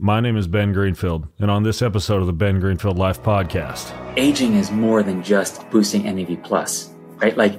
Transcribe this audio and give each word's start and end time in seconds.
My 0.00 0.20
name 0.20 0.36
is 0.36 0.46
Ben 0.46 0.72
Greenfield, 0.72 1.26
and 1.40 1.50
on 1.50 1.64
this 1.64 1.82
episode 1.82 2.20
of 2.20 2.28
the 2.28 2.32
Ben 2.32 2.60
Greenfield 2.60 2.96
Life 2.96 3.20
Podcast, 3.20 3.92
aging 4.16 4.54
is 4.54 4.70
more 4.70 5.02
than 5.02 5.24
just 5.24 5.68
boosting 5.70 6.04
NAD 6.04 6.44
plus, 6.44 6.94
right? 7.16 7.36
Like 7.36 7.58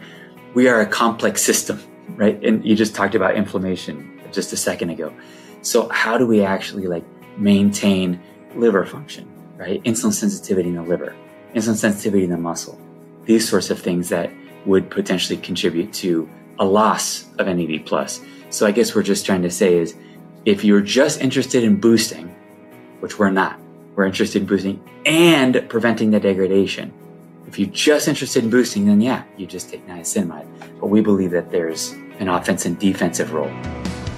we 0.54 0.70
are 0.70 0.80
a 0.80 0.86
complex 0.86 1.42
system, 1.42 1.84
right? 2.16 2.42
And 2.42 2.64
you 2.64 2.78
just 2.78 2.96
talked 2.96 3.14
about 3.14 3.36
inflammation 3.36 4.22
just 4.32 4.54
a 4.54 4.56
second 4.56 4.90
ago. 4.90 5.14
So 5.64 5.90
how 5.90 6.18
do 6.18 6.26
we 6.26 6.42
actually 6.42 6.88
like 6.88 7.04
maintain 7.38 8.22
liver 8.56 8.86
function, 8.86 9.30
right? 9.58 9.84
Insulin 9.84 10.14
sensitivity 10.14 10.70
in 10.70 10.76
the 10.76 10.84
liver, 10.84 11.14
insulin 11.56 11.76
sensitivity 11.76 12.24
in 12.24 12.30
the 12.30 12.38
muscle, 12.38 12.80
these 13.26 13.50
sorts 13.50 13.70
of 13.70 13.82
things 13.82 14.08
that 14.08 14.32
would 14.66 14.90
potentially 14.90 15.38
contribute 15.38 15.92
to 15.96 16.30
a 16.58 16.64
loss 16.64 17.26
of 17.38 17.48
NAD 17.48 17.86
plus. 17.86 18.22
So 18.50 18.66
I 18.66 18.72
guess 18.72 18.96
we're 18.96 19.04
just 19.04 19.26
trying 19.26 19.42
to 19.42 19.52
say 19.52 19.78
is 19.78 19.94
if 20.46 20.64
you're 20.64 20.82
just 20.82 21.20
interested 21.20 21.64
in 21.64 21.76
boosting, 21.76 22.28
which 23.02 23.20
we're 23.20 23.30
not, 23.30 23.60
we're 23.96 24.06
interested 24.06 24.42
in 24.42 24.48
boosting 24.48 24.82
and 25.06 25.66
preventing 25.70 26.12
the 26.12 26.20
degradation. 26.20 26.94
If 27.48 27.60
you're 27.60 27.70
just 27.70 28.08
interested 28.08 28.44
in 28.44 28.50
boosting, 28.50 28.86
then 28.86 29.02
yeah, 29.02 29.24
you 29.36 29.46
just 29.46 29.70
take 29.70 29.86
niacinamide. 29.88 30.48
But 30.80 30.88
we 30.88 31.02
believe 31.02 31.32
that 31.32 31.52
there's 31.52 31.92
an 32.20 32.30
offense 32.30 32.66
and 32.66 32.80
defensive 32.80 33.34
role. 33.34 33.52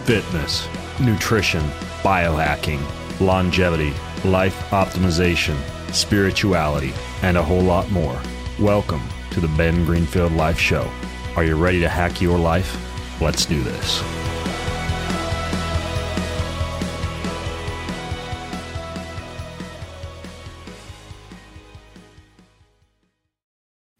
Fitness, 0.04 0.68
nutrition, 1.00 1.64
biohacking, 2.04 2.82
longevity, 3.20 3.94
life 4.24 4.56
optimization, 4.70 5.58
spirituality, 5.92 6.94
and 7.24 7.38
a 7.38 7.44
whole 7.44 7.62
lot 7.62 7.90
more. 7.90 8.20
Welcome 8.60 9.02
to 9.32 9.40
the 9.40 9.48
Ben 9.50 9.86
Greenfield 9.86 10.34
Life 10.34 10.60
Show. 10.60 10.92
Are 11.36 11.44
you 11.44 11.56
ready 11.56 11.80
to 11.80 11.90
hack 11.90 12.22
your 12.22 12.38
life? 12.38 12.78
Let's 13.22 13.46
do 13.46 13.62
this. 13.64 14.21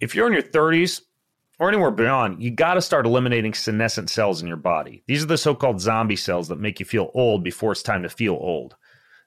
If 0.02 0.16
you're 0.16 0.26
in 0.26 0.34
your 0.34 0.42
30s 0.42 1.02
or 1.60 1.70
anywhere 1.70 1.92
beyond, 1.92 2.42
you 2.42 2.50
got 2.50 2.74
to 2.74 2.82
start 2.82 3.06
eliminating 3.06 3.54
senescent 3.54 4.10
cells 4.10 4.42
in 4.42 4.48
your 4.48 4.58
body. 4.58 5.04
These 5.06 5.22
are 5.22 5.28
the 5.28 5.38
so 5.38 5.54
called 5.54 5.80
zombie 5.80 6.16
cells 6.16 6.48
that 6.48 6.60
make 6.60 6.80
you 6.80 6.88
feel 6.88 7.12
old 7.14 7.44
before 7.44 7.72
it's 7.72 7.84
time 7.84 8.02
to 8.02 8.10
feel 8.10 8.34
old. 8.34 8.76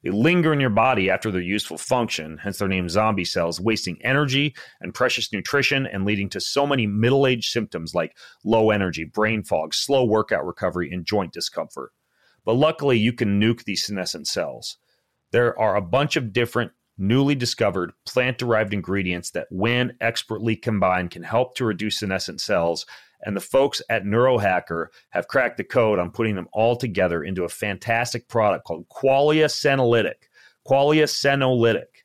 They 0.03 0.11
linger 0.11 0.53
in 0.53 0.59
your 0.59 0.71
body 0.71 1.09
after 1.09 1.31
their 1.31 1.41
useful 1.41 1.79
function, 1.79 2.39
hence 2.39 2.59
their 2.59 2.67
name 2.67 2.89
zombie 2.89 3.25
cells, 3.25 3.61
wasting 3.61 4.03
energy 4.03 4.57
and 4.81 4.93
precious 4.93 5.33
nutrition 5.33 5.87
and 5.87 6.05
leading 6.05 6.29
to 6.31 6.41
so 6.41 6.67
many 6.67 6.89
middle 6.89 7.25
age 7.25 7.51
symptoms 7.51 7.95
like 7.95 8.17
low 8.45 8.71
energy, 8.73 9.05
brain 9.05 9.45
fog, 9.45 9.75
slow 9.75 10.05
workout 10.05 10.45
recovery, 10.45 10.91
and 10.91 11.07
joint 11.07 11.33
discomfort. 11.33 11.93
But 12.45 12.55
luckily, 12.55 12.99
you 12.99 13.13
can 13.13 13.41
nuke 13.41 13.63
these 13.63 13.87
senescent 13.87 14.27
cells. 14.27 14.77
There 15.31 15.57
are 15.57 15.77
a 15.77 15.81
bunch 15.81 16.17
of 16.17 16.33
different 16.33 16.73
newly 16.97 17.35
discovered 17.35 17.93
plant 18.07 18.39
derived 18.39 18.73
ingredients 18.73 19.31
that, 19.31 19.47
when 19.51 19.97
expertly 20.01 20.57
combined, 20.57 21.11
can 21.11 21.23
help 21.23 21.55
to 21.57 21.65
reduce 21.65 21.99
senescent 21.99 22.41
cells. 22.41 22.87
And 23.27 23.37
the 23.37 23.41
folks 23.41 23.81
at 23.89 24.05
Neurohacker 24.05 24.89
have 25.11 25.29
cracked 25.29 25.57
the 25.57 25.65
code 25.65 25.99
on 25.99 26.11
putting 26.11 26.35
them 26.35 26.49
all 26.53 26.77
together 26.77 27.25
into 27.25 27.45
a 27.45 27.49
fantastic 27.49 28.29
product 28.29 28.65
called 28.65 28.89
Qualia 28.89 29.47
Senolytic. 29.47 30.29
Qualia 30.67 31.05
Senolytic. 31.05 32.05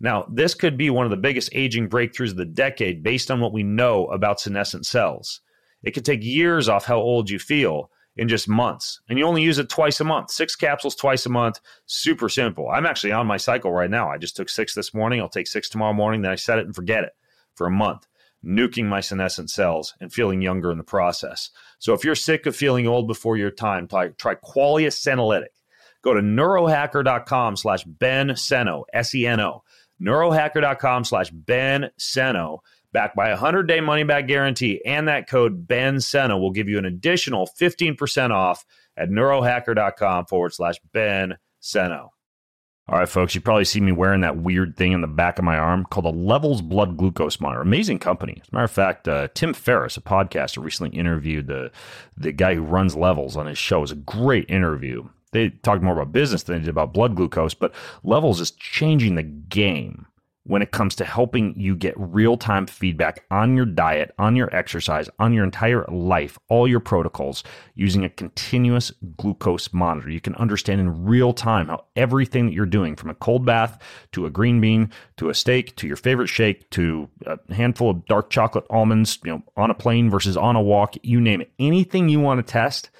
Now, 0.00 0.26
this 0.32 0.54
could 0.54 0.76
be 0.76 0.90
one 0.90 1.06
of 1.06 1.10
the 1.10 1.16
biggest 1.16 1.50
aging 1.52 1.88
breakthroughs 1.88 2.30
of 2.30 2.36
the 2.36 2.44
decade 2.44 3.04
based 3.04 3.30
on 3.30 3.40
what 3.40 3.52
we 3.52 3.62
know 3.62 4.06
about 4.06 4.40
senescent 4.40 4.84
cells. 4.84 5.40
It 5.84 5.92
could 5.92 6.04
take 6.04 6.24
years 6.24 6.68
off 6.68 6.84
how 6.84 6.98
old 6.98 7.30
you 7.30 7.38
feel, 7.38 7.91
in 8.16 8.28
just 8.28 8.48
months. 8.48 9.00
And 9.08 9.18
you 9.18 9.24
only 9.24 9.42
use 9.42 9.58
it 9.58 9.68
twice 9.68 10.00
a 10.00 10.04
month, 10.04 10.30
six 10.30 10.54
capsules 10.54 10.94
twice 10.94 11.26
a 11.26 11.30
month. 11.30 11.60
Super 11.86 12.28
simple. 12.28 12.68
I'm 12.68 12.86
actually 12.86 13.12
on 13.12 13.26
my 13.26 13.36
cycle 13.36 13.72
right 13.72 13.90
now. 13.90 14.10
I 14.10 14.18
just 14.18 14.36
took 14.36 14.48
six 14.48 14.74
this 14.74 14.92
morning. 14.92 15.20
I'll 15.20 15.28
take 15.28 15.46
six 15.46 15.68
tomorrow 15.68 15.92
morning. 15.92 16.22
Then 16.22 16.32
I 16.32 16.36
set 16.36 16.58
it 16.58 16.66
and 16.66 16.74
forget 16.74 17.04
it 17.04 17.12
for 17.54 17.66
a 17.66 17.70
month, 17.70 18.06
nuking 18.44 18.86
my 18.86 19.00
senescent 19.00 19.50
cells 19.50 19.94
and 20.00 20.12
feeling 20.12 20.42
younger 20.42 20.70
in 20.70 20.78
the 20.78 20.84
process. 20.84 21.50
So 21.78 21.94
if 21.94 22.04
you're 22.04 22.14
sick 22.14 22.46
of 22.46 22.56
feeling 22.56 22.86
old 22.86 23.06
before 23.06 23.36
your 23.36 23.50
time, 23.50 23.88
try, 23.88 24.08
try 24.08 24.34
Qualia 24.34 24.88
Senolytic. 24.88 25.46
Go 26.02 26.14
to 26.14 26.20
neurohacker.com 26.20 27.56
slash 27.56 27.84
Ben 27.84 28.30
Seno, 28.30 28.84
S 28.92 29.14
E 29.14 29.26
N 29.26 29.40
O. 29.40 29.62
Neurohacker.com 30.00 31.04
slash 31.04 31.30
Ben 31.30 31.90
Seno 31.98 32.58
backed 32.92 33.16
by 33.16 33.28
a 33.28 33.32
100 33.32 33.64
day 33.64 33.80
money 33.80 34.04
back 34.04 34.26
guarantee. 34.26 34.80
And 34.84 35.08
that 35.08 35.28
code 35.28 35.66
Ben 35.66 35.96
Seno 35.96 36.40
will 36.40 36.52
give 36.52 36.68
you 36.68 36.78
an 36.78 36.84
additional 36.84 37.48
15% 37.60 38.30
off 38.30 38.64
at 38.96 39.08
neurohacker.com 39.08 40.26
forward 40.26 40.52
slash 40.52 40.76
Ben 40.92 41.36
Seno. 41.62 42.08
All 42.88 42.98
right, 42.98 43.08
folks, 43.08 43.34
you 43.34 43.40
probably 43.40 43.64
see 43.64 43.80
me 43.80 43.92
wearing 43.92 44.22
that 44.22 44.38
weird 44.38 44.76
thing 44.76 44.90
in 44.90 45.02
the 45.02 45.06
back 45.06 45.38
of 45.38 45.44
my 45.44 45.56
arm 45.56 45.84
called 45.84 46.04
a 46.04 46.08
Levels 46.08 46.60
blood 46.60 46.96
glucose 46.96 47.40
monitor. 47.40 47.62
Amazing 47.62 48.00
company. 48.00 48.38
As 48.42 48.48
a 48.50 48.54
matter 48.54 48.64
of 48.64 48.70
fact, 48.72 49.06
uh, 49.06 49.28
Tim 49.34 49.54
Ferriss, 49.54 49.96
a 49.96 50.00
podcaster, 50.00 50.62
recently 50.62 50.98
interviewed 50.98 51.46
the 51.46 51.70
the 52.16 52.32
guy 52.32 52.56
who 52.56 52.62
runs 52.62 52.96
Levels 52.96 53.36
on 53.36 53.46
his 53.46 53.56
show. 53.56 53.78
It 53.78 53.82
was 53.82 53.92
a 53.92 53.96
great 53.96 54.50
interview. 54.50 55.08
They 55.30 55.50
talked 55.50 55.82
more 55.82 55.94
about 55.94 56.12
business 56.12 56.42
than 56.42 56.56
they 56.56 56.60
did 56.62 56.68
about 56.68 56.92
blood 56.92 57.14
glucose, 57.14 57.54
but 57.54 57.72
Levels 58.02 58.40
is 58.40 58.50
changing 58.50 59.14
the 59.14 59.22
game 59.22 60.06
when 60.44 60.62
it 60.62 60.72
comes 60.72 60.94
to 60.96 61.04
helping 61.04 61.54
you 61.56 61.76
get 61.76 61.94
real 61.96 62.36
time 62.36 62.66
feedback 62.66 63.24
on 63.30 63.56
your 63.56 63.64
diet, 63.64 64.12
on 64.18 64.34
your 64.34 64.54
exercise, 64.54 65.08
on 65.18 65.32
your 65.32 65.44
entire 65.44 65.84
life, 65.86 66.38
all 66.48 66.66
your 66.66 66.80
protocols 66.80 67.44
using 67.74 68.04
a 68.04 68.08
continuous 68.08 68.92
glucose 69.16 69.72
monitor. 69.72 70.10
You 70.10 70.20
can 70.20 70.34
understand 70.36 70.80
in 70.80 71.04
real 71.04 71.32
time 71.32 71.68
how 71.68 71.84
everything 71.94 72.46
that 72.46 72.54
you're 72.54 72.66
doing 72.66 72.96
from 72.96 73.10
a 73.10 73.14
cold 73.14 73.46
bath 73.46 73.80
to 74.12 74.26
a 74.26 74.30
green 74.30 74.60
bean 74.60 74.90
to 75.18 75.28
a 75.28 75.34
steak 75.34 75.76
to 75.76 75.86
your 75.86 75.96
favorite 75.96 76.28
shake 76.28 76.68
to 76.70 77.08
a 77.26 77.38
handful 77.54 77.90
of 77.90 78.04
dark 78.06 78.30
chocolate 78.30 78.66
almonds, 78.68 79.18
you 79.24 79.30
know, 79.30 79.42
on 79.56 79.70
a 79.70 79.74
plane 79.74 80.10
versus 80.10 80.36
on 80.36 80.56
a 80.56 80.62
walk, 80.62 80.96
you 81.02 81.20
name 81.20 81.40
it. 81.40 81.52
Anything 81.58 82.08
you 82.08 82.18
want 82.18 82.44
to 82.44 82.52
test 82.52 82.90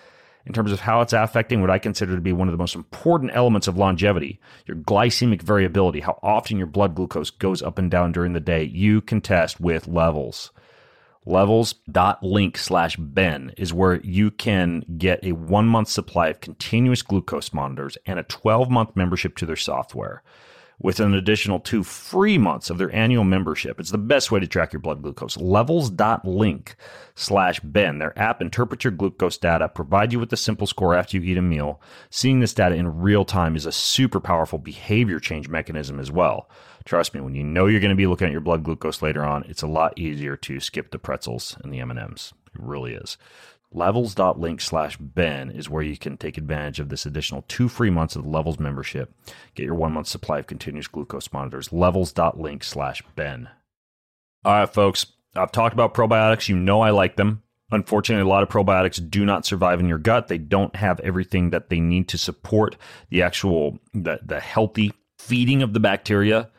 in 0.46 0.52
terms 0.52 0.72
of 0.72 0.80
how 0.80 1.00
it's 1.00 1.12
affecting 1.12 1.60
what 1.60 1.70
I 1.70 1.78
consider 1.78 2.14
to 2.14 2.20
be 2.20 2.32
one 2.32 2.48
of 2.48 2.52
the 2.52 2.58
most 2.58 2.74
important 2.74 3.32
elements 3.34 3.68
of 3.68 3.76
longevity 3.76 4.40
your 4.66 4.76
glycemic 4.76 5.42
variability, 5.42 6.00
how 6.00 6.18
often 6.22 6.58
your 6.58 6.66
blood 6.66 6.94
glucose 6.94 7.30
goes 7.30 7.62
up 7.62 7.78
and 7.78 7.90
down 7.90 8.12
during 8.12 8.32
the 8.32 8.40
day. 8.40 8.64
You 8.64 9.00
can 9.00 9.20
test 9.20 9.60
with 9.60 9.88
levels. 9.88 10.50
Levels.link 11.24 12.58
slash 12.58 12.96
Ben 12.96 13.52
is 13.56 13.72
where 13.72 14.00
you 14.00 14.32
can 14.32 14.84
get 14.98 15.24
a 15.24 15.32
one 15.32 15.66
month 15.66 15.88
supply 15.88 16.28
of 16.28 16.40
continuous 16.40 17.02
glucose 17.02 17.52
monitors 17.52 17.96
and 18.06 18.18
a 18.18 18.24
12 18.24 18.70
month 18.70 18.96
membership 18.96 19.36
to 19.36 19.46
their 19.46 19.54
software 19.54 20.22
with 20.82 21.00
an 21.00 21.14
additional 21.14 21.60
two 21.60 21.82
free 21.82 22.36
months 22.36 22.68
of 22.68 22.78
their 22.78 22.94
annual 22.94 23.24
membership. 23.24 23.78
It's 23.78 23.90
the 23.90 23.98
best 23.98 24.30
way 24.30 24.40
to 24.40 24.46
track 24.46 24.72
your 24.72 24.80
blood 24.80 25.02
glucose. 25.02 25.36
Levels.link 25.36 26.76
slash 27.14 27.60
Ben. 27.60 27.98
Their 27.98 28.18
app 28.18 28.42
interprets 28.42 28.84
your 28.84 28.90
glucose 28.90 29.38
data, 29.38 29.68
provide 29.68 30.12
you 30.12 30.18
with 30.18 30.32
a 30.32 30.36
simple 30.36 30.66
score 30.66 30.94
after 30.94 31.16
you 31.16 31.22
eat 31.22 31.38
a 31.38 31.42
meal. 31.42 31.80
Seeing 32.10 32.40
this 32.40 32.54
data 32.54 32.74
in 32.74 33.00
real 33.00 33.24
time 33.24 33.54
is 33.56 33.66
a 33.66 33.72
super 33.72 34.20
powerful 34.20 34.58
behavior 34.58 35.20
change 35.20 35.48
mechanism 35.48 36.00
as 36.00 36.10
well. 36.10 36.48
Trust 36.84 37.14
me, 37.14 37.20
when 37.20 37.34
you 37.34 37.44
know 37.44 37.66
you're 37.66 37.80
going 37.80 37.90
to 37.90 37.96
be 37.96 38.08
looking 38.08 38.26
at 38.26 38.32
your 38.32 38.40
blood 38.40 38.64
glucose 38.64 39.02
later 39.02 39.24
on, 39.24 39.44
it's 39.44 39.62
a 39.62 39.68
lot 39.68 39.96
easier 39.96 40.36
to 40.36 40.58
skip 40.58 40.90
the 40.90 40.98
pretzels 40.98 41.56
and 41.62 41.72
the 41.72 41.78
M&Ms. 41.80 42.32
It 42.54 42.60
really 42.60 42.94
is. 42.94 43.16
Levels.link 43.74 44.60
slash 44.60 44.96
Ben 44.96 45.50
is 45.50 45.70
where 45.70 45.82
you 45.82 45.96
can 45.96 46.16
take 46.16 46.38
advantage 46.38 46.80
of 46.80 46.88
this 46.88 47.06
additional 47.06 47.44
two 47.48 47.68
free 47.68 47.90
months 47.90 48.16
of 48.16 48.24
the 48.24 48.28
Levels 48.28 48.58
membership. 48.58 49.14
Get 49.54 49.64
your 49.64 49.74
one 49.74 49.92
month 49.92 50.06
supply 50.06 50.38
of 50.38 50.46
continuous 50.46 50.88
glucose 50.88 51.32
monitors. 51.32 51.72
Levels.link 51.72 52.64
slash 52.64 53.02
Ben. 53.16 53.48
All 54.44 54.52
right, 54.52 54.72
folks. 54.72 55.06
I've 55.34 55.52
talked 55.52 55.72
about 55.72 55.94
probiotics. 55.94 56.48
You 56.48 56.56
know 56.56 56.80
I 56.82 56.90
like 56.90 57.16
them. 57.16 57.42
Unfortunately, 57.70 58.22
a 58.22 58.28
lot 58.28 58.42
of 58.42 58.50
probiotics 58.50 59.10
do 59.10 59.24
not 59.24 59.46
survive 59.46 59.80
in 59.80 59.88
your 59.88 59.98
gut. 59.98 60.28
They 60.28 60.36
don't 60.36 60.76
have 60.76 61.00
everything 61.00 61.50
that 61.50 61.70
they 61.70 61.80
need 61.80 62.08
to 62.08 62.18
support 62.18 62.76
the 63.08 63.22
actual 63.22 63.78
the, 63.94 64.20
the 64.22 64.40
healthy 64.40 64.92
feeding 65.18 65.62
of 65.62 65.72
the 65.72 65.80
bacteria. 65.80 66.50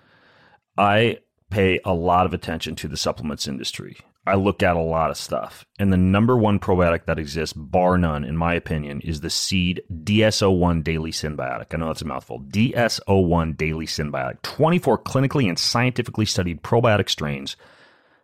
I 0.75 1.19
pay 1.51 1.79
a 1.85 1.93
lot 1.93 2.25
of 2.25 2.33
attention 2.33 2.75
to 2.77 2.87
the 2.87 2.97
supplements 2.97 3.47
industry. 3.47 3.97
I 4.25 4.35
look 4.35 4.63
at 4.63 4.77
a 4.77 4.81
lot 4.81 5.11
of 5.11 5.17
stuff. 5.17 5.65
And 5.79 5.91
the 5.91 5.97
number 5.97 6.37
one 6.37 6.59
probiotic 6.59 7.05
that 7.05 7.19
exists, 7.19 7.53
bar 7.53 7.97
none, 7.97 8.23
in 8.23 8.37
my 8.37 8.53
opinion, 8.53 9.01
is 9.01 9.19
the 9.19 9.29
Seed 9.29 9.83
DS-01 10.03 10.81
Daily 10.83 11.11
Synbiotic. 11.11 11.73
I 11.73 11.77
know 11.77 11.87
that's 11.87 12.03
a 12.03 12.05
mouthful. 12.05 12.39
DS-01 12.39 13.57
Daily 13.57 13.85
Synbiotic. 13.85 14.41
24 14.43 14.99
clinically 14.99 15.49
and 15.49 15.59
scientifically 15.59 16.25
studied 16.25 16.63
probiotic 16.63 17.09
strains, 17.09 17.57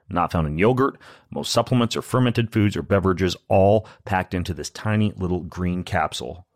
not 0.10 0.32
found 0.32 0.48
in 0.48 0.58
yogurt, 0.58 0.98
most 1.32 1.52
supplements 1.52 1.98
or 1.98 2.02
fermented 2.02 2.54
foods 2.54 2.78
or 2.78 2.82
beverages, 2.82 3.36
all 3.50 3.86
packed 4.06 4.34
into 4.34 4.54
this 4.54 4.70
tiny 4.70 5.12
little 5.18 5.42
green 5.42 5.84
capsule. 5.84 6.48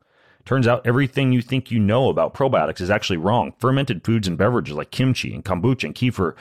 Turns 0.45 0.67
out 0.67 0.87
everything 0.87 1.33
you 1.33 1.41
think 1.41 1.69
you 1.69 1.79
know 1.79 2.09
about 2.09 2.33
probiotics 2.33 2.79
is 2.79 2.89
actually 2.89 3.17
wrong. 3.17 3.53
Fermented 3.59 4.05
foods 4.05 4.27
and 4.27 4.37
beverages 4.37 4.75
like 4.75 4.91
kimchi 4.91 5.33
and 5.33 5.43
kombucha 5.43 5.83
and 5.83 5.95
kefir 5.95 6.33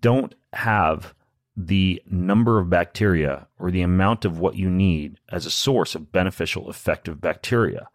don't 0.00 0.34
have 0.52 1.14
the 1.56 2.02
number 2.10 2.58
of 2.58 2.68
bacteria 2.68 3.46
or 3.58 3.70
the 3.70 3.82
amount 3.82 4.24
of 4.24 4.38
what 4.38 4.56
you 4.56 4.68
need 4.68 5.20
as 5.30 5.46
a 5.46 5.50
source 5.50 5.94
of 5.94 6.10
beneficial, 6.10 6.68
effective 6.68 7.20
bacteria. 7.20 7.88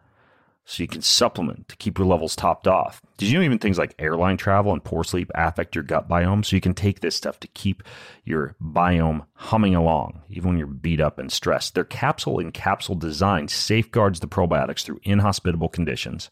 so 0.70 0.84
you 0.84 0.88
can 0.88 1.02
supplement 1.02 1.68
to 1.68 1.76
keep 1.78 1.98
your 1.98 2.06
levels 2.06 2.36
topped 2.36 2.68
off. 2.68 3.02
Did 3.18 3.30
you 3.30 3.40
know 3.40 3.44
even 3.44 3.58
things 3.58 3.80
like 3.80 3.96
airline 3.98 4.38
travel 4.38 4.72
and 4.72 4.84
poor 4.84 5.04
sleep 5.04 5.32
affect 5.34 5.74
your 5.74 5.84
gut 5.84 6.08
biome? 6.08 6.46
So 6.46 6.56
you 6.56 6.62
can 6.62 6.76
take 6.76 7.00
this 7.00 7.16
stuff 7.16 7.40
to 7.40 7.48
keep 7.48 7.82
your 8.24 8.56
biome 8.62 9.26
humming 9.34 9.74
along, 9.74 10.22
even 10.30 10.50
when 10.50 10.58
you're 10.60 10.68
beat 10.68 11.02
up 11.02 11.18
and 11.18 11.32
stressed. 11.32 11.74
Their 11.74 11.86
capsule 11.86 12.38
in 12.38 12.52
capsule 12.52 12.94
design 12.94 13.48
safeguards 13.48 14.20
the 14.20 14.28
probiotics 14.28 14.84
through 14.84 15.00
inhospitable 15.02 15.70
conditions 15.70 16.30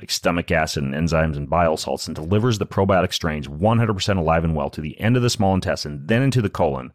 like 0.00 0.10
stomach 0.10 0.50
acid 0.50 0.82
and 0.82 0.94
enzymes 0.94 1.36
and 1.36 1.50
bile 1.50 1.76
salts 1.76 2.06
and 2.06 2.16
delivers 2.16 2.58
the 2.58 2.66
probiotic 2.66 3.12
strains 3.12 3.46
100% 3.46 4.18
alive 4.18 4.44
and 4.44 4.56
well 4.56 4.70
to 4.70 4.80
the 4.80 4.98
end 4.98 5.16
of 5.16 5.22
the 5.22 5.30
small 5.30 5.54
intestine, 5.54 6.06
then 6.06 6.22
into 6.22 6.40
the 6.40 6.48
colon, 6.48 6.92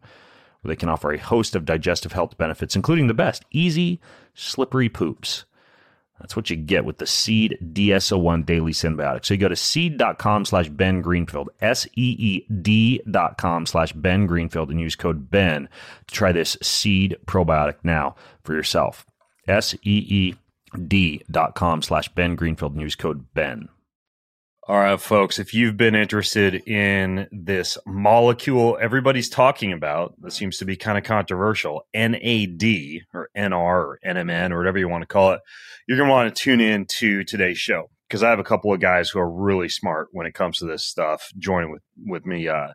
where 0.60 0.70
they 0.74 0.76
can 0.76 0.88
offer 0.88 1.12
a 1.12 1.18
host 1.18 1.54
of 1.54 1.64
digestive 1.64 2.12
health 2.12 2.36
benefits, 2.36 2.74
including 2.74 3.06
the 3.06 3.14
best 3.14 3.44
easy, 3.52 4.00
slippery 4.34 4.88
poops. 4.88 5.44
That's 6.18 6.34
what 6.34 6.48
you 6.48 6.56
get 6.56 6.84
with 6.86 6.98
the 6.98 7.06
Seed 7.06 7.58
DS-01 7.72 8.46
Daily 8.46 8.72
Synbiotic. 8.72 9.24
So 9.24 9.34
you 9.34 9.38
go 9.38 9.48
to 9.48 9.56
seed.com 9.56 10.46
slash 10.46 10.68
Ben 10.70 11.02
Greenfield, 11.02 11.50
S-E-E-D 11.60 13.02
dot 13.10 13.36
com 13.36 13.66
slash 13.66 13.92
Ben 13.92 14.26
Greenfield 14.26 14.70
and 14.70 14.80
use 14.80 14.96
code 14.96 15.30
Ben 15.30 15.68
to 16.06 16.14
try 16.14 16.32
this 16.32 16.56
Seed 16.62 17.16
probiotic 17.26 17.76
now 17.84 18.16
for 18.44 18.54
yourself. 18.54 19.04
S-E-E-D 19.46 20.30
dot 20.32 20.38
com 21.54 21.82
slash 21.82 22.08
Ben 22.10 22.34
Greenfield 22.34 22.76
news 22.76 22.94
code 22.94 23.26
Ben. 23.34 23.68
All 24.68 24.78
right, 24.78 25.00
folks, 25.00 25.38
if 25.38 25.54
you've 25.54 25.76
been 25.76 25.94
interested 25.94 26.56
in 26.66 27.28
this 27.30 27.78
molecule 27.86 28.76
everybody's 28.80 29.28
talking 29.28 29.72
about 29.72 30.20
that 30.22 30.32
seems 30.32 30.58
to 30.58 30.64
be 30.64 30.76
kind 30.76 30.98
of 30.98 31.04
controversial, 31.04 31.86
NAD 31.94 32.64
or 33.14 33.30
NR 33.36 33.52
or 33.52 34.00
NMN 34.04 34.50
or 34.50 34.58
whatever 34.58 34.78
you 34.78 34.88
want 34.88 35.02
to 35.02 35.06
call 35.06 35.32
it, 35.32 35.40
you're 35.86 35.96
going 35.96 36.08
to 36.08 36.12
want 36.12 36.34
to 36.34 36.42
tune 36.42 36.60
in 36.60 36.84
to 36.98 37.22
today's 37.22 37.58
show 37.58 37.90
because 38.08 38.24
I 38.24 38.30
have 38.30 38.40
a 38.40 38.44
couple 38.44 38.72
of 38.72 38.80
guys 38.80 39.08
who 39.08 39.20
are 39.20 39.30
really 39.30 39.68
smart 39.68 40.08
when 40.10 40.26
it 40.26 40.34
comes 40.34 40.58
to 40.58 40.66
this 40.66 40.84
stuff 40.84 41.30
joining 41.38 41.70
with, 41.70 41.82
with 42.04 42.26
me 42.26 42.48
uh, 42.48 42.72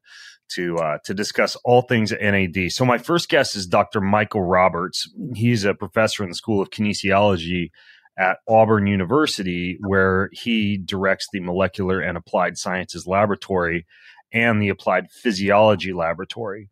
to 0.56 0.77
uh, 0.77 0.98
to 1.06 1.13
discuss 1.13 1.56
all 1.63 1.81
things 1.81 2.12
NAD. 2.12 2.71
So 2.71 2.86
my 2.86 2.98
first 2.98 3.30
guest 3.30 3.56
is 3.56 3.68
Dr. 3.68 4.01
Michael 4.01 4.44
Roberts. 4.44 5.09
He's 5.36 5.65
a 5.65 5.74
professor 5.74 6.24
in 6.24 6.30
the 6.30 6.36
School 6.36 6.62
of 6.62 6.69
Kinesiology 6.69 7.69
at 8.18 8.38
Auburn 8.48 8.88
University, 8.88 9.77
where 9.81 10.30
he 10.33 10.77
directs 10.77 11.27
the 11.31 11.39
Molecular 11.39 12.00
and 12.00 12.18
Applied 12.18 12.57
Sciences 12.57 13.07
Laboratory 13.07 13.86
and 14.33 14.62
the 14.62 14.69
Applied 14.69 15.09
Physiology 15.12 15.94
Laboratory. 15.94 16.69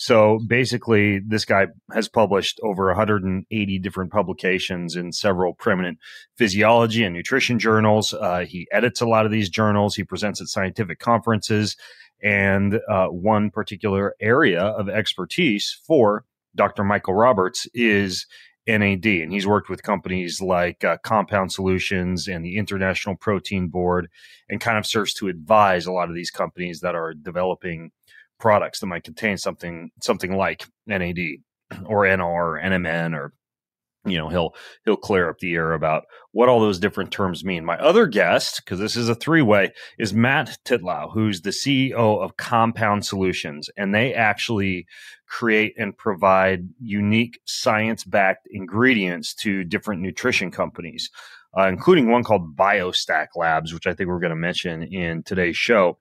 So 0.00 0.38
basically, 0.46 1.18
this 1.18 1.44
guy 1.44 1.66
has 1.92 2.08
published 2.08 2.60
over 2.62 2.86
180 2.86 3.78
different 3.80 4.12
publications 4.12 4.94
in 4.94 5.12
several 5.12 5.54
prominent 5.54 5.98
physiology 6.36 7.02
and 7.02 7.12
nutrition 7.12 7.58
journals. 7.58 8.14
Uh, 8.14 8.44
he 8.48 8.68
edits 8.70 9.00
a 9.00 9.06
lot 9.06 9.26
of 9.26 9.32
these 9.32 9.50
journals. 9.50 9.96
He 9.96 10.04
presents 10.04 10.40
at 10.40 10.46
scientific 10.46 11.00
conferences. 11.00 11.76
And 12.22 12.80
uh, 12.88 13.08
one 13.08 13.50
particular 13.50 14.14
area 14.20 14.60
of 14.62 14.88
expertise 14.88 15.78
for 15.86 16.24
Dr. 16.54 16.84
Michael 16.84 17.14
Roberts 17.14 17.66
is 17.74 18.26
NAD, 18.66 19.06
and 19.06 19.32
he's 19.32 19.46
worked 19.46 19.70
with 19.70 19.82
companies 19.82 20.42
like 20.42 20.84
uh, 20.84 20.98
Compound 21.02 21.52
Solutions 21.52 22.28
and 22.28 22.44
the 22.44 22.56
International 22.56 23.16
Protein 23.16 23.68
Board, 23.68 24.08
and 24.48 24.60
kind 24.60 24.76
of 24.76 24.86
serves 24.86 25.14
to 25.14 25.28
advise 25.28 25.86
a 25.86 25.92
lot 25.92 26.10
of 26.10 26.14
these 26.14 26.30
companies 26.30 26.80
that 26.80 26.94
are 26.94 27.14
developing 27.14 27.92
products 28.38 28.80
that 28.80 28.86
might 28.86 29.04
contain 29.04 29.36
something 29.36 29.90
something 30.00 30.36
like 30.36 30.66
NAD 30.86 31.18
or 31.86 32.04
NR 32.04 32.24
or 32.24 32.60
NMN 32.62 33.14
or 33.14 33.32
you 34.04 34.16
know 34.16 34.28
he'll 34.28 34.54
he'll 34.84 34.96
clear 34.96 35.28
up 35.28 35.38
the 35.38 35.54
air 35.54 35.72
about 35.72 36.04
what 36.32 36.48
all 36.48 36.60
those 36.60 36.78
different 36.78 37.10
terms 37.10 37.44
mean. 37.44 37.64
My 37.64 37.76
other 37.78 38.06
guest, 38.06 38.62
because 38.64 38.78
this 38.78 38.96
is 38.96 39.08
a 39.08 39.14
three 39.14 39.42
way, 39.42 39.72
is 39.98 40.14
Matt 40.14 40.58
Titlow, 40.64 41.12
who's 41.12 41.42
the 41.42 41.50
CEO 41.50 41.92
of 42.22 42.36
Compound 42.36 43.04
Solutions, 43.04 43.68
and 43.76 43.94
they 43.94 44.14
actually 44.14 44.86
create 45.26 45.74
and 45.76 45.96
provide 45.96 46.68
unique 46.80 47.40
science 47.44 48.04
backed 48.04 48.48
ingredients 48.50 49.34
to 49.34 49.64
different 49.64 50.00
nutrition 50.00 50.50
companies, 50.50 51.10
uh, 51.56 51.66
including 51.66 52.10
one 52.10 52.24
called 52.24 52.56
BioStack 52.56 53.28
Labs, 53.36 53.74
which 53.74 53.86
I 53.86 53.94
think 53.94 54.08
we're 54.08 54.20
going 54.20 54.30
to 54.30 54.36
mention 54.36 54.82
in 54.82 55.22
today's 55.22 55.56
show. 55.56 55.98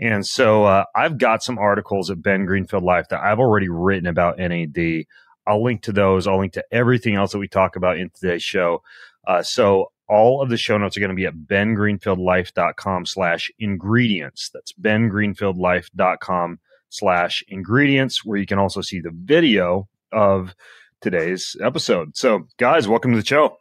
And 0.00 0.26
so 0.26 0.64
uh, 0.64 0.84
I've 0.96 1.18
got 1.18 1.42
some 1.42 1.58
articles 1.58 2.10
at 2.10 2.22
Ben 2.22 2.46
Greenfield 2.46 2.82
Life 2.82 3.08
that 3.10 3.20
I've 3.20 3.38
already 3.38 3.68
written 3.68 4.06
about 4.06 4.38
NAD. 4.38 5.04
I'll 5.50 5.64
link 5.64 5.82
to 5.82 5.92
those. 5.92 6.28
I'll 6.28 6.38
link 6.38 6.52
to 6.52 6.64
everything 6.70 7.16
else 7.16 7.32
that 7.32 7.38
we 7.38 7.48
talk 7.48 7.74
about 7.74 7.98
in 7.98 8.10
today's 8.10 8.44
show. 8.44 8.82
Uh, 9.26 9.42
so 9.42 9.90
all 10.08 10.40
of 10.40 10.48
the 10.48 10.56
show 10.56 10.78
notes 10.78 10.96
are 10.96 11.00
going 11.00 11.10
to 11.10 11.16
be 11.16 11.26
at 11.26 11.34
bengreenfieldlife.com 11.34 13.06
slash 13.06 13.50
ingredients. 13.58 14.50
That's 14.54 14.72
bengreenfieldlife.com 14.72 16.60
slash 16.88 17.42
ingredients, 17.48 18.24
where 18.24 18.38
you 18.38 18.46
can 18.46 18.58
also 18.58 18.80
see 18.80 19.00
the 19.00 19.12
video 19.12 19.88
of 20.12 20.54
today's 21.00 21.56
episode. 21.60 22.16
So 22.16 22.46
guys, 22.56 22.86
welcome 22.86 23.10
to 23.10 23.18
the 23.18 23.26
show. 23.26 23.56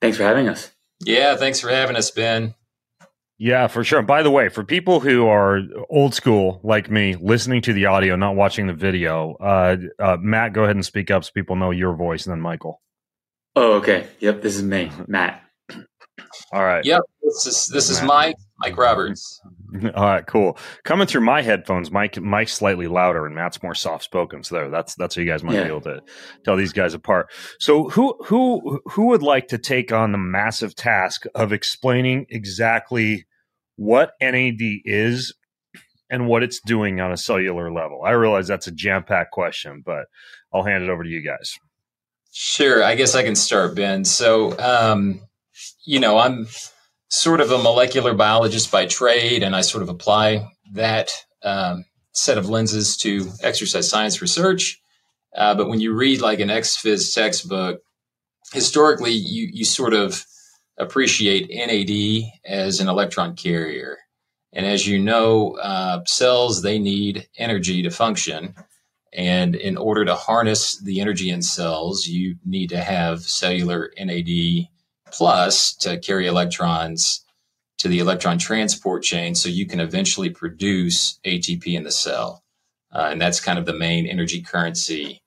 Thanks 0.00 0.16
for 0.16 0.22
having 0.22 0.48
us. 0.48 0.70
Yeah, 1.04 1.36
thanks 1.36 1.60
for 1.60 1.68
having 1.68 1.96
us, 1.96 2.10
Ben. 2.10 2.54
Yeah, 3.42 3.66
for 3.66 3.82
sure. 3.82 3.98
And 3.98 4.06
By 4.06 4.22
the 4.22 4.30
way, 4.30 4.48
for 4.50 4.62
people 4.62 5.00
who 5.00 5.26
are 5.26 5.62
old 5.90 6.14
school 6.14 6.60
like 6.62 6.88
me, 6.92 7.16
listening 7.16 7.60
to 7.62 7.72
the 7.72 7.86
audio, 7.86 8.14
not 8.14 8.36
watching 8.36 8.68
the 8.68 8.72
video, 8.72 9.34
uh, 9.40 9.78
uh, 9.98 10.16
Matt, 10.20 10.52
go 10.52 10.62
ahead 10.62 10.76
and 10.76 10.84
speak 10.84 11.10
up 11.10 11.24
so 11.24 11.32
people 11.34 11.56
know 11.56 11.72
your 11.72 11.92
voice, 11.96 12.24
and 12.24 12.32
then 12.32 12.40
Michael. 12.40 12.80
Oh, 13.56 13.72
okay. 13.78 14.06
Yep, 14.20 14.42
this 14.42 14.54
is 14.54 14.62
me, 14.62 14.92
Matt. 15.08 15.42
All 16.52 16.62
right. 16.62 16.84
Yep, 16.84 17.00
this 17.20 17.46
is 17.46 17.66
this 17.66 17.90
is 17.90 18.00
Mike, 18.02 18.36
Mike 18.60 18.76
Roberts. 18.76 19.40
All 19.96 20.04
right, 20.04 20.24
cool. 20.24 20.56
Coming 20.84 21.08
through 21.08 21.22
my 21.22 21.42
headphones, 21.42 21.90
Mike 21.90 22.20
Mike's 22.20 22.52
slightly 22.52 22.86
louder 22.86 23.26
and 23.26 23.34
Matt's 23.34 23.60
more 23.60 23.74
soft 23.74 24.04
spoken. 24.04 24.44
So 24.44 24.54
there, 24.54 24.70
that's 24.70 24.94
that's 24.94 25.16
how 25.16 25.20
you 25.20 25.26
guys 25.26 25.42
might 25.42 25.54
yeah. 25.54 25.64
be 25.64 25.68
able 25.70 25.80
to 25.80 26.00
tell 26.44 26.56
these 26.56 26.72
guys 26.72 26.94
apart. 26.94 27.26
So 27.58 27.88
who 27.88 28.14
who 28.24 28.80
who 28.86 29.06
would 29.06 29.22
like 29.22 29.48
to 29.48 29.58
take 29.58 29.90
on 29.90 30.12
the 30.12 30.18
massive 30.18 30.76
task 30.76 31.24
of 31.34 31.52
explaining 31.52 32.26
exactly 32.28 33.24
what 33.76 34.12
NAD 34.20 34.60
is 34.84 35.34
and 36.10 36.26
what 36.26 36.42
it's 36.42 36.60
doing 36.60 37.00
on 37.00 37.12
a 37.12 37.16
cellular 37.16 37.72
level? 37.72 38.02
I 38.04 38.10
realize 38.10 38.46
that's 38.46 38.66
a 38.66 38.72
jam 38.72 39.02
packed 39.04 39.32
question, 39.32 39.82
but 39.84 40.06
I'll 40.52 40.64
hand 40.64 40.84
it 40.84 40.90
over 40.90 41.02
to 41.02 41.08
you 41.08 41.22
guys. 41.22 41.58
Sure. 42.32 42.82
I 42.82 42.94
guess 42.94 43.14
I 43.14 43.22
can 43.22 43.34
start, 43.34 43.74
Ben. 43.74 44.04
So, 44.04 44.58
um, 44.58 45.20
you 45.84 46.00
know, 46.00 46.18
I'm 46.18 46.46
sort 47.08 47.40
of 47.40 47.50
a 47.50 47.58
molecular 47.58 48.14
biologist 48.14 48.70
by 48.70 48.86
trade, 48.86 49.42
and 49.42 49.54
I 49.54 49.60
sort 49.60 49.82
of 49.82 49.90
apply 49.90 50.48
that 50.72 51.12
um, 51.42 51.84
set 52.12 52.38
of 52.38 52.48
lenses 52.48 52.96
to 52.98 53.30
exercise 53.42 53.88
science 53.88 54.22
research. 54.22 54.80
Uh, 55.36 55.54
but 55.54 55.68
when 55.68 55.80
you 55.80 55.94
read 55.94 56.20
like 56.20 56.40
an 56.40 56.50
ex-phys 56.50 57.14
textbook, 57.14 57.80
historically, 58.52 59.12
you 59.12 59.48
you 59.52 59.64
sort 59.64 59.94
of 59.94 60.24
appreciate 60.78 61.50
NAD 61.50 62.30
as 62.44 62.80
an 62.80 62.88
electron 62.88 63.36
carrier. 63.36 63.98
And 64.52 64.66
as 64.66 64.86
you 64.86 64.98
know, 64.98 65.56
uh, 65.56 66.04
cells, 66.06 66.62
they 66.62 66.78
need 66.78 67.28
energy 67.38 67.82
to 67.82 67.90
function. 67.90 68.54
And 69.12 69.54
in 69.54 69.76
order 69.76 70.04
to 70.04 70.14
harness 70.14 70.78
the 70.78 71.00
energy 71.00 71.30
in 71.30 71.42
cells, 71.42 72.06
you 72.06 72.36
need 72.44 72.70
to 72.70 72.80
have 72.80 73.22
cellular 73.22 73.92
NAD 73.98 74.68
plus 75.10 75.74
to 75.76 75.98
carry 75.98 76.26
electrons 76.26 77.24
to 77.78 77.88
the 77.88 77.98
electron 77.98 78.38
transport 78.38 79.02
chain 79.02 79.34
so 79.34 79.48
you 79.48 79.66
can 79.66 79.80
eventually 79.80 80.30
produce 80.30 81.18
ATP 81.24 81.74
in 81.74 81.82
the 81.82 81.90
cell. 81.90 82.42
Uh, 82.92 83.08
and 83.10 83.20
that's 83.20 83.40
kind 83.40 83.58
of 83.58 83.66
the 83.66 83.72
main 83.72 84.06
energy 84.06 84.42
currency 84.42 85.22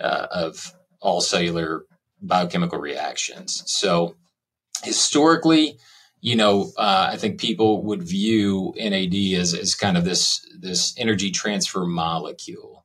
uh, 0.00 0.26
of 0.30 0.72
all 1.00 1.20
cellular 1.20 1.84
biochemical 2.22 2.78
reactions. 2.78 3.62
So 3.66 4.16
historically, 4.82 5.78
you 6.20 6.36
know, 6.36 6.72
uh, 6.76 7.10
I 7.12 7.16
think 7.16 7.40
people 7.40 7.82
would 7.84 8.02
view 8.02 8.74
NAD 8.76 9.14
as, 9.38 9.54
as 9.54 9.74
kind 9.74 9.96
of 9.96 10.04
this 10.04 10.44
this 10.58 10.94
energy 10.98 11.30
transfer 11.30 11.84
molecule. 11.84 12.84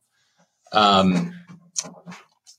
Um, 0.72 1.34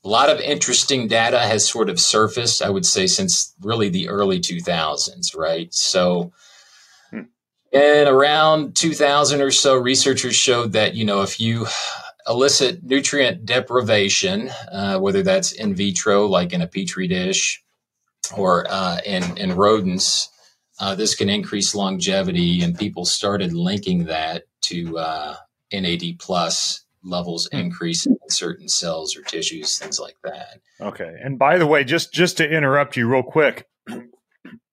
a 0.05 0.09
lot 0.09 0.29
of 0.29 0.39
interesting 0.39 1.07
data 1.07 1.39
has 1.39 1.67
sort 1.67 1.89
of 1.89 1.99
surfaced, 1.99 2.61
I 2.61 2.69
would 2.69 2.85
say, 2.85 3.07
since 3.07 3.53
really 3.61 3.89
the 3.89 4.09
early 4.09 4.39
2000s, 4.39 5.35
right? 5.35 5.73
So, 5.73 6.31
in 7.11 8.07
around 8.07 8.75
2000 8.75 9.41
or 9.41 9.51
so, 9.51 9.75
researchers 9.75 10.35
showed 10.35 10.73
that, 10.73 10.93
you 10.93 11.05
know, 11.05 11.23
if 11.23 11.39
you 11.39 11.65
elicit 12.27 12.83
nutrient 12.83 13.45
deprivation, 13.45 14.49
uh, 14.71 14.99
whether 14.99 15.23
that's 15.23 15.51
in 15.51 15.75
vitro, 15.75 16.27
like 16.27 16.53
in 16.53 16.61
a 16.61 16.67
petri 16.67 17.07
dish, 17.07 17.64
or 18.33 18.65
uh, 18.69 18.99
in, 19.05 19.37
in 19.37 19.55
rodents, 19.55 20.29
uh, 20.79 20.95
this 20.95 21.15
can 21.15 21.29
increase 21.29 21.73
longevity, 21.73 22.61
and 22.61 22.77
people 22.77 23.05
started 23.05 23.53
linking 23.53 24.05
that 24.05 24.43
to 24.61 24.97
uh, 24.97 25.35
NAD 25.71 26.19
plus 26.19 26.85
levels 27.03 27.47
hmm. 27.51 27.57
increase 27.57 28.05
in 28.05 28.17
certain 28.29 28.67
cells 28.67 29.15
or 29.15 29.21
tissues, 29.21 29.77
things 29.77 29.99
like 29.99 30.17
that. 30.23 30.59
Okay. 30.81 31.15
And 31.23 31.39
by 31.39 31.57
the 31.57 31.67
way, 31.67 31.83
just 31.83 32.13
just 32.13 32.37
to 32.37 32.49
interrupt 32.49 32.97
you 32.97 33.07
real 33.07 33.23
quick, 33.23 33.67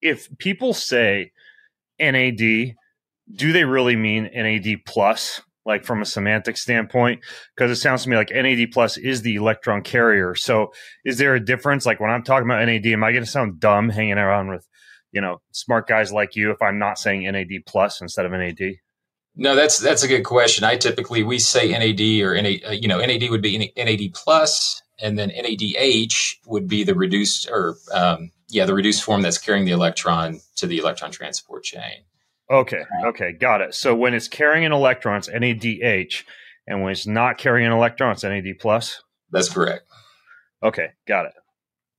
if 0.02 0.28
people 0.38 0.74
say 0.74 1.32
NAD, 2.00 2.38
do 2.38 3.52
they 3.52 3.64
really 3.64 3.96
mean 3.96 4.30
NAD 4.34 4.84
plus? 4.84 5.40
Like 5.64 5.84
from 5.84 6.02
a 6.02 6.04
semantic 6.04 6.56
standpoint, 6.56 7.20
because 7.54 7.70
it 7.70 7.80
sounds 7.80 8.02
to 8.02 8.08
me 8.08 8.16
like 8.16 8.32
NAD 8.34 8.72
plus 8.72 8.96
is 8.96 9.22
the 9.22 9.36
electron 9.36 9.82
carrier. 9.82 10.34
So, 10.34 10.72
is 11.04 11.18
there 11.18 11.36
a 11.36 11.44
difference? 11.44 11.86
Like 11.86 12.00
when 12.00 12.10
I'm 12.10 12.24
talking 12.24 12.48
about 12.48 12.66
NAD, 12.66 12.86
am 12.86 13.04
I 13.04 13.12
going 13.12 13.24
to 13.24 13.30
sound 13.30 13.60
dumb 13.60 13.88
hanging 13.88 14.18
around 14.18 14.48
with, 14.48 14.66
you 15.12 15.20
know, 15.20 15.40
smart 15.52 15.86
guys 15.86 16.12
like 16.12 16.34
you 16.34 16.50
if 16.50 16.60
I'm 16.60 16.80
not 16.80 16.98
saying 16.98 17.30
NAD 17.30 17.64
plus 17.64 18.00
instead 18.00 18.26
of 18.26 18.32
NAD? 18.32 18.78
No, 19.34 19.54
that's 19.54 19.78
that's 19.78 20.02
a 20.02 20.08
good 20.08 20.24
question. 20.24 20.64
I 20.64 20.76
typically 20.76 21.22
we 21.22 21.38
say 21.38 21.70
NAD 21.70 22.26
or 22.26 22.34
NAD, 22.40 22.60
uh, 22.66 22.70
you 22.72 22.88
know, 22.88 22.98
NAD 22.98 23.30
would 23.30 23.40
be 23.40 23.72
NAD 23.76 24.14
plus, 24.14 24.82
and 25.00 25.18
then 25.18 25.30
NADH 25.30 26.38
would 26.46 26.68
be 26.68 26.84
the 26.84 26.94
reduced 26.94 27.48
or 27.48 27.76
um, 27.92 28.30
yeah, 28.48 28.66
the 28.66 28.74
reduced 28.74 29.02
form 29.02 29.22
that's 29.22 29.38
carrying 29.38 29.64
the 29.64 29.72
electron 29.72 30.40
to 30.56 30.66
the 30.66 30.78
electron 30.78 31.10
transport 31.10 31.64
chain. 31.64 32.04
Okay. 32.52 32.82
Okay. 33.06 33.32
Got 33.32 33.62
it. 33.62 33.74
So 33.74 33.94
when 33.94 34.12
it's 34.12 34.28
carrying 34.28 34.66
an 34.66 34.72
electron, 34.72 35.16
it's 35.16 35.28
NADH, 35.28 36.24
and 36.66 36.82
when 36.82 36.92
it's 36.92 37.06
not 37.06 37.38
carrying 37.38 37.66
an 37.66 37.72
electron, 37.72 38.12
it's 38.12 38.22
NAD 38.22 38.58
plus. 38.60 39.02
That's 39.30 39.48
correct. 39.48 39.84
Okay. 40.62 40.88
Got 41.08 41.26
it. 41.26 41.32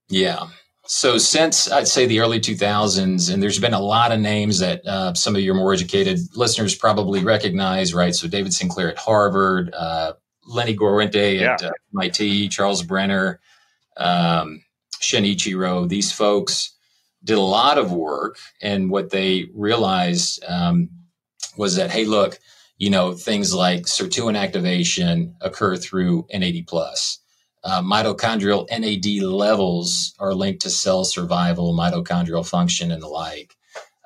Yeah. 0.08 0.46
So 0.86 1.18
since 1.18 1.70
I'd 1.70 1.88
say 1.88 2.06
the 2.06 2.20
early 2.20 2.38
2000s, 2.38 3.32
and 3.32 3.42
there's 3.42 3.58
been 3.58 3.74
a 3.74 3.80
lot 3.80 4.12
of 4.12 4.20
names 4.20 4.60
that 4.60 4.86
uh, 4.86 5.14
some 5.14 5.34
of 5.34 5.42
your 5.42 5.54
more 5.54 5.72
educated 5.72 6.18
listeners 6.36 6.74
probably 6.74 7.24
recognize, 7.24 7.94
right? 7.94 8.14
So 8.14 8.28
David 8.28 8.52
Sinclair 8.52 8.90
at 8.90 8.98
Harvard, 8.98 9.74
uh, 9.74 10.12
Lenny 10.46 10.74
Guarente 10.74 11.38
at 11.42 11.62
yeah. 11.62 11.68
uh, 11.68 11.72
MIT, 11.94 12.50
Charles 12.50 12.82
Brenner, 12.82 13.40
um, 13.96 14.62
Shinichiro, 15.00 15.88
these 15.88 16.12
folks 16.12 16.73
did 17.24 17.38
a 17.38 17.42
lot 17.42 17.78
of 17.78 17.92
work, 17.92 18.38
and 18.60 18.90
what 18.90 19.10
they 19.10 19.46
realized 19.54 20.44
um, 20.46 20.90
was 21.56 21.76
that 21.76 21.90
hey, 21.90 22.04
look, 22.04 22.38
you 22.78 22.90
know 22.90 23.12
things 23.14 23.54
like 23.54 23.82
sirtuin 23.82 24.36
activation 24.36 25.36
occur 25.40 25.76
through 25.76 26.26
NAD 26.32 26.66
plus. 26.66 27.18
Uh, 27.62 27.80
mitochondrial 27.80 28.66
NAD 28.70 29.22
levels 29.22 30.14
are 30.18 30.34
linked 30.34 30.62
to 30.62 30.70
cell 30.70 31.04
survival, 31.04 31.74
mitochondrial 31.74 32.46
function, 32.46 32.90
and 32.92 33.02
the 33.02 33.08
like. 33.08 33.56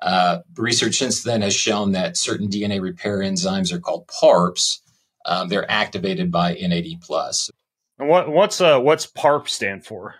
Uh, 0.00 0.38
research 0.56 0.96
since 0.96 1.24
then 1.24 1.42
has 1.42 1.56
shown 1.56 1.90
that 1.92 2.16
certain 2.16 2.48
DNA 2.48 2.80
repair 2.80 3.18
enzymes 3.18 3.72
are 3.72 3.80
called 3.80 4.06
PARPs. 4.06 4.80
Um, 5.24 5.48
they're 5.48 5.68
activated 5.68 6.30
by 6.30 6.54
NAD 6.54 7.00
plus. 7.02 7.50
What 7.96 8.28
what's 8.28 8.60
uh, 8.60 8.78
what's 8.78 9.06
PARP 9.06 9.48
stand 9.48 9.84
for? 9.84 10.14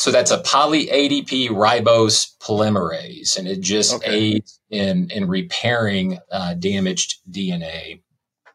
So 0.00 0.10
that's 0.10 0.30
a 0.30 0.38
poly 0.38 0.86
ADP 0.86 1.50
ribose 1.50 2.34
polymerase, 2.38 3.36
and 3.36 3.46
it 3.46 3.60
just 3.60 3.96
okay. 3.96 4.10
aids 4.10 4.58
in 4.70 5.10
in 5.10 5.28
repairing 5.28 6.18
uh, 6.32 6.54
damaged 6.54 7.16
DNA. 7.30 8.00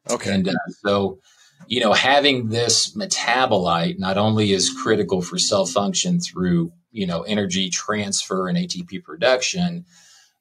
Okay. 0.10 0.34
And 0.34 0.50
uh, 0.50 0.54
so, 0.84 1.20
you 1.68 1.82
know, 1.82 1.94
having 1.94 2.50
this 2.50 2.96
metabolite 2.96 4.00
not 4.00 4.18
only 4.18 4.54
is 4.54 4.72
critical 4.72 5.22
for 5.22 5.38
cell 5.38 5.68
function 5.68 6.20
through 6.20 6.74
you 6.90 7.06
know 7.06 7.22
energy 7.22 7.70
transfer 7.70 8.48
and 8.48 8.58
ATP 8.58 9.04
production, 9.04 9.86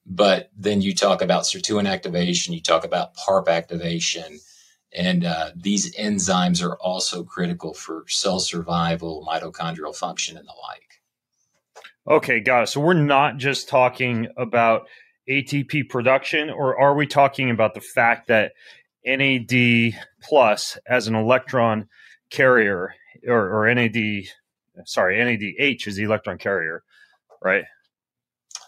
but 0.07 0.51
then 0.57 0.81
you 0.81 0.95
talk 0.95 1.21
about 1.21 1.43
sirtuin 1.43 1.87
activation, 1.87 2.55
you 2.55 2.63
talk 2.63 2.83
about 2.83 3.15
PARP 3.15 3.49
activation. 3.49 4.41
And 4.97 5.27
uh, 5.27 5.51
these 5.55 5.95
enzymes 5.97 6.65
are 6.65 6.77
also 6.77 7.25
critical 7.25 7.75
for 7.75 8.05
cell 8.07 8.39
survival, 8.39 9.27
mitochondrial 9.29 9.95
function, 9.95 10.39
and 10.39 10.47
the 10.49 10.55
like. 10.67 10.84
Okay, 12.09 12.41
got 12.41 12.65
it. 12.65 12.67
So 12.69 12.81
we're 12.81 12.95
not 12.95 13.39
just 13.39 13.69
talking 13.69 14.29
about 14.37 14.87
ATP 15.29 15.89
production, 15.89 16.51
or 16.51 16.79
are 16.79 16.95
we 16.95 17.07
talking 17.07 17.51
about 17.51 17.75
the 17.75 17.81
fact 17.81 18.29
that 18.29 18.53
NAD 19.07 19.95
plus 20.23 20.79
as 20.87 21.07
an 21.07 21.15
electron 21.15 21.89
carrier, 22.31 22.95
or, 23.27 23.65
or 23.65 23.75
NAD, 23.75 24.25
sorry, 24.85 25.17
NADH 25.17 25.87
is 25.87 25.97
the 25.97 26.03
electron 26.03 26.37
carrier, 26.37 26.83
right? 27.43 27.65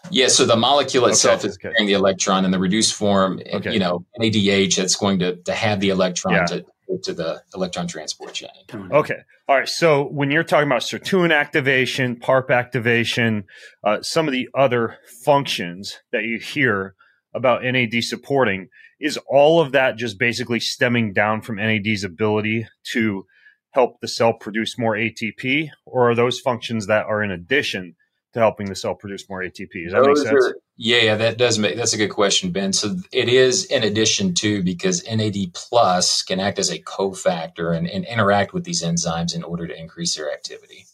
Yeah, 0.09 0.27
so 0.27 0.45
the 0.45 0.55
molecule 0.55 1.05
itself 1.05 1.39
okay, 1.39 1.49
is 1.49 1.57
carrying 1.57 1.85
the 1.85 1.93
electron 1.93 2.45
in 2.45 2.51
the 2.51 2.59
reduced 2.59 2.93
form. 2.93 3.41
Okay. 3.53 3.73
You 3.73 3.79
know, 3.79 4.05
NADH 4.19 4.75
that's 4.77 4.95
going 4.95 5.19
to, 5.19 5.35
to 5.35 5.53
have 5.53 5.79
the 5.79 5.89
electron 5.89 6.33
yeah. 6.33 6.45
to 6.45 6.65
to 7.03 7.13
the 7.13 7.41
electron 7.53 7.87
transport 7.87 8.33
chain. 8.33 8.49
Okay. 8.73 9.19
All 9.47 9.57
right. 9.57 9.67
So 9.67 10.03
when 10.03 10.31
you're 10.31 10.43
talking 10.43 10.67
about 10.67 10.81
sirtuin 10.81 11.33
activation, 11.33 12.15
PARP 12.15 12.49
activation, 12.51 13.45
uh, 13.83 14.01
some 14.01 14.27
of 14.27 14.31
the 14.31 14.49
other 14.55 14.97
functions 15.23 15.99
that 16.11 16.23
you 16.23 16.39
hear 16.39 16.95
about 17.33 17.63
NAD 17.63 18.03
supporting, 18.03 18.69
is 18.99 19.19
all 19.27 19.59
of 19.61 19.73
that 19.73 19.97
just 19.97 20.17
basically 20.17 20.59
stemming 20.59 21.13
down 21.13 21.41
from 21.41 21.57
NAD's 21.57 22.03
ability 22.03 22.67
to 22.93 23.25
help 23.71 23.99
the 23.99 24.07
cell 24.07 24.33
produce 24.33 24.77
more 24.77 24.95
ATP, 24.95 25.69
or 25.85 26.09
are 26.09 26.15
those 26.15 26.39
functions 26.39 26.87
that 26.87 27.05
are 27.05 27.21
in 27.21 27.29
addition 27.29 27.95
to 28.33 28.39
helping 28.39 28.67
the 28.67 28.75
cell 28.75 28.95
produce 28.95 29.29
more 29.29 29.41
ATP. 29.41 29.83
Does 29.83 29.93
that 29.93 30.03
Those 30.03 30.23
make 30.23 30.27
sense? 30.27 30.45
Are, 30.45 30.57
yeah, 30.79 31.01
yeah, 31.01 31.15
that 31.15 31.39
does 31.39 31.57
make 31.57 31.75
that's 31.75 31.93
a 31.93 31.97
good 31.97 32.11
question, 32.11 32.51
Ben. 32.51 32.71
So 32.71 32.95
it 33.11 33.29
is 33.29 33.65
in 33.65 33.83
addition 33.83 34.35
to 34.35 34.61
because 34.61 35.03
NAD 35.05 35.53
plus 35.53 36.21
can 36.21 36.39
act 36.39 36.59
as 36.59 36.69
a 36.69 36.79
cofactor 36.79 37.75
and, 37.75 37.89
and 37.89 38.05
interact 38.05 38.53
with 38.53 38.63
these 38.63 38.83
enzymes 38.83 39.35
in 39.35 39.43
order 39.43 39.65
to 39.67 39.77
increase 39.77 40.15
their 40.15 40.31
activity. 40.31 40.85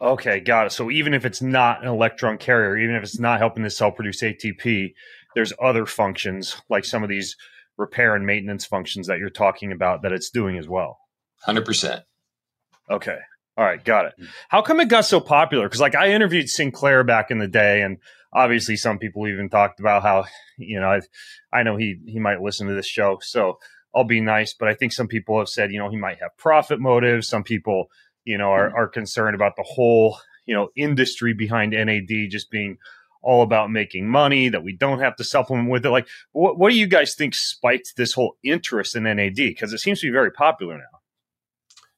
Okay, 0.00 0.38
got 0.38 0.66
it. 0.66 0.70
So 0.70 0.92
even 0.92 1.12
if 1.12 1.24
it's 1.24 1.42
not 1.42 1.82
an 1.82 1.88
electron 1.88 2.38
carrier, 2.38 2.76
even 2.76 2.94
if 2.94 3.02
it's 3.02 3.18
not 3.18 3.40
helping 3.40 3.64
the 3.64 3.70
cell 3.70 3.90
produce 3.90 4.22
ATP, 4.22 4.94
there's 5.34 5.52
other 5.60 5.86
functions 5.86 6.60
like 6.68 6.84
some 6.84 7.02
of 7.02 7.08
these 7.08 7.36
repair 7.76 8.14
and 8.14 8.24
maintenance 8.24 8.64
functions 8.64 9.08
that 9.08 9.18
you're 9.18 9.30
talking 9.30 9.72
about 9.72 10.02
that 10.02 10.12
it's 10.12 10.30
doing 10.30 10.56
as 10.56 10.68
well. 10.68 10.98
100%. 11.48 12.02
Okay. 12.90 13.18
All 13.56 13.64
right, 13.64 13.82
got 13.84 14.06
it. 14.06 14.14
Mm. 14.20 14.26
How 14.48 14.62
come 14.62 14.80
it 14.80 14.88
got 14.88 15.04
so 15.04 15.20
popular? 15.20 15.66
Because 15.66 15.80
like 15.80 15.94
I 15.94 16.10
interviewed 16.10 16.48
Sinclair 16.48 17.04
back 17.04 17.30
in 17.30 17.38
the 17.38 17.46
day, 17.46 17.82
and 17.82 17.98
obviously 18.34 18.76
some 18.76 18.98
people 18.98 19.26
even 19.28 19.48
talked 19.48 19.80
about 19.80 20.02
how 20.02 20.24
you 20.58 20.80
know 20.80 20.88
I, 20.88 21.00
I 21.52 21.62
know 21.62 21.76
he 21.76 21.98
he 22.06 22.18
might 22.18 22.42
listen 22.42 22.66
to 22.68 22.74
this 22.74 22.86
show, 22.86 23.18
so 23.22 23.58
I'll 23.94 24.04
be 24.04 24.20
nice. 24.20 24.54
But 24.54 24.68
I 24.68 24.74
think 24.74 24.92
some 24.92 25.08
people 25.08 25.38
have 25.38 25.48
said 25.48 25.72
you 25.72 25.78
know 25.78 25.90
he 25.90 25.96
might 25.96 26.18
have 26.20 26.36
profit 26.36 26.80
motives. 26.80 27.28
Some 27.28 27.44
people 27.44 27.86
you 28.24 28.38
know 28.38 28.50
are 28.50 28.68
mm-hmm. 28.68 28.76
are 28.76 28.88
concerned 28.88 29.34
about 29.34 29.56
the 29.56 29.64
whole 29.66 30.18
you 30.46 30.54
know 30.54 30.68
industry 30.76 31.32
behind 31.32 31.72
NAD 31.72 32.30
just 32.30 32.50
being 32.50 32.78
all 33.22 33.42
about 33.42 33.70
making 33.70 34.06
money 34.06 34.50
that 34.50 34.62
we 34.62 34.76
don't 34.76 35.00
have 35.00 35.16
to 35.16 35.24
supplement 35.24 35.70
with 35.70 35.86
it. 35.86 35.90
Like, 35.90 36.06
what 36.32 36.58
what 36.58 36.70
do 36.70 36.78
you 36.78 36.86
guys 36.86 37.14
think 37.14 37.34
spiked 37.34 37.94
this 37.96 38.12
whole 38.12 38.36
interest 38.44 38.96
in 38.96 39.04
NAD? 39.04 39.36
Because 39.36 39.72
it 39.72 39.78
seems 39.78 40.00
to 40.00 40.06
be 40.06 40.12
very 40.12 40.30
popular 40.30 40.76
now. 40.76 40.93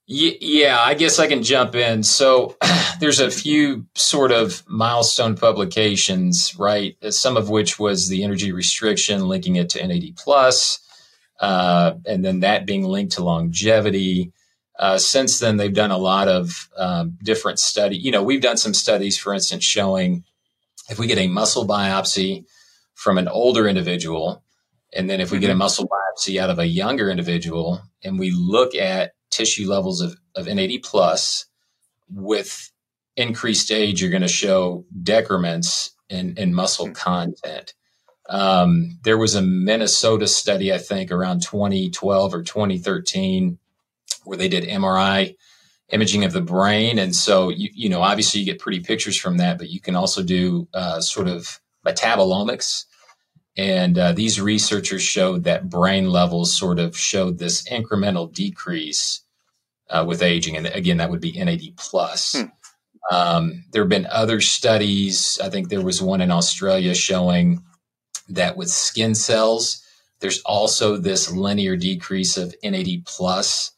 Yeah, 0.09 0.79
I 0.79 0.95
guess 0.95 1.19
I 1.19 1.27
can 1.27 1.43
jump 1.43 1.75
in. 1.75 2.05
So 2.05 2.57
there's 3.01 3.19
a 3.19 3.31
few 3.31 3.87
sort 3.97 4.31
of 4.31 4.63
milestone 4.69 5.37
publications, 5.37 6.55
right? 6.57 6.97
Some 7.13 7.37
of 7.37 7.51
which 7.51 7.81
was 7.81 8.09
the 8.09 8.23
energy 8.23 8.53
restriction, 8.53 9.27
linking 9.27 9.57
it 9.57 9.71
to 9.71 9.85
NAD 9.85 10.17
plus, 10.17 10.79
uh, 11.41 11.95
and 12.07 12.25
then 12.25 12.41
that 12.41 12.67
being 12.67 12.85
linked 12.85 13.15
to 13.15 13.25
longevity. 13.25 14.33
Uh, 14.79 14.97
since 14.97 15.41
then, 15.41 15.57
they've 15.57 15.75
done 15.75 15.91
a 15.91 15.99
lot 15.99 16.29
of 16.29 16.69
um, 16.77 17.19
different 17.25 17.59
study. 17.59 17.97
You 17.97 18.13
know, 18.13 18.23
we've 18.23 18.43
done 18.43 18.59
some 18.59 18.75
studies, 18.75 19.19
for 19.19 19.35
instance, 19.35 19.65
showing 19.65 20.23
if 20.89 21.01
we 21.01 21.09
get 21.09 21.19
a 21.19 21.27
muscle 21.27 21.67
biopsy 21.67 22.45
from 22.95 23.19
an 23.19 23.27
older 23.27 23.67
individual, 23.67 24.45
and 24.93 25.11
then 25.11 25.21
if 25.21 25.33
we 25.33 25.41
get 25.41 25.51
a 25.51 25.53
mm-hmm. 25.53 25.59
muscle 25.59 25.89
biopsy 25.89 26.41
out 26.41 26.51
of 26.51 26.61
a 26.61 26.67
younger 26.67 27.11
individual, 27.11 27.83
and 28.05 28.21
we 28.21 28.31
look 28.31 28.77
at 28.77 29.16
tissue 29.37 29.69
levels 29.69 30.01
of, 30.01 30.17
of 30.35 30.47
NAD 30.47 30.83
plus 30.83 31.47
with 32.11 32.71
increased 33.17 33.71
age, 33.71 34.01
you're 34.01 34.11
going 34.11 34.23
to 34.23 34.29
show 34.29 34.85
decrements 35.03 35.95
in, 36.09 36.37
in 36.37 36.55
muscle 36.55 36.87
hmm. 36.87 36.93
content. 36.93 37.75
Um, 38.29 38.99
there 39.05 39.19
was 39.19 39.35
a 39.35 39.43
Minnesota 39.43 40.27
study, 40.27 40.73
I 40.73 40.79
think, 40.79 41.13
around 41.13 41.43
2012 41.43 42.35
or 42.35 42.43
2013, 42.43 43.59
where 44.25 44.37
they 44.37 44.49
did 44.49 44.65
MRI 44.65 45.37
imaging 45.91 46.25
of 46.25 46.33
the 46.33 46.41
brain. 46.41 46.99
And 46.99 47.15
so, 47.15 47.49
you, 47.49 47.71
you 47.73 47.89
know, 47.89 48.03
obviously 48.03 48.41
you 48.41 48.47
get 48.47 48.59
pretty 48.59 48.81
pictures 48.81 49.17
from 49.17 49.37
that, 49.37 49.59
but 49.59 49.71
you 49.71 49.81
can 49.81 49.95
also 49.95 50.25
do 50.25 50.67
uh, 50.75 51.01
sort 51.01 51.29
of 51.29 51.61
metabolomics. 51.87 52.87
And 53.57 53.97
uh, 53.97 54.13
these 54.13 54.41
researchers 54.41 55.03
showed 55.03 55.45
that 55.45 55.71
brain 55.71 56.11
levels 56.11 56.57
sort 56.57 56.81
of 56.81 56.97
showed 56.97 57.39
this 57.39 57.67
incremental 57.69 58.33
decrease 58.33 59.23
uh, 59.89 60.05
with 60.07 60.23
aging, 60.23 60.57
and 60.57 60.67
again, 60.67 60.97
that 60.99 61.11
would 61.11 61.21
be 61.21 61.33
NAD 61.33 61.77
plus. 61.77 62.35
Hmm. 62.35 63.15
Um, 63.15 63.65
there 63.71 63.83
have 63.83 63.89
been 63.89 64.09
other 64.11 64.41
studies. 64.41 65.39
I 65.43 65.49
think 65.49 65.69
there 65.69 65.85
was 65.85 66.03
one 66.03 66.21
in 66.21 66.31
Australia 66.31 66.95
showing 66.95 67.63
that 68.29 68.57
with 68.57 68.69
skin 68.69 69.15
cells, 69.15 69.83
there's 70.21 70.41
also 70.43 70.97
this 70.97 71.31
linear 71.31 71.77
decrease 71.77 72.37
of 72.37 72.55
NAD 72.65 73.05
plus 73.07 73.73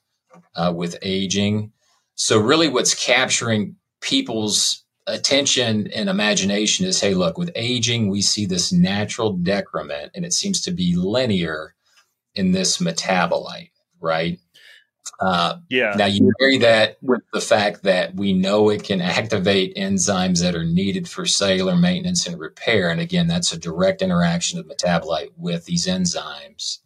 uh, 0.55 0.73
with 0.75 0.97
aging. 1.03 1.73
So 2.15 2.39
really, 2.39 2.69
what's 2.69 2.95
capturing 2.95 3.77
people's 4.01 4.85
attention 5.07 5.89
and 5.89 6.09
imagination 6.09 6.87
is 6.87 7.01
hey, 7.01 7.15
look, 7.15 7.39
with 7.39 7.51
aging, 7.55 8.09
we 8.09 8.23
see 8.23 8.47
this 8.47 8.73
natural 8.73 9.33
decrement 9.33 10.13
and 10.15 10.25
it 10.25 10.33
seems 10.33 10.61
to 10.63 10.71
be 10.71 10.95
linear 10.95 11.75
in 12.35 12.53
this 12.53 12.79
metabolite, 12.79 13.71
right? 14.01 14.39
Uh, 15.21 15.57
yeah. 15.69 15.95
Now 15.97 16.07
you 16.07 16.33
marry 16.39 16.59
that 16.59 16.99
with 17.03 17.23
the 17.33 17.41
fact 17.41 17.83
that 17.83 18.15
we 18.15 18.33
know 18.33 18.71
it 18.71 18.85
can 18.85 19.01
activate 19.01 19.75
enzymes 19.77 20.43
that 20.43 20.55
are 20.55 20.65
needed 20.65 21.09
for 21.09 21.27
cellular 21.27 21.77
maintenance 21.77 22.27
and 22.27 22.39
repair, 22.39 22.91
and 22.91 23.01
again, 23.01 23.27
that's 23.27 23.53
a 23.53 23.59
direct 23.59 24.03
interaction 24.03 24.59
of 24.59 24.67
metabolite 24.67 25.33
with 25.37 25.65
these 25.65 25.87
enzymes. 25.87 26.79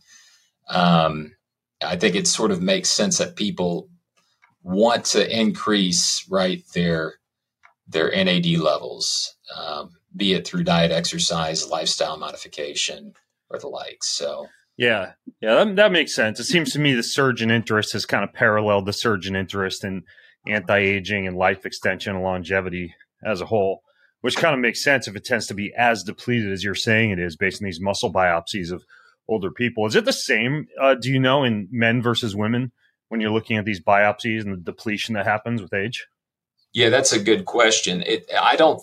Um, 0.68 1.36
I 1.82 1.96
think 1.96 2.14
it 2.14 2.26
sort 2.26 2.50
of 2.50 2.62
makes 2.62 2.90
sense 2.90 3.18
that 3.18 3.36
people 3.36 3.88
want 4.62 5.04
to 5.06 5.40
increase 5.40 6.26
right 6.30 6.62
their 6.74 7.14
their 7.88 8.10
NAD 8.10 8.46
levels, 8.58 9.36
um, 9.54 9.90
be 10.16 10.32
it 10.32 10.46
through 10.46 10.64
diet, 10.64 10.92
exercise, 10.92 11.68
lifestyle 11.68 12.16
modification, 12.16 13.12
or 13.50 13.58
the 13.58 13.68
like. 13.68 14.02
So 14.02 14.46
yeah, 14.76 15.12
yeah, 15.40 15.64
that, 15.64 15.76
that 15.76 15.92
makes 15.92 16.14
sense. 16.14 16.40
It 16.40 16.44
seems 16.44 16.72
to 16.72 16.78
me 16.78 16.94
the 16.94 17.02
surge 17.02 17.42
in 17.42 17.50
interest 17.50 17.92
has 17.92 18.06
kind 18.06 18.24
of 18.24 18.32
paralleled 18.32 18.86
the 18.86 18.92
surge 18.92 19.26
in 19.26 19.36
interest 19.36 19.84
in 19.84 20.02
anti-aging 20.46 21.26
and 21.26 21.36
life 21.36 21.66
extension 21.66 22.14
and 22.14 22.24
longevity 22.24 22.94
as 23.24 23.40
a 23.40 23.46
whole, 23.46 23.82
which 24.22 24.36
kind 24.36 24.54
of 24.54 24.60
makes 24.60 24.82
sense 24.82 25.06
if 25.06 25.14
it 25.14 25.24
tends 25.24 25.46
to 25.46 25.54
be 25.54 25.72
as 25.76 26.02
depleted 26.02 26.50
as 26.50 26.64
you're 26.64 26.74
saying 26.74 27.10
it 27.10 27.18
is 27.18 27.36
based 27.36 27.62
on 27.62 27.66
these 27.66 27.80
muscle 27.80 28.12
biopsies 28.12 28.72
of 28.72 28.84
older 29.28 29.50
people. 29.50 29.86
Is 29.86 29.94
it 29.94 30.04
the 30.04 30.12
same? 30.12 30.66
Uh, 30.80 30.94
do 30.94 31.10
you 31.10 31.20
know 31.20 31.44
in 31.44 31.68
men 31.70 32.02
versus 32.02 32.34
women 32.34 32.72
when 33.08 33.20
you're 33.20 33.30
looking 33.30 33.56
at 33.56 33.64
these 33.64 33.80
biopsies 33.80 34.42
and 34.42 34.52
the 34.52 34.56
depletion 34.56 35.14
that 35.14 35.26
happens 35.26 35.62
with 35.62 35.74
age? 35.74 36.06
Yeah, 36.72 36.88
that's 36.88 37.12
a 37.12 37.22
good 37.22 37.44
question. 37.44 38.02
It, 38.06 38.30
I 38.38 38.56
don't. 38.56 38.80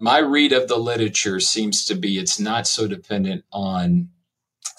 My 0.00 0.18
read 0.18 0.52
of 0.52 0.68
the 0.68 0.76
literature 0.76 1.40
seems 1.40 1.84
to 1.86 1.94
be 1.94 2.18
it's 2.18 2.38
not 2.38 2.66
so 2.66 2.86
dependent 2.86 3.44
on 3.52 4.10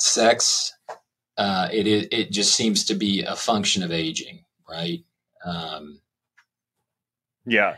sex. 0.01 0.73
Uh, 1.37 1.69
it 1.71 1.87
it 2.11 2.31
just 2.31 2.55
seems 2.55 2.85
to 2.85 2.95
be 2.95 3.23
a 3.23 3.35
function 3.35 3.83
of 3.83 3.91
aging, 3.91 4.43
right? 4.69 5.03
Um, 5.45 6.01
yeah, 7.45 7.77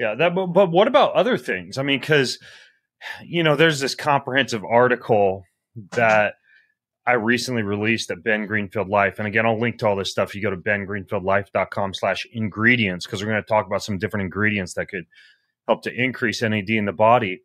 yeah. 0.00 0.14
That, 0.14 0.34
but, 0.34 0.46
but 0.46 0.70
what 0.70 0.88
about 0.88 1.12
other 1.12 1.36
things? 1.36 1.78
I 1.78 1.82
mean, 1.82 2.00
because 2.00 2.38
you 3.24 3.42
know, 3.42 3.56
there's 3.56 3.80
this 3.80 3.94
comprehensive 3.94 4.64
article 4.64 5.44
that 5.92 6.34
I 7.06 7.14
recently 7.14 7.62
released 7.62 8.10
at 8.10 8.22
Ben 8.22 8.46
Greenfield 8.46 8.88
Life. 8.88 9.18
And 9.18 9.26
again, 9.26 9.44
I'll 9.44 9.58
link 9.58 9.78
to 9.78 9.88
all 9.88 9.96
this 9.96 10.10
stuff. 10.10 10.34
You 10.34 10.42
go 10.42 10.50
to 10.50 10.56
bengreenfieldlife.com 10.56 11.94
slash 11.94 12.26
ingredients 12.32 13.06
because 13.06 13.22
we're 13.22 13.30
going 13.30 13.42
to 13.42 13.48
talk 13.48 13.66
about 13.66 13.82
some 13.82 13.98
different 13.98 14.24
ingredients 14.24 14.74
that 14.74 14.88
could 14.88 15.06
help 15.66 15.82
to 15.82 15.92
increase 15.92 16.42
NAD 16.42 16.70
in 16.70 16.84
the 16.84 16.92
body. 16.92 17.42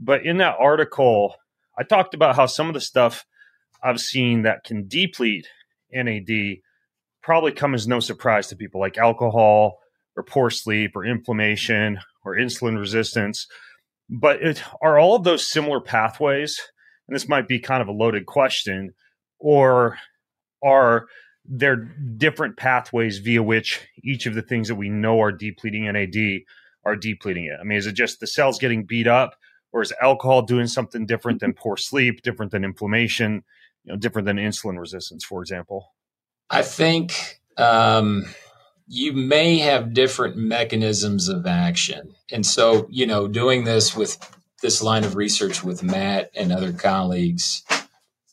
But 0.00 0.24
in 0.24 0.38
that 0.38 0.56
article, 0.58 1.34
I 1.78 1.82
talked 1.82 2.14
about 2.14 2.36
how 2.36 2.46
some 2.46 2.68
of 2.68 2.74
the 2.74 2.80
stuff 2.80 3.26
I've 3.84 4.00
seen 4.00 4.42
that 4.42 4.64
can 4.64 4.88
deplete 4.88 5.46
NAD 5.92 6.56
probably 7.22 7.52
come 7.52 7.74
as 7.74 7.86
no 7.86 8.00
surprise 8.00 8.48
to 8.48 8.56
people 8.56 8.80
like 8.80 8.98
alcohol 8.98 9.78
or 10.16 10.22
poor 10.22 10.50
sleep 10.50 10.92
or 10.96 11.04
inflammation 11.04 11.98
or 12.24 12.36
insulin 12.36 12.78
resistance. 12.78 13.46
But 14.08 14.42
it, 14.42 14.62
are 14.80 14.98
all 14.98 15.16
of 15.16 15.24
those 15.24 15.46
similar 15.46 15.80
pathways 15.80 16.60
and 17.06 17.14
this 17.14 17.28
might 17.28 17.48
be 17.48 17.58
kind 17.58 17.82
of 17.82 17.88
a 17.88 17.92
loaded 17.92 18.26
question, 18.26 18.94
or 19.38 19.98
are 20.62 21.06
there 21.44 21.76
different 22.16 22.56
pathways 22.56 23.18
via 23.18 23.42
which 23.42 23.86
each 24.02 24.26
of 24.26 24.34
the 24.34 24.42
things 24.42 24.68
that 24.68 24.76
we 24.76 24.88
know 24.88 25.20
are 25.20 25.32
depleting 25.32 25.84
NAD 25.84 26.42
are 26.84 26.96
depleting 26.96 27.44
it? 27.44 27.58
I 27.60 27.64
mean, 27.64 27.76
is 27.76 27.86
it 27.86 27.92
just 27.92 28.20
the 28.20 28.26
cells 28.26 28.58
getting 28.58 28.84
beat 28.84 29.06
up, 29.06 29.36
or 29.72 29.82
is 29.82 29.92
alcohol 30.00 30.42
doing 30.42 30.66
something 30.66 31.04
different 31.04 31.40
than 31.40 31.52
poor 31.58 31.76
sleep, 31.76 32.22
different 32.22 32.52
than 32.52 32.64
inflammation, 32.64 33.44
you 33.84 33.92
know, 33.92 33.98
different 33.98 34.26
than 34.26 34.36
insulin 34.36 34.78
resistance, 34.78 35.24
for 35.24 35.40
example? 35.40 35.92
I 36.50 36.62
think 36.62 37.40
um, 37.56 38.24
you 38.86 39.12
may 39.12 39.58
have 39.58 39.94
different 39.94 40.36
mechanisms 40.36 41.28
of 41.28 41.46
action. 41.46 42.14
And 42.30 42.44
so, 42.44 42.86
you 42.90 43.06
know, 43.06 43.28
doing 43.28 43.64
this 43.64 43.96
with 43.96 44.18
this 44.62 44.82
line 44.82 45.04
of 45.04 45.16
research 45.16 45.62
with 45.62 45.82
Matt 45.82 46.30
and 46.34 46.52
other 46.52 46.72
colleagues. 46.72 47.62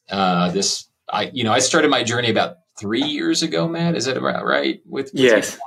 Uh, 0.09 0.51
this, 0.51 0.87
I, 1.11 1.29
you 1.33 1.43
know, 1.43 1.51
I 1.51 1.59
started 1.59 1.89
my 1.89 2.03
journey 2.03 2.29
about 2.29 2.57
three 2.79 3.03
years 3.03 3.43
ago. 3.43 3.67
Matt, 3.67 3.95
is 3.95 4.05
that 4.05 4.17
about 4.17 4.45
right? 4.45 4.81
With, 4.85 5.11
with 5.13 5.13
yes. 5.13 5.57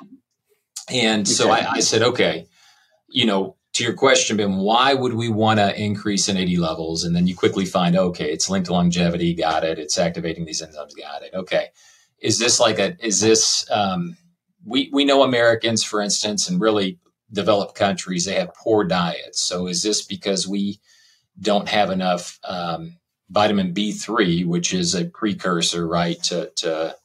And 0.90 1.26
so 1.26 1.50
I, 1.50 1.66
I, 1.70 1.80
said, 1.80 2.02
okay, 2.02 2.46
you 3.08 3.24
know, 3.24 3.53
to 3.74 3.82
your 3.82 3.92
question, 3.92 4.36
Ben, 4.36 4.56
why 4.56 4.94
would 4.94 5.14
we 5.14 5.28
want 5.28 5.58
to 5.58 5.78
increase 5.78 6.28
NAD 6.28 6.58
levels? 6.58 7.02
And 7.02 7.14
then 7.14 7.26
you 7.26 7.34
quickly 7.34 7.66
find, 7.66 7.96
okay, 7.96 8.30
it's 8.30 8.48
linked 8.48 8.66
to 8.66 8.72
longevity. 8.72 9.34
Got 9.34 9.64
it. 9.64 9.80
It's 9.80 9.98
activating 9.98 10.44
these 10.44 10.62
enzymes. 10.62 10.96
Got 10.96 11.22
it. 11.22 11.34
Okay. 11.34 11.68
Is 12.20 12.38
this 12.38 12.60
like 12.60 12.78
a, 12.78 12.96
is 13.04 13.20
this, 13.20 13.68
um, 13.70 14.16
we, 14.64 14.90
we 14.92 15.04
know 15.04 15.24
Americans, 15.24 15.82
for 15.82 16.00
instance, 16.00 16.48
and 16.48 16.60
really 16.60 17.00
developed 17.32 17.74
countries, 17.74 18.24
they 18.24 18.36
have 18.36 18.54
poor 18.54 18.84
diets. 18.84 19.40
So 19.42 19.66
is 19.66 19.82
this 19.82 20.04
because 20.04 20.46
we 20.46 20.80
don't 21.40 21.68
have 21.68 21.90
enough 21.90 22.38
um, 22.44 22.98
vitamin 23.28 23.74
B3, 23.74 24.46
which 24.46 24.72
is 24.72 24.94
a 24.94 25.06
precursor, 25.06 25.86
right, 25.86 26.22
to, 26.24 26.50
to 26.56 26.96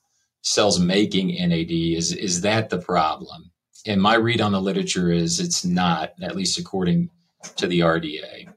cells 0.41 0.79
making 0.79 1.29
NAD? 1.29 1.71
Is, 1.71 2.13
is 2.13 2.41
that 2.41 2.69
the 2.69 2.77
problem? 2.77 3.51
And 3.85 4.01
my 4.01 4.15
read 4.15 4.41
on 4.41 4.51
the 4.51 4.61
literature 4.61 5.11
is 5.11 5.39
it's 5.39 5.63
not, 5.63 6.13
at 6.21 6.35
least 6.35 6.59
according 6.59 7.09
to 7.55 7.67
the 7.67 7.79
RDA. 7.79 8.53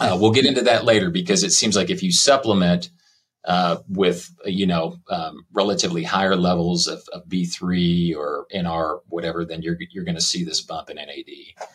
Uh, 0.00 0.18
we'll 0.20 0.32
get 0.32 0.46
into 0.46 0.62
that 0.62 0.84
later 0.84 1.10
because 1.10 1.44
it 1.44 1.52
seems 1.52 1.76
like 1.76 1.90
if 1.90 2.02
you 2.02 2.12
supplement– 2.12 2.90
uh, 3.44 3.78
with 3.88 4.34
you 4.46 4.66
know 4.66 4.96
um, 5.10 5.44
relatively 5.52 6.02
higher 6.02 6.36
levels 6.36 6.88
of, 6.88 7.06
of, 7.12 7.28
B3 7.28 8.16
or 8.16 8.46
NR 8.54 9.00
whatever, 9.08 9.44
then 9.44 9.62
you're 9.62 9.76
you're 9.90 10.04
going 10.04 10.14
to 10.14 10.20
see 10.20 10.44
this 10.44 10.62
bump 10.62 10.88
in 10.88 10.96
NAD. 10.96 11.68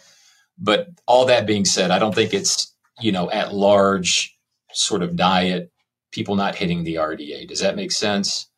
But 0.58 0.88
all 1.06 1.26
that 1.26 1.46
being 1.46 1.66
said, 1.66 1.92
I 1.92 2.00
don't 2.00 2.16
think 2.16 2.34
it's 2.34 2.76
you 3.00 3.12
know 3.12 3.30
at 3.30 3.54
large 3.54 4.36
sort 4.74 5.04
of 5.04 5.16
diet 5.16 5.72
people 6.12 6.36
not 6.36 6.56
hitting 6.56 6.84
the 6.84 6.96
RDA. 6.96 7.48
Does 7.48 7.60
that 7.60 7.76
make 7.76 7.92
sense? 7.92 8.49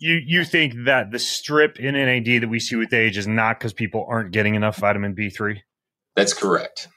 You 0.00 0.18
you 0.24 0.44
think 0.44 0.74
that 0.86 1.10
the 1.10 1.18
strip 1.18 1.78
in 1.78 1.94
NAD 1.94 2.42
that 2.42 2.48
we 2.48 2.58
see 2.58 2.74
with 2.74 2.94
age 2.94 3.18
is 3.18 3.26
not 3.26 3.58
because 3.58 3.74
people 3.74 4.06
aren't 4.08 4.32
getting 4.32 4.54
enough 4.54 4.78
vitamin 4.78 5.14
B3? 5.14 5.58
That's 6.16 6.32
correct. 6.32 6.88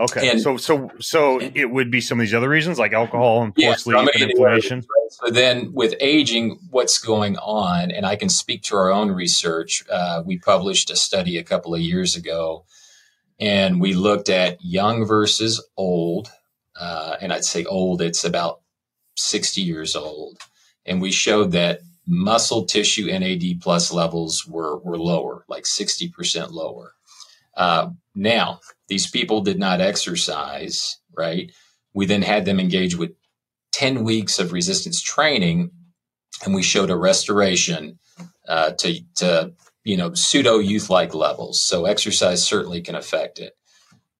Okay, 0.00 0.30
and, 0.30 0.40
so 0.40 0.56
so 0.56 0.90
so 0.98 1.40
it 1.40 1.70
would 1.70 1.90
be 1.90 2.00
some 2.00 2.20
of 2.20 2.24
these 2.24 2.32
other 2.32 2.48
reasons 2.48 2.78
like 2.78 2.92
alcohol 2.92 3.42
and 3.42 3.54
poor 3.54 3.64
yeah, 3.64 3.74
sleep 3.74 4.08
and 4.14 4.30
inflammation. 4.30 4.82
So 5.10 5.30
then, 5.30 5.72
with 5.74 5.94
aging, 6.00 6.58
what's 6.70 6.98
going 6.98 7.36
on? 7.36 7.90
And 7.90 8.06
I 8.06 8.16
can 8.16 8.28
speak 8.28 8.62
to 8.64 8.76
our 8.76 8.92
own 8.92 9.10
research. 9.10 9.82
Uh, 9.90 10.22
we 10.24 10.38
published 10.38 10.90
a 10.90 10.96
study 10.96 11.36
a 11.36 11.42
couple 11.42 11.74
of 11.74 11.80
years 11.80 12.16
ago, 12.16 12.64
and 13.38 13.80
we 13.80 13.92
looked 13.92 14.30
at 14.30 14.58
young 14.62 15.04
versus 15.04 15.62
old. 15.76 16.30
Uh, 16.78 17.16
and 17.20 17.30
I'd 17.30 17.44
say 17.44 17.64
old; 17.64 18.00
it's 18.00 18.24
about 18.24 18.60
sixty 19.16 19.62
years 19.62 19.96
old, 19.96 20.38
and 20.86 21.02
we 21.02 21.10
showed 21.10 21.52
that 21.52 21.80
muscle 22.08 22.64
tissue 22.64 23.06
NAD 23.06 23.60
plus 23.60 23.92
levels 23.92 24.46
were 24.46 24.78
were 24.78 24.98
lower, 24.98 25.44
like 25.48 25.66
sixty 25.66 26.08
percent 26.08 26.50
lower. 26.50 26.94
Uh, 27.56 27.90
now, 28.14 28.60
these 28.88 29.10
people 29.10 29.42
did 29.42 29.58
not 29.58 29.80
exercise, 29.80 30.98
right? 31.16 31.52
We 31.92 32.06
then 32.06 32.22
had 32.22 32.44
them 32.44 32.60
engage 32.60 32.96
with 32.96 33.12
10 33.72 34.04
weeks 34.04 34.38
of 34.38 34.52
resistance 34.52 35.02
training, 35.02 35.70
and 36.44 36.54
we 36.54 36.62
showed 36.62 36.90
a 36.90 36.96
restoration 36.96 37.98
uh, 38.48 38.70
to, 38.72 39.00
to, 39.16 39.52
you 39.84 39.96
know, 39.96 40.14
pseudo 40.14 40.58
youth 40.58 40.88
like 40.88 41.14
levels. 41.14 41.60
So 41.60 41.84
exercise 41.84 42.46
certainly 42.46 42.80
can 42.80 42.94
affect 42.94 43.40
it. 43.40 43.56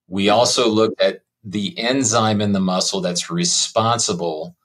We 0.07 0.29
also 0.29 0.67
looked 0.67 1.01
at 1.01 1.21
the 1.43 1.77
enzyme 1.79 2.41
in 2.41 2.51
the 2.51 2.59
muscle 2.59 2.99
that's 2.99 3.31
responsible 3.31 4.55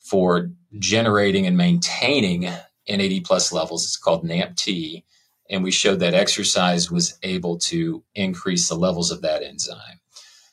for 0.00 0.50
generating 0.78 1.46
and 1.46 1.56
maintaining 1.56 2.48
NAD 2.88 3.24
plus 3.24 3.52
levels. 3.52 3.84
It's 3.84 3.96
called 3.96 4.24
NAMPT 4.24 5.04
and 5.52 5.62
we 5.62 5.70
showed 5.70 6.00
that 6.00 6.14
exercise 6.14 6.90
was 6.90 7.18
able 7.22 7.58
to 7.58 8.02
increase 8.14 8.68
the 8.68 8.74
levels 8.74 9.10
of 9.10 9.20
that 9.20 9.42
enzyme. 9.42 10.00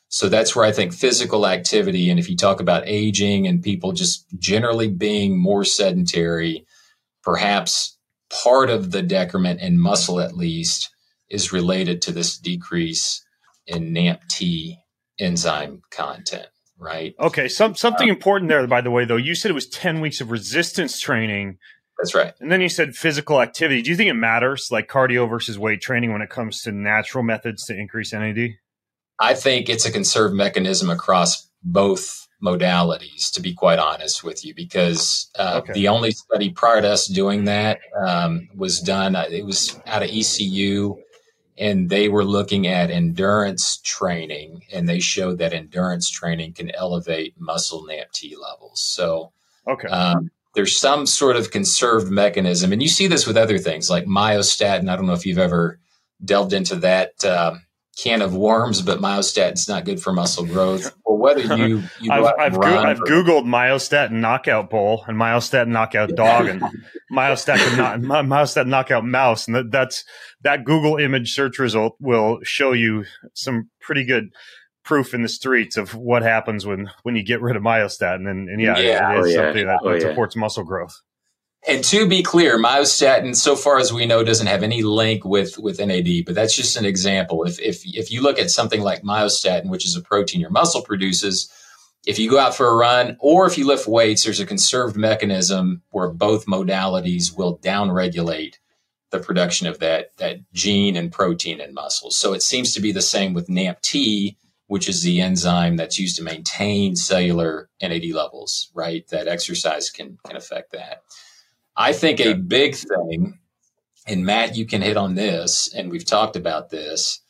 So 0.08 0.28
that's 0.28 0.54
where 0.54 0.66
I 0.66 0.72
think 0.72 0.92
physical 0.92 1.46
activity, 1.46 2.10
and 2.10 2.18
if 2.18 2.28
you 2.28 2.36
talk 2.36 2.60
about 2.60 2.82
aging 2.86 3.46
and 3.46 3.62
people 3.62 3.92
just 3.92 4.26
generally 4.38 4.88
being 4.88 5.38
more 5.38 5.64
sedentary, 5.64 6.66
perhaps 7.22 7.96
part 8.28 8.70
of 8.70 8.90
the 8.90 9.02
decrement 9.02 9.60
in 9.60 9.78
muscle 9.78 10.20
at 10.20 10.36
least 10.36 10.90
is 11.28 11.52
related 11.52 12.02
to 12.02 12.12
this 12.12 12.36
decrease 12.36 13.24
in 13.66 13.94
NAMPT 13.94 14.78
enzyme 15.18 15.80
content, 15.90 16.48
right? 16.76 17.14
Okay, 17.20 17.46
some 17.46 17.76
something 17.76 18.10
um, 18.10 18.16
important 18.16 18.48
there, 18.48 18.66
by 18.66 18.80
the 18.80 18.90
way, 18.90 19.04
though. 19.04 19.16
You 19.16 19.36
said 19.36 19.50
it 19.50 19.54
was 19.54 19.68
10 19.68 20.00
weeks 20.00 20.20
of 20.20 20.32
resistance 20.32 20.98
training 20.98 21.58
that's 22.00 22.14
right. 22.14 22.32
And 22.40 22.50
then 22.50 22.60
you 22.60 22.70
said 22.70 22.96
physical 22.96 23.42
activity. 23.42 23.82
Do 23.82 23.90
you 23.90 23.96
think 23.96 24.08
it 24.08 24.14
matters, 24.14 24.70
like 24.70 24.88
cardio 24.88 25.28
versus 25.28 25.58
weight 25.58 25.82
training, 25.82 26.12
when 26.12 26.22
it 26.22 26.30
comes 26.30 26.62
to 26.62 26.72
natural 26.72 27.22
methods 27.22 27.66
to 27.66 27.76
increase 27.76 28.12
NAD? 28.12 28.54
I 29.18 29.34
think 29.34 29.68
it's 29.68 29.84
a 29.84 29.92
conserved 29.92 30.34
mechanism 30.34 30.88
across 30.88 31.48
both 31.62 32.26
modalities, 32.42 33.30
to 33.32 33.42
be 33.42 33.52
quite 33.52 33.78
honest 33.78 34.24
with 34.24 34.46
you, 34.46 34.54
because 34.54 35.28
uh, 35.38 35.60
okay. 35.62 35.74
the 35.74 35.88
only 35.88 36.10
study 36.10 36.48
prior 36.48 36.80
to 36.80 36.88
us 36.88 37.06
doing 37.06 37.44
that 37.44 37.80
um, 38.02 38.48
was 38.54 38.80
done, 38.80 39.14
uh, 39.14 39.26
it 39.30 39.44
was 39.44 39.78
out 39.86 40.02
of 40.02 40.08
ECU, 40.08 40.96
and 41.58 41.90
they 41.90 42.08
were 42.08 42.24
looking 42.24 42.66
at 42.66 42.90
endurance 42.90 43.78
training, 43.84 44.62
and 44.72 44.88
they 44.88 45.00
showed 45.00 45.36
that 45.38 45.52
endurance 45.52 46.08
training 46.08 46.54
can 46.54 46.70
elevate 46.70 47.34
muscle 47.38 47.86
NAMPT 47.86 48.38
levels. 48.38 48.80
So, 48.80 49.32
okay. 49.68 49.88
Um, 49.88 50.30
there's 50.54 50.78
some 50.78 51.06
sort 51.06 51.36
of 51.36 51.50
conserved 51.50 52.10
mechanism, 52.10 52.72
and 52.72 52.82
you 52.82 52.88
see 52.88 53.06
this 53.06 53.26
with 53.26 53.36
other 53.36 53.58
things 53.58 53.88
like 53.88 54.04
myostatin. 54.04 54.88
I 54.88 54.96
don't 54.96 55.06
know 55.06 55.12
if 55.12 55.26
you've 55.26 55.38
ever 55.38 55.78
delved 56.24 56.52
into 56.52 56.76
that. 56.76 57.24
Uh, 57.24 57.56
can 58.00 58.22
of 58.22 58.34
worms, 58.34 58.80
but 58.80 59.00
myostatin's 59.00 59.68
not 59.68 59.84
good 59.84 60.00
for 60.00 60.12
muscle 60.12 60.44
growth. 60.44 60.94
Or 61.04 61.18
whether 61.18 61.56
you, 61.56 61.82
you 62.00 62.10
I've, 62.10 62.24
I've, 62.38 62.54
go- 62.54 62.78
I've 62.78 63.00
or, 63.00 63.04
googled 63.04 63.44
myostatin 63.44 64.12
knockout 64.12 64.70
bull 64.70 65.04
and 65.06 65.18
myostatin 65.18 65.68
knockout 65.68 66.14
dog 66.14 66.46
and 66.46 66.62
myostatin 67.12 67.76
not, 67.76 68.00
myostatin 68.00 68.68
knockout 68.68 69.04
mouse, 69.04 69.46
and 69.46 69.56
that, 69.56 69.70
that's 69.70 70.04
that 70.42 70.64
Google 70.64 70.96
image 70.96 71.32
search 71.32 71.58
result 71.58 71.96
will 72.00 72.38
show 72.42 72.72
you 72.72 73.04
some 73.34 73.68
pretty 73.80 74.04
good 74.04 74.30
proof 74.84 75.14
in 75.14 75.22
the 75.22 75.28
streets 75.28 75.76
of 75.76 75.94
what 75.94 76.22
happens 76.22 76.66
when 76.66 76.90
when 77.02 77.16
you 77.16 77.22
get 77.22 77.40
rid 77.40 77.56
of 77.56 77.62
myostatin, 77.62 78.28
and, 78.28 78.48
and 78.48 78.60
yeah, 78.60 78.78
yeah. 78.78 79.12
it 79.12 79.18
is 79.20 79.26
oh, 79.26 79.28
yeah. 79.28 79.34
something 79.36 79.66
that, 79.66 79.80
oh, 79.82 79.92
that 79.92 80.00
supports 80.00 80.36
muscle 80.36 80.64
growth. 80.64 81.00
And 81.68 81.84
to 81.84 82.08
be 82.08 82.22
clear, 82.22 82.58
myostatin, 82.58 83.36
so 83.36 83.54
far 83.54 83.78
as 83.78 83.92
we 83.92 84.06
know, 84.06 84.24
doesn't 84.24 84.46
have 84.46 84.62
any 84.62 84.82
link 84.82 85.24
with 85.24 85.58
with 85.58 85.78
NAD. 85.78 86.24
But 86.24 86.34
that's 86.34 86.56
just 86.56 86.76
an 86.76 86.86
example. 86.86 87.44
If 87.44 87.60
if 87.60 87.82
if 87.84 88.10
you 88.10 88.22
look 88.22 88.38
at 88.38 88.50
something 88.50 88.80
like 88.80 89.02
myostatin, 89.02 89.68
which 89.68 89.84
is 89.84 89.96
a 89.96 90.00
protein 90.00 90.40
your 90.40 90.50
muscle 90.50 90.82
produces, 90.82 91.52
if 92.06 92.18
you 92.18 92.30
go 92.30 92.38
out 92.38 92.54
for 92.54 92.66
a 92.66 92.74
run 92.74 93.16
or 93.20 93.46
if 93.46 93.58
you 93.58 93.66
lift 93.66 93.86
weights, 93.86 94.24
there's 94.24 94.40
a 94.40 94.46
conserved 94.46 94.96
mechanism 94.96 95.82
where 95.90 96.08
both 96.08 96.46
modalities 96.46 97.36
will 97.36 97.58
downregulate 97.58 98.54
the 99.10 99.18
production 99.18 99.66
of 99.66 99.80
that 99.80 100.16
that 100.16 100.38
gene 100.52 100.96
and 100.96 101.12
protein 101.12 101.60
in 101.60 101.74
muscles. 101.74 102.16
So 102.16 102.32
it 102.32 102.42
seems 102.42 102.72
to 102.72 102.80
be 102.80 102.92
the 102.92 103.02
same 103.02 103.34
with 103.34 103.48
NAMPT, 103.48 104.36
which 104.70 104.88
is 104.88 105.02
the 105.02 105.20
enzyme 105.20 105.76
that's 105.76 105.98
used 105.98 106.14
to 106.14 106.22
maintain 106.22 106.94
cellular 106.94 107.68
NAD 107.82 108.04
levels. 108.12 108.70
Right, 108.72 109.04
that 109.08 109.26
exercise 109.26 109.90
can 109.90 110.16
can 110.24 110.36
affect 110.36 110.70
that. 110.70 111.02
I 111.76 111.92
think 111.92 112.20
a 112.20 112.34
big 112.34 112.76
thing, 112.76 113.40
and 114.06 114.24
Matt, 114.24 114.56
you 114.56 114.66
can 114.66 114.80
hit 114.80 114.96
on 114.96 115.16
this, 115.16 115.74
and 115.74 115.90
we've 115.90 116.04
talked 116.04 116.36
about 116.36 116.70
this, 116.70 117.20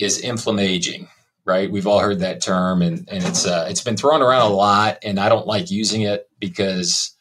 is 0.00 0.18
inflammaging. 0.18 1.08
Right, 1.44 1.70
we've 1.70 1.86
all 1.86 2.00
heard 2.00 2.20
that 2.20 2.42
term, 2.42 2.82
and 2.82 3.08
and 3.08 3.22
it's 3.22 3.46
uh, 3.46 3.68
it's 3.70 3.82
been 3.82 3.96
thrown 3.96 4.20
around 4.20 4.50
a 4.50 4.54
lot, 4.54 4.98
and 5.04 5.20
I 5.20 5.28
don't 5.28 5.46
like 5.46 5.70
using 5.70 6.02
it 6.02 6.28
because 6.40 7.16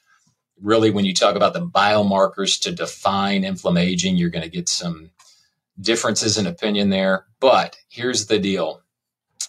really, 0.60 0.90
when 0.90 1.06
you 1.06 1.14
talk 1.14 1.36
about 1.36 1.54
the 1.54 1.66
biomarkers 1.66 2.60
to 2.62 2.72
define 2.72 3.44
inflammaging, 3.44 4.18
you're 4.18 4.32
going 4.32 4.44
to 4.44 4.50
get 4.50 4.68
some 4.68 5.12
differences 5.80 6.40
in 6.40 6.48
opinion 6.48 6.90
there. 6.90 7.28
But 7.40 7.78
here's 7.90 8.28
the 8.28 8.40
deal, 8.40 8.83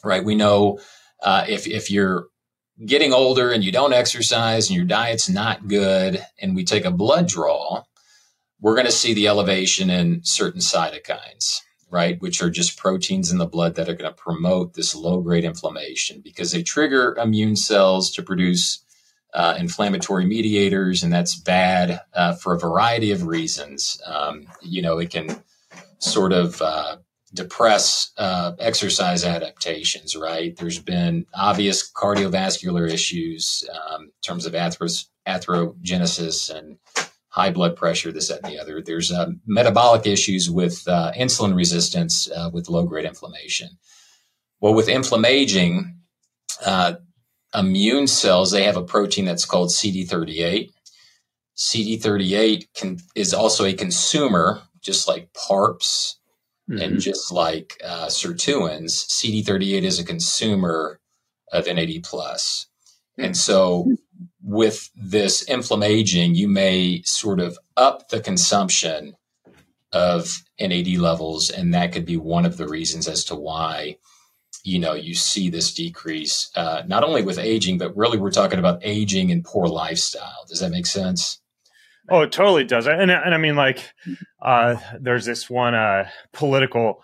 right? 0.04 0.24
We 0.24 0.34
know 0.34 0.78
uh, 1.22 1.44
if 1.48 1.66
if 1.66 1.90
you're 1.90 2.26
getting 2.84 3.12
older 3.12 3.52
and 3.52 3.62
you 3.62 3.72
don't 3.72 3.92
exercise 3.92 4.68
and 4.68 4.76
your 4.76 4.86
diet's 4.86 5.28
not 5.28 5.68
good, 5.68 6.24
and 6.40 6.54
we 6.54 6.64
take 6.64 6.84
a 6.84 6.90
blood 6.90 7.28
draw, 7.28 7.82
we're 8.60 8.74
going 8.74 8.86
to 8.86 8.92
see 8.92 9.14
the 9.14 9.28
elevation 9.28 9.90
in 9.90 10.22
certain 10.24 10.60
cytokines, 10.60 11.60
right? 11.90 12.20
Which 12.20 12.42
are 12.42 12.50
just 12.50 12.76
proteins 12.76 13.30
in 13.30 13.38
the 13.38 13.46
blood 13.46 13.74
that 13.76 13.88
are 13.88 13.94
going 13.94 14.10
to 14.10 14.16
promote 14.16 14.74
this 14.74 14.94
low 14.94 15.20
grade 15.20 15.44
inflammation 15.44 16.20
because 16.22 16.50
they 16.50 16.62
trigger 16.62 17.16
immune 17.16 17.56
cells 17.56 18.10
to 18.12 18.22
produce 18.22 18.84
uh, 19.34 19.56
inflammatory 19.58 20.24
mediators, 20.24 21.02
and 21.02 21.12
that's 21.12 21.34
bad 21.34 22.00
uh, 22.14 22.34
for 22.34 22.54
a 22.54 22.58
variety 22.58 23.10
of 23.10 23.26
reasons. 23.26 24.00
Um, 24.06 24.46
you 24.62 24.80
know, 24.80 24.98
it 24.98 25.10
can 25.10 25.42
sort 25.98 26.32
of 26.32 26.62
uh, 26.62 26.96
depress 27.34 28.12
uh, 28.16 28.52
exercise 28.58 29.24
adaptations, 29.24 30.16
right? 30.16 30.56
There's 30.56 30.78
been 30.78 31.26
obvious 31.34 31.90
cardiovascular 31.90 32.90
issues 32.90 33.68
um, 33.72 34.04
in 34.04 34.10
terms 34.22 34.46
of 34.46 34.52
atheros- 34.52 35.06
atherogenesis 35.26 36.54
and 36.54 36.78
high 37.28 37.50
blood 37.50 37.74
pressure, 37.74 38.12
this, 38.12 38.28
that, 38.28 38.40
and 38.44 38.52
the 38.52 38.60
other. 38.60 38.80
There's 38.80 39.10
uh, 39.10 39.30
metabolic 39.46 40.06
issues 40.06 40.48
with 40.48 40.86
uh, 40.86 41.12
insulin 41.18 41.56
resistance 41.56 42.30
uh, 42.30 42.50
with 42.52 42.68
low 42.68 42.84
grade 42.84 43.04
inflammation. 43.04 43.70
Well, 44.60 44.74
with 44.74 44.88
inflammaging, 44.88 45.98
uh, 46.64 46.94
immune 47.52 48.06
cells, 48.06 48.52
they 48.52 48.62
have 48.62 48.76
a 48.76 48.84
protein 48.84 49.24
that's 49.24 49.44
called 49.44 49.70
CD38. 49.70 50.70
CD38 51.56 52.66
can, 52.74 52.98
is 53.16 53.34
also 53.34 53.64
a 53.64 53.72
consumer, 53.72 54.62
just 54.80 55.08
like 55.08 55.32
PARPs 55.34 56.16
Mm-hmm. 56.70 56.80
And 56.80 57.00
just 57.00 57.30
like 57.30 57.80
uh, 57.84 58.06
sirtuins, 58.06 59.06
CD38 59.06 59.82
is 59.82 59.98
a 59.98 60.04
consumer 60.04 60.98
of 61.52 61.66
NAD 61.66 62.02
plus. 62.02 62.66
And 63.18 63.36
so 63.36 63.86
with 64.42 64.90
this 64.96 65.42
inflammaging, 65.42 66.34
you 66.34 66.48
may 66.48 67.02
sort 67.02 67.38
of 67.38 67.58
up 67.76 68.08
the 68.08 68.20
consumption 68.20 69.14
of 69.92 70.42
NAD 70.58 70.96
levels, 70.96 71.50
and 71.50 71.72
that 71.72 71.92
could 71.92 72.04
be 72.04 72.16
one 72.16 72.44
of 72.44 72.56
the 72.56 72.66
reasons 72.66 73.06
as 73.06 73.24
to 73.24 73.34
why 73.34 73.98
you 74.64 74.78
know 74.78 74.94
you 74.94 75.14
see 75.14 75.50
this 75.50 75.72
decrease 75.72 76.50
uh, 76.56 76.82
not 76.86 77.04
only 77.04 77.22
with 77.22 77.38
aging 77.38 77.76
but 77.76 77.94
really 77.96 78.18
we're 78.18 78.30
talking 78.30 78.58
about 78.58 78.80
aging 78.82 79.30
and 79.30 79.44
poor 79.44 79.66
lifestyle 79.66 80.44
does 80.48 80.60
that 80.60 80.70
make 80.70 80.86
sense 80.86 81.40
Oh, 82.10 82.20
it 82.20 82.32
totally 82.32 82.64
does. 82.64 82.86
And, 82.86 83.10
and 83.10 83.34
I 83.34 83.38
mean, 83.38 83.56
like, 83.56 83.92
uh, 84.42 84.76
there's 85.00 85.24
this 85.24 85.48
one 85.48 85.74
uh, 85.74 86.08
political 86.32 87.02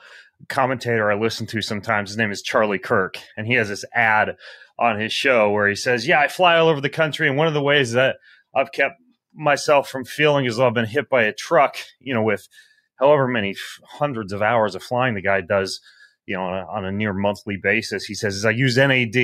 commentator 0.48 1.10
I 1.10 1.14
listen 1.14 1.46
to 1.48 1.62
sometimes. 1.62 2.10
His 2.10 2.18
name 2.18 2.30
is 2.30 2.42
Charlie 2.42 2.78
Kirk, 2.78 3.16
and 3.36 3.46
he 3.46 3.54
has 3.54 3.68
this 3.68 3.84
ad 3.94 4.36
on 4.78 4.98
his 4.98 5.12
show 5.12 5.50
where 5.50 5.68
he 5.68 5.74
says, 5.74 6.06
"Yeah, 6.06 6.20
I 6.20 6.28
fly 6.28 6.56
all 6.56 6.68
over 6.68 6.80
the 6.80 6.88
country, 6.90 7.28
and 7.28 7.36
one 7.36 7.46
of 7.46 7.54
the 7.54 7.62
ways 7.62 7.92
that 7.92 8.16
I've 8.54 8.72
kept 8.72 8.96
myself 9.34 9.88
from 9.88 10.04
feeling 10.04 10.46
as 10.46 10.56
though 10.56 10.66
I've 10.66 10.74
been 10.74 10.86
hit 10.86 11.08
by 11.08 11.24
a 11.24 11.32
truck, 11.32 11.76
you 11.98 12.14
know, 12.14 12.22
with 12.22 12.48
however 12.98 13.26
many 13.28 13.54
hundreds 13.84 14.32
of 14.32 14.42
hours 14.42 14.74
of 14.74 14.82
flying 14.82 15.14
the 15.14 15.22
guy 15.22 15.40
does, 15.40 15.80
you 16.26 16.36
know, 16.36 16.42
on 16.42 16.58
a, 16.58 16.66
on 16.66 16.84
a 16.84 16.92
near 16.92 17.12
monthly 17.12 17.56
basis, 17.56 18.04
he 18.04 18.14
says, 18.14 18.36
is 18.36 18.44
I 18.44 18.50
use 18.50 18.76
NAD." 18.76 19.16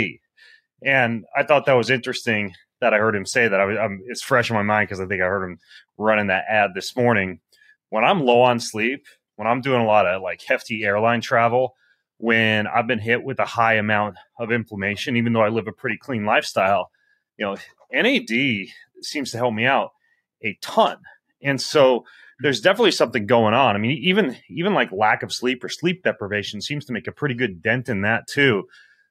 And 0.85 1.25
I 1.37 1.43
thought 1.43 1.67
that 1.67 1.73
was 1.73 1.91
interesting 1.91 2.53
that 2.81 2.95
I 2.95 2.99
heard 2.99 3.17
him 3.17 3.27
say 3.27 3.49
that. 3.49 3.61
I 3.61 3.65
was, 3.65 3.79
um, 3.79 4.03
it's 4.07 4.23
fresh 4.23 4.51
in 4.51 4.57
my 4.57 4.63
mind 4.63 4.89
because 4.89 5.01
I 5.01 5.07
think 5.07 5.23
I 5.23 5.27
heard 5.27 5.45
him 5.45 5.59
running 5.99 6.29
that 6.29 6.45
ad 6.49 6.73
this 6.75 6.97
morning. 6.97 7.41
When 7.91 8.05
I'm 8.05 8.21
low 8.21 8.43
on 8.43 8.61
sleep, 8.61 9.07
when 9.37 9.47
I'm 9.47 9.61
doing 9.61 9.81
a 9.81 9.87
lot 9.87 10.07
of 10.07 10.23
like 10.23 10.43
hefty 10.43 10.85
airline 10.85 11.21
travel, 11.21 11.75
when 12.19 12.67
I've 12.67 12.87
been 12.87 12.99
hit 12.99 13.23
with 13.23 13.39
a 13.39 13.45
high 13.45 13.75
amount 13.75 14.17
of 14.39 14.51
inflammation, 14.51 15.17
even 15.17 15.33
though 15.33 15.43
I 15.43 15.49
live 15.49 15.69
a 15.69 15.73
pretty 15.73 15.99
clean 15.99 16.25
lifestyle, 16.25 16.91
you 17.39 17.47
know, 17.47 17.57
NAD 17.93 18.69
seems 19.03 19.31
to 19.31 19.37
help 19.37 19.55
me 19.55 19.67
out 19.67 19.91
a 20.43 20.59
ton. 20.61 20.99
And 21.43 21.61
so 21.61 22.05
there's 22.41 22.61
definitely 22.61 22.93
something 22.93 23.27
going 23.27 23.55
on. 23.55 23.77
I 23.77 23.79
mean, 23.79 23.99
even 24.03 24.37
even 24.51 24.75
like 24.75 24.91
lack 24.93 25.23
of 25.23 25.33
sleep 25.33 25.63
or 25.65 25.69
sleep 25.69 26.03
deprivation 26.03 26.61
seems 26.61 26.85
to 26.87 26.93
make 26.93 27.07
a 27.07 27.13
pretty 27.13 27.35
good 27.35 27.63
dent 27.63 27.89
in 27.89 28.03
that 28.03 28.27
too. 28.27 28.65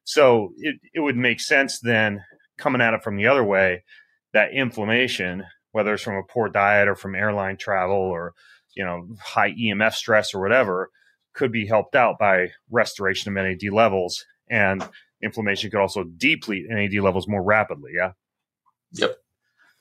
So 0.04 0.54
it, 0.58 0.76
it 0.94 1.00
would 1.00 1.18
make 1.18 1.40
sense 1.40 1.80
then 1.80 2.24
coming 2.58 2.82
at 2.82 2.94
it 2.94 3.04
from 3.04 3.18
the 3.18 3.28
other 3.28 3.44
way, 3.44 3.84
that 4.34 4.54
inflammation, 4.54 5.44
whether 5.72 5.94
it's 5.94 6.04
from 6.04 6.16
a 6.16 6.24
poor 6.24 6.50
diet 6.50 6.88
or 6.88 6.96
from 6.96 7.16
airline 7.16 7.58
travel 7.58 7.96
or 7.96 8.34
you 8.76 8.84
know 8.84 9.08
high 9.22 9.52
EMF 9.52 9.94
stress 9.94 10.34
or 10.34 10.42
whatever, 10.42 10.90
could 11.34 11.52
be 11.52 11.68
helped 11.68 11.96
out 11.96 12.18
by 12.20 12.52
restoration 12.70 13.36
of 13.36 13.44
NAD 13.44 13.72
levels, 13.72 14.26
and 14.50 14.88
inflammation 15.22 15.70
could 15.70 15.80
also 15.80 16.04
deplete 16.04 16.66
NAD 16.70 16.94
levels 16.96 17.28
more 17.28 17.44
rapidly. 17.44 17.92
Yeah. 17.96 18.12
Yep. 18.94 19.18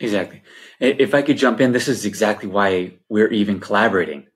Exactly. 0.00 0.42
If 0.80 1.14
I 1.14 1.22
could 1.22 1.36
jump 1.36 1.60
in, 1.60 1.72
this 1.72 1.88
is 1.88 2.04
exactly 2.04 2.48
why 2.48 2.94
we're 3.08 3.28
even 3.28 3.60
collaborating 3.60 4.26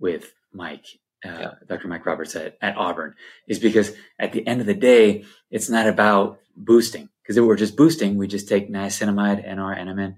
with 0.00 0.32
Mike, 0.52 0.86
uh, 1.24 1.28
yeah. 1.28 1.50
Dr. 1.68 1.88
Mike 1.88 2.06
Roberts 2.06 2.34
at, 2.34 2.56
at 2.62 2.76
Auburn, 2.76 3.14
is 3.46 3.58
because 3.58 3.92
at 4.18 4.32
the 4.32 4.46
end 4.46 4.60
of 4.60 4.66
the 4.66 4.74
day, 4.74 5.24
it's 5.50 5.68
not 5.68 5.86
about 5.86 6.38
boosting. 6.56 7.10
Because 7.22 7.36
if 7.36 7.44
we're 7.44 7.56
just 7.56 7.76
boosting, 7.76 8.16
we 8.16 8.26
just 8.26 8.48
take 8.48 8.70
niacinamide, 8.70 9.46
NR, 9.48 9.78
NMN, 9.78 10.16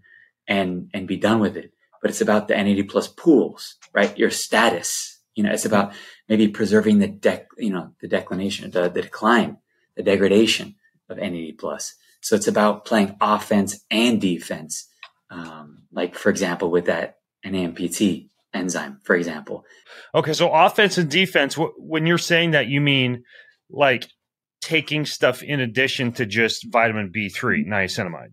and 0.48 0.90
and 0.94 1.06
be 1.06 1.16
done 1.16 1.40
with 1.40 1.56
it. 1.56 1.72
But 2.00 2.10
it's 2.10 2.20
about 2.20 2.48
the 2.48 2.54
NAD 2.54 2.88
plus 2.88 3.08
pools, 3.08 3.76
right? 3.92 4.16
Your 4.18 4.30
status. 4.30 5.20
You 5.34 5.42
know, 5.42 5.52
it's 5.52 5.64
about 5.64 5.94
maybe 6.28 6.48
preserving 6.48 6.98
the 6.98 7.08
dec, 7.08 7.46
you 7.58 7.70
know, 7.70 7.90
the 8.00 8.08
declination, 8.08 8.70
the, 8.70 8.88
the 8.88 9.02
decline, 9.02 9.58
the 9.96 10.02
degradation 10.02 10.76
of 11.08 11.18
NAD 11.18 11.58
plus. 11.58 11.94
So 12.20 12.36
it's 12.36 12.46
about 12.46 12.84
playing 12.84 13.16
offense 13.20 13.84
and 13.90 14.20
defense. 14.20 14.88
Um, 15.30 15.82
like 15.92 16.14
for 16.14 16.30
example, 16.30 16.70
with 16.70 16.86
that 16.86 17.18
NAMPT 17.44 18.28
enzyme, 18.54 19.00
for 19.02 19.16
example. 19.16 19.64
Okay, 20.14 20.32
so 20.32 20.50
offense 20.50 20.96
and 20.96 21.10
defense. 21.10 21.56
When 21.76 22.06
you're 22.06 22.18
saying 22.18 22.52
that, 22.52 22.68
you 22.68 22.80
mean 22.80 23.24
like 23.70 24.08
taking 24.64 25.04
stuff 25.04 25.42
in 25.42 25.60
addition 25.60 26.12
to 26.12 26.24
just 26.24 26.72
vitamin 26.72 27.12
B3, 27.14 27.66
niacinamide. 27.66 28.32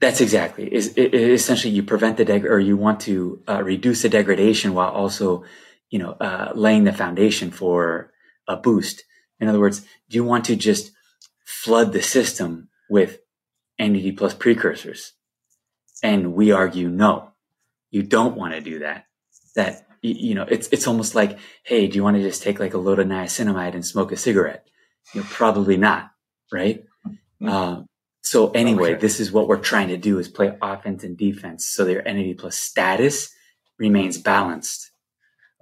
That's 0.00 0.20
exactly. 0.20 0.72
Is 0.72 0.96
essentially 0.96 1.74
you 1.74 1.82
prevent 1.82 2.16
the 2.16 2.24
deg 2.24 2.46
or 2.46 2.60
you 2.60 2.76
want 2.76 3.00
to 3.00 3.42
uh, 3.48 3.62
reduce 3.64 4.02
the 4.02 4.08
degradation 4.08 4.72
while 4.72 4.90
also, 4.90 5.44
you 5.90 5.98
know, 5.98 6.12
uh, 6.12 6.52
laying 6.54 6.84
the 6.84 6.92
foundation 6.92 7.50
for 7.50 8.12
a 8.46 8.56
boost. 8.56 9.02
In 9.40 9.48
other 9.48 9.58
words, 9.58 9.80
do 10.08 10.16
you 10.16 10.24
want 10.24 10.44
to 10.44 10.54
just 10.54 10.92
flood 11.44 11.92
the 11.92 12.02
system 12.02 12.68
with 12.88 13.18
NAD 13.80 14.16
plus 14.16 14.34
precursors? 14.34 15.14
And 16.00 16.34
we 16.34 16.52
argue 16.52 16.88
no, 16.88 17.32
you 17.90 18.04
don't 18.04 18.36
want 18.36 18.54
to 18.54 18.60
do 18.60 18.78
that. 18.78 19.06
That 19.56 19.84
you 20.00 20.36
know, 20.36 20.46
it's 20.48 20.68
it's 20.68 20.86
almost 20.86 21.16
like, 21.16 21.40
hey, 21.64 21.88
do 21.88 21.96
you 21.96 22.04
want 22.04 22.16
to 22.16 22.22
just 22.22 22.44
take 22.44 22.60
like 22.60 22.74
a 22.74 22.78
load 22.78 23.00
of 23.00 23.08
niacinamide 23.08 23.74
and 23.74 23.84
smoke 23.84 24.12
a 24.12 24.16
cigarette? 24.16 24.68
You 25.14 25.20
know, 25.20 25.26
probably 25.30 25.76
not, 25.76 26.10
right? 26.52 26.84
Mm-hmm. 27.06 27.48
Uh, 27.48 27.82
so 28.22 28.50
anyway, 28.50 28.92
okay. 28.92 29.00
this 29.00 29.20
is 29.20 29.32
what 29.32 29.48
we're 29.48 29.56
trying 29.56 29.88
to 29.88 29.96
do 29.96 30.18
is 30.18 30.28
play 30.28 30.56
offense 30.60 31.02
and 31.02 31.16
defense 31.16 31.66
so 31.66 31.84
their 31.84 32.02
NAD 32.02 32.38
plus 32.38 32.56
status 32.56 33.32
remains 33.78 34.18
balanced. 34.18 34.90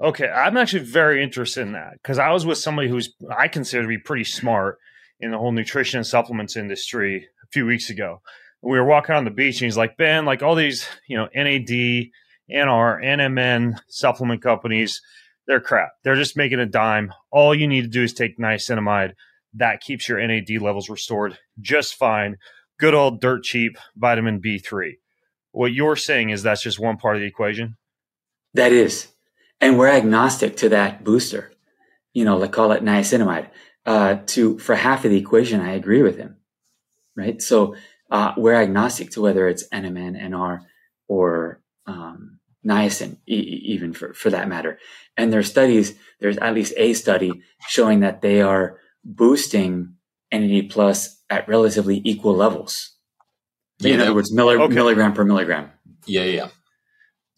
Okay, 0.02 0.28
I'm 0.28 0.56
actually 0.56 0.84
very 0.84 1.22
interested 1.22 1.62
in 1.62 1.72
that 1.72 1.92
because 1.94 2.18
I 2.18 2.30
was 2.30 2.44
with 2.44 2.58
somebody 2.58 2.88
who's 2.88 3.14
I 3.34 3.48
consider 3.48 3.82
to 3.82 3.88
be 3.88 3.98
pretty 3.98 4.24
smart 4.24 4.78
in 5.20 5.30
the 5.30 5.38
whole 5.38 5.52
nutrition 5.52 5.98
and 5.98 6.06
supplements 6.06 6.56
industry 6.56 7.28
a 7.42 7.46
few 7.52 7.66
weeks 7.66 7.88
ago. 7.88 8.20
We 8.62 8.78
were 8.78 8.84
walking 8.84 9.14
on 9.14 9.24
the 9.24 9.30
beach 9.30 9.60
and 9.60 9.66
he's 9.66 9.76
like, 9.76 9.96
Ben, 9.96 10.24
like 10.24 10.42
all 10.42 10.54
these, 10.54 10.86
you 11.08 11.16
know, 11.16 11.28
NAD, 11.34 11.68
NR, 11.70 12.10
NMN 12.50 13.78
supplement 13.88 14.42
companies, 14.42 15.00
they're 15.46 15.60
crap. 15.60 15.90
They're 16.02 16.16
just 16.16 16.36
making 16.36 16.58
a 16.58 16.66
dime. 16.66 17.12
All 17.30 17.54
you 17.54 17.68
need 17.68 17.82
to 17.82 17.88
do 17.88 18.02
is 18.02 18.12
take 18.12 18.38
niacinamide. 18.38 19.12
That 19.56 19.80
keeps 19.80 20.08
your 20.08 20.24
NAD 20.24 20.60
levels 20.60 20.88
restored 20.88 21.38
just 21.60 21.94
fine 21.94 22.36
good 22.78 22.94
old 22.94 23.20
dirt 23.20 23.42
cheap 23.42 23.78
vitamin 23.96 24.40
B3. 24.40 24.98
What 25.52 25.72
you're 25.72 25.96
saying 25.96 26.30
is 26.30 26.42
that's 26.42 26.62
just 26.62 26.78
one 26.78 26.96
part 26.96 27.16
of 27.16 27.22
the 27.22 27.28
equation? 27.28 27.76
That 28.54 28.72
is. 28.72 29.08
And 29.60 29.78
we're 29.78 29.88
agnostic 29.88 30.56
to 30.58 30.68
that 30.70 31.04
booster. 31.04 31.52
You 32.12 32.24
know, 32.24 32.36
let's 32.36 32.54
call 32.54 32.72
it 32.72 32.84
niacinamide. 32.84 33.48
Uh, 33.84 34.18
to 34.26 34.58
for 34.58 34.74
half 34.74 35.04
of 35.04 35.10
the 35.10 35.18
equation, 35.18 35.60
I 35.60 35.72
agree 35.72 36.02
with 36.02 36.16
him. 36.16 36.36
Right. 37.16 37.40
So 37.40 37.76
uh, 38.10 38.32
we're 38.36 38.54
agnostic 38.54 39.10
to 39.12 39.22
whether 39.22 39.48
it's 39.48 39.68
NMN, 39.68 40.20
NR, 40.20 40.60
or 41.08 41.62
um, 41.86 42.40
niacin, 42.66 43.16
e- 43.26 43.62
even 43.66 43.92
for, 43.92 44.12
for 44.12 44.28
that 44.30 44.48
matter. 44.48 44.78
And 45.16 45.32
there's 45.32 45.48
studies, 45.48 45.94
there's 46.20 46.36
at 46.38 46.54
least 46.54 46.74
a 46.76 46.92
study 46.94 47.32
showing 47.68 48.00
that 48.00 48.20
they 48.20 48.42
are 48.42 48.80
boosting 49.06 49.94
NAD 50.32 50.70
plus 50.70 51.22
at 51.30 51.48
relatively 51.48 52.02
equal 52.04 52.34
levels. 52.34 52.92
Yeah, 53.78 53.94
in 53.94 54.00
other 54.00 54.14
words, 54.14 54.34
milli- 54.34 54.60
okay. 54.60 54.74
milligram 54.74 55.12
per 55.12 55.24
milligram. 55.24 55.70
Yeah, 56.06 56.24
yeah. 56.24 56.48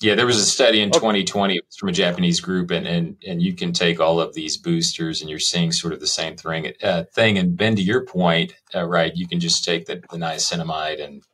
Yeah, 0.01 0.15
there 0.15 0.27
was 0.27 0.39
a 0.39 0.45
study 0.45 0.81
in 0.81 0.91
okay. 0.91 1.01
2020 1.01 1.61
from 1.77 1.89
a 1.89 1.93
Japanese 1.93 2.41
group, 2.41 2.71
and, 2.71 2.87
and 2.87 3.17
and 3.27 3.43
you 3.43 3.55
can 3.55 3.73
take 3.73 3.99
all 3.99 4.21
of 4.21 4.33
these 4.33 4.57
boosters, 4.57 5.21
and 5.21 5.29
you're 5.29 5.41
seeing 5.41 5.73
sort 5.73 5.93
of 5.93 5.99
the 5.99 6.07
same 6.07 6.37
thing. 6.37 6.73
Uh, 6.81 7.03
thing. 7.13 7.37
And 7.37 7.57
Ben, 7.57 7.75
to 7.75 7.83
your 7.83 8.05
point, 8.05 8.55
uh, 8.75 8.85
right? 8.85 9.13
You 9.17 9.27
can 9.27 9.41
just 9.41 9.65
take 9.65 9.87
the, 9.87 9.97
the 9.97 10.17
niacinamide, 10.17 11.03
and 11.03 11.25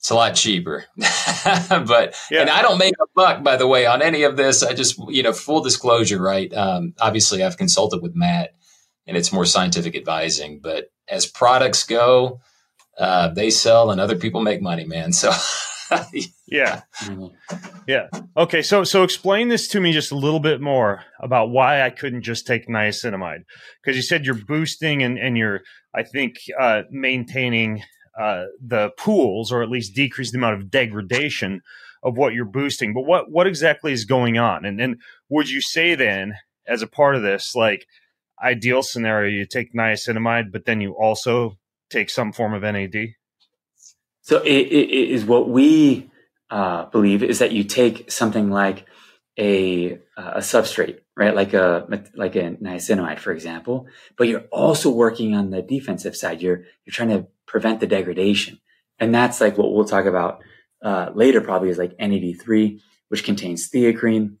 it's 0.00 0.10
a 0.10 0.16
lot 0.16 0.34
cheaper. 0.34 0.84
but 0.96 2.16
yeah. 2.28 2.40
and 2.40 2.50
I 2.50 2.60
don't 2.62 2.78
make 2.78 2.94
a 3.00 3.06
buck, 3.14 3.44
by 3.44 3.56
the 3.56 3.68
way, 3.68 3.86
on 3.86 4.02
any 4.02 4.24
of 4.24 4.36
this. 4.36 4.64
I 4.64 4.72
just 4.72 4.98
you 5.08 5.22
know, 5.22 5.32
full 5.32 5.60
disclosure, 5.60 6.20
right? 6.20 6.52
Um, 6.52 6.94
obviously, 7.00 7.44
I've 7.44 7.56
consulted 7.56 8.02
with 8.02 8.16
Matt 8.16 8.56
and 9.06 9.16
it's 9.16 9.32
more 9.32 9.44
scientific 9.44 9.96
advising. 9.96 10.60
But 10.62 10.86
as 11.08 11.26
products 11.26 11.84
go, 11.84 12.40
uh, 12.98 13.28
they 13.28 13.50
sell 13.50 13.90
and 13.90 14.00
other 14.00 14.16
people 14.16 14.42
make 14.42 14.62
money, 14.62 14.84
man. 14.84 15.12
So. 15.12 15.32
yeah. 16.46 16.82
Yeah. 17.86 18.08
Okay. 18.36 18.62
So, 18.62 18.84
so 18.84 19.02
explain 19.02 19.48
this 19.48 19.68
to 19.68 19.80
me 19.80 19.92
just 19.92 20.12
a 20.12 20.16
little 20.16 20.40
bit 20.40 20.60
more 20.60 21.02
about 21.20 21.50
why 21.50 21.82
I 21.82 21.90
couldn't 21.90 22.22
just 22.22 22.46
take 22.46 22.68
niacinamide. 22.68 23.44
Cause 23.84 23.96
you 23.96 24.02
said 24.02 24.24
you're 24.24 24.34
boosting 24.34 25.02
and, 25.02 25.18
and 25.18 25.36
you're, 25.36 25.60
I 25.94 26.02
think, 26.02 26.36
uh, 26.58 26.82
maintaining, 26.90 27.82
uh, 28.18 28.44
the 28.64 28.90
pools 28.98 29.52
or 29.52 29.62
at 29.62 29.70
least 29.70 29.94
decrease 29.94 30.32
the 30.32 30.38
amount 30.38 30.60
of 30.60 30.70
degradation 30.70 31.60
of 32.02 32.16
what 32.16 32.34
you're 32.34 32.44
boosting. 32.44 32.94
But 32.94 33.02
what, 33.02 33.30
what 33.30 33.46
exactly 33.46 33.92
is 33.92 34.04
going 34.04 34.38
on? 34.38 34.64
And 34.64 34.78
then 34.78 34.98
would 35.28 35.48
you 35.48 35.60
say 35.60 35.94
then 35.94 36.34
as 36.66 36.82
a 36.82 36.86
part 36.86 37.16
of 37.16 37.22
this, 37.22 37.54
like, 37.54 37.86
ideal 38.42 38.82
scenario, 38.82 39.30
you 39.30 39.46
take 39.46 39.72
niacinamide, 39.74 40.52
but 40.52 40.64
then 40.64 40.80
you 40.80 40.92
also 40.92 41.58
take 41.90 42.10
some 42.10 42.32
form 42.32 42.54
of 42.54 42.62
NAD? 42.62 43.14
So 44.22 44.40
it, 44.42 44.50
it 44.50 45.10
is 45.10 45.24
what 45.24 45.48
we 45.48 46.10
uh, 46.50 46.86
believe 46.86 47.22
is 47.22 47.38
that 47.40 47.52
you 47.52 47.64
take 47.64 48.10
something 48.10 48.50
like 48.50 48.86
a 49.38 49.98
a 50.16 50.38
substrate, 50.40 51.00
right? 51.16 51.34
Like 51.34 51.54
a 51.54 51.86
like 52.14 52.36
a 52.36 52.52
niacinamide, 52.56 53.18
for 53.18 53.32
example, 53.32 53.86
but 54.16 54.28
you're 54.28 54.44
also 54.52 54.90
working 54.90 55.34
on 55.34 55.50
the 55.50 55.62
defensive 55.62 56.14
side. 56.14 56.42
You're 56.42 56.64
you're 56.84 56.92
trying 56.92 57.08
to 57.10 57.26
prevent 57.46 57.80
the 57.80 57.86
degradation, 57.86 58.60
and 58.98 59.14
that's 59.14 59.40
like 59.40 59.56
what 59.56 59.72
we'll 59.72 59.86
talk 59.86 60.04
about 60.04 60.42
uh, 60.84 61.10
later. 61.14 61.40
Probably 61.40 61.70
is 61.70 61.78
like 61.78 61.98
NAD 61.98 62.40
three, 62.40 62.80
which 63.08 63.24
contains 63.24 63.68
theacrine, 63.68 64.36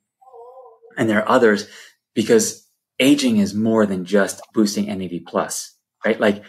and 0.96 1.08
there 1.08 1.20
are 1.22 1.28
others 1.28 1.68
because 2.14 2.61
aging 3.02 3.38
is 3.38 3.52
more 3.54 3.84
than 3.84 4.04
just 4.04 4.40
boosting 4.54 4.86
NAD 4.86 5.26
plus, 5.26 5.76
right? 6.04 6.18
Like 6.18 6.42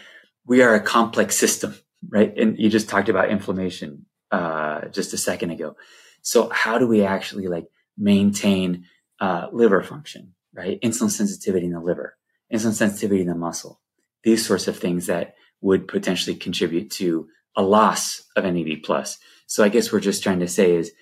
we 0.46 0.62
are 0.62 0.74
a 0.74 0.80
complex 0.80 1.36
system, 1.36 1.74
right? 2.08 2.32
And 2.36 2.58
you 2.58 2.70
just 2.70 2.88
talked 2.88 3.08
about 3.08 3.30
inflammation 3.30 4.06
uh, 4.30 4.86
just 4.88 5.12
a 5.12 5.18
second 5.18 5.50
ago. 5.50 5.76
So 6.22 6.48
how 6.50 6.78
do 6.78 6.86
we 6.86 7.04
actually 7.04 7.48
like 7.48 7.66
maintain 7.98 8.86
uh, 9.20 9.48
liver 9.52 9.82
function, 9.82 10.34
right? 10.54 10.80
Insulin 10.80 11.10
sensitivity 11.10 11.66
in 11.66 11.72
the 11.72 11.80
liver, 11.80 12.16
insulin 12.52 12.72
sensitivity 12.72 13.20
in 13.20 13.28
the 13.28 13.34
muscle, 13.34 13.80
these 14.22 14.46
sorts 14.46 14.68
of 14.68 14.78
things 14.78 15.06
that 15.06 15.34
would 15.60 15.88
potentially 15.88 16.36
contribute 16.36 16.90
to 16.90 17.28
a 17.56 17.62
loss 17.62 18.22
of 18.36 18.44
NAD 18.44 18.82
plus. 18.82 19.18
So 19.46 19.62
I 19.64 19.68
guess 19.68 19.92
we're 19.92 20.00
just 20.00 20.22
trying 20.22 20.40
to 20.40 20.48
say 20.48 20.74
is 20.74 20.92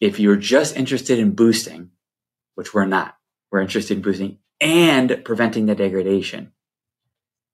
if 0.00 0.18
you're 0.18 0.36
just 0.36 0.76
interested 0.76 1.18
in 1.18 1.32
boosting, 1.32 1.90
which 2.54 2.74
we're 2.74 2.86
not, 2.86 3.16
we're 3.50 3.60
interested 3.60 3.96
in 3.96 4.02
boosting 4.02 4.38
and 4.62 5.20
preventing 5.24 5.66
the 5.66 5.74
degradation. 5.74 6.52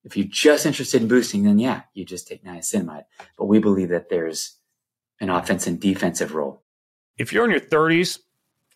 If 0.04 0.16
you're 0.16 0.26
just 0.26 0.66
interested 0.66 1.02
in 1.02 1.08
boosting, 1.08 1.42
then 1.42 1.58
yeah, 1.58 1.82
you 1.94 2.04
just 2.04 2.28
take 2.28 2.44
niacinamide. 2.44 3.04
But 3.36 3.46
we 3.46 3.58
believe 3.58 3.88
that 3.88 4.10
there's 4.10 4.56
an 5.20 5.30
offensive 5.30 5.72
and 5.72 5.80
defensive 5.80 6.34
role. 6.34 6.62
If 7.16 7.32
you're 7.32 7.44
in 7.44 7.50
your 7.50 7.60
30s 7.60 8.18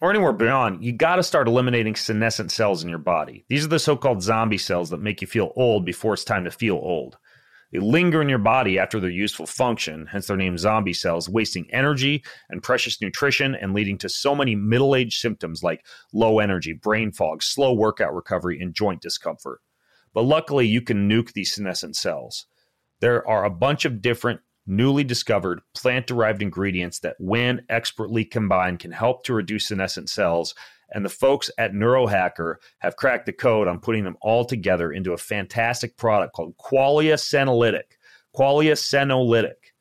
or 0.01 0.11
anywhere 0.11 0.33
beyond, 0.33 0.83
you 0.83 0.93
got 0.93 1.17
to 1.17 1.23
start 1.23 1.47
eliminating 1.47 1.95
senescent 1.95 2.51
cells 2.51 2.83
in 2.83 2.89
your 2.89 2.99
body. 2.99 3.45
These 3.49 3.67
are 3.67 3.69
the 3.69 3.79
so 3.79 3.97
called 3.97 4.23
zombie 4.23 4.59
cells 4.59 4.91
that 4.91 5.01
make 5.01 5.21
you 5.21 5.29
feel 5.29 5.53
old 5.55 5.85
before 5.85 6.15
it's 6.15 6.25
time 6.25 6.45
to 6.45 6.51
feel 6.51 6.77
old. 6.77 7.19
They 7.73 7.79
linger 7.79 8.21
in 8.21 8.29
your 8.29 8.39
body 8.39 8.79
after 8.79 9.01
their 9.01 9.11
useful 9.11 9.47
function, 9.47 10.07
hence 10.07 10.27
their 10.27 10.37
name 10.37 10.59
zombie 10.59 10.93
cells, 10.93 11.29
wasting 11.29 11.67
energy 11.73 12.23
and 12.51 12.63
precious 12.63 13.01
nutrition 13.01 13.55
and 13.55 13.73
leading 13.73 13.97
to 13.99 14.11
so 14.11 14.35
many 14.35 14.55
middle 14.55 14.95
age 14.95 15.17
symptoms 15.17 15.63
like 15.63 15.85
low 16.13 16.39
energy, 16.39 16.75
brain 16.75 17.13
fog, 17.13 17.43
slow 17.43 17.73
workout 17.73 18.15
recovery, 18.15 18.61
and 18.61 18.75
joint 18.75 19.01
discomfort. 19.01 19.61
But 20.13 20.23
luckily, 20.23 20.67
you 20.67 20.83
can 20.83 21.09
nuke 21.09 21.33
these 21.33 21.55
senescent 21.55 21.97
cells. 21.97 22.45
There 23.01 23.27
are 23.27 23.45
a 23.45 23.51
bunch 23.51 23.87
of 23.87 24.03
different 24.03 24.41
newly 24.67 25.03
discovered 25.03 25.61
plant 25.75 26.07
derived 26.07 26.43
ingredients 26.43 27.01
that, 27.01 27.17
when 27.19 27.65
expertly 27.71 28.25
combined, 28.25 28.79
can 28.79 28.93
help 28.93 29.25
to 29.25 29.35
reduce 29.35 29.69
senescent 29.69 30.11
cells 30.11 30.55
and 30.93 31.05
the 31.05 31.11
folks 31.11 31.51
at 31.59 31.73
Neurohacker 31.73 32.57
have 32.79 32.97
cracked 32.97 33.27
the 33.27 33.33
code 33.33 33.67
on 33.67 33.81
putting 33.81 34.05
them 34.05 34.17
all 34.21 34.45
together 34.45 34.93
into 34.93 35.13
a 35.13 35.19
fantastic 35.19 35.97
product 35.97 36.35
called 36.35 36.57
Qualia 36.59 37.15
Senolytic. 37.15 37.97
Qualia 38.37 38.73
Senolytic. 38.73 39.73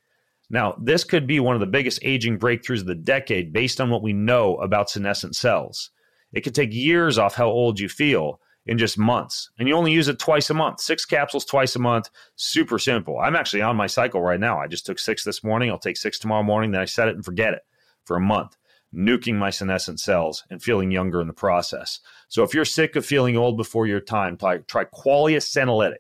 Now, 0.50 0.76
this 0.82 1.04
could 1.04 1.28
be 1.28 1.40
one 1.40 1.56
of 1.56 1.62
the 1.62 1.68
biggest 1.68 2.00
aging 2.02 2.40
breakthroughs 2.40 2.82
of 2.82 2.86
the 2.86 2.96
decade 2.96 3.54
based 3.54 3.80
on 3.80 3.90
what 3.90 4.04
we 4.04 4.14
know 4.14 4.56
about 4.58 4.90
senescent 4.90 5.36
cells. 5.36 5.92
It 6.34 6.42
could 6.42 6.56
take 6.56 6.74
years 6.74 7.18
off 7.18 7.36
how 7.36 7.48
old 7.48 7.80
you 7.80 7.88
feel 7.88 8.40
in 8.66 8.78
just 8.78 8.98
months. 8.98 9.50
And 9.58 9.68
you 9.68 9.76
only 9.76 9.92
use 9.92 10.08
it 10.08 10.20
twice 10.20 10.50
a 10.50 10.54
month, 10.54 10.82
six 10.82 11.06
capsules 11.06 11.46
twice 11.46 11.76
a 11.76 11.80
month. 11.80 12.10
Super 12.36 12.80
simple. 12.80 13.20
I'm 13.20 13.36
actually 13.36 13.62
on 13.62 13.76
my 13.76 13.88
cycle 13.88 14.22
right 14.22 14.40
now. 14.40 14.60
I 14.60 14.68
just 14.68 14.86
took 14.86 15.00
six 15.00 15.24
this 15.24 15.44
morning. 15.44 15.70
I'll 15.70 15.80
take 15.80 15.98
six 15.98 16.20
tomorrow 16.20 16.44
morning. 16.44 16.72
Then 16.72 16.82
I 16.82 16.86
set 16.86 17.08
it 17.08 17.16
and 17.16 17.26
forget 17.26 17.54
it 17.54 17.62
for 18.06 18.18
a 18.18 18.22
month 18.22 18.56
nuking 18.96 19.36
my 19.36 19.50
senescent 19.50 20.00
cells 20.00 20.44
and 20.50 20.62
feeling 20.62 20.92
younger 20.92 21.22
in 21.22 21.28
the 21.28 21.34
process. 21.34 22.00
So 22.28 22.44
if 22.44 22.54
you're 22.54 22.66
sick 22.66 22.96
of 22.96 23.06
feeling 23.06 23.38
old 23.38 23.58
before 23.58 23.88
your 23.88 24.00
time, 24.00 24.38
try, 24.38 24.58
try 24.60 24.86
Qualia 24.86 25.38
Senolytic. 25.38 25.98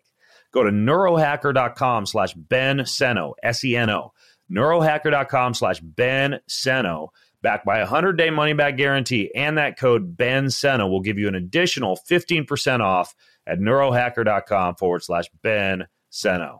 Go 0.51 0.63
to 0.63 0.71
neurohacker.com 0.71 2.05
slash 2.05 2.33
Ben 2.33 2.79
Seno, 2.79 3.33
S-E-N-O, 3.41 4.11
neurohacker.com 4.51 5.53
slash 5.53 5.79
Ben 5.79 6.39
Seno, 6.49 7.09
backed 7.41 7.65
by 7.65 7.79
a 7.79 7.87
100-day 7.87 8.29
money-back 8.29 8.75
guarantee, 8.75 9.31
and 9.33 9.57
that 9.57 9.79
code 9.79 10.17
Ben 10.17 10.47
Seno 10.47 10.89
will 10.89 10.99
give 10.99 11.17
you 11.17 11.29
an 11.29 11.35
additional 11.35 11.97
15% 12.09 12.81
off 12.81 13.15
at 13.47 13.59
neurohacker.com 13.59 14.75
forward 14.75 15.03
slash 15.03 15.25
Ben 15.41 15.87
Seno. 16.11 16.59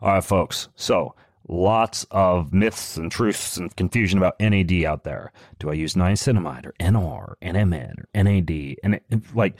All 0.00 0.14
right, 0.14 0.24
folks. 0.24 0.68
So 0.74 1.14
lots 1.48 2.06
of 2.10 2.52
myths 2.52 2.96
and 2.96 3.10
truths 3.10 3.56
and 3.56 3.74
confusion 3.76 4.18
about 4.18 4.38
NAD 4.40 4.84
out 4.84 5.04
there. 5.04 5.32
Do 5.58 5.70
I 5.70 5.74
use 5.74 5.94
niacinamide 5.94 6.66
or 6.66 6.72
NR, 6.80 7.34
NMN, 7.42 7.98
or 7.98 8.08
NAD? 8.14 8.76
And 8.82 8.94
it, 8.94 9.34
like 9.34 9.56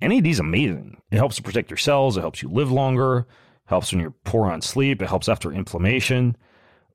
NAD 0.00 0.26
is 0.26 0.40
amazing. 0.40 1.00
It 1.10 1.16
helps 1.16 1.36
to 1.36 1.42
protect 1.42 1.70
your 1.70 1.76
cells. 1.76 2.16
It 2.16 2.22
helps 2.22 2.42
you 2.42 2.48
live 2.48 2.72
longer. 2.72 3.26
Helps 3.66 3.92
when 3.92 4.00
you're 4.00 4.14
poor 4.24 4.50
on 4.50 4.62
sleep. 4.62 5.00
It 5.00 5.08
helps 5.08 5.28
after 5.28 5.52
inflammation. 5.52 6.36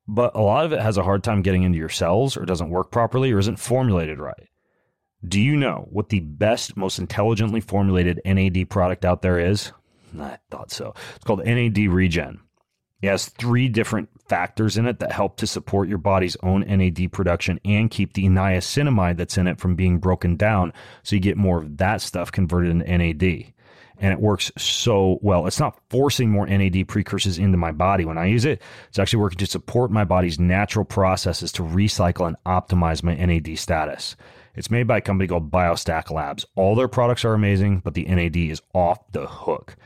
But 0.08 0.36
a 0.36 0.40
lot 0.40 0.64
of 0.64 0.72
it 0.72 0.80
has 0.80 0.96
a 0.98 1.02
hard 1.02 1.24
time 1.24 1.42
getting 1.42 1.62
into 1.62 1.78
your 1.78 1.88
cells 1.88 2.36
or 2.36 2.44
doesn't 2.44 2.70
work 2.70 2.90
properly 2.90 3.32
or 3.32 3.38
isn't 3.38 3.58
formulated 3.58 4.18
right. 4.18 4.48
Do 5.26 5.40
you 5.40 5.56
know 5.56 5.88
what 5.90 6.10
the 6.10 6.20
best, 6.20 6.76
most 6.76 6.98
intelligently 6.98 7.60
formulated 7.60 8.20
NAD 8.24 8.68
product 8.70 9.04
out 9.04 9.22
there 9.22 9.40
is? 9.40 9.72
I 10.18 10.38
thought 10.50 10.70
so. 10.70 10.94
It's 11.16 11.24
called 11.24 11.44
NAD 11.44 11.78
Regen. 11.78 12.40
It 13.02 13.08
has 13.08 13.28
three 13.28 13.68
different 13.68 14.08
factors 14.26 14.78
in 14.78 14.86
it 14.86 15.00
that 15.00 15.12
help 15.12 15.36
to 15.36 15.46
support 15.46 15.88
your 15.88 15.98
body's 15.98 16.36
own 16.42 16.60
NAD 16.62 17.12
production 17.12 17.60
and 17.64 17.90
keep 17.90 18.14
the 18.14 18.24
niacinamide 18.24 19.18
that's 19.18 19.36
in 19.36 19.46
it 19.46 19.60
from 19.60 19.76
being 19.76 19.98
broken 19.98 20.36
down 20.36 20.72
so 21.02 21.14
you 21.14 21.20
get 21.20 21.36
more 21.36 21.62
of 21.62 21.76
that 21.76 22.00
stuff 22.00 22.32
converted 22.32 22.70
into 22.70 22.98
NAD. 22.98 23.52
And 23.98 24.12
it 24.12 24.20
works 24.20 24.50
so 24.58 25.18
well. 25.22 25.46
It's 25.46 25.60
not 25.60 25.78
forcing 25.90 26.30
more 26.30 26.46
NAD 26.46 26.88
precursors 26.88 27.38
into 27.38 27.56
my 27.56 27.72
body 27.72 28.04
when 28.04 28.18
I 28.18 28.26
use 28.26 28.44
it. 28.44 28.60
It's 28.88 28.98
actually 28.98 29.20
working 29.20 29.38
to 29.38 29.46
support 29.46 29.90
my 29.90 30.04
body's 30.04 30.38
natural 30.38 30.84
processes 30.84 31.52
to 31.52 31.62
recycle 31.62 32.26
and 32.26 32.36
optimize 32.44 33.02
my 33.02 33.14
NAD 33.14 33.58
status. 33.58 34.16
It's 34.54 34.70
made 34.70 34.86
by 34.86 34.98
a 34.98 35.02
company 35.02 35.28
called 35.28 35.50
BioStack 35.50 36.10
Labs. 36.10 36.46
All 36.56 36.74
their 36.74 36.88
products 36.88 37.24
are 37.24 37.34
amazing, 37.34 37.80
but 37.80 37.94
the 37.94 38.04
NAD 38.04 38.36
is 38.36 38.62
off 38.74 38.98
the 39.12 39.26
hook. 39.26 39.76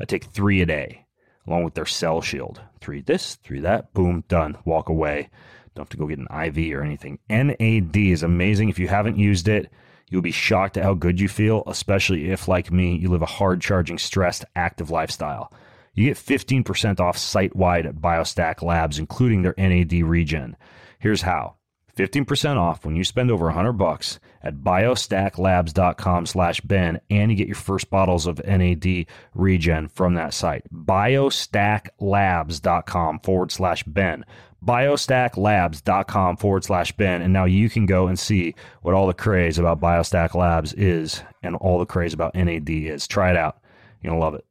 I 0.00 0.04
take 0.06 0.24
three 0.24 0.60
a 0.60 0.66
day 0.66 1.03
along 1.46 1.64
with 1.64 1.74
their 1.74 1.86
cell 1.86 2.20
shield. 2.20 2.60
Three 2.80 3.00
this, 3.00 3.36
three 3.36 3.60
that, 3.60 3.92
boom, 3.94 4.24
done. 4.28 4.58
Walk 4.64 4.88
away. 4.88 5.30
Don't 5.74 5.84
have 5.84 5.90
to 5.90 5.96
go 5.96 6.06
get 6.06 6.18
an 6.18 6.28
IV 6.30 6.74
or 6.74 6.82
anything. 6.82 7.18
NAD 7.28 7.96
is 7.96 8.22
amazing. 8.22 8.68
If 8.68 8.78
you 8.78 8.88
haven't 8.88 9.18
used 9.18 9.48
it, 9.48 9.70
you'll 10.08 10.22
be 10.22 10.30
shocked 10.30 10.76
at 10.76 10.84
how 10.84 10.94
good 10.94 11.20
you 11.20 11.28
feel, 11.28 11.64
especially 11.66 12.30
if, 12.30 12.46
like 12.46 12.70
me, 12.70 12.96
you 12.96 13.08
live 13.08 13.22
a 13.22 13.26
hard 13.26 13.60
charging, 13.60 13.98
stressed, 13.98 14.44
active 14.54 14.90
lifestyle. 14.90 15.52
You 15.94 16.06
get 16.06 16.16
15% 16.16 17.00
off 17.00 17.16
site 17.16 17.54
wide 17.54 17.86
at 17.86 17.96
BioStack 17.96 18.62
Labs, 18.62 18.98
including 18.98 19.42
their 19.42 19.54
NAD 19.56 19.92
regen. 19.92 20.56
Here's 20.98 21.22
how 21.22 21.56
15% 21.96 22.56
off 22.56 22.84
when 22.84 22.96
you 22.96 23.04
spend 23.04 23.30
over 23.30 23.44
100 23.46 23.74
bucks 23.74 24.18
at 24.42 24.56
biostacklabs.com 24.56 26.26
slash 26.26 26.60
ben 26.60 27.00
and 27.10 27.30
you 27.30 27.36
get 27.36 27.46
your 27.46 27.54
first 27.54 27.88
bottles 27.90 28.26
of 28.26 28.44
nad 28.44 29.06
regen 29.34 29.88
from 29.88 30.14
that 30.14 30.34
site. 30.34 30.64
biostacklabs.com 30.72 33.20
forward 33.20 33.52
slash 33.52 33.84
ben. 33.84 34.24
biostacklabs.com 34.64 36.36
forward 36.36 36.64
slash 36.64 36.92
ben. 36.92 37.22
And 37.22 37.32
now 37.32 37.44
you 37.44 37.70
can 37.70 37.86
go 37.86 38.06
and 38.06 38.18
see 38.18 38.54
what 38.82 38.94
all 38.94 39.06
the 39.06 39.14
craze 39.14 39.58
about 39.58 39.80
biostack 39.80 40.34
labs 40.34 40.72
is 40.74 41.22
and 41.42 41.56
all 41.56 41.78
the 41.78 41.86
craze 41.86 42.12
about 42.12 42.34
nad 42.34 42.68
is. 42.68 43.06
Try 43.06 43.30
it 43.30 43.36
out. 43.36 43.58
You're 44.02 44.10
gonna 44.10 44.20
love 44.20 44.34
it. 44.34 44.44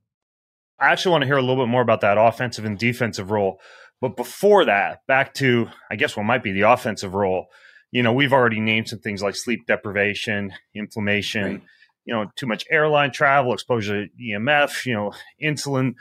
I 0.80 0.92
actually 0.92 1.12
want 1.12 1.22
to 1.22 1.28
hear 1.28 1.38
a 1.38 1.42
little 1.42 1.64
bit 1.64 1.70
more 1.70 1.82
about 1.82 2.02
that 2.02 2.18
offensive 2.18 2.66
and 2.66 2.78
defensive 2.78 3.32
role 3.32 3.60
but 4.04 4.18
before 4.18 4.66
that, 4.66 5.08
back 5.08 5.34
to, 5.36 5.70
I 5.90 5.96
guess, 5.96 6.18
what 6.18 6.24
might 6.24 6.44
be 6.44 6.52
the 6.52 6.64
offensive 6.64 7.14
role, 7.14 7.48
you 7.90 8.04
know, 8.04 8.12
we've 8.12 8.34
already 8.34 8.60
named 8.60 8.90
some 8.90 9.00
things 9.00 9.24
like 9.24 9.34
sleep 9.34 9.66
deprivation, 9.66 10.52
inflammation, 10.76 11.44
right. 11.46 11.62
you 12.04 12.14
know, 12.14 12.30
too 12.36 12.46
much 12.46 12.66
airline 12.70 13.14
travel, 13.14 13.54
exposure 13.54 14.08
to 14.08 14.12
EMF, 14.22 14.86
you 14.86 14.94
know, 14.94 15.14
insulin 15.42 15.94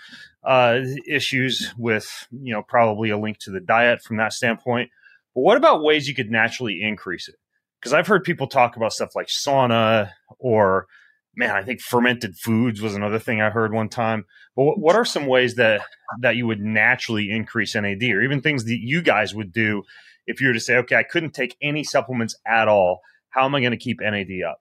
uh, 0.43 0.81
issues 1.09 1.73
with, 1.79 2.27
you 2.33 2.53
know, 2.53 2.65
probably 2.67 3.11
a 3.11 3.17
link 3.17 3.39
to 3.39 3.53
the 3.53 3.61
diet 3.61 4.03
from 4.03 4.17
that 4.17 4.33
standpoint. 4.33 4.91
But 5.33 5.43
what 5.43 5.57
about 5.57 5.85
ways 5.85 6.09
you 6.09 6.15
could 6.17 6.29
naturally 6.29 6.83
increase 6.83 7.29
it? 7.29 7.37
Because 7.81 7.93
I've 7.93 8.09
heard 8.09 8.25
people 8.25 8.49
talk 8.49 8.75
about 8.75 8.93
stuff 8.93 9.15
like 9.15 9.29
sauna 9.29 10.11
or, 10.41 10.89
man, 11.35 11.51
I 11.51 11.63
think 11.63 11.81
fermented 11.81 12.37
foods 12.37 12.81
was 12.81 12.95
another 12.95 13.19
thing 13.19 13.41
I 13.41 13.51
heard 13.51 13.73
one 13.73 13.89
time. 13.89 14.25
But 14.57 14.79
what 14.79 14.97
are 14.97 15.05
some 15.05 15.27
ways 15.27 15.55
that 15.57 15.83
that 16.21 16.37
you 16.37 16.47
would 16.47 16.61
naturally 16.61 17.31
increase 17.31 17.75
NAD, 17.75 18.03
or 18.03 18.23
even 18.23 18.41
things 18.41 18.65
that 18.65 18.79
you 18.81 19.03
guys 19.03 19.35
would 19.35 19.53
do 19.53 19.83
if 20.27 20.41
you 20.41 20.49
were 20.49 20.55
to 20.55 20.61
say, 20.61 20.77
okay, 20.77 20.97
I 20.97 21.03
couldn't 21.03 21.33
take 21.33 21.57
any 21.61 21.85
supplements 21.85 22.37
at 22.47 22.69
all. 22.69 23.01
How 23.31 23.45
am 23.45 23.55
I 23.55 23.61
going 23.61 23.73
to 23.73 23.79
keep 23.79 24.01
NAD 24.01 24.43
up? 24.49 24.61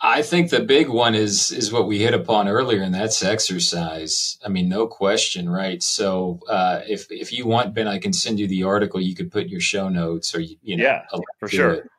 I 0.00 0.22
think 0.22 0.50
the 0.50 0.60
big 0.60 0.88
one 0.88 1.14
is 1.14 1.52
is 1.52 1.70
what 1.70 1.86
we 1.86 1.98
hit 1.98 2.14
upon 2.14 2.48
earlier, 2.48 2.82
and 2.82 2.94
that's 2.94 3.22
exercise. 3.22 4.38
I 4.44 4.48
mean, 4.48 4.68
no 4.70 4.86
question, 4.86 5.50
right? 5.50 5.82
So, 5.82 6.40
uh, 6.48 6.80
if 6.88 7.06
if 7.10 7.30
you 7.30 7.46
want, 7.46 7.74
Ben, 7.74 7.86
I 7.86 7.98
can 7.98 8.14
send 8.14 8.40
you 8.40 8.48
the 8.48 8.62
article. 8.62 9.00
You 9.00 9.14
could 9.14 9.30
put 9.30 9.44
in 9.44 9.48
your 9.50 9.60
show 9.60 9.90
notes, 9.90 10.34
or 10.34 10.40
you, 10.40 10.56
you 10.62 10.78
know, 10.78 10.84
yeah, 10.84 11.02
for 11.38 11.48
sure. 11.48 11.72
It 11.74 11.90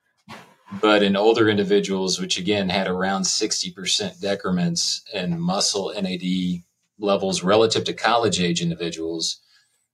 but 0.72 1.02
in 1.02 1.16
older 1.16 1.50
individuals, 1.50 2.20
which 2.20 2.38
again 2.38 2.70
had 2.70 2.88
around 2.88 3.24
60% 3.24 4.20
decrements 4.20 5.02
in 5.14 5.40
muscle 5.40 5.94
NAD 5.96 6.64
levels 7.00 7.44
relative 7.44 7.84
to 7.86 7.94
college 7.94 8.40
age 8.40 8.62
individuals, 8.62 9.40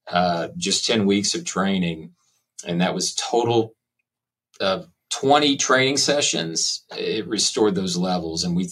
uh, 0.08 0.50
just 0.58 0.86
10 0.86 1.06
weeks 1.06 1.36
of 1.36 1.46
training. 1.46 2.14
And 2.66 2.82
that 2.82 2.96
was 2.96 3.14
total 3.14 3.76
of 4.60 4.88
20 5.12 5.58
training 5.58 5.98
sessions. 5.98 6.86
It 6.98 7.28
restored 7.28 7.76
those 7.76 7.98
levels. 7.98 8.44
And 8.44 8.56
we 8.56 8.70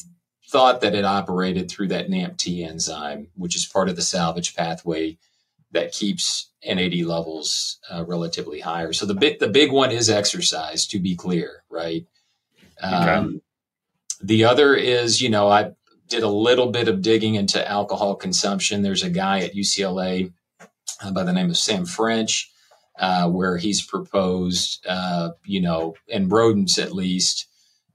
thought 0.50 0.82
that 0.82 0.96
it 0.96 1.06
operated 1.06 1.70
through 1.70 1.90
that 1.90 2.10
NAMPT 2.10 2.68
enzyme, 2.68 3.28
which 3.36 3.56
is 3.56 3.66
part 3.66 3.90
of 3.90 3.96
the 3.96 4.02
salvage 4.02 4.56
pathway 4.56 5.18
that 5.72 5.94
keeps 5.94 6.50
NAD 6.66 6.96
levels 7.02 7.80
uh, 7.90 8.04
relatively 8.06 8.60
higher. 8.60 8.94
So 8.94 9.06
the 9.06 9.14
big 9.14 9.40
the 9.40 9.48
big 9.48 9.72
one 9.72 9.92
is 9.92 10.10
exercise. 10.10 10.86
To 10.88 11.00
be 11.00 11.16
clear, 11.16 11.64
right? 11.70 12.06
Okay. 12.84 12.96
Um, 12.96 13.42
the 14.22 14.46
other 14.46 14.76
is, 14.76 15.22
you 15.22 15.30
know, 15.30 15.48
I 15.48 15.72
did 16.08 16.24
a 16.24 16.30
little 16.30 16.72
bit 16.72 16.88
of 16.88 17.02
digging 17.02 17.36
into 17.36 17.68
alcohol 17.68 18.16
consumption. 18.16 18.82
There's 18.82 19.04
a 19.04 19.10
guy 19.10 19.40
at 19.40 19.56
UCLA 19.56 20.32
uh, 21.02 21.12
by 21.12 21.24
the 21.24 21.34
name 21.34 21.50
of 21.50 21.58
Sam 21.58 21.86
French, 21.86 22.52
uh, 23.00 23.30
where 23.30 23.58
he's 23.58 23.82
proposed, 23.86 24.86
uh, 24.88 25.32
you 25.46 25.62
know, 25.62 25.96
in 26.08 26.30
rodents 26.30 26.78
at 26.78 26.94
least, 26.94 27.48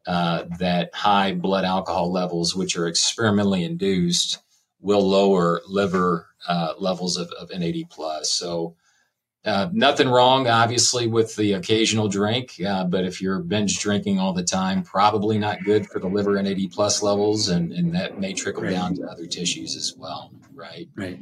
uh, 0.07 0.45
that 0.59 0.95
high 0.95 1.35
blood 1.35 1.65
alcohol 1.65 2.13
levels, 2.13 2.55
which 2.55 2.77
are 2.77 2.87
experimentally 2.87 3.65
induced, 3.65 4.39
will 4.87 5.07
lower 5.07 5.61
liver 5.67 6.29
uh, 6.47 6.75
levels 6.79 7.17
of, 7.17 7.29
of, 7.33 7.51
NAD 7.51 7.91
plus. 7.91 8.33
So 8.33 8.77
uh, 9.45 9.69
nothing 9.73 10.09
wrong, 10.09 10.47
obviously, 10.47 11.09
with 11.09 11.35
the 11.35 11.55
occasional 11.55 12.07
drink, 12.07 12.53
uh, 12.65 12.85
but 12.85 13.05
if 13.05 13.21
you're 13.21 13.41
binge 13.41 13.81
drinking 13.81 14.21
all 14.21 14.33
the 14.33 14.45
time, 14.45 14.85
probably 14.85 15.39
not 15.39 15.65
good 15.65 15.89
for 15.89 15.99
the 15.99 16.07
liver 16.07 16.41
NAD 16.41 16.71
plus 16.71 17.03
levels, 17.03 17.49
and, 17.49 17.73
and 17.73 17.93
that 17.97 18.21
may 18.21 18.33
trickle 18.33 18.63
right. 18.63 18.71
down 18.71 18.95
to 18.95 19.03
other 19.07 19.27
tissues 19.27 19.75
as 19.75 19.93
well, 19.99 20.31
right? 20.55 20.89
Right. 20.95 21.19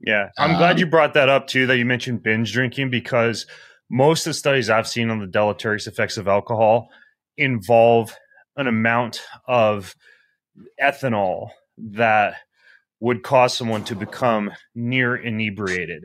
Yeah, 0.00 0.30
I'm 0.38 0.52
um, 0.52 0.58
glad 0.58 0.78
you 0.78 0.86
brought 0.86 1.14
that 1.14 1.28
up 1.28 1.48
too. 1.48 1.66
That 1.66 1.78
you 1.78 1.84
mentioned 1.84 2.22
binge 2.22 2.52
drinking 2.52 2.90
because 2.90 3.46
most 3.90 4.26
of 4.26 4.30
the 4.30 4.34
studies 4.34 4.70
I've 4.70 4.88
seen 4.88 5.10
on 5.10 5.18
the 5.18 5.26
deleterious 5.26 5.88
effects 5.88 6.16
of 6.16 6.28
alcohol 6.28 6.88
involve 7.36 8.16
an 8.56 8.68
amount 8.68 9.22
of 9.48 9.96
ethanol 10.80 11.50
that 11.78 12.36
would 13.02 13.24
cause 13.24 13.52
someone 13.56 13.82
to 13.82 13.96
become 13.96 14.52
near 14.76 15.16
inebriated. 15.16 16.04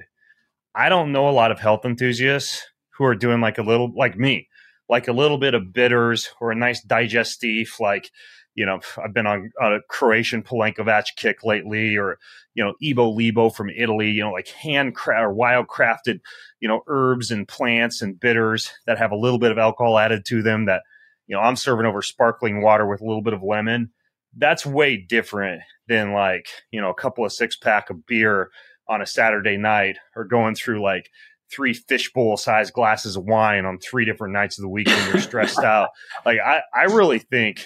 I 0.74 0.90
don't 0.90 1.12
know 1.12 1.30
a 1.30 1.32
lot 1.32 1.52
of 1.52 1.60
health 1.60 1.86
enthusiasts 1.86 2.66
who 2.98 3.06
are 3.06 3.14
doing 3.14 3.40
like 3.40 3.60
a 3.60 3.62
little 3.62 3.94
like 3.96 4.18
me, 4.18 4.48
like 4.90 5.08
a 5.08 5.14
little 5.14 5.38
bit 5.38 5.54
of 5.54 5.72
bitters 5.72 6.32
or 6.42 6.52
a 6.52 6.56
nice 6.56 6.84
digestif, 6.84 7.80
like 7.80 8.10
you 8.56 8.66
know, 8.66 8.80
I've 8.98 9.14
been 9.14 9.28
on, 9.28 9.52
on 9.62 9.74
a 9.74 9.82
Croatian 9.88 10.42
Pelinkovac 10.42 11.16
kick 11.16 11.44
lately, 11.44 11.96
or 11.96 12.18
you 12.56 12.66
know, 12.66 12.74
Ebo 12.82 13.10
Lebo 13.12 13.52
from 13.52 13.70
Italy. 13.70 14.10
You 14.10 14.24
know, 14.24 14.32
like 14.32 14.48
hand 14.48 14.96
or 15.06 15.32
wild 15.32 15.68
crafted, 15.68 16.22
you 16.60 16.68
know, 16.68 16.82
herbs 16.88 17.30
and 17.30 17.48
plants 17.48 18.02
and 18.02 18.20
bitters 18.20 18.74
that 18.88 18.98
have 18.98 19.12
a 19.12 19.16
little 19.16 19.38
bit 19.38 19.52
of 19.52 19.60
alcohol 19.60 20.00
added 20.00 20.26
to 20.26 20.42
them. 20.42 20.66
That 20.66 20.82
you 21.28 21.36
know, 21.36 21.44
I'm 21.44 21.58
serving 21.58 21.86
over 21.86 22.02
sparkling 22.02 22.64
water 22.64 22.88
with 22.88 23.02
a 23.02 23.06
little 23.06 23.22
bit 23.22 23.34
of 23.34 23.44
lemon 23.44 23.92
that's 24.36 24.66
way 24.66 24.98
different 24.98 25.62
than 25.88 26.14
like 26.14 26.48
you 26.72 26.82
know 26.82 26.90
a 26.90 26.96
couple 26.96 27.26
of 27.26 27.32
six 27.32 27.56
pack 27.56 27.90
of 27.90 28.06
beer 28.06 28.50
on 28.90 29.02
a 29.02 29.06
Saturday 29.06 29.58
night 29.58 29.98
or 30.16 30.26
going 30.26 30.56
through 30.56 30.82
like 30.82 31.10
three 31.52 31.74
fishbowl 31.74 32.38
sized 32.38 32.74
glasses 32.74 33.16
of 33.16 33.24
wine 33.24 33.66
on 33.66 33.80
three 33.80 34.06
different 34.06 34.34
nights 34.34 34.58
of 34.58 34.64
the 34.64 34.70
week 34.70 34.88
when 34.88 35.08
you're 35.10 35.22
stressed 35.22 35.60
out. 35.64 35.90
Like 36.26 36.40
I, 36.40 36.62
I 36.76 36.84
really 36.84 37.20
think 37.20 37.66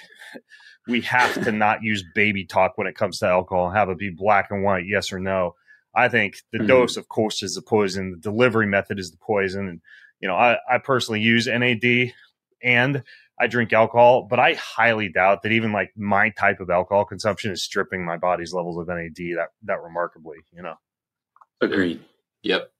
we 0.87 1.01
have 1.01 1.43
to 1.43 1.51
not 1.51 1.83
use 1.83 2.03
baby 2.15 2.45
talk 2.45 2.73
when 2.75 2.87
it 2.87 2.95
comes 2.95 3.19
to 3.19 3.27
alcohol 3.27 3.67
and 3.67 3.77
have 3.77 3.89
it 3.89 3.97
be 3.97 4.09
black 4.09 4.47
and 4.49 4.63
white, 4.63 4.85
yes 4.87 5.11
or 5.11 5.19
no. 5.19 5.55
I 5.95 6.07
think 6.07 6.37
the 6.51 6.59
mm-hmm. 6.59 6.67
dose, 6.67 6.97
of 6.97 7.07
course, 7.07 7.43
is 7.43 7.55
the 7.55 7.61
poison. 7.61 8.11
The 8.11 8.17
delivery 8.17 8.67
method 8.67 8.97
is 8.97 9.11
the 9.11 9.17
poison. 9.17 9.67
And, 9.67 9.81
you 10.19 10.27
know, 10.27 10.35
I, 10.35 10.57
I 10.69 10.77
personally 10.77 11.21
use 11.21 11.47
NAD 11.47 12.13
and 12.63 13.03
I 13.41 13.47
drink 13.47 13.73
alcohol, 13.73 14.27
but 14.29 14.39
I 14.39 14.53
highly 14.53 15.09
doubt 15.09 15.41
that 15.41 15.51
even 15.51 15.71
like 15.71 15.91
my 15.97 16.29
type 16.29 16.59
of 16.59 16.69
alcohol 16.69 17.05
consumption 17.05 17.51
is 17.51 17.63
stripping 17.63 18.05
my 18.05 18.15
body's 18.15 18.53
levels 18.53 18.77
of 18.77 18.87
NAD 18.87 19.15
that 19.15 19.47
that 19.63 19.81
remarkably, 19.81 20.37
you 20.53 20.61
know. 20.61 20.75
Agreed. 21.59 22.01
Yep. 22.43 22.71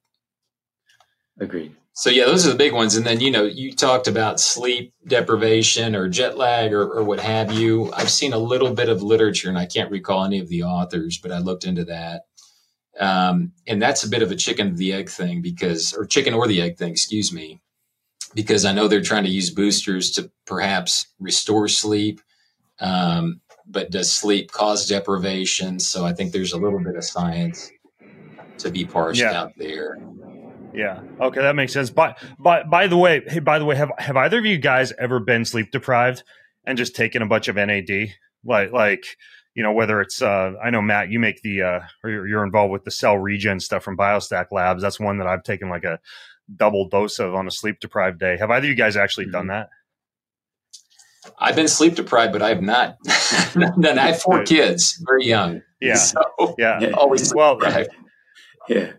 Agreed. 1.39 1.75
So 1.93 2.11
yeah, 2.11 2.25
those 2.25 2.45
are 2.45 2.51
the 2.51 2.57
big 2.57 2.73
ones. 2.73 2.95
And 2.95 3.07
then 3.07 3.19
you 3.19 3.31
know, 3.31 3.43
you 3.43 3.73
talked 3.73 4.07
about 4.07 4.39
sleep 4.39 4.93
deprivation 5.07 5.95
or 5.95 6.07
jet 6.09 6.37
lag 6.37 6.73
or, 6.73 6.87
or 6.87 7.03
what 7.03 7.19
have 7.19 7.51
you. 7.51 7.91
I've 7.93 8.11
seen 8.11 8.31
a 8.31 8.37
little 8.37 8.71
bit 8.71 8.87
of 8.87 9.01
literature, 9.01 9.49
and 9.49 9.57
I 9.57 9.65
can't 9.65 9.89
recall 9.89 10.23
any 10.23 10.37
of 10.39 10.47
the 10.47 10.61
authors, 10.61 11.17
but 11.17 11.31
I 11.31 11.39
looked 11.39 11.65
into 11.65 11.85
that. 11.85 12.21
Um, 12.99 13.53
and 13.65 13.81
that's 13.81 14.03
a 14.03 14.09
bit 14.09 14.21
of 14.21 14.29
a 14.29 14.35
chicken 14.35 14.67
of 14.67 14.77
the 14.77 14.93
egg 14.93 15.09
thing 15.09 15.41
because, 15.41 15.93
or 15.93 16.05
chicken 16.05 16.35
or 16.35 16.47
the 16.47 16.61
egg 16.61 16.77
thing, 16.77 16.91
excuse 16.91 17.33
me, 17.33 17.61
because 18.33 18.65
I 18.65 18.73
know 18.73 18.87
they're 18.87 19.01
trying 19.01 19.23
to 19.23 19.29
use 19.29 19.49
boosters 19.49 20.11
to 20.11 20.31
perhaps 20.45 21.07
restore 21.19 21.67
sleep. 21.67 22.21
Um, 22.79 23.41
but 23.67 23.91
does 23.91 24.11
sleep 24.11 24.51
cause 24.51 24.87
deprivation? 24.87 25.79
So 25.79 26.05
I 26.05 26.13
think 26.13 26.31
there's 26.31 26.53
a 26.53 26.57
little 26.57 26.79
bit 26.79 26.95
of 26.95 27.03
science 27.03 27.71
to 28.59 28.69
be 28.69 28.85
parsed 28.85 29.21
yeah. 29.21 29.31
out 29.31 29.53
there. 29.57 29.97
Yeah. 30.73 31.01
Okay, 31.19 31.41
that 31.41 31.55
makes 31.55 31.73
sense. 31.73 31.89
But 31.89 32.17
by 32.39 32.63
by 32.63 32.87
the 32.87 32.97
way, 32.97 33.21
hey, 33.27 33.39
by 33.39 33.59
the 33.59 33.65
way, 33.65 33.75
have 33.75 33.91
have 33.97 34.17
either 34.17 34.39
of 34.39 34.45
you 34.45 34.57
guys 34.57 34.93
ever 34.97 35.19
been 35.19 35.45
sleep 35.45 35.71
deprived 35.71 36.23
and 36.65 36.77
just 36.77 36.95
taken 36.95 37.21
a 37.21 37.27
bunch 37.27 37.47
of 37.47 37.55
NAD? 37.55 38.13
Like 38.45 38.71
like 38.71 39.05
you 39.53 39.63
know 39.63 39.73
whether 39.73 40.01
it's 40.01 40.21
uh, 40.21 40.53
I 40.63 40.69
know 40.69 40.81
Matt, 40.81 41.09
you 41.09 41.19
make 41.19 41.41
the 41.41 41.61
uh, 41.61 41.79
or 42.03 42.27
you're 42.27 42.43
involved 42.43 42.71
with 42.71 42.85
the 42.85 42.91
cell 42.91 43.17
regen 43.17 43.59
stuff 43.59 43.83
from 43.83 43.97
BioStack 43.97 44.47
Labs. 44.51 44.81
That's 44.81 44.99
one 44.99 45.17
that 45.17 45.27
I've 45.27 45.43
taken 45.43 45.69
like 45.69 45.83
a 45.83 45.99
double 46.55 46.87
dose 46.87 47.19
of 47.19 47.33
on 47.35 47.47
a 47.47 47.51
sleep 47.51 47.79
deprived 47.79 48.19
day. 48.19 48.37
Have 48.37 48.51
either 48.51 48.65
of 48.65 48.69
you 48.69 48.75
guys 48.75 48.97
actually 48.97 49.25
mm-hmm. 49.25 49.33
done 49.33 49.47
that? 49.47 49.69
I've 51.37 51.55
been 51.55 51.67
sleep 51.67 51.95
deprived, 51.95 52.33
but 52.33 52.41
I've 52.41 52.61
not 52.61 52.97
done. 53.53 53.99
I 53.99 54.07
have 54.07 54.21
four 54.21 54.43
kids, 54.43 55.01
very 55.05 55.25
young. 55.25 55.61
Yeah, 55.79 55.95
so, 55.95 56.21
yeah, 56.57 56.91
always 56.93 57.33
well. 57.33 57.57
Deprived. 57.57 57.89
Yeah, 58.67 58.93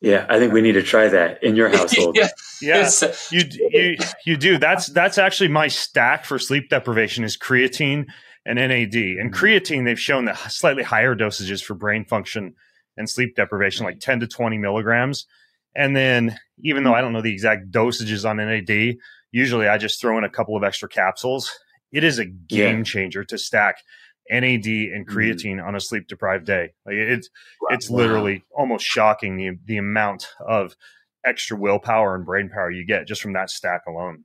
yeah. 0.00 0.26
I 0.28 0.38
think 0.38 0.52
we 0.52 0.60
need 0.60 0.72
to 0.72 0.82
try 0.82 1.08
that 1.08 1.42
in 1.42 1.54
your 1.54 1.68
household. 1.76 2.16
yeah, 2.16 2.28
yeah. 2.60 2.90
you 3.30 3.42
you 3.70 3.96
you 4.26 4.36
do. 4.36 4.58
That's 4.58 4.88
that's 4.88 5.18
actually 5.18 5.48
my 5.48 5.68
stack 5.68 6.24
for 6.24 6.38
sleep 6.38 6.68
deprivation 6.68 7.22
is 7.22 7.36
creatine 7.36 8.06
and 8.44 8.56
NAD. 8.56 8.94
And 8.94 9.32
mm-hmm. 9.32 9.44
creatine, 9.44 9.84
they've 9.84 10.00
shown 10.00 10.24
that 10.24 10.38
slightly 10.50 10.82
higher 10.82 11.14
dosages 11.14 11.62
for 11.62 11.74
brain 11.74 12.04
function 12.04 12.54
and 12.96 13.08
sleep 13.08 13.36
deprivation, 13.36 13.84
like 13.86 14.00
ten 14.00 14.18
to 14.20 14.26
twenty 14.26 14.58
milligrams. 14.58 15.26
And 15.74 15.96
then, 15.96 16.38
even 16.62 16.84
though 16.84 16.94
I 16.94 17.00
don't 17.00 17.12
know 17.12 17.22
the 17.22 17.32
exact 17.32 17.70
dosages 17.70 18.28
on 18.28 18.36
NAD, 18.36 18.96
usually 19.30 19.68
I 19.68 19.78
just 19.78 20.00
throw 20.00 20.18
in 20.18 20.24
a 20.24 20.30
couple 20.30 20.56
of 20.56 20.64
extra 20.64 20.88
capsules. 20.88 21.50
It 21.92 22.04
is 22.04 22.18
a 22.18 22.26
game 22.26 22.78
yeah. 22.78 22.84
changer 22.84 23.24
to 23.24 23.38
stack 23.38 23.76
NAD 24.30 24.42
and 24.42 25.06
mm-hmm. 25.06 25.16
creatine 25.16 25.56
mm. 25.56 25.66
on 25.66 25.74
a 25.74 25.80
sleep 25.80 26.06
deprived 26.08 26.46
day. 26.46 26.70
Like 26.86 26.94
it's 26.94 27.28
wow. 27.60 27.68
it's 27.72 27.90
literally 27.90 28.44
almost 28.56 28.84
shocking 28.84 29.36
the 29.36 29.58
the 29.64 29.78
amount 29.78 30.28
of 30.46 30.76
extra 31.24 31.56
willpower 31.56 32.14
and 32.14 32.24
brain 32.24 32.48
power 32.48 32.70
you 32.70 32.84
get 32.84 33.06
just 33.06 33.22
from 33.22 33.34
that 33.34 33.50
stack 33.50 33.82
alone. 33.86 34.24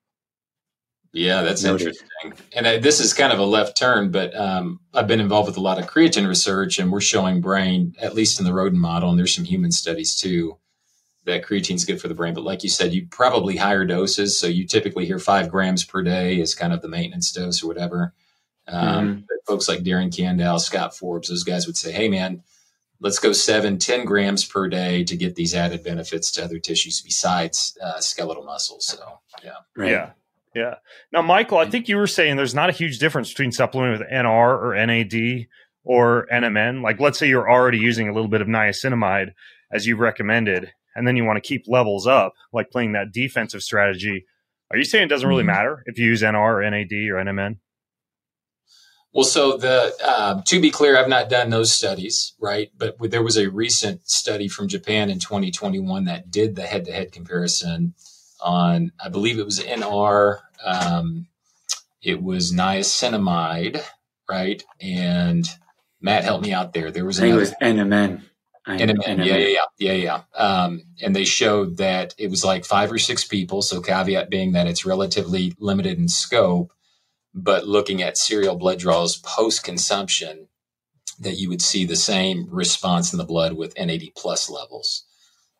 Yeah, 1.13 1.41
that's 1.41 1.63
interesting. 1.63 2.07
And 2.53 2.67
uh, 2.67 2.77
this 2.79 2.99
is 2.99 3.13
kind 3.13 3.33
of 3.33 3.39
a 3.39 3.45
left 3.45 3.77
turn, 3.77 4.11
but 4.11 4.35
um, 4.35 4.79
I've 4.93 5.07
been 5.07 5.21
involved 5.21 5.47
with 5.47 5.57
a 5.57 5.61
lot 5.61 5.79
of 5.79 5.87
creatine 5.87 6.27
research, 6.27 6.79
and 6.79 6.91
we're 6.91 7.01
showing 7.01 7.41
brain, 7.41 7.95
at 7.99 8.13
least 8.13 8.39
in 8.39 8.45
the 8.45 8.53
rodent 8.53 8.81
model, 8.81 9.09
and 9.09 9.17
there's 9.17 9.33
some 9.33 9.45
human 9.45 9.71
studies 9.71 10.15
too, 10.15 10.59
that 11.27 11.45
creatine 11.45 11.75
is 11.75 11.85
good 11.85 12.01
for 12.01 12.07
the 12.07 12.15
brain. 12.15 12.33
But 12.33 12.43
like 12.43 12.63
you 12.63 12.69
said, 12.69 12.93
you 12.93 13.05
probably 13.05 13.57
higher 13.57 13.85
doses. 13.85 14.39
So 14.39 14.47
you 14.47 14.65
typically 14.65 15.05
hear 15.05 15.19
five 15.19 15.49
grams 15.49 15.83
per 15.83 16.01
day 16.01 16.39
is 16.39 16.55
kind 16.55 16.73
of 16.73 16.81
the 16.81 16.87
maintenance 16.87 17.31
dose 17.31 17.61
or 17.61 17.67
whatever. 17.67 18.13
Um, 18.67 19.07
mm-hmm. 19.07 19.21
Folks 19.45 19.69
like 19.69 19.81
Darren 19.81 20.09
Candow, 20.09 20.59
Scott 20.59 20.95
Forbes, 20.95 21.29
those 21.29 21.43
guys 21.43 21.67
would 21.67 21.77
say, 21.77 21.91
hey, 21.91 22.07
man, 22.09 22.43
let's 22.99 23.19
go 23.19 23.33
seven, 23.33 23.77
10 23.77 24.05
grams 24.05 24.45
per 24.45 24.67
day 24.67 25.03
to 25.03 25.15
get 25.15 25.35
these 25.35 25.53
added 25.53 25.83
benefits 25.83 26.31
to 26.31 26.43
other 26.43 26.59
tissues 26.59 27.01
besides 27.01 27.77
uh, 27.83 27.99
skeletal 27.99 28.43
muscles. 28.43 28.87
So, 28.87 29.19
yeah. 29.43 29.51
Right. 29.75 29.91
Yeah. 29.91 30.11
Yeah. 30.55 30.75
Now, 31.11 31.21
Michael, 31.21 31.59
I 31.59 31.69
think 31.69 31.87
you 31.87 31.97
were 31.97 32.07
saying 32.07 32.35
there's 32.35 32.55
not 32.55 32.69
a 32.69 32.73
huge 32.73 32.99
difference 32.99 33.29
between 33.29 33.51
supplementing 33.51 33.99
with 33.99 34.09
NR 34.09 34.25
or 34.63 34.85
NAD 34.85 35.47
or 35.83 36.27
NMN. 36.31 36.81
Like, 36.81 36.99
let's 36.99 37.19
say 37.19 37.27
you're 37.27 37.49
already 37.49 37.77
using 37.77 38.09
a 38.09 38.13
little 38.13 38.29
bit 38.29 38.41
of 38.41 38.47
niacinamide 38.47 39.33
as 39.71 39.85
you've 39.85 39.99
recommended, 39.99 40.71
and 40.97 41.07
then 41.07 41.15
you 41.15 41.23
want 41.23 41.41
to 41.41 41.47
keep 41.47 41.65
levels 41.67 42.07
up, 42.07 42.33
like 42.51 42.71
playing 42.71 42.93
that 42.93 43.13
defensive 43.13 43.61
strategy. 43.61 44.25
Are 44.71 44.77
you 44.77 44.83
saying 44.83 45.05
it 45.05 45.07
doesn't 45.07 45.29
really 45.29 45.43
mm-hmm. 45.43 45.47
matter 45.47 45.83
if 45.85 45.97
you 45.97 46.07
use 46.07 46.23
NR 46.23 46.35
or 46.35 46.69
NAD 46.69 46.91
or 46.91 47.23
NMN? 47.23 47.59
Well, 49.13 49.23
so 49.23 49.57
the 49.57 49.95
uh, 50.03 50.41
to 50.43 50.59
be 50.59 50.69
clear, 50.69 50.97
I've 50.97 51.07
not 51.07 51.29
done 51.29 51.49
those 51.49 51.71
studies, 51.71 52.33
right? 52.39 52.69
But 52.77 52.97
there 52.99 53.23
was 53.23 53.37
a 53.37 53.49
recent 53.49 54.09
study 54.09 54.47
from 54.47 54.67
Japan 54.67 55.09
in 55.09 55.19
2021 55.19 56.05
that 56.05 56.29
did 56.29 56.55
the 56.55 56.63
head-to-head 56.63 57.11
comparison 57.11 57.93
on, 58.41 58.91
I 59.03 59.09
believe 59.09 59.39
it 59.39 59.45
was 59.45 59.59
NR, 59.59 60.39
um, 60.63 61.27
it 62.01 62.21
was 62.21 62.53
niacinamide, 62.53 63.83
right? 64.29 64.63
And 64.81 65.47
Matt 66.01 66.23
helped 66.23 66.45
me 66.45 66.53
out 66.53 66.73
there. 66.73 66.91
There 66.91 67.05
was 67.05 67.19
I 67.19 67.23
think 67.23 67.35
it 67.35 67.39
was 67.39 67.53
NMN. 67.61 68.21
NMN, 68.67 69.25
yeah, 69.25 69.37
yeah, 69.37 69.47
yeah, 69.47 69.61
yeah, 69.79 69.93
yeah. 69.93 70.21
Um, 70.35 70.83
and 71.01 71.15
they 71.15 71.23
showed 71.23 71.77
that 71.77 72.13
it 72.17 72.29
was 72.29 72.43
like 72.43 72.65
five 72.65 72.91
or 72.91 72.97
six 72.97 73.23
people. 73.23 73.61
So 73.61 73.81
caveat 73.81 74.29
being 74.29 74.51
that 74.51 74.67
it's 74.67 74.85
relatively 74.85 75.53
limited 75.59 75.97
in 75.97 76.09
scope, 76.09 76.73
but 77.33 77.67
looking 77.67 78.01
at 78.01 78.17
serial 78.17 78.57
blood 78.57 78.79
draws 78.79 79.17
post 79.17 79.63
consumption, 79.63 80.47
that 81.19 81.35
you 81.35 81.49
would 81.49 81.61
see 81.61 81.85
the 81.85 81.95
same 81.95 82.47
response 82.49 83.13
in 83.13 83.17
the 83.17 83.25
blood 83.25 83.53
with 83.53 83.77
NAD 83.77 84.03
plus 84.15 84.49
levels. 84.49 85.05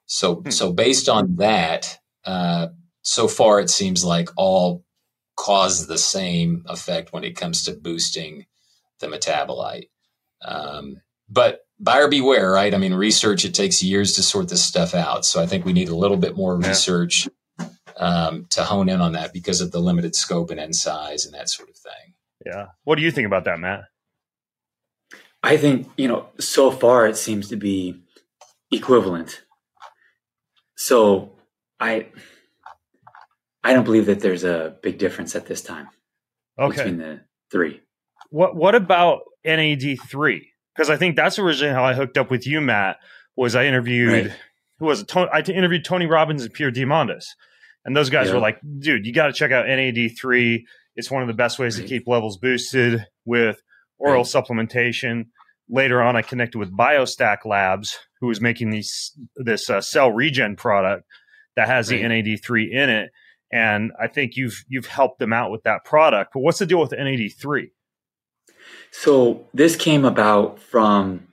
So, 0.05 0.36
hmm. 0.36 0.49
so 0.49 0.72
based 0.74 1.10
on 1.10 1.38
that, 1.38 1.97
uh, 2.26 2.68
so 3.01 3.28
far 3.28 3.60
it 3.60 3.70
seems 3.70 4.03
like 4.03 4.30
all 4.36 4.84
cause 5.38 5.88
the 5.88 5.97
same 5.97 6.64
effect 6.68 7.14
when 7.14 7.24
it 7.24 7.36
comes 7.36 7.64
to 7.64 7.72
boosting 7.74 8.45
the 8.99 9.08
metabolite. 9.08 9.89
Um, 10.43 10.97
but 11.30 11.62
buyer 11.80 12.07
beware, 12.07 12.51
right? 12.51 12.73
I 12.73 12.78
mean, 12.78 12.93
research, 12.93 13.45
it 13.45 13.53
takes 13.53 13.84
years 13.84 14.13
to 14.13 14.23
sort 14.23 14.49
this 14.49 14.63
stuff 14.63 14.93
out. 14.93 15.25
So 15.25 15.41
I 15.41 15.45
think 15.45 15.65
we 15.65 15.73
need 15.73 15.89
a 15.89 15.95
little 15.95 16.17
bit 16.17 16.36
more 16.36 16.59
yeah. 16.59 16.69
research 16.69 17.28
um, 17.97 18.45
to 18.51 18.63
hone 18.63 18.89
in 18.89 19.01
on 19.01 19.13
that 19.13 19.34
because 19.34 19.61
of 19.61 19.71
the 19.71 19.80
limited 19.80 20.15
scope 20.15 20.49
and 20.51 20.59
n 20.59 20.73
size 20.73 21.25
and 21.25 21.34
that 21.34 21.49
sort 21.49 21.69
of 21.69 21.75
thing. 21.75 22.13
Yeah. 22.45 22.67
What 22.84 22.95
do 22.95 23.01
you 23.01 23.11
think 23.11 23.28
about 23.28 23.45
that, 23.45 23.59
Matt? 23.59 23.86
I 25.43 25.57
think, 25.57 25.89
you 25.97 26.07
know, 26.07 26.28
so 26.39 26.71
far 26.71 27.07
it 27.07 27.17
seems 27.17 27.49
to 27.49 27.55
be 27.55 28.01
equivalent. 28.71 29.43
So 30.75 31.32
I 31.80 32.07
I 33.63 33.73
don't 33.73 33.84
believe 33.84 34.05
that 34.05 34.19
there's 34.19 34.43
a 34.43 34.75
big 34.82 34.97
difference 34.97 35.36
at 35.36 35.45
this 35.45 35.61
time 35.61 35.89
okay. 36.59 36.78
between 36.78 36.97
the 36.97 37.21
three. 37.51 37.82
What 38.30 38.55
what 38.55 38.75
about 38.75 39.21
NAD 39.43 39.97
three? 40.07 40.51
Because 40.78 40.89
I 40.91 40.97
think 40.97 41.15
that's 41.15 41.39
originally 41.39 41.73
how 41.73 41.84
I 41.84 41.95
hooked 41.95 42.19
up 42.19 42.30
with 42.30 42.45
you, 42.45 42.61
Matt. 42.61 42.97
Was 43.36 43.55
I 43.55 43.65
interviewed? 43.65 44.28
Right. 44.28 44.38
Who 44.80 44.86
was 44.86 45.01
it? 45.01 45.17
I 45.17 45.39
interviewed 45.39 45.84
Tony 45.84 46.05
Robbins 46.05 46.43
and 46.43 46.53
Peter 46.53 46.71
Diamandis, 46.71 47.25
and 47.84 47.97
those 47.97 48.11
guys 48.11 48.28
yeah. 48.28 48.36
were 48.36 48.39
like, 48.39 48.59
"Dude, 48.80 49.05
you 49.05 49.11
got 49.11 49.28
to 49.28 49.34
check 49.34 49.51
out 49.51 49.65
NAD 49.65 50.11
three. 50.19 50.67
It's 50.95 51.09
one 51.09 51.23
of 51.23 51.28
the 51.28 51.34
best 51.34 51.57
ways 51.57 51.78
right. 51.78 51.84
to 51.84 51.89
keep 51.89 52.07
levels 52.07 52.38
boosted 52.38 53.07
with 53.25 53.61
oral 53.97 54.17
right. 54.17 54.25
supplementation." 54.25 55.25
Later 55.69 56.01
on, 56.01 56.15
I 56.15 56.21
connected 56.21 56.59
with 56.59 56.71
BioStack 56.71 57.43
Labs, 57.43 57.97
who 58.21 58.28
was 58.28 58.39
making 58.39 58.69
these 58.69 59.11
this 59.36 59.69
uh, 59.69 59.82
cell 59.82 60.11
regen 60.11 60.55
product 60.55 61.05
that 61.55 61.67
has 61.67 61.88
the 61.88 62.07
NAD 62.07 62.41
three 62.43 62.71
in 62.71 62.89
it, 62.89 63.11
and 63.51 63.91
I 63.99 64.07
think 64.07 64.36
you've 64.36 64.63
you've 64.67 64.86
helped 64.86 65.17
them 65.17 65.34
out 65.34 65.51
with 65.51 65.63
that 65.63 65.86
product. 65.86 66.34
But 66.34 66.41
what's 66.41 66.59
the 66.59 66.67
deal 66.67 66.80
with 66.80 66.91
NAD 66.91 67.32
three? 67.38 67.71
So 68.92 69.46
this 69.54 69.76
came 69.76 70.06
about 70.06 70.60
from 70.60 71.28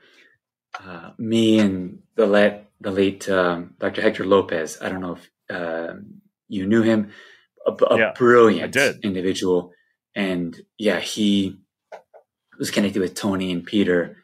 uh, 0.79 1.11
me 1.19 1.59
and 1.59 2.01
the 2.17 2.27
late, 2.27 2.63
the 2.81 2.91
late 2.91 3.29
um, 3.29 3.75
Dr. 3.79 4.03
Hector 4.03 4.25
Lopez. 4.27 4.79
I 4.81 4.89
don't 4.89 5.01
know 5.01 5.17
if 5.17 5.31
uh, 5.51 5.95
you 6.49 6.67
knew 6.67 6.83
him. 6.83 7.11
A, 7.67 7.73
a 7.73 7.99
yeah, 7.99 8.13
brilliant 8.15 8.77
individual, 9.03 9.73
and 10.15 10.55
yeah, 10.77 11.01
he 11.01 11.57
was 12.59 12.71
connected 12.71 13.01
with 13.01 13.15
Tony 13.15 13.51
and 13.51 13.65
Peter, 13.65 14.19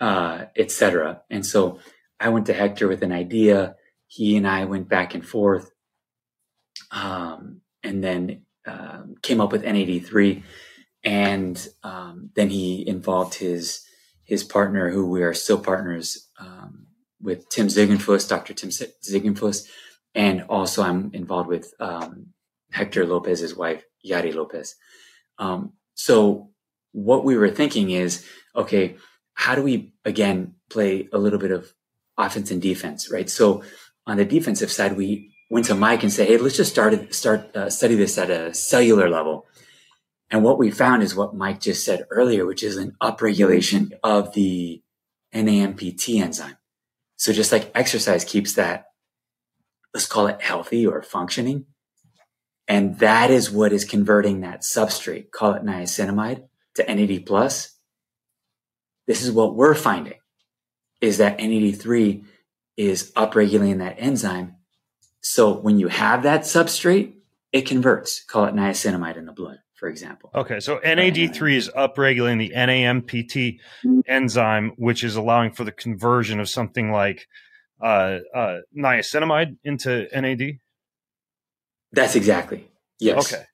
uh, 0.00 0.46
etc. 0.56 1.20
And 1.28 1.44
so 1.44 1.80
I 2.18 2.30
went 2.30 2.46
to 2.46 2.54
Hector 2.54 2.88
with 2.88 3.02
an 3.02 3.12
idea. 3.12 3.76
He 4.06 4.38
and 4.38 4.48
I 4.48 4.64
went 4.64 4.88
back 4.88 5.14
and 5.14 5.26
forth, 5.26 5.70
um, 6.90 7.60
and 7.82 8.02
then 8.02 8.46
um, 8.66 9.16
came 9.22 9.42
up 9.42 9.52
with 9.52 9.64
NAD3 9.64 10.42
and 11.04 11.68
um, 11.82 12.30
then 12.34 12.50
he 12.50 12.86
involved 12.86 13.34
his 13.34 13.84
his 14.24 14.44
partner, 14.44 14.90
who 14.90 15.08
we 15.08 15.22
are 15.22 15.32
still 15.32 15.58
partners 15.58 16.28
um, 16.38 16.86
with, 17.20 17.48
Tim 17.48 17.68
Ziegenfuss, 17.68 18.28
Dr. 18.28 18.52
Tim 18.52 18.68
Ziegenfuss, 18.68 19.66
and 20.14 20.42
also 20.50 20.82
I'm 20.82 21.10
involved 21.14 21.48
with 21.48 21.72
um, 21.80 22.34
Hector 22.70 23.06
Lopez's 23.06 23.56
wife, 23.56 23.84
Yari 24.06 24.34
Lopez. 24.34 24.74
Um, 25.38 25.72
so 25.94 26.50
what 26.92 27.24
we 27.24 27.38
were 27.38 27.50
thinking 27.50 27.90
is, 27.90 28.26
okay, 28.54 28.96
how 29.32 29.54
do 29.54 29.62
we 29.62 29.94
again 30.04 30.54
play 30.68 31.08
a 31.12 31.18
little 31.18 31.38
bit 31.38 31.50
of 31.50 31.72
offense 32.18 32.50
and 32.50 32.60
defense, 32.60 33.10
right? 33.10 33.30
So 33.30 33.62
on 34.06 34.16
the 34.16 34.24
defensive 34.24 34.70
side, 34.70 34.96
we 34.96 35.32
went 35.48 35.66
to 35.66 35.74
Mike 35.74 36.02
and 36.02 36.12
said, 36.12 36.28
"Hey, 36.28 36.36
let's 36.36 36.56
just 36.56 36.72
start 36.72 37.14
start 37.14 37.56
uh, 37.56 37.70
study 37.70 37.94
this 37.94 38.18
at 38.18 38.30
a 38.30 38.52
cellular 38.52 39.08
level." 39.08 39.46
And 40.30 40.42
what 40.42 40.58
we 40.58 40.70
found 40.70 41.02
is 41.02 41.14
what 41.14 41.34
Mike 41.34 41.60
just 41.60 41.84
said 41.84 42.06
earlier, 42.10 42.44
which 42.44 42.62
is 42.62 42.76
an 42.76 42.96
upregulation 43.02 43.92
of 44.02 44.34
the 44.34 44.82
NAMPT 45.34 46.20
enzyme. 46.20 46.58
So 47.16 47.32
just 47.32 47.50
like 47.50 47.70
exercise 47.74 48.24
keeps 48.24 48.54
that, 48.54 48.86
let's 49.94 50.06
call 50.06 50.26
it 50.26 50.42
healthy 50.42 50.86
or 50.86 51.02
functioning. 51.02 51.66
And 52.66 52.98
that 52.98 53.30
is 53.30 53.50
what 53.50 53.72
is 53.72 53.86
converting 53.86 54.42
that 54.42 54.60
substrate, 54.60 55.30
call 55.30 55.54
it 55.54 55.64
niacinamide, 55.64 56.46
to 56.74 56.94
NAD 56.94 57.24
plus. 57.24 57.76
This 59.06 59.22
is 59.22 59.32
what 59.32 59.54
we're 59.54 59.74
finding 59.74 60.18
is 61.00 61.18
that 61.18 61.38
NAD3 61.38 62.24
is 62.76 63.12
upregulating 63.12 63.78
that 63.78 63.96
enzyme. 63.98 64.56
So 65.22 65.54
when 65.54 65.78
you 65.78 65.88
have 65.88 66.24
that 66.24 66.42
substrate, 66.42 67.14
it 67.52 67.62
converts, 67.62 68.22
call 68.24 68.44
it 68.44 68.54
niacinamide 68.54 69.16
in 69.16 69.24
the 69.24 69.32
blood 69.32 69.60
for 69.78 69.88
example. 69.88 70.30
Okay, 70.34 70.60
so 70.60 70.78
NAD3 70.78 71.54
is 71.54 71.70
upregulating 71.76 72.38
the 72.38 72.52
NAMPT 72.54 73.60
enzyme, 74.06 74.72
which 74.76 75.04
is 75.04 75.16
allowing 75.16 75.52
for 75.52 75.64
the 75.64 75.72
conversion 75.72 76.40
of 76.40 76.48
something 76.48 76.90
like 76.90 77.28
uh, 77.80 78.18
uh, 78.34 78.58
niacinamide 78.76 79.56
into 79.62 80.08
NAD. 80.12 80.58
That's 81.92 82.16
exactly 82.16 82.68
yes. 82.98 83.32
Okay, 83.32 83.44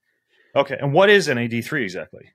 okay, 0.57 0.77
and 0.81 0.93
what 0.93 1.11
is 1.11 1.29
NAD3 1.29 1.83
exactly? 1.83 2.31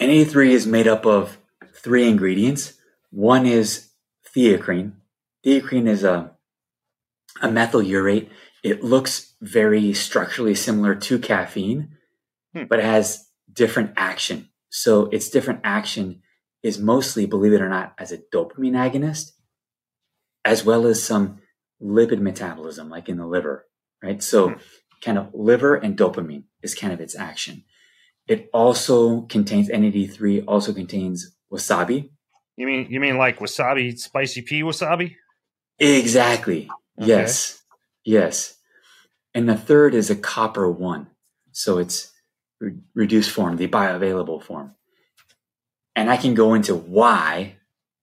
NAD3 0.00 0.50
is 0.50 0.66
made 0.66 0.88
up 0.88 1.06
of 1.06 1.38
three 1.72 2.08
ingredients. 2.08 2.74
One 3.10 3.46
is 3.46 3.90
theacrine. 4.34 4.94
Theacrine 5.44 5.86
is 5.88 6.02
a 6.02 6.32
a 7.40 7.50
methyl 7.50 7.80
urate. 7.80 8.28
It 8.62 8.82
looks 8.82 9.34
very 9.40 9.94
structurally 9.94 10.54
similar 10.54 10.94
to 10.96 11.18
caffeine 11.18 11.96
hmm. 12.54 12.64
but 12.68 12.78
it 12.78 12.84
has 12.84 13.28
different 13.52 13.92
action. 13.96 14.48
So 14.70 15.06
its 15.06 15.30
different 15.30 15.60
action 15.64 16.22
is 16.62 16.78
mostly, 16.78 17.26
believe 17.26 17.52
it 17.52 17.62
or 17.62 17.68
not, 17.68 17.94
as 17.98 18.12
a 18.12 18.18
dopamine 18.18 18.72
agonist, 18.72 19.32
as 20.44 20.64
well 20.64 20.86
as 20.86 21.02
some 21.02 21.40
lipid 21.82 22.20
metabolism, 22.20 22.88
like 22.90 23.08
in 23.08 23.16
the 23.16 23.26
liver, 23.26 23.66
right? 24.02 24.22
So 24.22 24.50
hmm. 24.50 24.58
kind 25.02 25.18
of 25.18 25.30
liver 25.32 25.74
and 25.74 25.96
dopamine 25.96 26.44
is 26.62 26.74
kind 26.74 26.92
of 26.92 27.00
its 27.00 27.16
action. 27.16 27.64
It 28.28 28.48
also 28.52 29.22
contains 29.22 29.68
NAD3, 29.68 30.44
also 30.46 30.72
contains 30.72 31.36
wasabi. 31.52 32.10
You 32.56 32.66
mean 32.66 32.86
you 32.90 33.00
mean 33.00 33.16
like 33.16 33.38
wasabi, 33.38 33.98
spicy 33.98 34.42
pea 34.42 34.62
wasabi? 34.62 35.16
Exactly. 35.78 36.68
Okay. 37.00 37.08
Yes. 37.08 37.62
Yes. 38.04 38.54
And 39.34 39.48
the 39.48 39.56
third 39.56 39.94
is 39.94 40.10
a 40.10 40.16
copper 40.16 40.70
one. 40.70 41.08
So 41.52 41.78
it's 41.78 42.09
re- 42.60 42.76
reduced 42.94 43.30
form, 43.30 43.56
the 43.56 43.68
bioavailable 43.68 44.42
form. 44.42 44.74
And 45.96 46.10
I 46.10 46.16
can 46.16 46.34
go 46.34 46.54
into 46.54 46.74
why, 46.74 47.56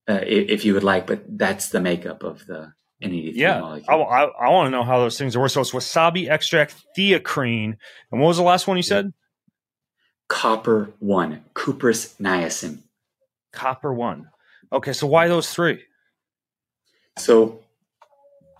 uh, 0.08 0.20
if, 0.26 0.48
if, 0.50 0.64
you 0.64 0.74
would 0.74 0.84
like, 0.84 1.06
but 1.06 1.24
that's 1.38 1.70
the 1.70 1.80
makeup 1.80 2.22
of 2.22 2.46
the 2.46 2.72
NAD3 3.02 3.32
yeah, 3.34 3.60
molecule. 3.60 4.04
I, 4.04 4.24
I, 4.24 4.46
I 4.46 4.50
want 4.50 4.66
to 4.66 4.70
know 4.70 4.84
how 4.84 4.98
those 4.98 5.18
things 5.18 5.36
work. 5.36 5.50
So 5.50 5.60
it's 5.60 5.70
wasabi 5.70 6.28
extract, 6.28 6.74
theacrine, 6.96 7.76
and 8.12 8.20
what 8.20 8.28
was 8.28 8.36
the 8.36 8.42
last 8.42 8.66
one 8.66 8.76
you 8.76 8.82
said? 8.82 9.12
Copper 10.28 10.90
one, 10.98 11.44
cuprous 11.54 12.14
niacin. 12.20 12.80
Copper 13.52 13.94
one. 13.94 14.28
Okay, 14.70 14.92
so 14.92 15.06
why 15.06 15.28
those 15.28 15.50
three? 15.50 15.82
So, 17.16 17.60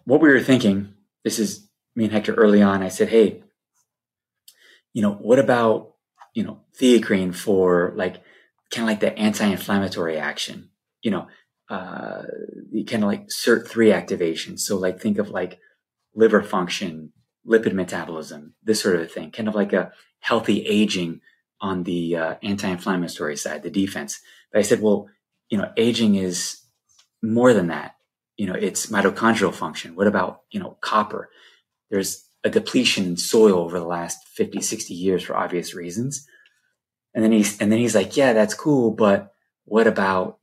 what 0.05 0.21
we 0.21 0.31
were 0.31 0.41
thinking, 0.41 0.95
this 1.23 1.39
is 1.39 1.69
me 1.95 2.05
and 2.05 2.13
Hector 2.13 2.35
early 2.35 2.63
on. 2.63 2.83
I 2.83 2.89
said, 2.89 3.11
"Hey, 3.11 3.43
you 4.93 5.03
know, 5.03 5.13
what 5.13 5.39
about, 5.39 5.95
you 6.35 6.45
know, 6.45 6.61
theacrine 6.79 7.33
for 7.33 7.93
like 7.97 8.23
kind 8.71 8.85
of 8.85 8.89
like 8.89 9.01
the 9.01 9.19
anti-inflammatory 9.19 10.19
action, 10.19 10.71
you 11.03 11.11
know, 11.11 11.27
uh, 11.71 12.23
kind 12.87 13.03
of 13.03 13.09
like 13.09 13.29
SIRT3 13.29 13.95
activation. 13.95 14.59
So 14.59 14.77
like 14.77 15.01
think 15.01 15.19
of 15.19 15.31
like 15.31 15.59
liver 16.15 16.43
function, 16.43 17.13
lipid 17.47 17.73
metabolism, 17.73 18.55
this 18.63 18.81
sort 18.81 18.97
of 18.97 19.11
thing, 19.11 19.31
kind 19.31 19.49
of 19.49 19.55
like 19.55 19.73
a 19.73 19.93
healthy 20.21 20.67
aging 20.67 21.21
on 21.61 21.85
the 21.85 22.17
uh, 22.17 22.35
anti-inflammatory 22.43 23.37
side, 23.37 23.63
the 23.63 23.71
defense. 23.71 24.21
But 24.53 24.61
I 24.61 24.63
said, 24.63 24.81
well, 24.81 25.09
you 25.49 25.59
know, 25.59 25.73
aging 25.77 26.15
is 26.15 26.61
more 27.23 27.53
than 27.53 27.69
that. 27.69 27.97
You 28.37 28.47
know, 28.47 28.55
it's 28.55 28.87
mitochondrial 28.87 29.53
function. 29.53 29.97
What 29.97 30.07
about, 30.07 30.43
you 30.51 30.61
know, 30.61 30.77
copper? 30.81 31.31
There's 31.91 32.28
a 32.45 32.51
depletion 32.51 33.05
in 33.05 33.17
soil 33.17 33.59
over 33.59 33.79
the 33.79 33.87
last 33.87 34.27
50, 34.29 34.61
60 34.61 34.95
years 34.95 35.23
for 35.23 35.37
obvious 35.37 35.75
reasons. 35.75 36.27
And 37.15 37.25
then 37.25 37.33
he's, 37.33 37.61
and 37.61 37.73
then 37.73 37.79
he's 37.79 37.95
like, 37.95 38.17
yeah, 38.17 38.33
that's 38.33 38.55
cool. 38.55 38.93
But 38.93 39.33
what 39.65 39.87
about 39.87 40.39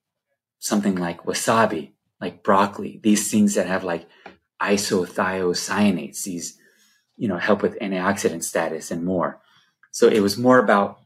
something 0.60 0.96
like 0.96 1.24
wasabi, 1.24 1.94
like 2.20 2.44
broccoli, 2.44 3.00
these 3.04 3.32
things 3.32 3.56
that 3.56 3.68
have 3.68 3.84
like 3.84 4.08
isothiocyanates, 4.62 6.24
these, 6.24 6.58
you 7.18 7.28
know, 7.28 7.38
help 7.38 7.62
with 7.62 7.80
antioxidant 7.80 8.44
status 8.44 8.92
and 8.92 9.06
more. 9.06 9.42
So 9.92 10.08
it 10.08 10.20
was 10.20 10.38
more 10.38 10.60
about 10.60 11.00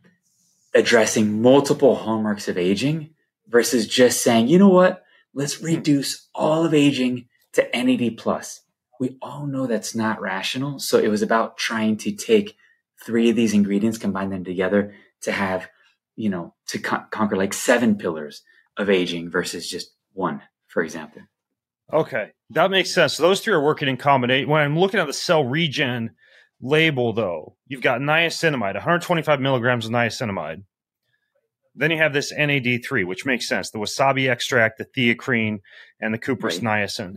addressing 0.73 1.41
multiple 1.41 1.95
hallmarks 1.95 2.47
of 2.47 2.57
aging 2.57 3.11
versus 3.47 3.87
just 3.87 4.23
saying, 4.23 4.47
you 4.47 4.59
know 4.59 4.69
what? 4.69 5.03
Let's 5.33 5.61
reduce 5.61 6.27
all 6.33 6.65
of 6.65 6.73
aging 6.73 7.27
to 7.53 7.67
NAD 7.73 8.17
plus 8.17 8.61
we 8.99 9.17
all 9.21 9.47
know 9.47 9.65
that's 9.65 9.95
not 9.95 10.21
rational. 10.21 10.77
So 10.79 10.99
it 10.99 11.07
was 11.07 11.21
about 11.21 11.57
trying 11.57 11.97
to 11.97 12.11
take 12.11 12.55
three 13.03 13.29
of 13.29 13.35
these 13.35 13.53
ingredients, 13.53 13.97
combine 13.97 14.29
them 14.29 14.43
together 14.43 14.93
to 15.21 15.31
have, 15.31 15.69
you 16.15 16.29
know, 16.29 16.53
to 16.67 16.79
con- 16.79 17.07
conquer 17.09 17.37
like 17.37 17.53
seven 17.53 17.97
pillars 17.97 18.43
of 18.77 18.89
aging 18.89 19.31
versus 19.31 19.69
just 19.69 19.91
one, 20.13 20.41
for 20.67 20.83
example. 20.83 21.21
Okay, 21.91 22.31
that 22.51 22.69
makes 22.69 22.93
sense. 22.93 23.15
So 23.15 23.23
those 23.23 23.39
three 23.39 23.53
are 23.53 23.63
working 23.63 23.87
in 23.87 23.97
combination. 23.97 24.49
When 24.49 24.61
I'm 24.61 24.77
looking 24.77 24.99
at 24.99 25.07
the 25.07 25.13
cell 25.13 25.43
regen 25.43 26.11
label, 26.61 27.13
though, 27.13 27.55
you've 27.67 27.81
got 27.81 28.01
niacinamide, 28.01 28.73
125 28.73 29.39
milligrams 29.39 29.85
of 29.85 29.91
niacinamide. 29.91 30.63
Then 31.73 31.91
you 31.91 31.97
have 31.97 32.13
this 32.13 32.33
NAD3, 32.33 33.05
which 33.05 33.25
makes 33.25 33.47
sense. 33.47 33.71
The 33.71 33.79
wasabi 33.79 34.29
extract, 34.29 34.77
the 34.77 34.85
theacrine, 34.85 35.59
and 36.01 36.13
the 36.13 36.17
cuprous 36.17 36.61
right. 36.61 36.83
niacin. 36.83 37.15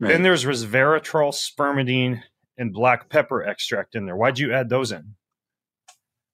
Right. 0.00 0.10
Then 0.10 0.22
there's 0.22 0.44
resveratrol, 0.44 1.32
spermidine, 1.32 2.22
and 2.56 2.72
black 2.72 3.08
pepper 3.08 3.42
extract 3.42 3.94
in 3.94 4.06
there. 4.06 4.16
Why'd 4.16 4.38
you 4.38 4.52
add 4.52 4.68
those 4.68 4.92
in? 4.92 5.14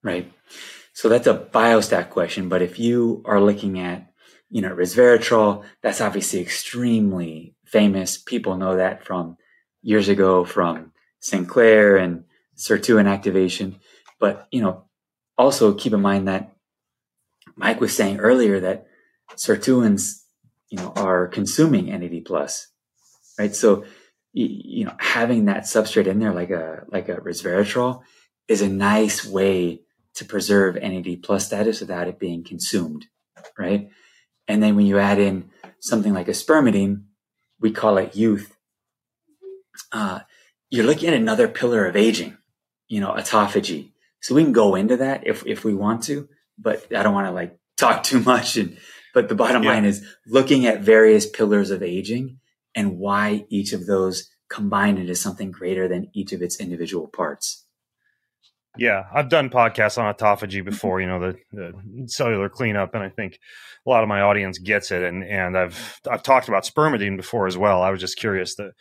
Right. 0.02 0.30
So 0.92 1.08
that's 1.08 1.26
a 1.26 1.34
BioStack 1.34 2.10
question. 2.10 2.48
But 2.48 2.62
if 2.62 2.78
you 2.78 3.22
are 3.24 3.40
looking 3.40 3.80
at, 3.80 4.12
you 4.50 4.60
know, 4.62 4.74
resveratrol, 4.74 5.64
that's 5.82 6.00
obviously 6.00 6.40
extremely 6.40 7.54
famous. 7.64 8.18
People 8.18 8.56
know 8.56 8.76
that 8.76 9.04
from 9.04 9.36
years 9.82 10.08
ago 10.08 10.44
from 10.44 10.92
Sinclair 11.20 11.96
and 11.96 12.24
sirtuin 12.56 13.08
activation. 13.08 13.80
But, 14.20 14.46
you 14.50 14.62
know, 14.62 14.84
also 15.36 15.74
keep 15.74 15.92
in 15.92 16.02
mind 16.02 16.28
that 16.28 16.54
Mike 17.56 17.80
was 17.80 17.96
saying 17.96 18.20
earlier 18.20 18.60
that 18.60 18.86
sirtuins, 19.36 20.22
you 20.68 20.78
know, 20.78 20.92
are 20.96 21.26
consuming 21.28 21.86
NAD 21.86 22.24
plus 22.24 22.68
right? 23.38 23.54
So, 23.54 23.84
you 24.32 24.84
know, 24.84 24.94
having 24.98 25.44
that 25.44 25.62
substrate 25.62 26.06
in 26.06 26.18
there, 26.18 26.32
like 26.32 26.50
a 26.50 26.84
like 26.88 27.08
a 27.08 27.16
resveratrol, 27.16 28.02
is 28.48 28.62
a 28.62 28.68
nice 28.68 29.24
way 29.24 29.82
to 30.14 30.24
preserve 30.24 30.76
NAD 30.76 31.22
plus 31.22 31.46
status 31.46 31.80
without 31.80 32.08
it 32.08 32.18
being 32.18 32.44
consumed, 32.44 33.06
right? 33.58 33.90
And 34.46 34.62
then 34.62 34.76
when 34.76 34.86
you 34.86 34.98
add 34.98 35.18
in 35.18 35.50
something 35.80 36.12
like 36.12 36.28
a 36.28 36.32
spermidine, 36.32 37.04
we 37.60 37.70
call 37.70 37.98
it 37.98 38.16
youth. 38.16 38.56
Uh, 39.92 40.20
you're 40.70 40.84
looking 40.84 41.08
at 41.08 41.14
another 41.14 41.48
pillar 41.48 41.86
of 41.86 41.96
aging, 41.96 42.36
you 42.88 43.00
know, 43.00 43.12
autophagy. 43.12 43.92
So 44.20 44.34
we 44.34 44.42
can 44.42 44.52
go 44.52 44.74
into 44.74 44.96
that 44.98 45.26
if 45.26 45.46
if 45.46 45.64
we 45.64 45.74
want 45.74 46.04
to, 46.04 46.28
but 46.58 46.86
I 46.94 47.02
don't 47.02 47.14
want 47.14 47.26
to 47.26 47.32
like 47.32 47.58
talk 47.76 48.02
too 48.02 48.20
much. 48.20 48.56
And 48.56 48.78
but 49.12 49.28
the 49.28 49.34
bottom 49.34 49.62
yeah. 49.62 49.70
line 49.70 49.84
is 49.84 50.04
looking 50.26 50.66
at 50.66 50.80
various 50.80 51.28
pillars 51.28 51.70
of 51.70 51.82
aging 51.82 52.40
and 52.74 52.98
why 52.98 53.44
each 53.48 53.72
of 53.72 53.86
those 53.86 54.28
combine 54.48 54.98
into 54.98 55.14
something 55.14 55.50
greater 55.50 55.88
than 55.88 56.08
each 56.12 56.32
of 56.32 56.42
its 56.42 56.60
individual 56.60 57.08
parts. 57.08 57.64
Yeah, 58.76 59.04
I've 59.14 59.28
done 59.28 59.50
podcasts 59.50 59.98
on 59.98 60.12
autophagy 60.12 60.64
before, 60.64 61.00
you 61.00 61.06
know, 61.06 61.20
the, 61.20 61.36
the, 61.52 62.08
cellular 62.08 62.48
cleanup, 62.48 62.94
and 62.94 63.04
I 63.04 63.08
think 63.08 63.38
a 63.86 63.90
lot 63.90 64.02
of 64.02 64.08
my 64.08 64.20
audience 64.20 64.58
gets 64.58 64.90
it. 64.90 65.04
And 65.04 65.22
and 65.22 65.56
I've 65.56 66.00
I've 66.10 66.24
talked 66.24 66.48
about 66.48 66.64
spermidine 66.64 67.16
before 67.16 67.46
as 67.46 67.56
well. 67.56 67.82
I 67.82 67.90
was 67.90 68.00
just 68.00 68.18
curious 68.18 68.56
the 68.56 68.72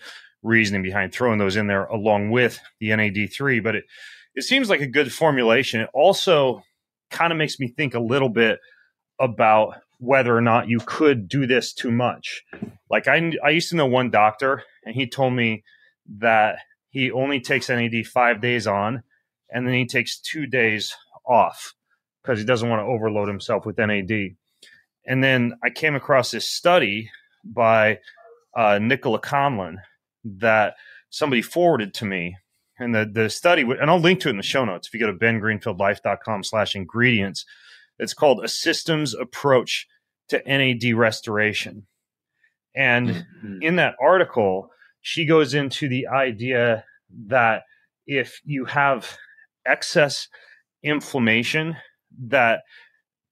reasoning 0.41 0.82
behind 0.82 1.14
throwing 1.14 1.38
those 1.38 1.56
in 1.56 1.68
there 1.68 1.86
along 1.86 2.32
with 2.32 2.60
the 2.80 2.89
NAD3. 2.89 3.64
But 3.64 3.76
it, 3.76 3.86
it 4.36 4.44
seems 4.44 4.70
like 4.70 4.82
a 4.82 4.88
good 4.88 5.12
formulation. 5.14 5.82
It 5.82 5.89
also 5.94 6.64
kind 7.12 7.32
of 7.32 7.38
makes 7.38 7.60
me 7.60 7.68
think 7.68 7.94
a 7.94 8.00
little 8.00 8.30
bit 8.30 8.60
about 9.20 9.76
whether 9.98 10.36
or 10.36 10.41
not 10.41 10.68
you 10.68 10.80
could 10.86 11.28
do 11.28 11.46
this 11.48 11.74
too 11.74 11.91
much. 11.91 12.44
Like 12.89 13.08
I, 13.08 13.32
I 13.44 13.50
used 13.50 13.70
to 13.70 13.76
know 13.76 13.86
one 13.86 14.10
doctor, 14.10 14.64
and 14.86 14.96
he 14.96 15.08
told 15.08 15.34
me 15.34 15.64
that 16.20 16.58
he 16.89 17.12
only 17.12 17.39
takes 17.39 17.70
NAD 17.70 18.06
five 18.06 18.41
days 18.41 18.68
on, 18.68 19.04
and 19.50 19.68
then 19.68 19.74
he 19.74 19.86
takes 19.86 20.20
two 20.20 20.46
days 20.46 20.96
off 21.26 21.74
because 22.22 22.39
he 22.39 22.46
doesn't 22.46 22.70
want 22.70 22.80
to 22.82 22.86
overload 22.86 23.28
himself 23.28 23.66
with 23.66 23.78
NAD. 23.78 24.36
And 25.06 25.24
then 25.24 25.54
I 25.64 25.70
came 25.70 25.96
across 25.96 26.32
this 26.32 26.50
study 26.50 27.10
by 27.44 28.00
uh, 28.56 28.80
Nichola 28.80 29.22
Conlon 29.22 29.78
that 30.24 30.76
somebody 31.10 31.41
forwarded 31.41 31.94
to 31.96 32.06
me. 32.06 32.38
And 32.80 32.96
the, 32.96 33.10
the 33.12 33.30
study, 33.30 33.62
and 33.62 33.89
I'll 33.89 34.00
link 34.00 34.22
to 34.22 34.30
it 34.30 34.32
in 34.32 34.38
the 34.38 34.44
show 34.44 34.66
notes. 34.66 34.88
If 34.88 34.94
you 34.94 35.00
go 35.00 35.08
to 35.08 35.14
bengreenfieldlife.com 35.14 36.44
slash 36.44 36.76
ingredients, 36.76 37.46
it's 38.00 38.14
called 38.14 38.44
A 38.44 38.48
Systems 38.48 39.14
Approach 39.14 39.88
to 40.30 40.41
NAD 40.46 40.94
Restoration. 40.96 41.88
And 42.76 43.10
mm-hmm. 43.10 43.62
in 43.62 43.76
that 43.76 43.96
article, 44.02 44.70
she 45.02 45.26
goes 45.26 45.54
into 45.54 45.88
the 45.88 46.08
idea 46.08 46.86
that 47.28 47.64
if 48.08 48.41
you 48.44 48.66
have 48.66 49.18
excess 49.66 50.28
inflammation, 50.82 51.78
that 52.28 52.62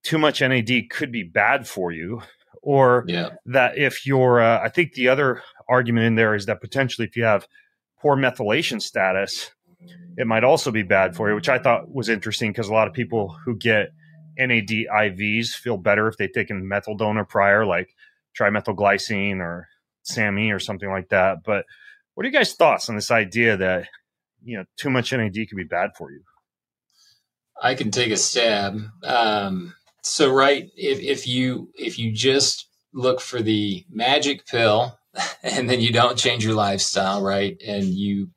too 0.04 0.18
much 0.18 0.42
NAD 0.42 0.90
could 0.90 1.12
be 1.12 1.24
bad 1.24 1.68
for 1.68 1.92
you, 1.92 2.22
or 2.62 3.06
yeah. 3.08 3.30
that 3.46 3.78
if 3.78 4.06
you're, 4.06 4.40
uh, 4.40 4.62
I 4.62 4.70
think 4.70 4.94
the 4.94 5.10
other 5.10 5.42
argument 5.68 6.06
in 6.06 6.16
there 6.16 6.36
is 6.36 6.46
that 6.46 6.62
potentially 6.62 7.08
if 7.08 7.16
you 7.16 7.24
have 7.24 7.48
poor 8.00 8.16
methylation 8.16 8.82
status, 8.82 9.52
it 10.18 10.28
might 10.28 10.44
also 10.44 10.72
be 10.72 10.84
bad 10.84 11.16
for 11.16 11.30
you, 11.30 11.36
which 11.36 11.50
I 11.50 11.58
thought 11.58 11.94
was 11.94 12.10
interesting 12.10 12.52
because 12.52 12.68
a 12.68 12.74
lot 12.74 12.88
of 12.88 12.94
people 12.94 13.36
who 13.46 13.56
get 13.56 13.90
NAD 14.38 14.70
IVs 14.70 15.50
feel 15.50 15.78
better 15.78 16.08
if 16.08 16.18
they've 16.18 16.32
taken 16.32 16.68
methyl 16.68 16.96
donor 16.96 17.26
prior, 17.26 17.66
like 17.66 17.96
trimethylglycine 18.40 19.40
or 19.40 19.68
SAMe 20.04 20.52
or 20.52 20.60
something 20.60 20.90
like 20.90 21.10
that. 21.10 21.44
But 21.44 21.66
what 22.14 22.26
are 22.26 22.30
you 22.30 22.34
guys' 22.34 22.54
thoughts 22.54 22.90
on 22.90 22.96
this 22.96 23.12
idea 23.12 23.58
that 23.58 23.88
you 24.44 24.58
know 24.58 24.66
too 24.78 24.90
much 24.90 25.14
NAD 25.14 25.34
can 25.34 25.58
be 25.58 25.64
bad 25.64 25.92
for 25.98 26.12
you? 26.12 26.22
I 27.62 27.76
can 27.76 27.92
take 27.92 28.12
a 28.12 28.18
stab. 28.18 28.80
Um, 29.04 29.76
so, 30.04 30.34
right, 30.34 30.70
if 30.76 31.00
if 31.00 31.28
you 31.28 31.70
if 31.76 32.00
you 32.00 32.12
just 32.12 32.68
look 32.94 33.22
for 33.22 33.42
the 33.42 33.86
magic 33.90 34.46
pill, 34.48 34.98
and 35.44 35.70
then 35.70 35.80
you 35.80 35.92
don't 35.92 36.18
change 36.18 36.44
your 36.44 36.56
lifestyle, 36.56 37.22
right, 37.22 37.62
and 37.66 37.86
you 37.86 38.30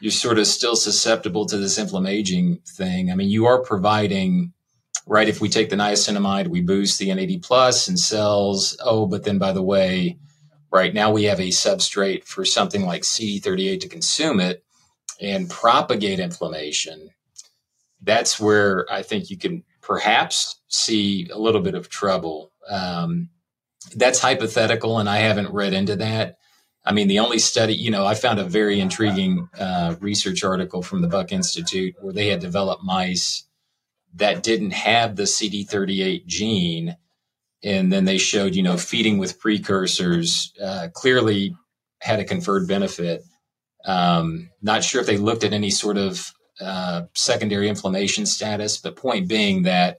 you're 0.00 0.12
sort 0.12 0.38
of 0.38 0.46
still 0.46 0.76
susceptible 0.76 1.46
to 1.46 1.56
this 1.56 1.78
inflammaging 1.78 2.60
thing. 2.76 3.10
I 3.10 3.14
mean, 3.14 3.30
you 3.30 3.46
are 3.46 3.62
providing 3.62 4.52
right? 5.08 5.28
If 5.28 5.40
we 5.40 5.48
take 5.48 5.70
the 5.70 5.76
niacinamide, 5.76 6.48
we 6.48 6.60
boost 6.60 6.98
the 6.98 7.12
NAD 7.12 7.42
plus 7.42 7.88
and 7.88 7.98
cells. 7.98 8.76
Oh, 8.84 9.06
but 9.06 9.24
then 9.24 9.38
by 9.38 9.52
the 9.52 9.62
way, 9.62 10.18
right 10.70 10.92
now 10.92 11.10
we 11.10 11.24
have 11.24 11.40
a 11.40 11.48
substrate 11.48 12.24
for 12.24 12.44
something 12.44 12.84
like 12.84 13.02
CD38 13.02 13.80
to 13.80 13.88
consume 13.88 14.38
it 14.38 14.62
and 15.20 15.48
propagate 15.48 16.20
inflammation. 16.20 17.08
That's 18.02 18.38
where 18.38 18.86
I 18.92 19.02
think 19.02 19.30
you 19.30 19.38
can 19.38 19.64
perhaps 19.80 20.60
see 20.68 21.26
a 21.32 21.38
little 21.38 21.62
bit 21.62 21.74
of 21.74 21.88
trouble. 21.88 22.52
Um, 22.68 23.30
that's 23.96 24.20
hypothetical, 24.20 24.98
and 24.98 25.08
I 25.08 25.16
haven't 25.16 25.52
read 25.52 25.72
into 25.72 25.96
that. 25.96 26.36
I 26.84 26.92
mean, 26.92 27.08
the 27.08 27.18
only 27.20 27.38
study, 27.38 27.74
you 27.74 27.90
know, 27.90 28.06
I 28.06 28.14
found 28.14 28.38
a 28.38 28.44
very 28.44 28.78
intriguing 28.78 29.48
uh, 29.58 29.96
research 30.00 30.44
article 30.44 30.82
from 30.82 31.00
the 31.00 31.08
Buck 31.08 31.32
Institute 31.32 31.96
where 32.00 32.12
they 32.12 32.28
had 32.28 32.40
developed 32.40 32.84
mice 32.84 33.47
that 34.14 34.42
didn't 34.42 34.72
have 34.72 35.16
the 35.16 35.24
CD38 35.24 36.26
gene. 36.26 36.96
And 37.62 37.92
then 37.92 38.04
they 38.04 38.18
showed, 38.18 38.54
you 38.54 38.62
know, 38.62 38.76
feeding 38.76 39.18
with 39.18 39.40
precursors 39.40 40.52
uh, 40.62 40.88
clearly 40.94 41.56
had 42.00 42.20
a 42.20 42.24
conferred 42.24 42.68
benefit. 42.68 43.22
Um, 43.84 44.50
not 44.62 44.84
sure 44.84 45.00
if 45.00 45.06
they 45.06 45.16
looked 45.16 45.44
at 45.44 45.52
any 45.52 45.70
sort 45.70 45.96
of 45.96 46.32
uh, 46.60 47.02
secondary 47.14 47.68
inflammation 47.68 48.26
status, 48.26 48.78
but 48.78 48.96
point 48.96 49.28
being 49.28 49.62
that, 49.62 49.98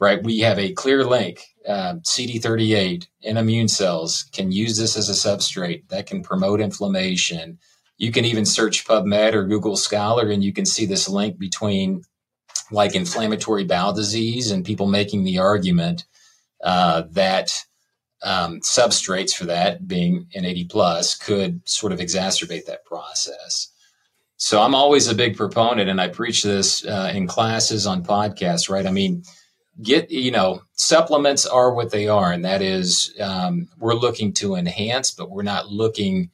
right, 0.00 0.22
we 0.22 0.40
have 0.40 0.58
a 0.58 0.72
clear 0.72 1.04
link. 1.04 1.42
Uh, 1.66 1.94
CD38 2.02 3.06
in 3.22 3.36
immune 3.36 3.68
cells 3.68 4.28
can 4.32 4.52
use 4.52 4.78
this 4.78 4.96
as 4.96 5.08
a 5.08 5.12
substrate 5.12 5.88
that 5.88 6.06
can 6.06 6.22
promote 6.22 6.60
inflammation. 6.60 7.58
You 7.96 8.12
can 8.12 8.24
even 8.24 8.44
search 8.44 8.86
PubMed 8.86 9.34
or 9.34 9.44
Google 9.44 9.76
Scholar 9.76 10.28
and 10.30 10.44
you 10.44 10.52
can 10.52 10.66
see 10.66 10.84
this 10.84 11.08
link 11.08 11.38
between 11.38 12.02
like 12.70 12.94
inflammatory 12.94 13.64
bowel 13.64 13.92
disease 13.92 14.50
and 14.50 14.64
people 14.64 14.86
making 14.86 15.24
the 15.24 15.38
argument 15.38 16.04
uh, 16.62 17.02
that 17.10 17.52
um, 18.22 18.60
substrates 18.60 19.34
for 19.34 19.44
that 19.44 19.86
being 19.86 20.26
NAD 20.34 20.70
plus 20.70 21.14
could 21.14 21.66
sort 21.68 21.92
of 21.92 22.00
exacerbate 22.00 22.66
that 22.66 22.84
process. 22.84 23.70
So 24.36 24.60
I'm 24.60 24.74
always 24.74 25.08
a 25.08 25.14
big 25.14 25.36
proponent, 25.36 25.88
and 25.88 26.00
I 26.00 26.08
preach 26.08 26.42
this 26.42 26.84
uh, 26.84 27.12
in 27.14 27.26
classes 27.26 27.86
on 27.86 28.04
podcasts. 28.04 28.68
Right? 28.68 28.86
I 28.86 28.90
mean, 28.90 29.22
get 29.80 30.10
you 30.10 30.30
know, 30.30 30.62
supplements 30.72 31.46
are 31.46 31.72
what 31.72 31.90
they 31.90 32.08
are, 32.08 32.32
and 32.32 32.44
that 32.44 32.62
is 32.62 33.14
um, 33.20 33.68
we're 33.78 33.94
looking 33.94 34.32
to 34.34 34.56
enhance, 34.56 35.12
but 35.12 35.30
we're 35.30 35.42
not 35.42 35.68
looking 35.68 36.30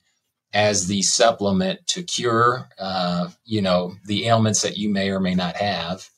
as 0.53 0.87
the 0.87 1.03
supplement 1.03 1.87
to 1.87 2.03
cure, 2.03 2.69
uh, 2.79 3.29
you 3.45 3.63
know, 3.63 3.95
the 4.07 4.27
ailments 4.27 4.63
that 4.63 4.77
you 4.77 4.89
may 4.89 5.11
or 5.11 5.21
may 5.21 5.35
not 5.35 5.57
have. 5.57 6.09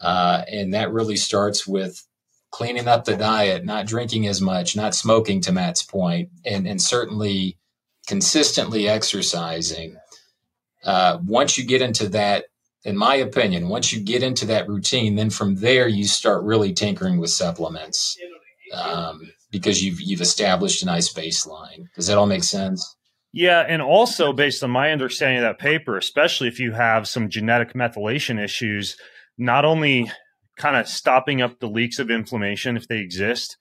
Uh, 0.00 0.42
and 0.50 0.74
that 0.74 0.92
really 0.92 1.16
starts 1.16 1.66
with 1.66 2.06
cleaning 2.50 2.88
up 2.88 3.04
the 3.04 3.16
diet, 3.16 3.64
not 3.64 3.86
drinking 3.86 4.26
as 4.26 4.40
much, 4.40 4.76
not 4.76 4.94
smoking 4.94 5.40
to 5.42 5.52
Matt's 5.52 5.82
point, 5.82 6.30
and, 6.44 6.66
and 6.66 6.80
certainly 6.80 7.58
consistently 8.06 8.88
exercising. 8.88 9.96
Uh, 10.84 11.18
once 11.24 11.58
you 11.58 11.64
get 11.64 11.82
into 11.82 12.08
that, 12.08 12.44
in 12.84 12.96
my 12.96 13.16
opinion, 13.16 13.68
once 13.68 13.92
you 13.92 14.00
get 14.00 14.22
into 14.22 14.46
that 14.46 14.68
routine, 14.68 15.16
then 15.16 15.30
from 15.30 15.56
there 15.56 15.88
you 15.88 16.04
start 16.04 16.44
really 16.44 16.72
tinkering 16.72 17.18
with 17.18 17.30
supplements 17.30 18.16
um, 18.72 19.32
because 19.50 19.82
you've 19.82 20.00
you've 20.00 20.20
established 20.20 20.82
a 20.82 20.86
nice 20.86 21.12
baseline. 21.12 21.86
Does 21.96 22.06
that 22.06 22.16
all 22.16 22.26
make 22.26 22.44
sense? 22.44 22.96
Yeah, 23.32 23.64
and 23.68 23.82
also 23.82 24.32
based 24.32 24.62
on 24.62 24.70
my 24.70 24.92
understanding 24.92 25.38
of 25.38 25.42
that 25.42 25.58
paper, 25.58 25.98
especially 25.98 26.48
if 26.48 26.60
you 26.60 26.72
have 26.72 27.08
some 27.08 27.28
genetic 27.28 27.74
methylation 27.74 28.42
issues, 28.42 28.96
not 29.38 29.64
only 29.64 30.10
kind 30.56 30.76
of 30.76 30.88
stopping 30.88 31.42
up 31.42 31.58
the 31.60 31.68
leaks 31.68 31.98
of 31.98 32.10
inflammation 32.10 32.76
if 32.76 32.88
they 32.88 32.98
exist 32.98 33.56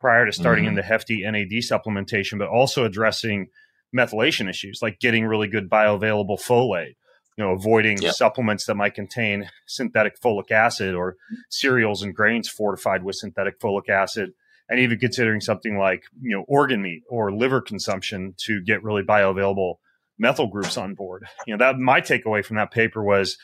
prior 0.00 0.24
to 0.24 0.32
starting 0.32 0.64
mm-hmm. 0.64 0.78
into 0.78 0.82
hefty 0.82 1.22
NAD 1.22 1.50
supplementation, 1.62 2.38
but 2.38 2.48
also 2.48 2.84
addressing 2.84 3.48
methylation 3.96 4.48
issues 4.48 4.80
like 4.82 5.00
getting 5.00 5.26
really 5.26 5.48
good 5.48 5.68
bioavailable 5.68 6.40
folate, 6.40 6.94
you 7.36 7.44
know, 7.44 7.52
avoiding 7.52 7.98
yep. 7.98 8.14
supplements 8.14 8.66
that 8.66 8.76
might 8.76 8.94
contain 8.94 9.48
synthetic 9.66 10.20
folic 10.20 10.50
acid 10.50 10.94
or 10.94 11.16
cereals 11.50 12.02
and 12.02 12.14
grains 12.14 12.48
fortified 12.48 13.02
with 13.02 13.16
synthetic 13.16 13.58
folic 13.60 13.88
acid, 13.88 14.32
and 14.68 14.80
even 14.80 14.98
considering 14.98 15.40
something 15.40 15.78
like, 15.78 16.02
you 16.20 16.36
know, 16.36 16.44
organ 16.48 16.82
meat 16.82 17.02
or 17.08 17.32
liver 17.32 17.60
consumption 17.60 18.34
to 18.36 18.62
get 18.62 18.82
really 18.82 19.02
bioavailable 19.02 19.76
methyl 20.18 20.48
groups 20.48 20.76
on 20.76 20.94
board. 20.94 21.24
You 21.46 21.56
know, 21.56 21.64
that 21.64 21.78
my 21.78 22.00
takeaway 22.00 22.44
from 22.44 22.56
that 22.56 22.70
paper 22.70 23.02
was 23.02 23.38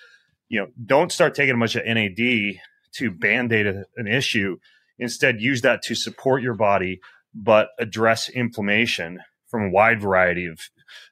you 0.48 0.60
know, 0.60 0.66
don't 0.84 1.12
start 1.12 1.34
taking 1.34 1.54
a 1.54 1.58
bunch 1.58 1.76
of 1.76 1.84
NAD 1.84 2.60
to 2.96 3.10
band 3.10 3.52
aid 3.52 3.66
an 3.66 4.06
issue. 4.06 4.56
Instead, 4.98 5.40
use 5.40 5.62
that 5.62 5.82
to 5.82 5.94
support 5.94 6.42
your 6.42 6.54
body, 6.54 7.00
but 7.34 7.68
address 7.78 8.28
inflammation 8.28 9.20
from 9.48 9.64
a 9.64 9.70
wide 9.70 10.00
variety 10.00 10.46
of 10.46 10.60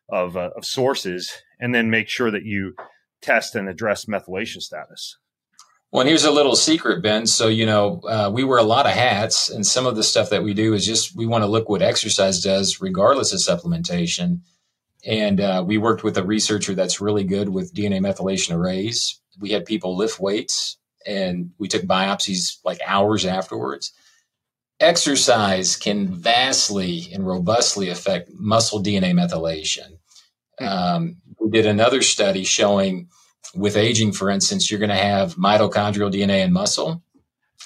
of, 0.09 0.37
uh, 0.37 0.51
of 0.57 0.65
sources, 0.65 1.33
and 1.59 1.75
then 1.75 1.91
make 1.91 2.09
sure 2.09 2.31
that 2.31 2.45
you 2.45 2.75
test 3.23 3.55
and 3.55 3.69
address 3.69 4.05
methylation 4.05 4.61
status. 4.61 5.17
Well, 5.91 6.07
here's 6.07 6.25
a 6.25 6.31
little 6.31 6.57
secret, 6.57 7.03
Ben. 7.03 7.27
So, 7.27 7.49
you 7.49 7.65
know, 7.65 8.01
uh, 8.01 8.31
we 8.33 8.45
wear 8.45 8.59
a 8.59 8.65
lot 8.65 8.87
of 8.87 8.93
hats, 8.93 9.49
and 9.49 9.67
some 9.67 9.87
of 9.87 9.97
the 9.97 10.03
stuff 10.03 10.31
that 10.31 10.43
we 10.43 10.55
do 10.55 10.75
is 10.75 10.87
just 10.87 11.17
we 11.17 11.27
want 11.27 11.45
to 11.45 11.49
look 11.49 11.69
what 11.69 11.83
exercise 11.83 12.43
does, 12.43 12.81
regardless 12.81 13.33
of 13.33 13.41
supplementation. 13.41 14.41
And 15.07 15.41
uh, 15.41 15.65
we 15.67 15.79
worked 15.79 16.05
with 16.05 16.17
a 16.17 16.25
researcher 16.25 16.75
that's 16.75 17.01
really 17.01 17.25
good 17.25 17.49
with 17.49 17.75
DNA 17.75 18.01
methylation 18.01 18.55
arrays 18.55 19.22
we 19.41 19.51
had 19.51 19.65
people 19.65 19.97
lift 19.97 20.21
weights 20.21 20.79
and 21.07 21.51
we 21.59 21.69
took 21.69 21.83
biopsies 21.83 22.59
like 22.65 22.81
hours 22.87 23.25
afterwards. 23.25 23.93
Exercise 24.81 25.77
can 25.77 26.09
vastly 26.09 27.09
and 27.13 27.27
robustly 27.27 27.89
affect 27.89 28.31
muscle 28.35 28.83
DNA 28.83 29.13
methylation. 29.13 29.99
Hmm. 30.59 30.67
Um, 30.67 31.17
we 31.41 31.51
did 31.51 31.67
another 31.67 32.03
study 32.03 32.45
showing 32.45 33.09
with 33.55 33.77
aging, 33.77 34.13
for 34.13 34.31
instance, 34.31 34.71
you're 34.71 34.81
going 34.81 34.91
to 34.91 34.97
have 34.97 35.35
mitochondrial 35.35 36.13
DNA 36.13 36.45
in 36.45 36.53
muscle. 36.53 37.03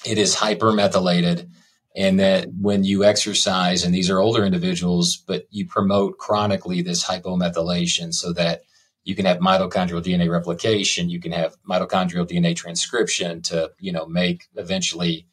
It 0.05 0.17
is 0.17 0.35
hypermethylated 0.35 1.49
And 1.95 2.19
that 2.19 2.47
when 2.61 2.83
you 2.83 3.03
exercise, 3.03 3.83
and 3.83 3.93
these 3.93 4.09
are 4.09 4.19
older 4.19 4.45
individuals, 4.45 5.17
but 5.17 5.45
you 5.49 5.65
promote 5.65 6.17
chronically 6.17 6.81
this 6.81 7.03
hypomethylation 7.03 8.13
so 8.13 8.33
that 8.33 8.61
you 9.07 9.15
can 9.15 9.25
have 9.25 9.37
mitochondrial 9.37 10.03
DNA 10.03 10.29
replication, 10.29 11.09
you 11.09 11.21
can 11.21 11.31
have 11.31 11.55
mitochondrial 11.63 12.27
DNA 12.27 12.53
transcription 12.53 13.41
to, 13.41 13.71
you 13.79 13.93
know, 13.93 14.05
make 14.05 14.47
eventually 14.57 15.25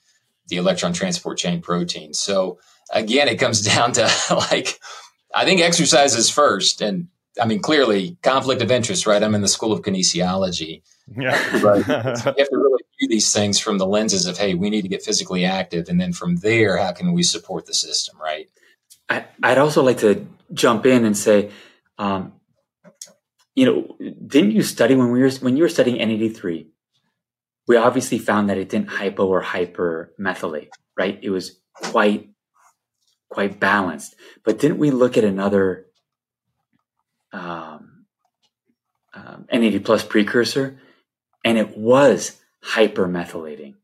the 0.46 0.58
electron 0.58 0.92
transport 0.92 1.38
chain 1.38 1.60
protein. 1.60 2.14
So 2.14 2.60
again, 2.92 3.26
it 3.26 3.40
comes 3.40 3.62
down 3.74 3.90
to 3.94 4.08
like, 4.30 4.78
I 5.34 5.44
think 5.44 5.60
exercise 5.60 6.14
is 6.14 6.30
first. 6.30 6.82
And 6.82 7.08
I 7.42 7.46
mean, 7.46 7.58
clearly 7.58 8.16
conflict 8.22 8.62
of 8.62 8.70
interest, 8.70 9.08
right? 9.08 9.20
I'm 9.20 9.34
in 9.34 9.40
the 9.40 9.48
school 9.48 9.72
of 9.72 9.82
kinesiology. 9.82 10.82
Yeah. 11.08 11.36
Right. 11.60 11.84
so 11.84 11.90
you 11.92 12.34
have 12.38 12.48
to 12.48 12.56
really 12.56 12.84
view 13.00 13.08
these 13.08 13.32
things 13.32 13.58
from 13.58 13.78
the 13.78 13.88
lenses 13.88 14.26
of, 14.26 14.38
hey, 14.38 14.54
we 14.54 14.70
need 14.70 14.82
to 14.82 14.88
get 14.88 15.02
physically 15.02 15.44
active. 15.44 15.88
And 15.88 16.00
then 16.00 16.12
from 16.12 16.36
there, 16.36 16.76
how 16.76 16.92
can 16.92 17.12
we 17.12 17.24
support 17.24 17.66
the 17.66 17.74
system, 17.74 18.20
right? 18.22 18.48
I, 19.08 19.24
would 19.42 19.58
also 19.58 19.82
like 19.82 19.98
to 19.98 20.24
jump 20.52 20.86
in 20.86 21.04
and 21.04 21.16
say, 21.16 21.50
um, 21.98 22.34
you 23.55 23.66
know, 23.66 23.96
didn't 24.26 24.52
you 24.52 24.62
study 24.62 24.94
when 24.94 25.11
we 25.11 25.20
were 25.20 25.30
when 25.40 25.57
you 25.57 25.62
were 25.62 25.68
studying 25.68 25.98
NAD3? 25.98 26.66
We 27.66 27.76
obviously 27.76 28.18
found 28.18 28.50
that 28.50 28.59
it 28.59 28.68
didn't 28.68 28.88
hypo 28.88 29.26
or 29.26 29.40
hyper 29.40 30.12
methylate, 30.20 30.68
right? 30.98 31.18
It 31.22 31.30
was 31.30 31.61
quite 31.74 32.30
quite 33.30 33.59
balanced. 33.61 34.16
But 34.44 34.59
didn't 34.59 34.78
we 34.78 34.90
look 34.90 35.16
at 35.16 35.24
another 35.24 35.86
um, 37.32 38.07
um, 39.12 39.46
NAD 39.52 39.84
plus 39.84 40.05
precursor, 40.05 40.80
and 41.44 41.57
it 41.57 41.76
was 41.76 42.40
hypermethylating? 42.64 43.74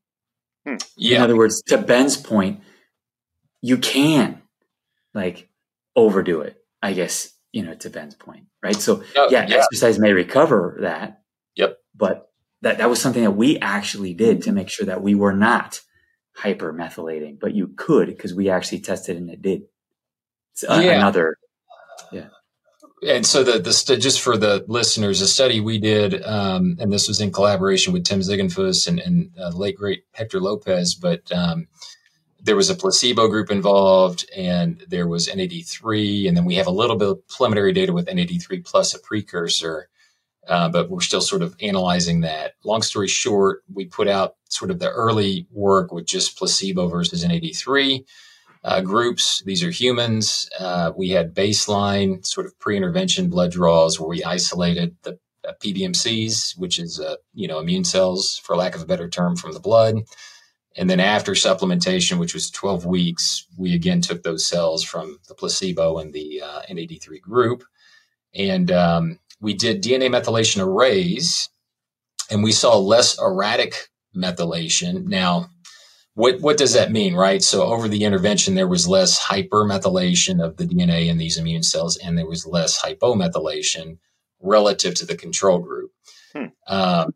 Hmm. 0.66 0.76
Yeah. 0.96 1.18
In 1.18 1.22
other 1.22 1.36
words, 1.36 1.62
to 1.68 1.78
Ben's 1.78 2.16
point, 2.16 2.60
you 3.62 3.78
can 3.78 4.42
like 5.14 5.48
overdo 5.96 6.40
it. 6.40 6.56
I 6.82 6.92
guess 6.92 7.32
you 7.52 7.62
know 7.62 7.74
to 7.74 7.90
Ben's 7.90 8.14
point, 8.14 8.44
right? 8.62 8.76
So 8.76 9.02
oh, 9.16 9.28
yeah, 9.30 9.46
yeah, 9.48 9.56
exercise 9.56 9.98
may 9.98 10.12
recover 10.12 10.78
that. 10.80 11.22
Yep. 11.56 11.78
But 11.94 12.30
that 12.62 12.78
that 12.78 12.90
was 12.90 13.00
something 13.00 13.22
that 13.22 13.32
we 13.32 13.58
actually 13.58 14.14
did 14.14 14.42
to 14.42 14.52
make 14.52 14.68
sure 14.68 14.86
that 14.86 15.02
we 15.02 15.14
were 15.14 15.34
not 15.34 15.80
hypermethylating, 16.38 17.38
but 17.40 17.54
you 17.54 17.72
could 17.76 18.08
because 18.08 18.34
we 18.34 18.50
actually 18.50 18.80
tested 18.80 19.16
and 19.16 19.30
it 19.30 19.42
did. 19.42 19.62
It's 20.52 20.64
uh, 20.64 20.80
yeah. 20.82 20.92
another, 20.92 21.36
yeah. 22.12 22.28
And 23.02 23.24
so 23.24 23.42
the 23.42 23.58
the 23.58 23.72
st- 23.72 24.02
just 24.02 24.20
for 24.20 24.36
the 24.36 24.64
listeners, 24.68 25.22
a 25.22 25.28
study 25.28 25.60
we 25.60 25.78
did, 25.78 26.22
um, 26.22 26.76
and 26.78 26.92
this 26.92 27.08
was 27.08 27.20
in 27.20 27.32
collaboration 27.32 27.92
with 27.92 28.04
Tim 28.04 28.20
Ziegenfuss 28.20 28.86
and, 28.86 29.00
and 29.00 29.30
uh, 29.40 29.50
late 29.50 29.76
great 29.76 30.04
Hector 30.12 30.40
Lopez, 30.40 30.94
but 30.94 31.30
um, 31.32 31.66
there 32.42 32.56
was 32.56 32.70
a 32.70 32.74
placebo 32.74 33.28
group 33.28 33.50
involved, 33.50 34.28
and 34.36 34.82
there 34.88 35.06
was 35.06 35.28
NAD3, 35.28 36.28
and 36.28 36.36
then 36.36 36.44
we 36.44 36.56
have 36.56 36.66
a 36.66 36.72
little 36.72 36.96
bit 36.96 37.08
of 37.08 37.28
preliminary 37.28 37.72
data 37.72 37.92
with 37.92 38.06
NAD3 38.06 38.64
plus 38.64 38.94
a 38.94 38.98
precursor. 38.98 39.88
Uh, 40.48 40.68
but 40.68 40.90
we're 40.90 41.00
still 41.00 41.20
sort 41.20 41.42
of 41.42 41.54
analyzing 41.60 42.22
that. 42.22 42.54
Long 42.64 42.82
story 42.82 43.08
short, 43.08 43.62
we 43.72 43.84
put 43.84 44.08
out 44.08 44.36
sort 44.48 44.70
of 44.70 44.78
the 44.78 44.90
early 44.90 45.46
work 45.52 45.92
with 45.92 46.06
just 46.06 46.36
placebo 46.38 46.88
versus 46.88 47.24
NAD3 47.24 48.04
uh, 48.64 48.80
groups. 48.80 49.42
These 49.44 49.62
are 49.62 49.70
humans. 49.70 50.48
Uh, 50.58 50.92
we 50.96 51.10
had 51.10 51.34
baseline 51.34 52.24
sort 52.26 52.46
of 52.46 52.58
pre-intervention 52.58 53.28
blood 53.28 53.52
draws 53.52 54.00
where 54.00 54.08
we 54.08 54.24
isolated 54.24 54.96
the 55.02 55.18
uh, 55.46 55.52
PBMCs, 55.62 56.58
which 56.58 56.78
is 56.78 57.00
uh, 57.00 57.16
you 57.32 57.48
know 57.48 57.58
immune 57.58 57.84
cells, 57.84 58.38
for 58.44 58.56
lack 58.56 58.74
of 58.74 58.82
a 58.82 58.86
better 58.86 59.08
term, 59.08 59.36
from 59.36 59.52
the 59.52 59.60
blood. 59.60 59.96
And 60.76 60.88
then 60.88 61.00
after 61.00 61.32
supplementation, 61.32 62.18
which 62.18 62.34
was 62.34 62.50
12 62.50 62.86
weeks, 62.86 63.46
we 63.56 63.74
again 63.74 64.00
took 64.00 64.22
those 64.22 64.46
cells 64.46 64.84
from 64.84 65.18
the 65.28 65.34
placebo 65.34 65.98
and 65.98 66.12
the 66.12 66.42
uh, 66.42 66.62
NAD3 66.70 67.20
group. 67.20 67.64
And 68.34 68.70
um, 68.70 69.18
we 69.40 69.54
did 69.54 69.82
DNA 69.82 70.08
methylation 70.08 70.64
arrays 70.64 71.48
and 72.30 72.42
we 72.44 72.52
saw 72.52 72.78
less 72.78 73.20
erratic 73.20 73.90
methylation. 74.14 75.06
Now, 75.06 75.50
what, 76.14 76.40
what 76.40 76.56
does 76.56 76.74
that 76.74 76.92
mean, 76.92 77.14
right? 77.14 77.42
So 77.42 77.64
over 77.64 77.88
the 77.88 78.04
intervention, 78.04 78.54
there 78.54 78.68
was 78.68 78.86
less 78.86 79.20
hypermethylation 79.20 80.44
of 80.44 80.56
the 80.56 80.66
DNA 80.66 81.06
in 81.06 81.18
these 81.18 81.38
immune 81.38 81.62
cells, 81.62 81.96
and 81.96 82.18
there 82.18 82.26
was 82.26 82.46
less 82.46 82.80
hypomethylation 82.80 83.98
relative 84.40 84.94
to 84.96 85.06
the 85.06 85.16
control 85.16 85.60
group. 85.60 85.92
Hmm. 86.34 86.46
Um, 86.66 87.14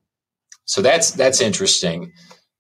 so 0.64 0.80
that's 0.80 1.10
that's 1.10 1.40
interesting. 1.40 2.12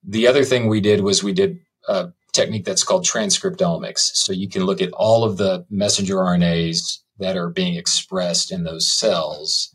The 0.06 0.26
other 0.26 0.44
thing 0.44 0.68
we 0.68 0.80
did 0.80 1.00
was 1.00 1.22
we 1.22 1.32
did 1.32 1.58
a 1.88 2.12
technique 2.32 2.64
that's 2.64 2.84
called 2.84 3.04
transcriptomics. 3.04 4.14
So 4.14 4.32
you 4.32 4.48
can 4.48 4.64
look 4.64 4.82
at 4.82 4.92
all 4.92 5.24
of 5.24 5.36
the 5.36 5.64
messenger 5.70 6.16
RNAs 6.16 6.98
that 7.18 7.36
are 7.36 7.48
being 7.48 7.76
expressed 7.76 8.50
in 8.52 8.64
those 8.64 8.90
cells. 8.90 9.74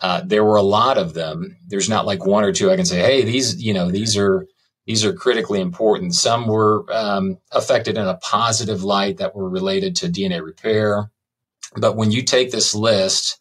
Uh, 0.00 0.20
there 0.24 0.44
were 0.44 0.56
a 0.56 0.62
lot 0.62 0.98
of 0.98 1.14
them. 1.14 1.56
There's 1.66 1.88
not 1.88 2.06
like 2.06 2.26
one 2.26 2.44
or 2.44 2.52
two 2.52 2.70
I 2.70 2.76
can 2.76 2.84
say, 2.84 3.00
hey, 3.00 3.24
these, 3.24 3.62
you 3.62 3.72
know, 3.72 3.90
these 3.90 4.16
are 4.16 4.46
these 4.86 5.04
are 5.04 5.12
critically 5.12 5.60
important. 5.60 6.14
Some 6.14 6.46
were 6.46 6.84
um, 6.92 7.38
affected 7.50 7.96
in 7.96 8.06
a 8.06 8.18
positive 8.18 8.84
light 8.84 9.16
that 9.16 9.34
were 9.34 9.48
related 9.48 9.96
to 9.96 10.08
DNA 10.08 10.44
repair. 10.44 11.10
But 11.76 11.96
when 11.96 12.12
you 12.12 12.22
take 12.22 12.52
this 12.52 12.72
list 12.72 13.40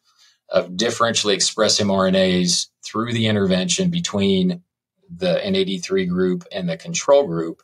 of 0.50 0.70
differentially 0.72 1.34
expressed 1.34 1.80
mRNAs 1.80 2.68
through 2.84 3.14
the 3.14 3.28
intervention 3.28 3.92
between 3.92 4.64
the 5.10 5.40
NAD3 5.44 6.08
group 6.08 6.46
and 6.52 6.70
the 6.70 6.78
control 6.78 7.26
group, 7.28 7.62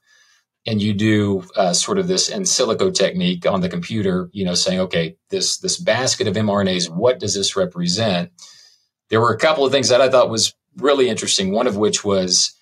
and 0.65 0.81
you 0.81 0.93
do 0.93 1.43
uh, 1.55 1.73
sort 1.73 1.97
of 1.97 2.07
this 2.07 2.29
in 2.29 2.43
silico 2.43 2.93
technique 2.93 3.45
on 3.45 3.61
the 3.61 3.69
computer, 3.69 4.29
you 4.31 4.45
know, 4.45 4.53
saying, 4.53 4.79
okay, 4.81 5.15
this 5.29 5.57
this 5.57 5.77
basket 5.77 6.27
of 6.27 6.35
mRNAs, 6.35 6.89
what 6.89 7.19
does 7.19 7.33
this 7.33 7.55
represent? 7.55 8.31
There 9.09 9.21
were 9.21 9.33
a 9.33 9.39
couple 9.39 9.65
of 9.65 9.71
things 9.71 9.89
that 9.89 10.01
I 10.01 10.09
thought 10.09 10.29
was 10.29 10.53
really 10.77 11.09
interesting. 11.09 11.51
One 11.51 11.67
of 11.67 11.77
which 11.77 12.03
was 12.03 12.53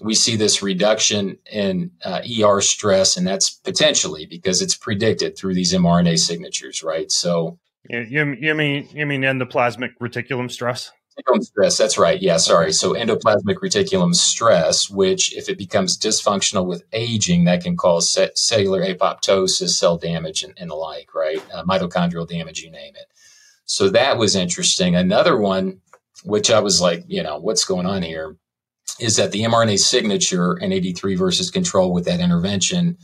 we 0.00 0.14
see 0.14 0.36
this 0.36 0.62
reduction 0.62 1.38
in 1.50 1.90
uh, 2.04 2.22
ER 2.40 2.60
stress, 2.60 3.16
and 3.16 3.26
that's 3.26 3.50
potentially 3.50 4.26
because 4.26 4.62
it's 4.62 4.76
predicted 4.76 5.36
through 5.36 5.54
these 5.54 5.72
mRNA 5.72 6.18
signatures, 6.18 6.82
right? 6.82 7.10
So, 7.10 7.58
you, 7.88 8.00
you, 8.00 8.36
you 8.40 8.54
mean 8.54 8.88
you 8.92 9.06
mean 9.06 9.22
endoplasmic 9.22 9.94
reticulum 10.00 10.50
stress? 10.50 10.92
Reticulum 11.18 11.42
stress, 11.42 11.76
that's 11.76 11.98
right. 11.98 12.20
Yeah, 12.20 12.36
sorry. 12.36 12.72
So 12.72 12.92
endoplasmic 12.92 13.56
reticulum 13.56 14.14
stress, 14.14 14.88
which 14.88 15.36
if 15.36 15.48
it 15.48 15.58
becomes 15.58 15.98
dysfunctional 15.98 16.66
with 16.66 16.84
aging, 16.92 17.44
that 17.44 17.62
can 17.62 17.76
cause 17.76 18.16
cellular 18.34 18.82
apoptosis, 18.82 19.70
cell 19.70 19.96
damage, 19.96 20.42
and, 20.42 20.54
and 20.56 20.70
the 20.70 20.74
like, 20.74 21.14
right? 21.14 21.42
Uh, 21.52 21.64
mitochondrial 21.64 22.28
damage, 22.28 22.60
you 22.60 22.70
name 22.70 22.94
it. 22.94 23.06
So 23.64 23.90
that 23.90 24.16
was 24.16 24.36
interesting. 24.36 24.94
Another 24.94 25.36
one, 25.36 25.80
which 26.24 26.50
I 26.50 26.60
was 26.60 26.80
like, 26.80 27.04
you 27.06 27.22
know, 27.22 27.38
what's 27.38 27.64
going 27.64 27.86
on 27.86 28.02
here, 28.02 28.36
is 29.00 29.16
that 29.16 29.32
the 29.32 29.42
mRNA 29.42 29.78
signature 29.78 30.58
NAD3 30.60 31.16
versus 31.16 31.50
control 31.50 31.92
with 31.92 32.04
that 32.06 32.20
intervention 32.20 32.96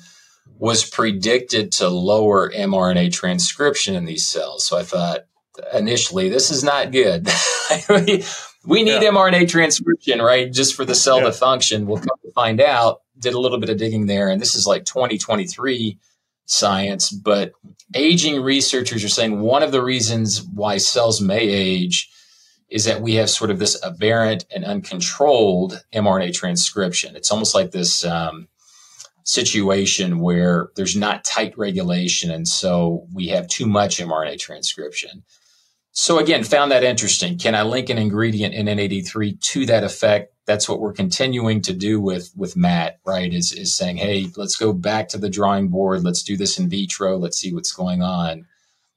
was 0.58 0.88
predicted 0.88 1.72
to 1.72 1.88
lower 1.88 2.50
mRNA 2.50 3.12
transcription 3.12 3.94
in 3.94 4.04
these 4.04 4.26
cells. 4.26 4.66
So 4.66 4.78
I 4.78 4.82
thought, 4.82 5.26
initially, 5.72 6.28
this 6.28 6.50
is 6.50 6.64
not 6.64 6.92
good. 6.92 7.28
we, 8.64 8.82
need 8.82 9.02
yeah. 9.02 9.10
mRNA 9.10 9.48
transcription, 9.48 10.20
right? 10.20 10.52
Just 10.52 10.74
for 10.74 10.84
the 10.84 10.94
cell 10.94 11.18
yeah. 11.18 11.26
to 11.26 11.32
function. 11.32 11.86
We'll 11.86 11.98
come 11.98 12.18
to 12.22 12.32
find 12.32 12.60
out, 12.60 13.02
did 13.18 13.34
a 13.34 13.40
little 13.40 13.58
bit 13.58 13.70
of 13.70 13.76
digging 13.76 14.06
there, 14.06 14.28
and 14.28 14.40
this 14.40 14.54
is 14.54 14.66
like 14.66 14.84
2023 14.84 15.98
science, 16.46 17.10
but 17.10 17.52
aging 17.94 18.42
researchers 18.42 19.04
are 19.04 19.08
saying 19.08 19.40
one 19.40 19.62
of 19.62 19.72
the 19.72 19.82
reasons 19.82 20.42
why 20.42 20.76
cells 20.76 21.20
may 21.20 21.40
age 21.40 22.10
is 22.68 22.84
that 22.84 23.00
we 23.00 23.14
have 23.14 23.30
sort 23.30 23.50
of 23.50 23.58
this 23.58 23.82
aberrant 23.84 24.44
and 24.54 24.64
uncontrolled 24.64 25.82
mRNA 25.94 26.34
transcription. 26.34 27.14
It's 27.16 27.30
almost 27.30 27.54
like 27.54 27.70
this 27.70 28.04
um, 28.04 28.48
situation 29.24 30.18
where 30.18 30.68
there's 30.76 30.96
not 30.96 31.24
tight 31.24 31.56
regulation, 31.56 32.30
and 32.30 32.46
so 32.48 33.06
we 33.12 33.28
have 33.28 33.48
too 33.48 33.66
much 33.66 33.98
mRNA 33.98 34.38
transcription. 34.38 35.24
So 35.96 36.18
again, 36.18 36.42
found 36.42 36.72
that 36.72 36.82
interesting. 36.82 37.38
Can 37.38 37.54
I 37.54 37.62
link 37.62 37.88
an 37.88 37.98
ingredient 37.98 38.52
in 38.52 38.66
NAD3 38.66 39.40
to 39.40 39.66
that 39.66 39.84
effect? 39.84 40.34
That's 40.44 40.68
what 40.68 40.80
we're 40.80 40.92
continuing 40.92 41.62
to 41.62 41.72
do 41.72 42.00
with 42.00 42.32
with 42.36 42.56
Matt, 42.56 42.98
right? 43.06 43.32
Is 43.32 43.52
is 43.52 43.76
saying, 43.76 43.98
hey, 43.98 44.26
let's 44.36 44.56
go 44.56 44.72
back 44.72 45.08
to 45.10 45.18
the 45.18 45.30
drawing 45.30 45.68
board. 45.68 46.02
Let's 46.02 46.24
do 46.24 46.36
this 46.36 46.58
in 46.58 46.68
vitro. 46.68 47.16
Let's 47.16 47.38
see 47.38 47.54
what's 47.54 47.72
going 47.72 48.02
on. 48.02 48.46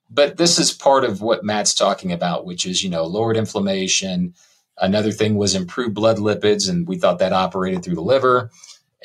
But 0.10 0.38
this 0.38 0.58
is 0.58 0.72
part 0.72 1.04
of 1.04 1.22
what 1.22 1.44
Matt's 1.44 1.76
talking 1.76 2.12
about, 2.12 2.48
which 2.48 2.66
is, 2.66 2.84
you 2.84 2.90
know, 2.90 3.04
lowered 3.04 3.38
inflammation. 3.38 4.34
Another 4.80 5.12
thing 5.12 5.36
was 5.36 5.54
improved 5.54 5.94
blood 5.94 6.18
lipids, 6.18 6.68
and 6.68 6.88
we 6.88 6.98
thought 6.98 7.20
that 7.20 7.32
operated 7.32 7.84
through 7.84 7.96
the 7.96 8.02
liver. 8.02 8.50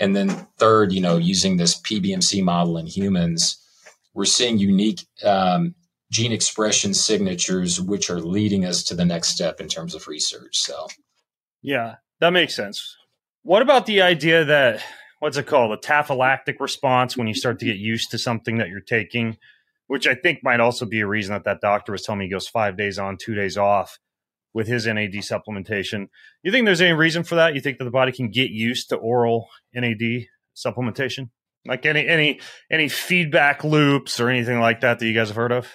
And 0.00 0.16
then 0.16 0.30
third, 0.56 0.92
you 0.92 1.02
know, 1.02 1.18
using 1.18 1.58
this 1.58 1.78
PBMC 1.78 2.42
model 2.42 2.78
in 2.78 2.86
humans, 2.86 3.58
we're 4.14 4.24
seeing 4.24 4.56
unique 4.56 5.02
um, 5.22 5.74
gene 6.12 6.30
expression 6.30 6.92
signatures, 6.92 7.80
which 7.80 8.10
are 8.10 8.20
leading 8.20 8.66
us 8.66 8.82
to 8.84 8.94
the 8.94 9.04
next 9.04 9.28
step 9.28 9.60
in 9.60 9.66
terms 9.66 9.94
of 9.94 10.06
research. 10.06 10.58
So, 10.58 10.88
yeah, 11.62 11.96
that 12.20 12.34
makes 12.34 12.54
sense. 12.54 12.96
What 13.42 13.62
about 13.62 13.86
the 13.86 14.02
idea 14.02 14.44
that 14.44 14.84
what's 15.20 15.38
it 15.38 15.46
called? 15.46 15.72
A 15.72 15.78
tachyphylactic 15.78 16.60
response 16.60 17.16
when 17.16 17.26
you 17.26 17.34
start 17.34 17.58
to 17.60 17.64
get 17.64 17.76
used 17.76 18.10
to 18.10 18.18
something 18.18 18.58
that 18.58 18.68
you're 18.68 18.80
taking, 18.80 19.38
which 19.86 20.06
I 20.06 20.14
think 20.14 20.40
might 20.44 20.60
also 20.60 20.84
be 20.84 21.00
a 21.00 21.06
reason 21.06 21.32
that 21.32 21.44
that 21.44 21.62
doctor 21.62 21.92
was 21.92 22.02
telling 22.02 22.18
me 22.18 22.26
he 22.26 22.30
goes 22.30 22.46
five 22.46 22.76
days 22.76 22.98
on, 22.98 23.16
two 23.16 23.34
days 23.34 23.56
off 23.56 23.98
with 24.52 24.66
his 24.66 24.86
NAD 24.86 25.14
supplementation. 25.14 26.08
You 26.42 26.52
think 26.52 26.66
there's 26.66 26.82
any 26.82 26.92
reason 26.92 27.24
for 27.24 27.36
that? 27.36 27.54
You 27.54 27.62
think 27.62 27.78
that 27.78 27.84
the 27.84 27.90
body 27.90 28.12
can 28.12 28.30
get 28.30 28.50
used 28.50 28.90
to 28.90 28.96
oral 28.96 29.48
NAD 29.74 30.26
supplementation? 30.54 31.30
Like 31.64 31.86
any 31.86 32.06
any 32.06 32.40
any 32.70 32.88
feedback 32.88 33.64
loops 33.64 34.20
or 34.20 34.28
anything 34.28 34.60
like 34.60 34.80
that 34.80 34.98
that 34.98 35.06
you 35.06 35.14
guys 35.14 35.28
have 35.28 35.36
heard 35.36 35.52
of? 35.52 35.68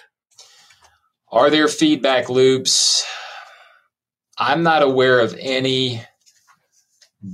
Are 1.30 1.50
there 1.50 1.68
feedback 1.68 2.30
loops? 2.30 3.04
I'm 4.38 4.62
not 4.62 4.82
aware 4.82 5.20
of 5.20 5.36
any 5.38 6.02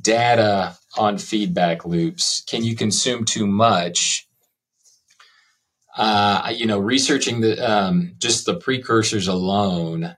data 0.00 0.76
on 0.98 1.18
feedback 1.18 1.84
loops. 1.84 2.42
Can 2.48 2.64
you 2.64 2.74
consume 2.74 3.24
too 3.24 3.46
much? 3.46 4.26
Uh, 5.96 6.52
you 6.52 6.66
know, 6.66 6.80
researching 6.80 7.40
the 7.40 7.56
um, 7.58 8.14
just 8.18 8.46
the 8.46 8.56
precursors 8.56 9.28
alone. 9.28 10.16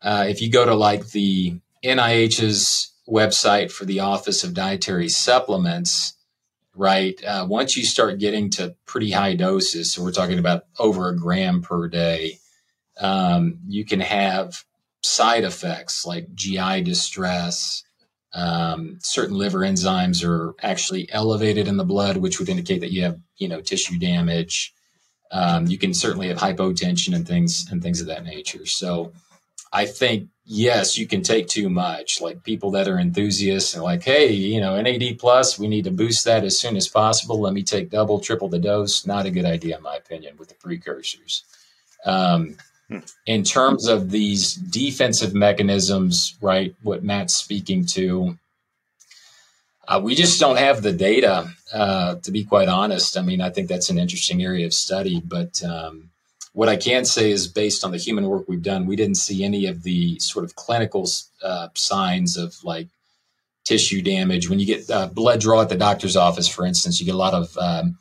Uh, 0.00 0.24
if 0.26 0.40
you 0.40 0.50
go 0.50 0.64
to 0.64 0.74
like 0.74 1.08
the 1.08 1.60
NIH's 1.84 2.90
website 3.06 3.70
for 3.70 3.84
the 3.84 4.00
Office 4.00 4.44
of 4.44 4.54
Dietary 4.54 5.10
Supplements, 5.10 6.14
right? 6.74 7.22
Uh, 7.22 7.46
once 7.46 7.76
you 7.76 7.84
start 7.84 8.18
getting 8.18 8.48
to 8.52 8.76
pretty 8.86 9.10
high 9.10 9.34
doses, 9.34 9.92
so 9.92 10.02
we're 10.02 10.10
talking 10.10 10.38
about 10.38 10.62
over 10.78 11.10
a 11.10 11.16
gram 11.16 11.60
per 11.60 11.86
day, 11.86 12.38
um, 12.98 13.58
you 13.66 13.84
can 13.84 14.00
have 14.00 14.64
side 15.02 15.44
effects 15.44 16.06
like 16.06 16.34
GI 16.34 16.82
distress. 16.82 17.82
Um, 18.32 18.98
certain 19.00 19.36
liver 19.36 19.60
enzymes 19.60 20.24
are 20.24 20.54
actually 20.62 21.10
elevated 21.12 21.68
in 21.68 21.76
the 21.76 21.84
blood, 21.84 22.16
which 22.16 22.38
would 22.38 22.48
indicate 22.48 22.80
that 22.80 22.92
you 22.92 23.02
have, 23.02 23.18
you 23.36 23.48
know, 23.48 23.60
tissue 23.60 23.98
damage. 23.98 24.74
Um, 25.30 25.66
you 25.66 25.78
can 25.78 25.94
certainly 25.94 26.28
have 26.28 26.38
hypotension 26.38 27.14
and 27.14 27.26
things 27.26 27.66
and 27.70 27.82
things 27.82 28.00
of 28.00 28.06
that 28.08 28.24
nature. 28.24 28.66
So, 28.66 29.12
I 29.72 29.86
think 29.86 30.28
yes, 30.44 30.96
you 30.96 31.06
can 31.06 31.22
take 31.22 31.48
too 31.48 31.68
much. 31.68 32.20
Like 32.20 32.44
people 32.44 32.70
that 32.72 32.86
are 32.86 32.98
enthusiasts 32.98 33.74
and 33.74 33.82
like, 33.82 34.04
hey, 34.04 34.30
you 34.30 34.60
know, 34.60 34.80
NAD 34.80 35.18
plus, 35.18 35.58
we 35.58 35.66
need 35.66 35.84
to 35.84 35.90
boost 35.90 36.24
that 36.24 36.44
as 36.44 36.58
soon 36.58 36.76
as 36.76 36.86
possible. 36.86 37.40
Let 37.40 37.52
me 37.52 37.64
take 37.64 37.90
double, 37.90 38.20
triple 38.20 38.48
the 38.48 38.60
dose. 38.60 39.04
Not 39.04 39.26
a 39.26 39.30
good 39.30 39.44
idea, 39.44 39.76
in 39.76 39.82
my 39.82 39.96
opinion, 39.96 40.36
with 40.36 40.48
the 40.48 40.54
precursors. 40.54 41.44
Um. 42.04 42.56
In 43.26 43.42
terms 43.42 43.86
of 43.86 44.10
these 44.10 44.54
defensive 44.54 45.34
mechanisms, 45.34 46.36
right? 46.40 46.74
What 46.82 47.02
Matt's 47.02 47.34
speaking 47.34 47.86
to, 47.86 48.38
uh, 49.88 50.00
we 50.02 50.14
just 50.14 50.40
don't 50.40 50.58
have 50.58 50.82
the 50.82 50.92
data, 50.92 51.48
uh, 51.72 52.16
to 52.16 52.30
be 52.30 52.44
quite 52.44 52.68
honest. 52.68 53.16
I 53.16 53.22
mean, 53.22 53.40
I 53.40 53.50
think 53.50 53.68
that's 53.68 53.90
an 53.90 53.98
interesting 53.98 54.42
area 54.42 54.66
of 54.66 54.74
study, 54.74 55.20
but 55.24 55.62
um, 55.64 56.10
what 56.52 56.68
I 56.68 56.76
can 56.76 57.04
say 57.04 57.30
is, 57.30 57.48
based 57.48 57.84
on 57.84 57.90
the 57.90 57.98
human 57.98 58.28
work 58.28 58.48
we've 58.48 58.62
done, 58.62 58.86
we 58.86 58.96
didn't 58.96 59.16
see 59.16 59.44
any 59.44 59.66
of 59.66 59.82
the 59.82 60.18
sort 60.20 60.44
of 60.44 60.54
clinical 60.54 61.08
uh, 61.42 61.68
signs 61.74 62.36
of 62.36 62.62
like 62.62 62.88
tissue 63.64 64.02
damage. 64.02 64.48
When 64.48 64.60
you 64.60 64.66
get 64.66 64.88
uh, 64.88 65.08
blood 65.08 65.40
draw 65.40 65.62
at 65.62 65.68
the 65.68 65.76
doctor's 65.76 66.16
office, 66.16 66.46
for 66.48 66.64
instance, 66.64 67.00
you 67.00 67.06
get 67.06 67.14
a 67.14 67.18
lot 67.18 67.34
of 67.34 67.58
um, 67.58 67.98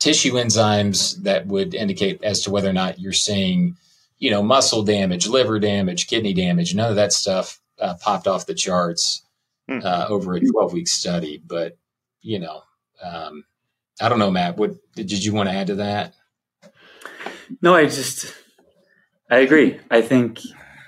tissue 0.00 0.32
enzymes 0.32 1.22
that 1.22 1.46
would 1.46 1.74
indicate 1.74 2.22
as 2.24 2.42
to 2.42 2.50
whether 2.50 2.68
or 2.68 2.72
not 2.72 2.98
you're 2.98 3.12
seeing, 3.12 3.76
you 4.18 4.30
know, 4.30 4.42
muscle 4.42 4.82
damage, 4.82 5.26
liver 5.26 5.58
damage, 5.58 6.06
kidney 6.06 6.34
damage. 6.34 6.74
None 6.74 6.90
of 6.90 6.96
that 6.96 7.12
stuff 7.12 7.60
uh, 7.80 7.94
popped 8.00 8.26
off 8.26 8.46
the 8.46 8.54
charts 8.54 9.22
hmm. 9.68 9.80
uh, 9.82 10.06
over 10.08 10.34
a 10.34 10.40
12 10.40 10.72
week 10.72 10.88
study. 10.88 11.42
But, 11.44 11.76
you 12.20 12.38
know, 12.38 12.62
um, 13.02 13.44
I 14.00 14.08
don't 14.08 14.18
know, 14.18 14.30
Matt. 14.30 14.56
What 14.56 14.76
did 14.94 15.24
you 15.24 15.32
want 15.32 15.48
to 15.48 15.54
add 15.54 15.68
to 15.68 15.76
that? 15.76 16.14
No, 17.60 17.74
I 17.74 17.84
just 17.84 18.34
I 19.30 19.38
agree. 19.38 19.80
I 19.90 20.02
think 20.02 20.40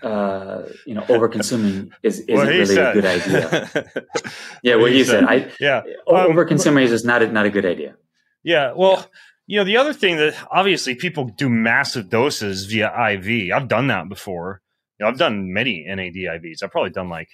uh, 0.03 0.63
you 0.87 0.95
know 0.95 1.05
over 1.09 1.29
consuming 1.29 1.93
is 2.03 2.21
isn't 2.21 2.47
really 2.47 2.67
said. 2.67 2.97
a 2.97 3.01
good 3.01 3.05
idea. 3.05 3.71
yeah, 4.63 4.75
what, 4.75 4.83
what 4.83 4.93
he 4.93 5.05
said. 5.05 5.21
said. 5.21 5.29
I 5.29 5.51
yeah, 5.61 5.83
over 6.07 6.45
consuming 6.45 6.85
is 6.85 6.91
just 6.91 7.05
not 7.05 7.23
a, 7.23 7.31
not 7.31 7.47
a 7.47 7.51
good 7.51 7.67
idea. 7.67 7.97
Yeah, 8.43 8.73
well. 8.77 9.07
You 9.47 9.59
know, 9.59 9.65
the 9.65 9.77
other 9.77 9.93
thing 9.93 10.17
that 10.17 10.35
obviously 10.51 10.95
people 10.95 11.25
do 11.25 11.49
massive 11.49 12.09
doses 12.11 12.65
via 12.65 12.89
IV. 13.13 13.53
I've 13.53 13.69
done 13.69 13.87
that 13.89 14.09
before. 14.09 14.61
You 14.99 15.05
know, 15.05 15.11
I've 15.11 15.19
done 15.19 15.53
many 15.53 15.85
NAD 15.87 16.15
IVs. 16.15 16.63
I've 16.63 16.73
probably 16.73 16.91
done 16.91 17.09
like, 17.09 17.29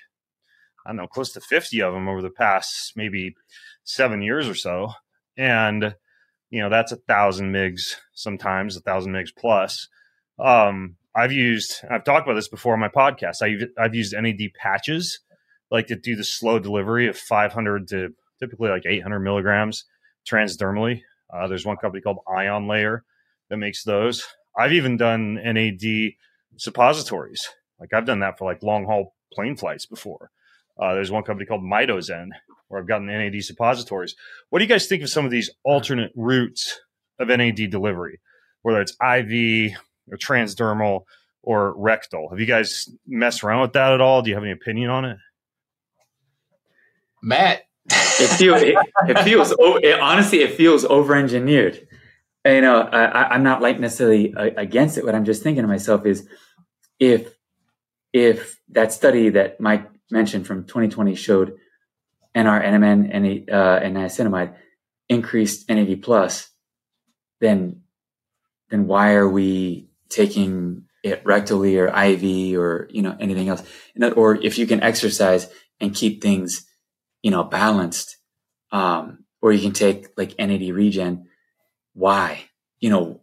I 0.85 0.91
don't 0.91 0.97
know, 0.97 1.07
close 1.07 1.33
to 1.33 1.41
50 1.41 1.81
of 1.83 1.95
them 1.95 2.09
over 2.09 2.21
the 2.21 2.31
past 2.31 2.93
maybe 2.97 3.35
seven 3.85 4.21
years 4.21 4.49
or 4.49 4.55
so. 4.55 4.93
And 5.39 5.95
you 6.53 6.61
know 6.61 6.69
that's 6.69 6.93
a 6.93 6.97
thousand 6.97 7.53
migs 7.53 7.97
sometimes 8.13 8.77
a 8.77 8.81
thousand 8.81 9.13
migs 9.13 9.35
plus 9.37 9.89
um, 10.39 10.97
i've 11.17 11.33
used 11.33 11.81
i've 11.91 12.05
talked 12.05 12.29
about 12.29 12.35
this 12.35 12.47
before 12.49 12.75
on 12.75 12.81
my 12.81 12.89
podcast 12.89 13.43
i've, 13.43 13.69
I've 13.77 13.95
used 13.95 14.15
nad 14.15 14.39
patches 14.55 15.19
like 15.71 15.89
to 15.89 15.97
do 15.97 16.15
the 16.15 16.23
slow 16.23 16.61
delivery 16.61 17.09
of 17.09 17.17
500 17.17 17.89
to 17.89 18.11
typically 18.39 18.69
like 18.69 18.85
800 18.87 19.21
milligrams 19.21 19.87
transdermally 20.31 21.01
uh, 21.33 21.47
there's 21.49 21.67
one 21.67 21.77
company 21.77 22.01
called 22.01 22.19
ion 22.37 22.67
layer 22.67 23.05
that 23.49 23.57
makes 23.57 23.85
those 23.85 24.25
i've 24.59 24.73
even 24.73 24.97
done 24.97 25.35
nad 25.35 26.13
suppositories 26.57 27.49
like 27.81 27.93
i've 27.95 28.07
done 28.07 28.21
that 28.21 28.39
for 28.39 28.51
like 28.51 28.63
long 28.63 28.85
haul 28.85 29.15
plane 29.33 29.57
flights 29.57 29.87
before 29.87 30.31
uh, 30.79 30.95
there's 30.95 31.11
one 31.11 31.23
company 31.23 31.47
called 31.47 31.63
mitozen 31.63 32.29
where 32.73 32.81
I've 32.81 32.89
gotten 32.89 33.07
NAD 33.07 33.45
suppositories. 33.45 34.17
What 34.49 34.59
do 34.59 34.65
you 34.65 34.69
guys 34.69 34.87
think 34.87 35.03
of 35.03 35.11
some 35.11 35.27
of 35.27 35.31
these 35.31 35.51
alternate 35.63 36.11
routes 36.17 36.81
of 37.19 37.29
NAD 37.29 37.71
delivery, 37.71 38.19
whether 38.63 38.81
it's 38.81 38.93
IV 38.93 39.77
or 40.11 40.17
transdermal 40.17 41.03
or 41.43 41.79
rectal? 41.79 42.31
Have 42.31 42.41
you 42.41 42.47
guys 42.47 42.89
messed 43.07 43.45
around 43.45 43.61
with 43.61 43.75
that 43.75 43.93
at 43.93 44.01
all? 44.01 44.23
Do 44.23 44.31
you 44.31 44.37
have 44.37 44.43
any 44.43 44.53
opinion 44.53 44.89
on 44.89 45.05
it? 45.05 45.19
Matt, 47.23 47.65
it 48.21 48.29
feels 48.29 48.63
it, 48.63 48.77
it 49.09 49.19
feels 49.21 49.53
it, 49.59 50.01
honestly 50.01 50.41
it 50.41 50.55
feels 50.55 50.85
over 50.85 51.15
engineered. 51.15 51.87
You 52.45 52.61
know, 52.61 52.81
I, 52.81 53.35
I'm 53.35 53.45
not 53.45 53.63
like 53.63 53.79
necessarily 53.79 54.35
against 54.37 54.99
it. 54.99 55.05
What 55.05 55.15
I'm 55.15 55.25
just 55.25 55.43
thinking 55.43 55.63
to 55.63 55.69
myself 55.69 56.07
is, 56.07 56.27
if 56.99 57.35
if 58.13 58.61
that 58.71 58.93
study 58.93 59.31
that 59.31 59.61
Mike 59.61 59.89
mentioned 60.11 60.47
from 60.47 60.65
2020 60.65 61.15
showed 61.15 61.55
NR, 62.35 62.65
NMN, 62.65 63.11
and, 63.13 63.51
uh, 63.51 63.81
and 63.83 63.97
niacinamide 63.97 64.55
increased 65.09 65.69
NAD 65.69 66.03
plus, 66.03 66.51
then 67.41 67.83
then 68.71 68.87
why 68.87 69.13
are 69.13 69.29
we 69.29 69.89
taking 70.09 70.85
it 71.05 71.23
rectally 71.25 71.77
or 71.79 71.89
IV 71.89 72.59
or 72.59 72.89
you 72.91 73.03
know 73.03 73.17
anything 73.21 73.49
else? 73.49 73.63
Or 74.17 74.35
if 74.37 74.59
you 74.59 74.67
can 74.67 74.83
exercise 74.83 75.49
and 75.81 75.95
keep 75.95 76.23
things 76.23 76.67
you 77.23 77.31
know 77.31 77.45
balanced, 77.45 78.17
um, 78.71 79.25
or 79.41 79.53
you 79.53 79.61
can 79.61 79.73
take 79.73 80.09
like 80.17 80.39
NAD 80.39 80.71
regen, 80.75 81.29
why? 81.95 82.45
You 82.81 82.91
know, 82.91 83.21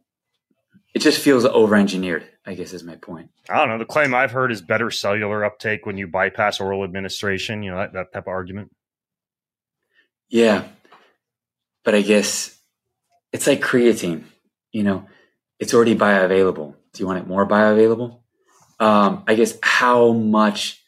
it 0.94 1.00
just 1.00 1.22
feels 1.22 1.46
over 1.46 1.76
engineered. 1.76 2.26
I 2.46 2.56
guess 2.56 2.74
is 2.74 2.84
my 2.84 2.96
point. 2.96 3.30
I 3.48 3.58
don't 3.58 3.70
know. 3.70 3.78
The 3.78 3.86
claim 3.86 4.16
I've 4.16 4.32
heard 4.32 4.52
is 4.52 4.62
better 4.62 4.90
cellular 4.90 5.46
uptake 5.46 5.86
when 5.86 5.98
you 5.98 6.08
bypass 6.08 6.60
oral 6.60 6.84
administration. 6.84 7.62
You 7.62 7.72
know 7.72 7.78
that, 7.78 7.94
that 7.94 8.14
type 8.14 8.24
of 8.24 8.30
argument. 8.30 8.72
Yeah. 10.30 10.68
But 11.84 11.96
I 11.96 12.02
guess 12.02 12.58
it's 13.32 13.48
like 13.48 13.62
creatine, 13.62 14.24
you 14.72 14.84
know, 14.84 15.08
it's 15.60 15.74
already 15.74 15.96
bioavailable. 15.96 16.76
Do 16.94 17.00
you 17.00 17.08
want 17.08 17.20
it 17.20 17.28
more 17.28 17.48
bioavailable? 17.48 18.20
Um, 18.80 19.24
I 19.28 19.36
guess 19.36 19.58
how 19.62 20.14
much, 20.14 20.79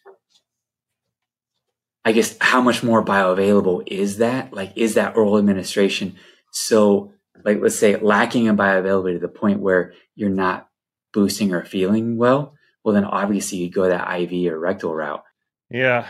I 2.04 2.14
guess 2.14 2.36
how 2.41 2.62
much 2.62 2.84
more 2.84 3.04
bioavailable 3.04 3.84
is 3.88 4.18
that? 4.18 4.54
Like, 4.54 4.74
is 4.76 4.95
that 4.95 5.16
oral 5.16 5.38
administration 5.38 6.16
so, 6.52 7.14
like, 7.43 7.60
let's 7.62 7.80
say 7.80 7.95
lacking 7.95 8.45
in 8.45 8.58
bioavailability 8.58 9.14
to 9.14 9.20
the 9.20 9.28
point 9.28 9.62
where 9.62 9.93
you're 10.16 10.30
not 10.30 10.68
boosting 11.14 11.54
or 11.54 11.64
feeling 11.64 12.18
well? 12.18 12.54
Well, 12.84 12.93
then 12.93 13.06
obviously 13.06 13.60
you 13.60 13.72
go 13.72 13.88
that 13.88 14.22
IV 14.22 14.52
or 14.52 14.60
rectal 14.60 14.93
route. 14.93 15.24
Yeah. 15.70 16.08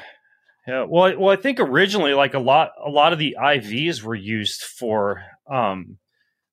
Yeah, 0.68 0.86
well, 0.88 1.18
well, 1.20 1.30
I 1.30 1.42
think 1.42 1.60
originally, 1.60 2.14
like 2.14 2.34
a 2.34 2.39
lot, 2.39 2.72
a 2.84 2.89
lot 2.89 3.14
of 3.14 3.20
the 3.20 3.36
IVs 3.39 4.04
were 4.04 4.16
used 4.16 4.62
for, 4.62 5.24
um, 5.52 5.98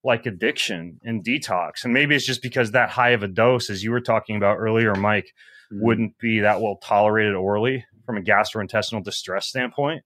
like 0.03 0.27
addiction 0.27 0.99
and 1.05 1.25
detox, 1.25 1.85
and 1.85 1.93
maybe 1.93 2.15
it's 2.15 2.25
just 2.25 2.41
because 2.41 2.71
that 2.71 2.89
high 2.89 3.11
of 3.11 3.23
a 3.23 3.29
dose, 3.29 3.69
as 3.69 3.83
you 3.83 3.91
were 3.91 4.01
talking 4.01 4.37
about 4.37 4.57
earlier, 4.57 4.95
Mike, 4.95 5.27
mm-hmm. 5.71 5.85
wouldn't 5.85 6.19
be 6.19 6.41
that 6.41 6.63
well 6.63 6.77
tolerated 6.77 7.35
orally 7.35 7.85
from 8.09 8.17
a 8.17 8.23
gastrointestinal 8.23 9.05
distress 9.05 9.47
standpoint. 9.47 10.03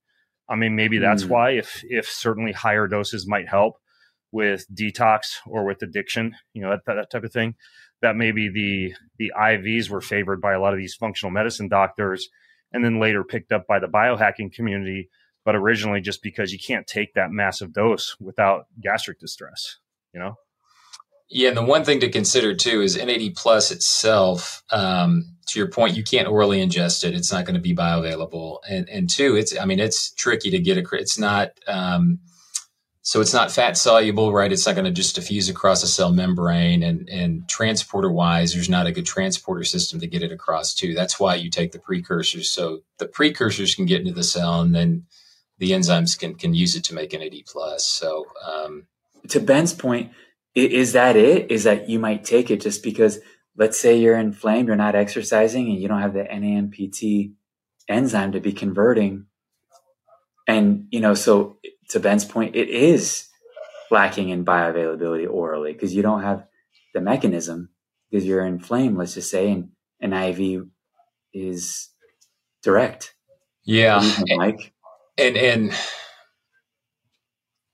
I 0.48 0.56
mean, 0.56 0.74
maybe 0.74 0.98
that's 0.98 1.22
mm-hmm. 1.22 1.32
why, 1.32 1.50
if 1.52 1.84
if 1.84 2.08
certainly 2.08 2.50
higher 2.50 2.88
doses 2.88 3.28
might 3.28 3.48
help 3.48 3.76
with 4.32 4.66
detox 4.74 5.36
or 5.46 5.64
with 5.64 5.82
addiction, 5.82 6.34
you 6.52 6.62
know, 6.62 6.70
that, 6.70 6.80
that 6.86 7.10
type 7.10 7.22
of 7.22 7.32
thing. 7.32 7.54
That 8.00 8.16
maybe 8.16 8.48
the 8.48 8.94
the 9.18 9.32
IVs 9.38 9.88
were 9.88 10.00
favored 10.00 10.40
by 10.40 10.54
a 10.54 10.60
lot 10.60 10.72
of 10.72 10.80
these 10.80 10.96
functional 10.96 11.30
medicine 11.30 11.68
doctors 11.68 12.28
and 12.72 12.84
then 12.84 12.98
later 12.98 13.22
picked 13.22 13.52
up 13.52 13.66
by 13.68 13.78
the 13.78 13.86
biohacking 13.86 14.52
community 14.52 15.08
but 15.44 15.56
originally 15.56 16.00
just 16.00 16.22
because 16.22 16.52
you 16.52 16.58
can't 16.58 16.86
take 16.86 17.14
that 17.14 17.30
massive 17.30 17.72
dose 17.72 18.16
without 18.20 18.66
gastric 18.80 19.18
distress, 19.18 19.78
you 20.12 20.20
know? 20.20 20.34
Yeah, 21.34 21.48
and 21.48 21.56
the 21.56 21.64
one 21.64 21.82
thing 21.82 22.00
to 22.00 22.10
consider 22.10 22.54
too 22.54 22.82
is 22.82 22.94
NAD 22.96 23.34
plus 23.34 23.70
itself. 23.70 24.62
Um, 24.70 25.24
to 25.46 25.58
your 25.58 25.68
point, 25.68 25.96
you 25.96 26.04
can't 26.04 26.28
orally 26.28 26.58
ingest 26.58 27.04
it; 27.04 27.14
it's 27.14 27.32
not 27.32 27.46
going 27.46 27.54
to 27.54 27.60
be 27.60 27.74
bioavailable. 27.74 28.58
And 28.68 28.86
and 28.90 29.08
two, 29.08 29.34
it's 29.36 29.58
I 29.58 29.64
mean, 29.64 29.80
it's 29.80 30.12
tricky 30.12 30.50
to 30.50 30.58
get 30.58 30.76
a. 30.76 30.84
It's 30.94 31.18
not. 31.18 31.52
Um, 31.66 32.20
so 33.04 33.20
it's 33.20 33.32
not 33.32 33.50
fat 33.50 33.76
soluble, 33.78 34.32
right? 34.32 34.52
It's 34.52 34.66
not 34.66 34.76
going 34.76 34.84
to 34.84 34.92
just 34.92 35.16
diffuse 35.16 35.48
across 35.48 35.82
a 35.82 35.88
cell 35.88 36.12
membrane, 36.12 36.82
and 36.82 37.08
and 37.08 37.48
transporter 37.48 38.12
wise, 38.12 38.52
there's 38.52 38.68
not 38.68 38.86
a 38.86 38.92
good 38.92 39.06
transporter 39.06 39.64
system 39.64 40.00
to 40.00 40.06
get 40.06 40.22
it 40.22 40.32
across 40.32 40.74
too. 40.74 40.92
That's 40.92 41.18
why 41.18 41.36
you 41.36 41.48
take 41.48 41.72
the 41.72 41.78
precursors. 41.78 42.50
So 42.50 42.82
the 42.98 43.06
precursors 43.06 43.74
can 43.74 43.86
get 43.86 44.02
into 44.02 44.12
the 44.12 44.22
cell, 44.22 44.60
and 44.60 44.74
then 44.74 45.06
the 45.56 45.70
enzymes 45.70 46.18
can 46.18 46.34
can 46.34 46.52
use 46.52 46.76
it 46.76 46.84
to 46.84 46.94
make 46.94 47.14
NAD 47.14 47.46
plus. 47.46 47.86
So 47.86 48.26
um, 48.46 48.86
to 49.28 49.40
Ben's 49.40 49.72
point, 49.72 50.12
is 50.54 50.92
that 50.92 51.16
it? 51.16 51.50
Is 51.50 51.64
that 51.64 51.88
you 51.88 51.98
might 51.98 52.24
take 52.24 52.50
it 52.50 52.60
just 52.60 52.82
because, 52.82 53.18
let's 53.56 53.78
say 53.78 53.98
you're 53.98 54.18
inflamed, 54.18 54.68
you're 54.68 54.76
not 54.76 54.94
exercising, 54.94 55.68
and 55.68 55.80
you 55.80 55.88
don't 55.88 56.02
have 56.02 56.14
the 56.14 56.24
NAMPT 56.24 57.32
enzyme 57.88 58.32
to 58.32 58.40
be 58.40 58.52
converting. 58.52 59.26
And, 60.46 60.86
you 60.90 61.00
know, 61.00 61.14
so 61.14 61.58
to 61.90 62.00
Ben's 62.00 62.24
point, 62.24 62.56
it 62.56 62.68
is 62.68 63.28
lacking 63.90 64.30
in 64.30 64.44
bioavailability 64.44 65.30
orally 65.30 65.72
because 65.72 65.94
you 65.94 66.02
don't 66.02 66.22
have 66.22 66.46
the 66.94 67.00
mechanism 67.00 67.70
because 68.10 68.26
you're 68.26 68.44
inflamed, 68.44 68.98
let's 68.98 69.14
just 69.14 69.30
say, 69.30 69.50
and 69.50 69.70
an 70.00 70.12
IV 70.12 70.66
is 71.32 71.88
direct. 72.62 73.14
Yeah. 73.64 74.00
Mike? 74.36 74.72
And, 75.16 75.36
and, 75.36 75.74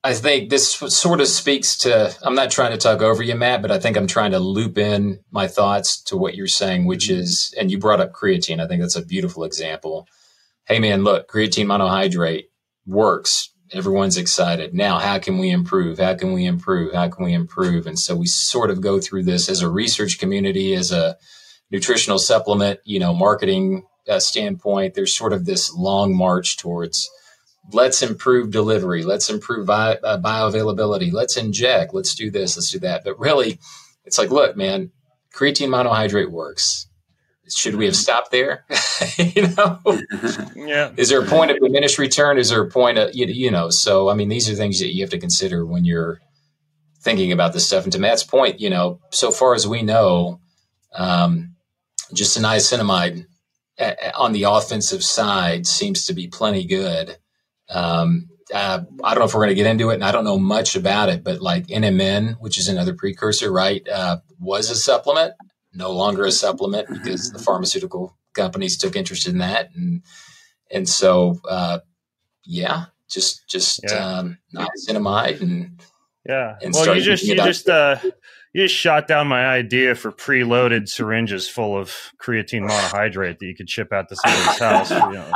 I 0.01 0.13
think 0.13 0.49
this 0.49 0.71
sort 0.71 1.19
of 1.19 1.27
speaks 1.27 1.77
to. 1.79 2.15
I'm 2.23 2.35
not 2.35 2.51
trying 2.51 2.71
to 2.71 2.77
talk 2.77 3.01
over 3.01 3.21
you, 3.21 3.35
Matt, 3.35 3.61
but 3.61 3.71
I 3.71 3.79
think 3.79 3.97
I'm 3.97 4.07
trying 4.07 4.31
to 4.31 4.39
loop 4.39 4.77
in 4.77 5.19
my 5.29 5.47
thoughts 5.47 6.01
to 6.03 6.15
what 6.15 6.35
you're 6.35 6.47
saying, 6.47 6.85
which 6.85 7.09
mm-hmm. 7.09 7.19
is, 7.19 7.53
and 7.59 7.69
you 7.69 7.77
brought 7.77 7.99
up 7.99 8.13
creatine. 8.13 8.63
I 8.63 8.67
think 8.67 8.81
that's 8.81 8.95
a 8.95 9.05
beautiful 9.05 9.43
example. 9.43 10.07
Hey, 10.65 10.79
man, 10.79 11.03
look, 11.03 11.29
creatine 11.29 11.65
monohydrate 11.65 12.45
works. 12.85 13.49
Everyone's 13.73 14.17
excited. 14.17 14.73
Now, 14.73 14.99
how 14.99 15.19
can 15.19 15.37
we 15.37 15.51
improve? 15.51 15.99
How 15.99 16.15
can 16.15 16.31
we 16.31 16.45
improve? 16.45 16.93
How 16.93 17.09
can 17.09 17.25
we 17.25 17.33
improve? 17.33 17.85
And 17.85 17.99
so 17.99 18.15
we 18.15 18.25
sort 18.25 18.71
of 18.71 18.81
go 18.81 19.01
through 19.01 19.23
this 19.23 19.49
as 19.49 19.61
a 19.61 19.69
research 19.69 20.17
community, 20.17 20.75
as 20.75 20.91
a 20.91 21.17
nutritional 21.71 22.19
supplement, 22.19 22.79
you 22.85 22.99
know, 22.99 23.13
marketing 23.13 23.85
uh, 24.07 24.19
standpoint. 24.19 24.93
There's 24.93 25.15
sort 25.15 25.33
of 25.33 25.45
this 25.45 25.73
long 25.73 26.15
march 26.15 26.57
towards 26.57 27.09
let's 27.71 28.01
improve 28.01 28.51
delivery. 28.51 29.03
Let's 29.03 29.29
improve 29.29 29.67
bio, 29.67 29.93
uh, 30.03 30.19
bioavailability. 30.19 31.11
Let's 31.11 31.37
inject. 31.37 31.93
Let's 31.93 32.15
do 32.15 32.31
this. 32.31 32.57
Let's 32.57 32.71
do 32.71 32.79
that. 32.79 33.03
But 33.03 33.19
really 33.19 33.59
it's 34.05 34.17
like 34.17 34.31
look 34.31 34.55
man 34.57 34.91
creatine 35.33 35.69
monohydrate 35.69 36.31
works. 36.31 36.87
Should 37.49 37.75
we 37.75 37.85
have 37.85 37.95
stopped 37.95 38.31
there? 38.31 38.65
You 39.17 39.47
know? 39.55 39.79
Yeah. 40.55 40.91
Is 40.97 41.09
there 41.09 41.21
a 41.21 41.25
point 41.25 41.51
of 41.51 41.59
diminished 41.59 41.97
return 41.97 42.37
is 42.37 42.49
there 42.49 42.61
a 42.61 42.69
point 42.69 42.97
of 42.97 43.15
you, 43.15 43.25
you 43.25 43.49
know 43.49 43.69
so 43.69 44.09
i 44.09 44.13
mean 44.13 44.29
these 44.29 44.49
are 44.49 44.55
things 44.55 44.79
that 44.79 44.93
you 44.93 45.01
have 45.01 45.09
to 45.11 45.17
consider 45.19 45.65
when 45.65 45.83
you're 45.83 46.19
thinking 47.01 47.31
about 47.31 47.53
this 47.53 47.65
stuff. 47.65 47.85
And 47.85 47.93
to 47.93 47.99
matt's 47.99 48.23
point 48.23 48.59
you 48.59 48.69
know 48.69 48.99
so 49.11 49.31
far 49.31 49.55
as 49.55 49.67
we 49.67 49.81
know 49.81 50.39
um, 50.93 51.55
just 52.13 52.37
an 52.37 52.43
niacinamide 52.43 53.25
on 54.15 54.31
the 54.33 54.43
offensive 54.43 55.03
side 55.03 55.65
seems 55.65 56.05
to 56.05 56.13
be 56.13 56.27
plenty 56.27 56.65
good 56.65 57.17
um, 57.69 58.29
uh, 58.53 58.81
I 59.03 59.13
don't 59.13 59.19
know 59.19 59.25
if 59.25 59.33
we're 59.33 59.41
going 59.41 59.49
to 59.49 59.55
get 59.55 59.67
into 59.67 59.89
it, 59.91 59.95
and 59.95 60.03
I 60.03 60.11
don't 60.11 60.23
know 60.23 60.39
much 60.39 60.75
about 60.75 61.09
it, 61.09 61.23
but 61.23 61.41
like 61.41 61.67
NMN, 61.67 62.39
which 62.39 62.57
is 62.57 62.67
another 62.67 62.93
precursor, 62.93 63.51
right, 63.51 63.87
uh, 63.87 64.17
was 64.39 64.69
a 64.69 64.75
supplement, 64.75 65.33
no 65.73 65.91
longer 65.91 66.25
a 66.25 66.31
supplement 66.31 66.87
because 66.89 67.31
the 67.31 67.39
pharmaceutical 67.39 68.17
companies 68.33 68.77
took 68.77 68.95
interest 68.95 69.27
in 69.27 69.37
that, 69.39 69.69
and 69.75 70.03
and 70.71 70.89
so 70.89 71.39
uh, 71.47 71.79
yeah, 72.43 72.85
just 73.07 73.47
just 73.47 73.81
yeah. 73.83 73.95
Um, 73.95 74.37
niacinamide 74.55 75.41
and 75.41 75.79
yeah. 76.27 76.57
And 76.61 76.73
well, 76.73 76.95
you 76.95 77.01
just 77.01 77.23
you 77.23 77.35
just 77.35 77.69
uh, 77.69 77.97
you 78.53 78.63
just 78.63 78.75
shot 78.75 79.07
down 79.07 79.27
my 79.27 79.45
idea 79.45 79.93
for 79.93 80.11
preloaded 80.11 80.87
syringes 80.87 81.47
full 81.47 81.77
of 81.77 81.93
creatine 82.19 82.67
monohydrate 82.67 83.37
that 83.37 83.45
you 83.45 83.55
could 83.55 83.69
ship 83.69 83.93
out 83.93 84.09
to 84.09 84.15
somebody's 84.15 84.59
house, 84.59 84.89
you 84.89 84.97
know, 84.97 85.31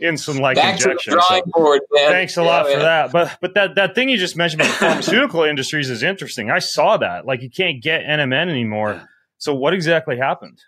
insulin 0.00 0.40
like 0.40 0.58
injection. 0.58 1.18
So, 1.20 1.42
board, 1.46 1.80
thanks 1.92 2.36
a 2.36 2.42
yeah, 2.42 2.46
lot 2.46 2.66
man. 2.66 2.74
for 2.74 2.80
that. 2.80 3.12
But 3.12 3.36
but 3.40 3.54
that 3.54 3.74
that 3.74 3.94
thing 3.94 4.08
you 4.08 4.16
just 4.16 4.36
mentioned 4.36 4.62
about 4.62 4.72
the 4.72 4.78
pharmaceutical 4.78 5.42
industries 5.42 5.90
is 5.90 6.02
interesting. 6.02 6.50
I 6.50 6.60
saw 6.60 6.96
that. 6.98 7.26
Like 7.26 7.42
you 7.42 7.50
can't 7.50 7.82
get 7.82 8.04
NMN 8.04 8.48
anymore. 8.48 9.08
So 9.38 9.54
what 9.54 9.74
exactly 9.74 10.16
happened? 10.16 10.60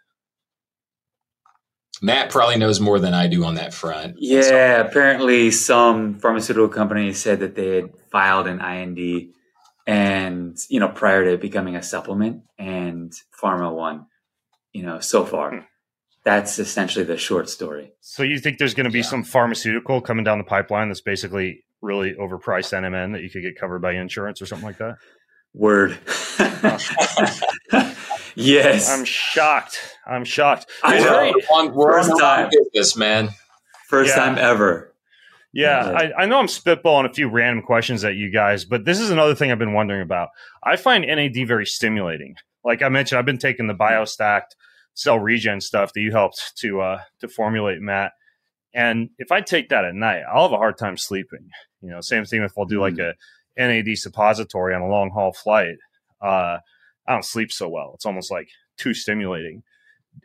Matt 2.03 2.29
probably 2.29 2.57
knows 2.57 2.81
more 2.81 2.99
than 2.99 3.15
I 3.15 3.29
do 3.29 3.45
on 3.45 3.55
that 3.55 3.73
front. 3.73 4.17
Yeah, 4.19 4.43
so. 4.43 4.89
apparently 4.89 5.53
some 5.53 6.19
pharmaceutical 6.19 6.69
companies 6.69 7.23
said 7.23 7.39
that 7.39 7.55
they 7.55 7.77
had 7.77 7.97
filed 8.11 8.49
an 8.49 8.61
IND 8.61 9.29
and 9.87 10.59
you 10.69 10.81
know 10.81 10.89
prior 10.89 11.31
to 11.31 11.37
becoming 11.37 11.77
a 11.77 11.83
supplement 11.83 12.43
and 12.59 13.13
pharma 13.41 13.75
one 13.75 14.07
you 14.73 14.83
know 14.83 14.99
so 15.01 15.25
far 15.25 15.51
hmm. 15.51 15.59
that's 16.25 16.59
essentially 16.59 17.05
the 17.05 17.17
short 17.17 17.49
story 17.49 17.93
so 18.01 18.23
you 18.23 18.39
think 18.39 18.59
there's 18.59 18.75
going 18.75 18.85
to 18.85 18.93
be 18.93 19.01
yeah. 19.01 19.05
some 19.05 19.23
pharmaceutical 19.23 20.01
coming 20.01 20.25
down 20.25 20.39
the 20.39 20.45
pipeline 20.45 20.89
that's 20.89 21.03
basically 21.03 21.65
really 21.83 22.15
overpriced 22.15 22.73
nmn 22.73 23.13
that 23.13 23.23
you 23.23 23.31
could 23.31 23.43
get 23.43 23.59
covered 23.59 23.81
by 23.81 23.93
insurance 23.93 24.41
or 24.41 24.47
something 24.47 24.67
like 24.67 24.79
that 24.79 24.97
word 25.53 25.99
yes 28.35 28.91
i'm 28.91 29.05
shocked 29.05 29.99
i'm 30.07 30.25
shocked 30.25 30.67
I 30.83 30.99
know. 30.99 31.35
we're 31.75 32.01
on, 32.01 32.19
time. 32.19 32.51
business 32.73 32.97
man 32.97 33.29
first 33.87 34.17
yeah. 34.17 34.25
time 34.25 34.39
ever 34.39 34.94
yeah, 35.55 35.89
I, 35.89 36.23
I, 36.23 36.27
know 36.27 36.41
I'm 36.41 36.47
spitballing 36.47 37.09
a 37.09 37.13
few 37.15 37.29
random 37.29 37.63
questions 37.63 38.05
at 38.05 38.17
you 38.17 38.31
guys, 38.31 38.65
but 38.65 38.85
this 38.85 38.99
is 38.99 39.11
another 39.11 39.37
thing 39.37 39.53
I've 39.53 39.59
been 39.59 39.73
wondering 39.73 40.03
about. 40.03 40.31
I 40.65 40.75
find 40.77 41.07
NAD 41.07 41.47
very 41.47 41.65
stimulating. 41.65 42.35
Like 42.65 42.83
I 42.83 42.89
mentioned, 42.89 43.19
I've 43.19 43.25
been 43.25 43.39
taking 43.39 43.69
the 43.69 43.75
biostacked 43.75 44.57
cell 44.95 45.19
regen 45.19 45.61
stuff 45.61 45.93
that 45.93 46.01
you 46.01 46.11
helped 46.11 46.57
to 46.59 46.81
uh, 46.81 47.01
to 47.21 47.29
formulate, 47.29 47.81
Matt. 47.81 48.13
And 48.75 49.11
if 49.19 49.31
I 49.31 49.41
take 49.43 49.69
that 49.69 49.85
at 49.85 49.95
night, 49.95 50.23
I'll 50.23 50.43
have 50.43 50.53
a 50.53 50.57
hard 50.57 50.77
time 50.77 50.97
sleeping. 50.97 51.49
You 51.81 51.91
know, 51.91 52.01
same 52.01 52.25
thing 52.25 52.43
if 52.43 52.53
I'll 52.59 52.65
do 52.65 52.81
like 52.81 52.95
mm. 52.95 53.13
a 53.13 53.15
NAD 53.57 53.97
suppository 53.97 54.75
on 54.75 54.83
a 54.83 54.89
long 54.89 55.11
haul 55.11 55.33
flight. 55.33 55.77
Uh, 56.21 56.59
I 57.07 57.13
don't 57.13 57.25
sleep 57.25 57.53
so 57.53 57.69
well. 57.69 57.93
It's 57.95 58.07
almost 58.07 58.33
like 58.33 58.49
too 58.77 58.93
stimulating. 58.95 59.63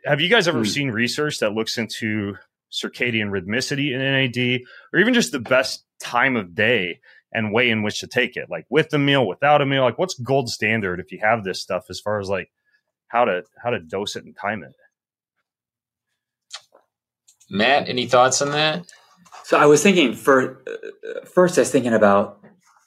Have 0.04 0.20
you 0.20 0.28
guys 0.28 0.48
ever 0.48 0.62
mm. 0.62 0.68
seen 0.68 0.90
research 0.90 1.38
that 1.38 1.52
looks 1.52 1.78
into 1.78 2.34
circadian 2.72 3.30
rhythmicity 3.30 3.92
in 3.92 4.00
NAD, 4.00 4.60
or 4.92 5.00
even 5.00 5.14
just 5.14 5.32
the 5.32 5.40
best 5.40 5.84
time 6.00 6.36
of 6.36 6.54
day 6.54 7.00
and 7.32 7.52
way 7.52 7.70
in 7.70 7.82
which 7.82 8.00
to 8.00 8.06
take 8.06 8.36
it, 8.36 8.50
like 8.50 8.66
with 8.70 8.92
a 8.92 8.98
meal, 8.98 9.26
without 9.26 9.62
a 9.62 9.66
meal. 9.66 9.82
Like, 9.82 9.98
what's 9.98 10.14
gold 10.14 10.48
standard 10.48 11.00
if 11.00 11.12
you 11.12 11.18
have 11.22 11.44
this 11.44 11.60
stuff 11.60 11.84
as 11.88 12.00
far 12.00 12.20
as 12.20 12.28
like 12.28 12.50
how 13.08 13.24
to 13.24 13.44
how 13.62 13.70
to 13.70 13.80
dose 13.80 14.16
it 14.16 14.24
and 14.24 14.36
time 14.36 14.62
it? 14.62 14.74
Matt, 17.50 17.88
any 17.88 18.06
thoughts 18.06 18.40
on 18.42 18.50
that? 18.52 18.86
So 19.44 19.58
I 19.58 19.66
was 19.66 19.82
thinking 19.82 20.14
for 20.14 20.62
uh, 20.66 21.24
first, 21.24 21.58
I 21.58 21.62
was 21.62 21.70
thinking 21.70 21.94
about 21.94 22.40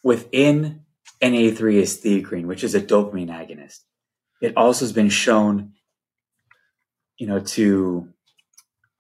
within 0.04 0.82
NAD3 1.22 1.76
is 1.76 2.00
theacrine, 2.00 2.48
which 2.48 2.64
is 2.64 2.76
a 2.76 2.82
dopamine 2.82 3.30
agonist. 3.30 3.80
It 4.42 4.56
also 4.58 4.86
has 4.86 4.92
been 4.92 5.10
shown, 5.10 5.74
you 7.18 7.28
know, 7.28 7.40
to 7.40 8.10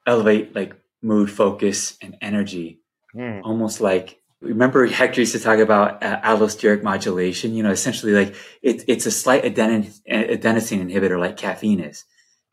elevate 0.05 0.55
like 0.55 0.75
mood, 1.01 1.29
focus, 1.31 1.97
and 2.01 2.17
energy. 2.21 2.79
Mm. 3.15 3.41
Almost 3.43 3.81
like 3.81 4.19
remember 4.41 4.85
Hector 4.85 5.21
used 5.21 5.33
to 5.33 5.39
talk 5.39 5.59
about 5.59 6.03
uh, 6.03 6.19
allosteric 6.21 6.83
modulation. 6.83 7.53
You 7.53 7.63
know, 7.63 7.71
essentially 7.71 8.13
like 8.13 8.35
it, 8.61 8.83
it's 8.87 9.05
a 9.05 9.11
slight 9.11 9.43
adenosine 9.43 9.91
inhibitor 10.07 11.19
like 11.19 11.37
caffeine 11.37 11.79
is, 11.79 12.05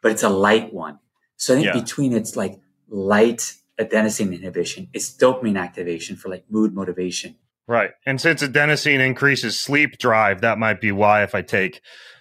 but 0.03 0.13
it's 0.13 0.23
a 0.23 0.29
light 0.29 0.73
one. 0.73 0.99
So 1.37 1.55
I 1.55 1.57
think 1.57 1.75
yeah. 1.75 1.81
between 1.81 2.13
its 2.13 2.37
like 2.37 2.61
light 2.89 3.55
adenosine 3.81 4.35
inhibition, 4.35 4.89
it's 4.93 5.11
dopamine 5.17 5.59
activation 5.59 6.17
for 6.17 6.29
like 6.29 6.45
mood 6.51 6.75
motivation. 6.75 7.37
Right. 7.67 7.91
And 8.05 8.21
since 8.21 8.43
adenosine 8.43 9.01
increases 9.01 9.59
sleep 9.59 9.99
drive, 9.99 10.41
that 10.41 10.59
might 10.59 10.81
be 10.81 10.93
why 10.93 11.23
if 11.23 11.35
I 11.35 11.43
take, 11.43 11.81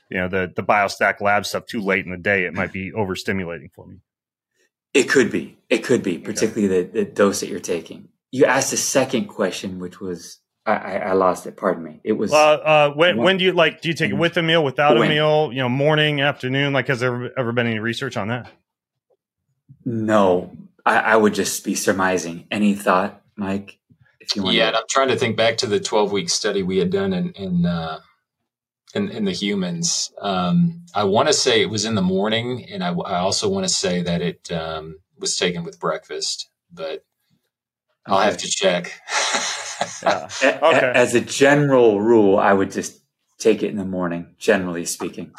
you 0.10 0.18
know, 0.18 0.28
the 0.28 0.52
the 0.56 0.64
BioStack 0.64 1.22
lab 1.22 1.46
stuff 1.46 1.66
too 1.66 1.82
late 1.82 2.06
in 2.06 2.12
the 2.12 2.18
day, 2.18 2.46
it 2.46 2.54
might 2.54 2.72
be 2.72 2.92
overstimulating 2.92 3.72
for 3.74 3.88
me. 3.88 3.98
It 4.94 5.04
could 5.04 5.32
be. 5.32 5.58
It 5.70 5.84
could 5.84 6.02
be, 6.02 6.18
particularly 6.18 6.74
okay. 6.76 6.90
the, 6.90 7.04
the 7.04 7.12
dose 7.12 7.42
that 7.42 7.50
you're 7.50 7.60
taking. 7.60 8.10
You 8.32 8.46
asked 8.46 8.74
a 8.74 8.78
second 8.78 9.28
question, 9.28 9.80
which 9.80 10.00
was 10.00 10.40
I, 10.66 10.98
I, 10.98 11.14
lost 11.14 11.48
it. 11.48 11.58
Pardon 11.58 11.84
me. 11.84 12.00
It 12.04 12.14
was. 12.14 12.34
Uh, 12.34 12.38
uh, 12.38 12.94
when, 12.94 13.18
when 13.18 13.38
do 13.38 13.46
you 13.46 13.54
like? 13.54 13.82
Do 13.82 13.90
you 13.90 13.96
take 13.96 14.10
it 14.10 14.14
mm-hmm. 14.14 14.22
with 14.22 14.38
a 14.38 14.44
meal, 14.44 14.64
without 14.64 14.98
when? 14.98 15.10
a 15.10 15.14
meal? 15.14 15.52
You 15.52 15.60
know, 15.60 15.70
morning, 15.70 16.22
afternoon. 16.22 16.74
Like, 16.74 16.88
has 16.88 17.00
there 17.00 17.14
ever, 17.14 17.32
ever 17.38 17.52
been 17.52 17.68
any 17.68 17.80
research 17.80 18.18
on 18.18 18.28
that? 18.28 18.52
No, 19.86 20.56
I, 20.86 20.98
I, 21.00 21.16
would 21.16 21.34
just 21.34 21.64
be 21.64 21.76
surmising. 21.76 22.46
Any 22.52 22.76
thought, 22.76 23.22
Mike? 23.36 23.80
if 24.30 24.36
you 24.36 24.44
want. 24.44 24.56
Yeah, 24.56 24.72
to. 24.72 24.78
I'm 24.78 24.84
trying 24.90 25.08
to 25.10 25.16
think 25.16 25.38
back 25.38 25.58
to 25.58 25.68
the 25.68 25.80
12 25.80 26.12
week 26.12 26.30
study 26.30 26.64
we 26.64 26.78
had 26.78 26.92
done 26.92 27.14
in 27.14 27.32
in 27.32 27.66
uh, 27.66 28.00
in, 28.94 29.10
in, 29.10 29.26
the 29.26 29.32
humans. 29.32 30.12
Um, 30.20 30.86
I 30.96 31.04
want 31.04 31.28
to 31.28 31.34
say 31.34 31.62
it 31.62 31.70
was 31.70 31.86
in 31.86 31.96
the 31.96 32.02
morning, 32.02 32.66
and 32.72 32.84
I, 32.84 32.90
I 32.90 33.20
also 33.20 33.50
want 33.50 33.66
to 33.66 33.74
say 33.74 34.02
that 34.02 34.22
it 34.22 34.52
um, 34.52 35.00
was 35.18 35.38
taken 35.38 35.64
with 35.64 35.80
breakfast, 35.80 36.50
but 36.72 37.04
I'll 38.06 38.20
have 38.20 38.38
to 38.38 38.48
check. 38.48 39.00
yeah. 40.04 40.28
okay. 40.64 40.92
As 40.96 41.14
a 41.16 41.22
general 41.22 42.02
rule, 42.02 42.38
I 42.38 42.54
would 42.54 42.72
just 42.72 43.02
take 43.38 43.64
it 43.64 43.70
in 43.70 43.78
the 43.78 43.86
morning, 43.86 44.36
generally 44.38 44.86
speaking. 44.86 45.34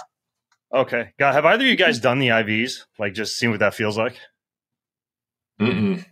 Okay. 0.73 1.11
God, 1.19 1.33
have 1.33 1.45
either 1.45 1.65
of 1.65 1.69
you 1.69 1.77
guys 1.77 1.99
done 1.99 2.19
the 2.19 2.29
IVs? 2.29 2.85
Like, 2.99 3.15
just 3.15 3.37
seeing 3.37 3.51
what 3.51 3.61
that 3.61 3.75
feels 3.75 3.99
like? 3.99 4.17
Mm-mm. 5.61 6.05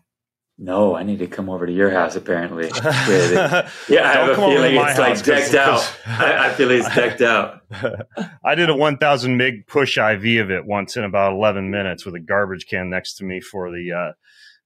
No, 0.61 0.97
I 0.97 1.05
need 1.05 1.21
to 1.21 1.29
come 1.29 1.49
over 1.49 1.67
to 1.67 1.73
your 1.73 1.91
house. 1.91 2.17
Apparently, 2.17 2.67
yeah, 2.75 3.71
I 4.03 4.13
have 4.13 4.31
a 4.31 4.35
feeling 4.35 4.75
it's 4.75 4.99
like 4.99 5.23
decked 5.23 5.55
out. 5.55 5.89
I, 6.05 6.49
I, 6.49 6.53
feel 6.53 6.73
it's 6.73 6.93
decked 6.93 7.21
out. 7.21 7.61
I 8.45 8.57
did 8.57 8.69
a 8.69 8.75
1,000 8.75 9.37
mig 9.37 9.69
push 9.69 9.97
IV 9.97 10.43
of 10.43 10.51
it 10.51 10.67
once 10.67 10.97
in 10.97 11.05
about 11.05 11.35
11 11.35 11.71
minutes 11.71 12.05
with 12.05 12.17
a 12.17 12.21
garbage 12.21 12.67
can 12.67 12.91
next 12.91 13.15
to 13.19 13.25
me 13.25 13.41
for 13.41 13.71
the 13.71 13.93
uh, 13.93 14.13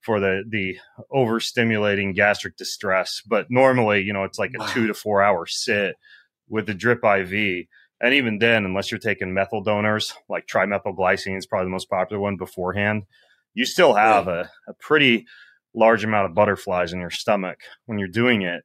for 0.00 0.18
the 0.18 0.44
the 0.48 0.78
overstimulating 1.12 2.14
gastric 2.14 2.56
distress. 2.56 3.20
But 3.26 3.50
normally, 3.50 4.00
you 4.00 4.14
know, 4.14 4.24
it's 4.24 4.38
like 4.38 4.52
a 4.56 4.60
wow. 4.60 4.66
two 4.68 4.86
to 4.86 4.94
four 4.94 5.22
hour 5.22 5.44
sit 5.46 5.96
with 6.48 6.66
the 6.66 6.74
drip 6.74 7.04
IV. 7.04 7.66
And 8.00 8.14
even 8.14 8.38
then, 8.38 8.64
unless 8.64 8.90
you're 8.90 8.98
taking 8.98 9.34
methyl 9.34 9.62
donors, 9.62 10.14
like 10.26 10.46
trimethylglycine 10.46 11.36
is 11.36 11.46
probably 11.46 11.66
the 11.66 11.70
most 11.70 11.90
popular 11.90 12.20
one 12.20 12.38
beforehand, 12.38 13.02
you 13.52 13.66
still 13.66 13.92
have 13.92 14.26
yeah. 14.26 14.46
a, 14.66 14.70
a 14.70 14.74
pretty 14.80 15.26
large 15.74 16.04
amount 16.04 16.26
of 16.26 16.34
butterflies 16.34 16.92
in 16.92 17.00
your 17.00 17.10
stomach 17.10 17.58
when 17.86 17.98
you're 17.98 18.08
doing 18.08 18.42
it. 18.42 18.62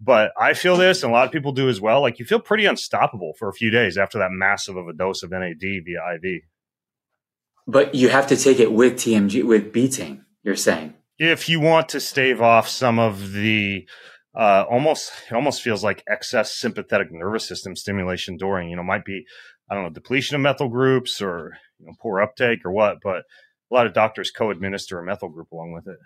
But 0.00 0.32
I 0.40 0.54
feel 0.54 0.76
this, 0.76 1.02
and 1.02 1.10
a 1.10 1.14
lot 1.14 1.26
of 1.26 1.32
people 1.32 1.52
do 1.52 1.68
as 1.68 1.80
well. 1.80 2.00
Like 2.00 2.18
you 2.18 2.24
feel 2.24 2.40
pretty 2.40 2.64
unstoppable 2.64 3.34
for 3.38 3.48
a 3.48 3.52
few 3.52 3.70
days 3.70 3.98
after 3.98 4.18
that 4.18 4.30
massive 4.30 4.76
of 4.76 4.88
a 4.88 4.94
dose 4.94 5.22
of 5.22 5.30
NAD 5.30 5.60
via 5.60 6.14
IV. 6.14 6.42
But 7.66 7.94
you 7.94 8.08
have 8.08 8.26
to 8.28 8.36
take 8.36 8.58
it 8.58 8.72
with 8.72 8.94
TMG, 8.94 9.44
with 9.44 9.72
betaine, 9.72 10.22
you're 10.42 10.56
saying. 10.56 10.94
If 11.18 11.48
you 11.50 11.60
want 11.60 11.90
to 11.90 12.00
stave 12.00 12.40
off 12.40 12.66
some 12.66 12.98
of 12.98 13.32
the 13.32 13.86
uh, 14.34 14.64
almost, 14.70 15.12
it 15.30 15.34
almost 15.34 15.60
feels 15.60 15.84
like 15.84 16.02
excess 16.08 16.56
sympathetic 16.56 17.08
nervous 17.10 17.46
system 17.46 17.76
stimulation 17.76 18.38
during, 18.38 18.70
you 18.70 18.76
know, 18.76 18.82
might 18.82 19.04
be, 19.04 19.24
I 19.70 19.74
don't 19.74 19.84
know, 19.84 19.90
depletion 19.90 20.34
of 20.36 20.40
methyl 20.40 20.68
groups 20.68 21.20
or 21.20 21.58
you 21.78 21.86
know, 21.86 21.92
poor 22.00 22.22
uptake 22.22 22.64
or 22.64 22.72
what, 22.72 22.98
but 23.02 23.24
a 23.70 23.74
lot 23.74 23.86
of 23.86 23.92
doctors 23.92 24.30
co-administer 24.30 24.98
a 24.98 25.04
methyl 25.04 25.28
group 25.28 25.50
along 25.52 25.72
with 25.72 25.86
it. 25.86 25.98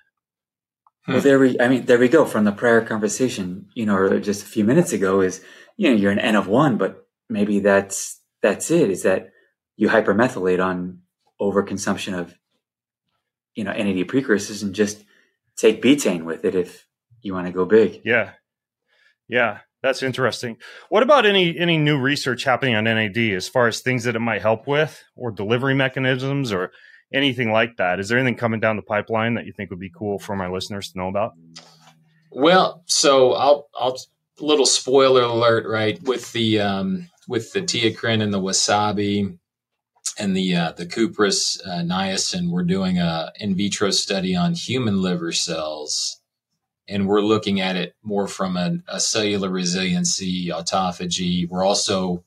Well, 1.06 1.20
there 1.20 1.38
we, 1.38 1.60
I 1.60 1.68
mean, 1.68 1.84
there 1.84 1.98
we 1.98 2.08
go 2.08 2.24
from 2.24 2.44
the 2.44 2.52
prior 2.52 2.80
conversation, 2.80 3.68
you 3.74 3.84
know, 3.84 3.96
or 3.96 4.20
just 4.20 4.42
a 4.42 4.46
few 4.46 4.64
minutes 4.64 4.92
ago 4.92 5.20
is, 5.20 5.44
you 5.76 5.90
know, 5.90 5.96
you're 5.96 6.12
an 6.12 6.18
N 6.18 6.34
of 6.34 6.48
one, 6.48 6.78
but 6.78 7.06
maybe 7.28 7.60
that's, 7.60 8.20
that's 8.40 8.70
it 8.70 8.90
is 8.90 9.02
that 9.02 9.30
you 9.76 9.88
hypermethylate 9.88 10.64
on 10.64 11.00
overconsumption 11.40 12.18
of, 12.18 12.34
you 13.54 13.64
know, 13.64 13.72
NAD 13.72 14.08
precursors 14.08 14.62
and 14.62 14.74
just 14.74 15.04
take 15.56 15.82
betaine 15.82 16.24
with 16.24 16.44
it 16.44 16.54
if 16.54 16.86
you 17.20 17.34
want 17.34 17.46
to 17.46 17.52
go 17.52 17.64
big. 17.64 18.00
Yeah. 18.04 18.32
Yeah. 19.28 19.58
That's 19.82 20.02
interesting. 20.02 20.56
What 20.88 21.02
about 21.02 21.26
any 21.26 21.58
any 21.58 21.76
new 21.76 22.00
research 22.00 22.44
happening 22.44 22.74
on 22.74 22.84
NAD 22.84 23.18
as 23.18 23.48
far 23.48 23.66
as 23.68 23.80
things 23.80 24.04
that 24.04 24.16
it 24.16 24.20
might 24.20 24.40
help 24.40 24.66
with 24.66 25.04
or 25.14 25.30
delivery 25.30 25.74
mechanisms 25.74 26.52
or 26.52 26.72
anything 27.14 27.52
like 27.52 27.76
that. 27.78 28.00
Is 28.00 28.08
there 28.08 28.18
anything 28.18 28.36
coming 28.36 28.60
down 28.60 28.76
the 28.76 28.82
pipeline 28.82 29.34
that 29.34 29.46
you 29.46 29.52
think 29.52 29.70
would 29.70 29.80
be 29.80 29.90
cool 29.96 30.18
for 30.18 30.36
my 30.36 30.48
listeners 30.48 30.90
to 30.92 30.98
know 30.98 31.08
about? 31.08 31.32
Well, 32.30 32.82
so 32.86 33.32
I'll 33.32 33.68
I'll 33.78 33.96
little 34.40 34.66
spoiler 34.66 35.22
alert, 35.22 35.66
right? 35.66 36.02
With 36.02 36.32
the 36.32 36.60
um, 36.60 37.08
with 37.28 37.52
the 37.52 37.60
theacrine 37.60 38.20
and 38.20 38.34
the 38.34 38.40
wasabi 38.40 39.38
and 40.18 40.36
the 40.36 40.56
uh, 40.56 40.72
the 40.72 40.86
cuprous 40.86 41.60
uh, 41.64 41.82
niacin, 41.82 42.50
we're 42.50 42.64
doing 42.64 42.98
a 42.98 43.32
in 43.38 43.54
vitro 43.54 43.90
study 43.90 44.34
on 44.34 44.54
human 44.54 45.00
liver 45.00 45.32
cells, 45.32 46.20
and 46.88 47.06
we're 47.06 47.22
looking 47.22 47.60
at 47.60 47.76
it 47.76 47.94
more 48.02 48.26
from 48.26 48.56
a, 48.56 48.78
a 48.88 49.00
cellular 49.00 49.48
resiliency, 49.48 50.48
autophagy. 50.48 51.48
We're 51.48 51.64
also 51.64 52.24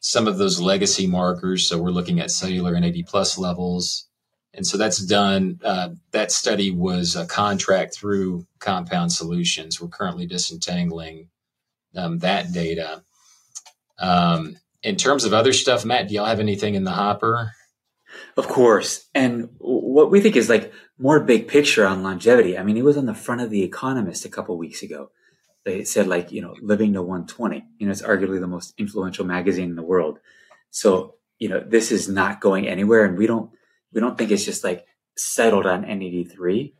some 0.00 0.28
of 0.28 0.38
those 0.38 0.60
legacy 0.60 1.06
markers, 1.06 1.68
so 1.68 1.78
we're 1.78 1.90
looking 1.90 2.20
at 2.20 2.30
cellular 2.30 2.78
NAD 2.78 3.06
plus 3.06 3.36
levels, 3.36 4.07
and 4.58 4.66
so 4.66 4.76
that's 4.76 4.98
done. 4.98 5.60
Uh, 5.62 5.90
that 6.10 6.32
study 6.32 6.72
was 6.72 7.14
a 7.14 7.26
contract 7.26 7.94
through 7.94 8.44
Compound 8.58 9.12
Solutions. 9.12 9.80
We're 9.80 9.86
currently 9.86 10.26
disentangling 10.26 11.28
um, 11.94 12.18
that 12.18 12.52
data. 12.52 13.04
Um, 14.00 14.56
in 14.82 14.96
terms 14.96 15.24
of 15.24 15.32
other 15.32 15.52
stuff, 15.52 15.84
Matt, 15.84 16.08
do 16.08 16.14
y'all 16.14 16.26
have 16.26 16.40
anything 16.40 16.74
in 16.74 16.82
the 16.82 16.90
hopper? 16.90 17.52
Of 18.36 18.48
course. 18.48 19.06
And 19.14 19.48
what 19.58 20.10
we 20.10 20.20
think 20.20 20.34
is 20.34 20.48
like 20.48 20.72
more 20.98 21.20
big 21.20 21.46
picture 21.46 21.86
on 21.86 22.02
longevity. 22.02 22.58
I 22.58 22.64
mean, 22.64 22.76
it 22.76 22.84
was 22.84 22.96
on 22.96 23.06
the 23.06 23.14
front 23.14 23.40
of 23.40 23.50
The 23.50 23.62
Economist 23.62 24.24
a 24.24 24.28
couple 24.28 24.58
weeks 24.58 24.82
ago. 24.82 25.12
They 25.64 25.84
said 25.84 26.08
like, 26.08 26.32
you 26.32 26.42
know, 26.42 26.56
living 26.60 26.94
to 26.94 27.02
120. 27.02 27.64
You 27.78 27.86
know, 27.86 27.92
it's 27.92 28.02
arguably 28.02 28.40
the 28.40 28.48
most 28.48 28.74
influential 28.76 29.24
magazine 29.24 29.70
in 29.70 29.76
the 29.76 29.82
world. 29.82 30.18
So, 30.70 31.14
you 31.38 31.48
know, 31.48 31.60
this 31.64 31.92
is 31.92 32.08
not 32.08 32.40
going 32.40 32.66
anywhere 32.66 33.04
and 33.04 33.16
we 33.16 33.28
don't 33.28 33.52
we 33.92 34.00
don't 34.00 34.16
think 34.16 34.30
it's 34.30 34.44
just 34.44 34.64
like 34.64 34.86
settled 35.16 35.66
on 35.66 35.84
NAD3, 35.84 36.72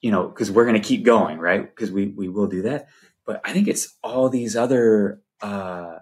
you 0.00 0.10
know, 0.10 0.28
because 0.28 0.50
we're 0.50 0.64
going 0.64 0.80
to 0.80 0.86
keep 0.86 1.04
going, 1.04 1.38
right? 1.38 1.62
Because 1.62 1.90
we, 1.90 2.06
we 2.06 2.28
will 2.28 2.46
do 2.46 2.62
that. 2.62 2.88
But 3.26 3.40
I 3.44 3.52
think 3.52 3.68
it's 3.68 3.96
all 4.02 4.28
these 4.28 4.56
other 4.56 5.20
uh, 5.40 5.98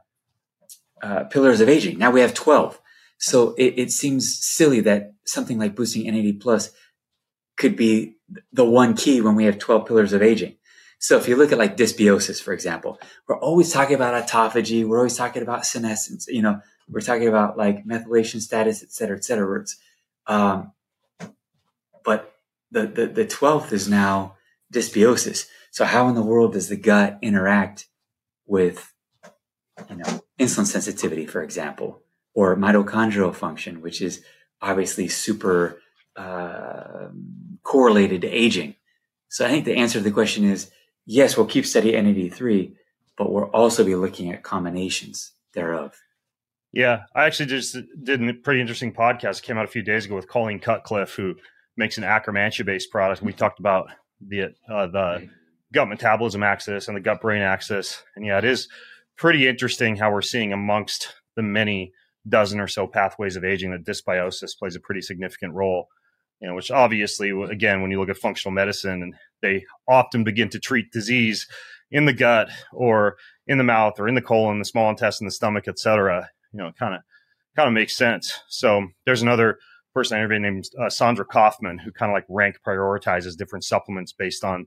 uh, 1.02 1.24
pillars 1.24 1.60
of 1.60 1.68
aging. 1.68 1.98
Now 1.98 2.10
we 2.10 2.20
have 2.20 2.34
12. 2.34 2.80
So 3.18 3.54
it, 3.58 3.74
it 3.76 3.90
seems 3.90 4.38
silly 4.40 4.80
that 4.82 5.14
something 5.24 5.58
like 5.58 5.74
boosting 5.74 6.12
NAD 6.12 6.40
plus 6.40 6.70
could 7.56 7.76
be 7.76 8.16
the 8.52 8.64
one 8.64 8.94
key 8.94 9.20
when 9.20 9.34
we 9.34 9.44
have 9.44 9.58
12 9.58 9.86
pillars 9.86 10.12
of 10.12 10.22
aging. 10.22 10.56
So 11.00 11.16
if 11.16 11.28
you 11.28 11.36
look 11.36 11.52
at 11.52 11.58
like 11.58 11.76
dysbiosis, 11.76 12.42
for 12.42 12.52
example, 12.52 12.98
we're 13.26 13.38
always 13.38 13.72
talking 13.72 13.94
about 13.94 14.26
autophagy. 14.26 14.84
We're 14.84 14.98
always 14.98 15.16
talking 15.16 15.42
about 15.42 15.64
senescence. 15.64 16.26
You 16.28 16.42
know, 16.42 16.60
we're 16.88 17.00
talking 17.00 17.28
about 17.28 17.56
like 17.56 17.84
methylation 17.84 18.40
status, 18.40 18.82
et 18.82 18.90
cetera, 18.90 19.16
et 19.16 19.24
cetera. 19.24 19.60
It's 19.60 19.76
um, 20.28 20.72
but 22.04 22.34
the, 22.70 22.86
the, 22.86 23.06
the 23.06 23.24
12th 23.24 23.72
is 23.72 23.88
now 23.88 24.36
dysbiosis. 24.72 25.46
So 25.70 25.84
how 25.84 26.08
in 26.08 26.14
the 26.14 26.22
world 26.22 26.52
does 26.52 26.68
the 26.68 26.76
gut 26.76 27.18
interact 27.22 27.86
with, 28.46 28.92
you 29.88 29.96
know, 29.96 30.22
insulin 30.38 30.66
sensitivity, 30.66 31.26
for 31.26 31.42
example, 31.42 32.02
or 32.34 32.56
mitochondrial 32.56 33.34
function, 33.34 33.80
which 33.80 34.00
is 34.00 34.22
obviously 34.60 35.08
super 35.08 35.80
uh, 36.16 37.08
correlated 37.62 38.22
to 38.22 38.28
aging. 38.28 38.74
So 39.28 39.46
I 39.46 39.48
think 39.48 39.64
the 39.64 39.76
answer 39.76 39.98
to 39.98 40.04
the 40.04 40.10
question 40.10 40.44
is 40.44 40.70
yes, 41.06 41.36
we'll 41.36 41.46
keep 41.46 41.66
study 41.66 41.92
NAD3, 41.92 42.74
but 43.16 43.32
we'll 43.32 43.44
also 43.44 43.84
be 43.84 43.94
looking 43.94 44.30
at 44.30 44.42
combinations 44.42 45.32
thereof. 45.54 45.98
Yeah, 46.72 47.04
I 47.14 47.24
actually 47.24 47.46
just 47.46 47.76
did 48.02 48.22
a 48.22 48.34
pretty 48.34 48.60
interesting 48.60 48.92
podcast. 48.92 49.38
It 49.38 49.44
came 49.44 49.56
out 49.56 49.64
a 49.64 49.68
few 49.68 49.82
days 49.82 50.04
ago 50.04 50.16
with 50.16 50.28
Colleen 50.28 50.60
Cutcliffe, 50.60 51.14
who 51.14 51.34
makes 51.76 51.96
an 51.96 52.04
Akkermansia 52.04 52.66
based 52.66 52.90
product. 52.90 53.22
We 53.22 53.32
talked 53.32 53.58
about 53.58 53.88
the 54.20 54.54
uh, 54.70 54.86
the 54.88 55.28
gut 55.72 55.88
metabolism 55.88 56.42
axis 56.42 56.88
and 56.88 56.96
the 56.96 57.00
gut 57.00 57.20
brain 57.20 57.42
axis. 57.42 58.02
And 58.16 58.26
yeah, 58.26 58.38
it 58.38 58.44
is 58.44 58.68
pretty 59.16 59.48
interesting 59.48 59.96
how 59.96 60.12
we're 60.12 60.22
seeing 60.22 60.52
amongst 60.52 61.14
the 61.36 61.42
many 61.42 61.92
dozen 62.28 62.60
or 62.60 62.68
so 62.68 62.86
pathways 62.86 63.36
of 63.36 63.44
aging 63.44 63.70
that 63.70 63.86
dysbiosis 63.86 64.58
plays 64.58 64.76
a 64.76 64.80
pretty 64.80 65.00
significant 65.00 65.54
role. 65.54 65.88
You 66.40 66.48
know, 66.48 66.54
which 66.54 66.70
obviously, 66.70 67.30
again, 67.50 67.80
when 67.80 67.90
you 67.90 67.98
look 67.98 68.10
at 68.10 68.18
functional 68.18 68.52
medicine, 68.52 69.02
and 69.02 69.14
they 69.40 69.64
often 69.88 70.22
begin 70.22 70.50
to 70.50 70.60
treat 70.60 70.92
disease 70.92 71.48
in 71.90 72.04
the 72.04 72.12
gut 72.12 72.50
or 72.72 73.16
in 73.46 73.56
the 73.56 73.64
mouth 73.64 73.98
or 73.98 74.06
in 74.06 74.14
the 74.14 74.22
colon, 74.22 74.58
the 74.58 74.64
small 74.66 74.90
intestine, 74.90 75.26
the 75.26 75.32
stomach, 75.32 75.66
et 75.66 75.78
cetera 75.78 76.28
you 76.52 76.58
know, 76.58 76.68
it 76.68 76.76
kind 76.78 76.94
of 76.94 77.00
kind 77.56 77.68
of 77.68 77.74
makes 77.74 77.96
sense. 77.96 78.38
So 78.48 78.86
there's 79.04 79.22
another 79.22 79.58
person 79.94 80.16
I 80.16 80.20
interviewed 80.20 80.42
named 80.42 80.68
uh, 80.80 80.88
Sandra 80.88 81.24
Kaufmann 81.24 81.78
who 81.78 81.92
kind 81.92 82.10
of 82.10 82.14
like 82.14 82.26
rank 82.28 82.58
prioritizes 82.66 83.36
different 83.36 83.64
supplements 83.64 84.12
based 84.12 84.44
on 84.44 84.66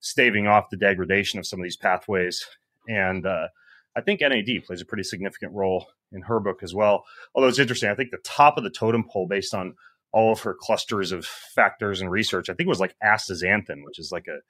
staving 0.00 0.46
off 0.46 0.70
the 0.70 0.76
degradation 0.76 1.38
of 1.38 1.46
some 1.46 1.60
of 1.60 1.64
these 1.64 1.76
pathways. 1.76 2.44
And 2.88 3.24
uh, 3.26 3.48
I 3.96 4.00
think 4.00 4.20
NAD 4.20 4.64
plays 4.66 4.80
a 4.80 4.86
pretty 4.86 5.04
significant 5.04 5.52
role 5.52 5.86
in 6.10 6.22
her 6.22 6.40
book 6.40 6.62
as 6.62 6.74
well. 6.74 7.04
Although 7.34 7.48
it's 7.48 7.58
interesting, 7.58 7.90
I 7.90 7.94
think 7.94 8.10
the 8.10 8.18
top 8.24 8.58
of 8.58 8.64
the 8.64 8.70
totem 8.70 9.04
pole 9.08 9.28
based 9.28 9.54
on 9.54 9.74
all 10.12 10.32
of 10.32 10.40
her 10.40 10.56
clusters 10.58 11.12
of 11.12 11.24
factors 11.24 12.00
and 12.00 12.10
research, 12.10 12.50
I 12.50 12.54
think 12.54 12.66
it 12.66 12.68
was 12.68 12.80
like 12.80 12.96
astaxanthin, 13.02 13.84
which 13.84 13.98
is 13.98 14.10
like 14.10 14.26
a 14.26 14.40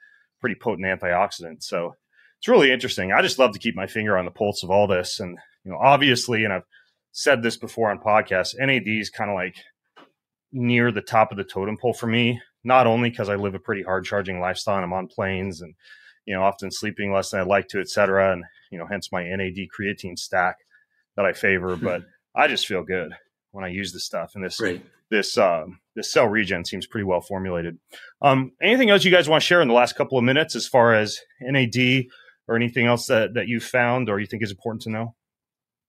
pretty 0.40 0.56
potent 0.56 0.86
antioxidant. 0.86 1.62
So 1.62 1.94
it's 2.38 2.48
really 2.48 2.72
interesting. 2.72 3.12
I 3.12 3.22
just 3.22 3.38
love 3.38 3.52
to 3.52 3.59
keep 3.59 3.76
my 3.76 3.86
finger 3.86 4.16
on 4.16 4.24
the 4.24 4.30
pulse 4.30 4.62
of 4.62 4.70
all 4.70 4.86
this. 4.86 5.20
And, 5.20 5.38
you 5.64 5.72
know, 5.72 5.78
obviously, 5.78 6.44
and 6.44 6.52
I've 6.52 6.64
said 7.12 7.43
this 7.43 7.56
before 7.56 7.90
on 7.90 7.98
podcasts, 7.98 8.55
NAD 8.59 8.89
is 8.89 9.10
kind 9.10 9.30
of 9.30 9.34
like 9.34 9.56
near 10.52 10.90
the 10.90 11.02
top 11.02 11.30
of 11.30 11.36
the 11.36 11.44
totem 11.44 11.76
pole 11.76 11.94
for 11.94 12.06
me, 12.06 12.40
not 12.64 12.86
only 12.86 13.10
because 13.10 13.28
I 13.28 13.36
live 13.36 13.55
a 13.55 13.59
pretty 13.59 13.82
hard 13.82 14.05
charging 14.05 14.40
lifestyle 14.40 14.76
and 14.76 14.84
I'm 14.84 14.93
on 14.93 15.09
planes 15.09 15.60
and, 15.60 15.74
you 16.26 16.34
know, 16.34 16.43
often 16.43 16.70
sleeping 16.70 17.12
less 17.12 17.30
than 17.30 17.40
I'd 17.40 17.47
like 17.47 17.68
to, 17.68 17.80
et 17.80 17.89
cetera. 17.89 18.32
And, 18.32 18.44
you 18.70 18.78
know, 18.78 18.86
hence 18.86 19.10
my 19.12 19.24
NAD 19.24 19.66
creatine 19.78 20.18
stack 20.18 20.56
that 21.16 21.26
I 21.26 21.32
favor. 21.32 21.76
Hmm. 21.76 21.84
But 21.84 22.02
I 22.34 22.48
just 22.48 22.66
feel 22.66 22.82
good 22.82 23.12
when 23.51 23.64
I 23.64 23.68
use 23.68 23.93
this 23.93 24.05
stuff. 24.05 24.32
And 24.34 24.44
this, 24.44 24.60
right. 24.60 24.84
this, 25.10 25.36
uh, 25.36 25.64
this 25.94 26.10
cell 26.10 26.26
regen 26.26 26.64
seems 26.64 26.86
pretty 26.86 27.05
well 27.05 27.20
formulated. 27.20 27.78
Um, 28.22 28.52
anything 28.62 28.90
else 28.90 29.05
you 29.05 29.10
guys 29.10 29.28
want 29.28 29.43
to 29.43 29.47
share 29.47 29.60
in 29.60 29.68
the 29.68 29.74
last 29.74 29.97
couple 29.97 30.16
of 30.16 30.24
minutes 30.24 30.56
as 30.56 30.66
far 30.66 30.94
as 30.94 31.18
NAD 31.40 32.06
or 32.48 32.56
anything 32.56 32.86
else 32.86 33.06
that, 33.06 33.34
that 33.34 33.48
you 33.48 33.60
found 33.60 34.09
or 34.09 34.18
you 34.18 34.26
think 34.26 34.43
is 34.43 34.51
important 34.51 34.82
to 34.82 34.90
know? 34.90 35.14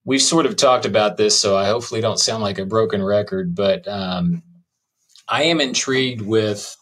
We've 0.04 0.22
sort 0.22 0.46
of 0.46 0.56
talked 0.56 0.84
about 0.84 1.16
this, 1.16 1.38
so 1.38 1.56
I 1.56 1.66
hopefully 1.66 2.00
don't 2.00 2.18
sound 2.18 2.42
like 2.42 2.58
a 2.58 2.66
broken 2.66 3.02
record, 3.02 3.54
but 3.54 3.88
um, 3.88 4.42
I 5.28 5.44
am 5.44 5.60
intrigued 5.60 6.20
with 6.20 6.76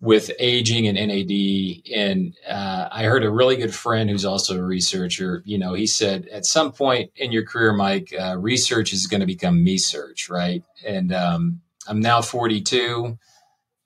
with 0.00 0.30
aging 0.38 0.88
and 0.88 0.96
NAD. 0.96 1.94
And 1.94 2.34
uh, 2.48 2.88
I 2.90 3.04
heard 3.04 3.22
a 3.22 3.30
really 3.30 3.56
good 3.56 3.74
friend 3.74 4.08
who's 4.08 4.24
also 4.24 4.58
a 4.58 4.62
researcher. 4.62 5.42
You 5.44 5.58
know, 5.58 5.74
he 5.74 5.86
said 5.86 6.26
at 6.32 6.46
some 6.46 6.72
point 6.72 7.10
in 7.16 7.32
your 7.32 7.44
career, 7.44 7.72
Mike, 7.72 8.12
uh, 8.18 8.36
research 8.38 8.92
is 8.92 9.06
going 9.06 9.20
to 9.20 9.26
become 9.26 9.62
me 9.62 9.76
search, 9.76 10.30
right? 10.30 10.64
And 10.86 11.12
um, 11.12 11.60
I'm 11.86 12.00
now 12.00 12.22
42. 12.22 13.18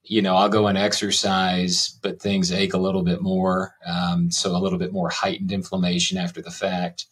You 0.07 0.23
know, 0.23 0.37
I'll 0.37 0.49
go 0.49 0.69
and 0.69 0.79
exercise, 0.79 1.99
but 2.03 2.21
things 2.21 2.53
ache 2.53 2.75
a 2.75 2.79
little 2.79 3.03
bit 3.03 3.21
more. 3.21 3.75
Um, 3.85 4.31
so 4.31 4.55
a 4.55 4.59
little 4.59 4.79
bit 4.79 4.93
more 4.93 5.09
heightened 5.09 5.51
inflammation 5.51 6.19
after 6.19 6.43
the 6.43 6.51
fact. 6.51 7.07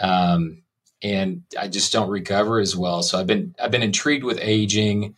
Um, 0.00 0.64
and 1.02 1.42
I 1.58 1.68
just 1.68 1.92
don't 1.92 2.08
recover 2.08 2.58
as 2.60 2.74
well. 2.74 3.02
So 3.02 3.18
I've 3.18 3.26
been 3.26 3.54
I've 3.62 3.70
been 3.70 3.82
intrigued 3.82 4.24
with 4.24 4.38
aging. 4.40 5.14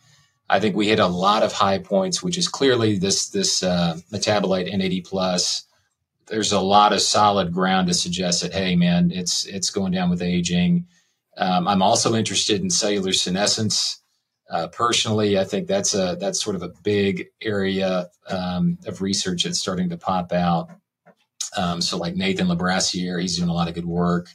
I 0.49 0.59
think 0.59 0.75
we 0.75 0.87
hit 0.87 0.99
a 0.99 1.07
lot 1.07 1.43
of 1.43 1.53
high 1.53 1.79
points, 1.79 2.21
which 2.21 2.37
is 2.37 2.47
clearly 2.47 2.97
this 2.97 3.29
this 3.29 3.63
uh, 3.63 3.97
metabolite 4.11 4.71
NAD 4.77 5.05
plus. 5.05 5.63
There's 6.27 6.51
a 6.51 6.59
lot 6.59 6.91
of 6.91 7.01
solid 7.01 7.53
ground 7.53 7.87
to 7.87 7.93
suggest 7.93 8.41
that 8.41 8.53
hey, 8.53 8.75
man, 8.75 9.11
it's 9.11 9.45
it's 9.45 9.69
going 9.69 9.93
down 9.93 10.09
with 10.09 10.21
aging. 10.21 10.87
Um, 11.37 11.67
I'm 11.67 11.81
also 11.81 12.15
interested 12.15 12.61
in 12.61 12.69
cellular 12.69 13.13
senescence. 13.13 14.01
Uh, 14.49 14.67
personally, 14.67 15.37
I 15.37 15.43
think 15.45 15.67
that's 15.67 15.93
a 15.93 16.17
that's 16.19 16.41
sort 16.41 16.55
of 16.57 16.63
a 16.63 16.73
big 16.83 17.27
area 17.41 18.09
um, 18.29 18.77
of 18.85 19.01
research 19.01 19.43
that's 19.43 19.59
starting 19.59 19.89
to 19.89 19.97
pop 19.97 20.33
out. 20.33 20.69
Um, 21.55 21.79
so, 21.81 21.97
like 21.97 22.15
Nathan 22.15 22.47
LeBrasseur, 22.47 23.21
he's 23.21 23.37
doing 23.37 23.49
a 23.49 23.53
lot 23.53 23.69
of 23.69 23.73
good 23.73 23.85
work 23.85 24.29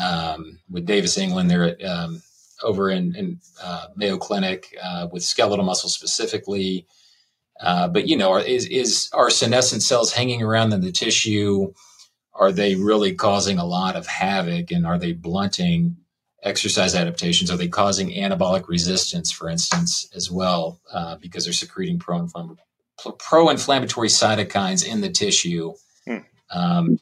um, 0.00 0.58
with 0.70 0.86
Davis 0.86 1.18
Englund. 1.18 1.48
They're 1.48 1.64
at 1.64 1.84
um, 1.84 2.22
over 2.62 2.90
in, 2.90 3.14
in 3.14 3.40
uh, 3.62 3.88
Mayo 3.96 4.16
Clinic 4.16 4.76
uh, 4.82 5.08
with 5.12 5.22
skeletal 5.22 5.64
muscle 5.64 5.88
specifically. 5.88 6.86
Uh, 7.60 7.88
but 7.88 8.08
you 8.08 8.16
know, 8.16 8.36
is 8.36 8.66
is 8.66 9.08
are 9.12 9.30
senescent 9.30 9.82
cells 9.82 10.12
hanging 10.12 10.42
around 10.42 10.72
in 10.72 10.80
the 10.80 10.92
tissue? 10.92 11.72
Are 12.32 12.50
they 12.50 12.74
really 12.74 13.14
causing 13.14 13.58
a 13.58 13.64
lot 13.64 13.94
of 13.94 14.06
havoc, 14.08 14.72
and 14.72 14.84
are 14.86 14.98
they 14.98 15.12
blunting 15.12 15.96
exercise 16.42 16.94
adaptations? 16.94 17.50
Are 17.50 17.56
they 17.56 17.68
causing 17.68 18.10
anabolic 18.10 18.68
resistance, 18.68 19.30
for 19.30 19.48
instance, 19.48 20.08
as 20.14 20.30
well, 20.30 20.80
uh, 20.92 21.16
because 21.16 21.44
they're 21.44 21.52
secreting 21.52 21.98
pro-inflammatory, 21.98 22.66
pro-inflammatory 23.18 24.08
cytokines 24.08 24.86
in 24.86 25.00
the 25.00 25.10
tissue? 25.10 25.74
Hmm. 26.06 26.18
Um, 26.50 27.00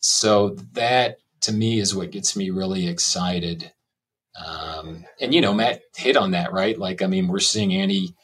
so 0.00 0.50
that 0.72 1.18
to 1.44 1.52
me 1.52 1.80
is 1.80 1.94
what 1.94 2.10
gets 2.10 2.36
me 2.36 2.50
really 2.50 2.88
excited 2.88 3.72
um, 4.34 5.04
and 5.20 5.32
you 5.32 5.40
know, 5.40 5.54
Matt 5.54 5.82
hit 5.96 6.16
on 6.16 6.32
that, 6.32 6.52
right? 6.52 6.78
Like, 6.78 7.02
I 7.02 7.06
mean, 7.06 7.28
we're 7.28 7.38
seeing 7.38 7.74
anti, 7.74 8.14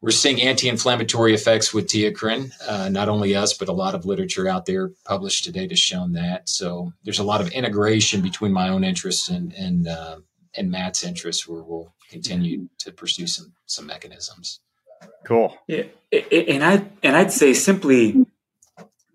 we're 0.00 0.10
seeing 0.10 0.42
anti-inflammatory 0.42 1.34
effects 1.34 1.72
with 1.72 1.88
theacrine. 1.88 2.52
Uh, 2.66 2.88
not 2.88 3.08
only 3.08 3.34
us, 3.34 3.54
but 3.54 3.68
a 3.68 3.72
lot 3.72 3.94
of 3.94 4.04
literature 4.04 4.48
out 4.48 4.66
there 4.66 4.90
published 5.04 5.44
today 5.44 5.68
has 5.68 5.78
shown 5.78 6.12
that. 6.12 6.48
So 6.48 6.92
there's 7.04 7.18
a 7.18 7.24
lot 7.24 7.40
of 7.40 7.50
integration 7.50 8.20
between 8.20 8.52
my 8.52 8.68
own 8.68 8.84
interests 8.84 9.28
and 9.28 9.52
and 9.54 9.88
uh, 9.88 10.18
and 10.56 10.70
Matt's 10.70 11.04
interests, 11.04 11.46
where 11.46 11.62
we'll 11.62 11.94
continue 12.10 12.68
to 12.78 12.92
pursue 12.92 13.26
some 13.26 13.52
some 13.66 13.86
mechanisms. 13.86 14.60
Cool. 15.24 15.56
Yeah, 15.66 15.84
and 16.12 16.64
I 16.64 16.84
and 17.02 17.16
I'd 17.16 17.32
say 17.32 17.54
simply 17.54 18.26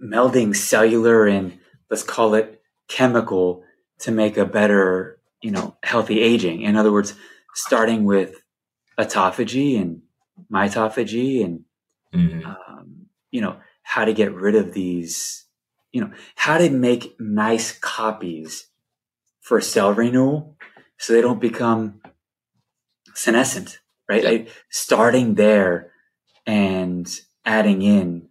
melding 0.02 0.56
cellular 0.56 1.28
and 1.28 1.60
let's 1.90 2.04
call 2.04 2.34
it 2.36 2.61
chemical 2.92 3.64
to 4.00 4.12
make 4.12 4.38
a 4.38 4.46
better 4.46 5.22
you 5.42 5.52
know, 5.52 5.76
healthy 5.84 6.22
aging. 6.22 6.62
In 6.62 6.76
other 6.76 6.92
words, 6.92 7.16
starting 7.54 8.06
with 8.06 8.42
autophagy 8.98 9.80
and 9.80 10.02
mitophagy 10.52 11.44
and, 11.44 11.66
mm-hmm. 12.14 12.46
um, 12.46 13.08
you 13.32 13.42
know, 13.42 13.58
how 13.84 14.06
to 14.06 14.14
get 14.14 14.34
rid 14.34 14.56
of 14.56 14.74
these, 14.74 15.46
you 15.92 16.02
know, 16.02 16.12
how 16.36 16.58
to 16.58 16.70
make 16.70 17.20
nice 17.20 17.78
copies 17.78 18.68
for 19.42 19.60
cell 19.60 19.94
renewal 19.94 20.56
so 20.98 21.14
they 21.14 21.22
don't 21.22 21.42
become 21.42 22.00
senescent, 23.16 23.80
right? 24.08 24.24
Like 24.24 24.50
starting 24.70 25.34
there 25.34 25.92
and 26.46 27.10
adding 27.44 27.82
in, 27.82 28.30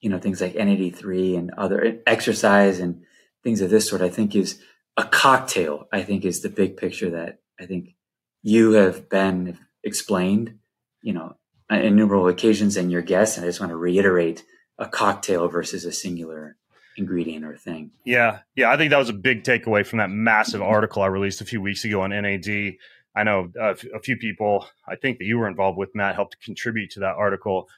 you 0.00 0.10
know, 0.10 0.18
things 0.18 0.40
like 0.40 0.54
NAD3 0.54 1.38
and 1.38 1.50
other 1.56 2.00
exercise 2.06 2.78
and 2.78 3.02
things 3.42 3.60
of 3.60 3.70
this 3.70 3.88
sort, 3.88 4.02
I 4.02 4.08
think 4.08 4.34
is 4.34 4.60
a 4.96 5.04
cocktail, 5.04 5.88
I 5.92 6.02
think, 6.02 6.24
is 6.24 6.42
the 6.42 6.48
big 6.48 6.76
picture 6.76 7.10
that 7.10 7.40
I 7.58 7.66
think 7.66 7.94
you 8.42 8.72
have 8.72 9.08
been 9.08 9.58
explained, 9.82 10.58
you 11.02 11.12
know, 11.12 11.36
on 11.70 11.80
innumerable 11.80 12.28
occasions 12.28 12.76
and 12.76 12.90
your 12.90 13.02
guests. 13.02 13.36
And 13.36 13.44
I 13.44 13.48
just 13.48 13.60
want 13.60 13.70
to 13.70 13.76
reiterate 13.76 14.44
a 14.78 14.86
cocktail 14.86 15.48
versus 15.48 15.84
a 15.84 15.92
singular 15.92 16.56
ingredient 16.96 17.44
or 17.44 17.56
thing. 17.56 17.92
Yeah. 18.04 18.40
Yeah. 18.56 18.70
I 18.70 18.76
think 18.76 18.90
that 18.90 18.98
was 18.98 19.08
a 19.08 19.14
big 19.14 19.44
takeaway 19.44 19.86
from 19.86 19.98
that 19.98 20.10
massive 20.10 20.62
article 20.62 21.02
I 21.02 21.06
released 21.06 21.40
a 21.40 21.44
few 21.44 21.60
weeks 21.60 21.84
ago 21.84 22.02
on 22.02 22.10
NAD. 22.10 22.74
I 23.16 23.24
know 23.24 23.50
a 23.60 23.74
few 23.74 24.16
people, 24.16 24.66
I 24.86 24.96
think 24.96 25.18
that 25.18 25.24
you 25.24 25.38
were 25.38 25.48
involved 25.48 25.78
with, 25.78 25.94
Matt, 25.94 26.14
helped 26.14 26.40
contribute 26.42 26.90
to 26.92 27.00
that 27.00 27.16
article. 27.16 27.68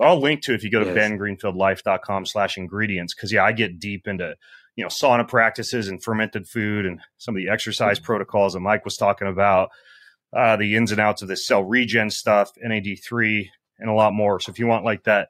I'll 0.00 0.20
link 0.20 0.42
to 0.42 0.54
if 0.54 0.64
you 0.64 0.70
go 0.70 0.80
to 0.80 0.86
yes. 0.86 0.96
bengreenfieldlife.com 0.96 2.26
slash 2.26 2.56
ingredients. 2.56 3.14
Cause 3.14 3.32
yeah, 3.32 3.44
I 3.44 3.52
get 3.52 3.78
deep 3.78 4.08
into 4.08 4.34
you 4.76 4.84
know 4.84 4.88
sauna 4.88 5.26
practices 5.26 5.88
and 5.88 6.02
fermented 6.02 6.48
food 6.48 6.86
and 6.86 7.00
some 7.18 7.34
of 7.34 7.42
the 7.42 7.48
exercise 7.48 7.98
mm-hmm. 7.98 8.06
protocols 8.06 8.54
that 8.54 8.60
Mike 8.60 8.84
was 8.84 8.96
talking 8.96 9.28
about, 9.28 9.70
uh, 10.36 10.56
the 10.56 10.76
ins 10.76 10.92
and 10.92 11.00
outs 11.00 11.22
of 11.22 11.28
this 11.28 11.46
cell 11.46 11.62
regen 11.62 12.10
stuff, 12.10 12.52
NAD3, 12.64 13.48
and 13.78 13.90
a 13.90 13.94
lot 13.94 14.12
more. 14.12 14.40
So 14.40 14.50
if 14.50 14.58
you 14.58 14.66
want 14.66 14.84
like 14.84 15.04
that 15.04 15.28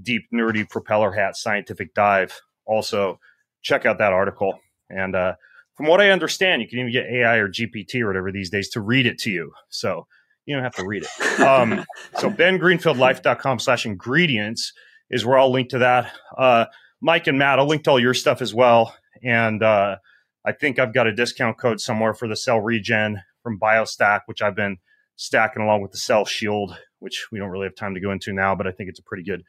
deep 0.00 0.26
nerdy 0.32 0.68
propeller 0.68 1.12
hat 1.12 1.36
scientific 1.36 1.94
dive, 1.94 2.40
also 2.66 3.18
check 3.62 3.86
out 3.86 3.98
that 3.98 4.12
article. 4.12 4.58
And 4.88 5.14
uh, 5.14 5.34
from 5.74 5.86
what 5.86 6.00
I 6.00 6.10
understand, 6.10 6.62
you 6.62 6.68
can 6.68 6.78
even 6.78 6.92
get 6.92 7.06
AI 7.06 7.36
or 7.36 7.48
GPT 7.48 8.00
or 8.00 8.08
whatever 8.08 8.32
these 8.32 8.50
days 8.50 8.68
to 8.70 8.80
read 8.80 9.06
it 9.06 9.18
to 9.20 9.30
you. 9.30 9.52
So 9.68 10.06
you 10.46 10.54
don't 10.54 10.64
have 10.64 10.74
to 10.76 10.86
read 10.86 11.04
it. 11.04 11.40
Um, 11.40 11.84
so 12.18 12.30
bengreenfieldlife.com 12.30 13.58
slash 13.58 13.86
ingredients 13.86 14.72
is 15.10 15.24
where 15.24 15.38
I'll 15.38 15.52
link 15.52 15.70
to 15.70 15.78
that. 15.78 16.12
Uh, 16.36 16.66
Mike 17.00 17.26
and 17.26 17.38
Matt, 17.38 17.58
I'll 17.58 17.66
link 17.66 17.84
to 17.84 17.90
all 17.90 18.00
your 18.00 18.14
stuff 18.14 18.42
as 18.42 18.54
well. 18.54 18.94
And 19.22 19.62
uh, 19.62 19.96
I 20.44 20.52
think 20.52 20.78
I've 20.78 20.94
got 20.94 21.06
a 21.06 21.14
discount 21.14 21.58
code 21.58 21.80
somewhere 21.80 22.14
for 22.14 22.28
the 22.28 22.36
Cell 22.36 22.60
Regen 22.60 23.20
from 23.42 23.58
BioStack, 23.58 24.20
which 24.26 24.42
I've 24.42 24.54
been 24.54 24.78
stacking 25.16 25.62
along 25.62 25.82
with 25.82 25.92
the 25.92 25.98
Cell 25.98 26.24
Shield, 26.24 26.76
which 26.98 27.28
we 27.30 27.38
don't 27.38 27.50
really 27.50 27.66
have 27.66 27.74
time 27.74 27.94
to 27.94 28.00
go 28.00 28.10
into 28.10 28.32
now, 28.32 28.54
but 28.54 28.66
I 28.66 28.72
think 28.72 28.88
it's 28.88 28.98
a 28.98 29.02
pretty 29.02 29.22
good 29.22 29.44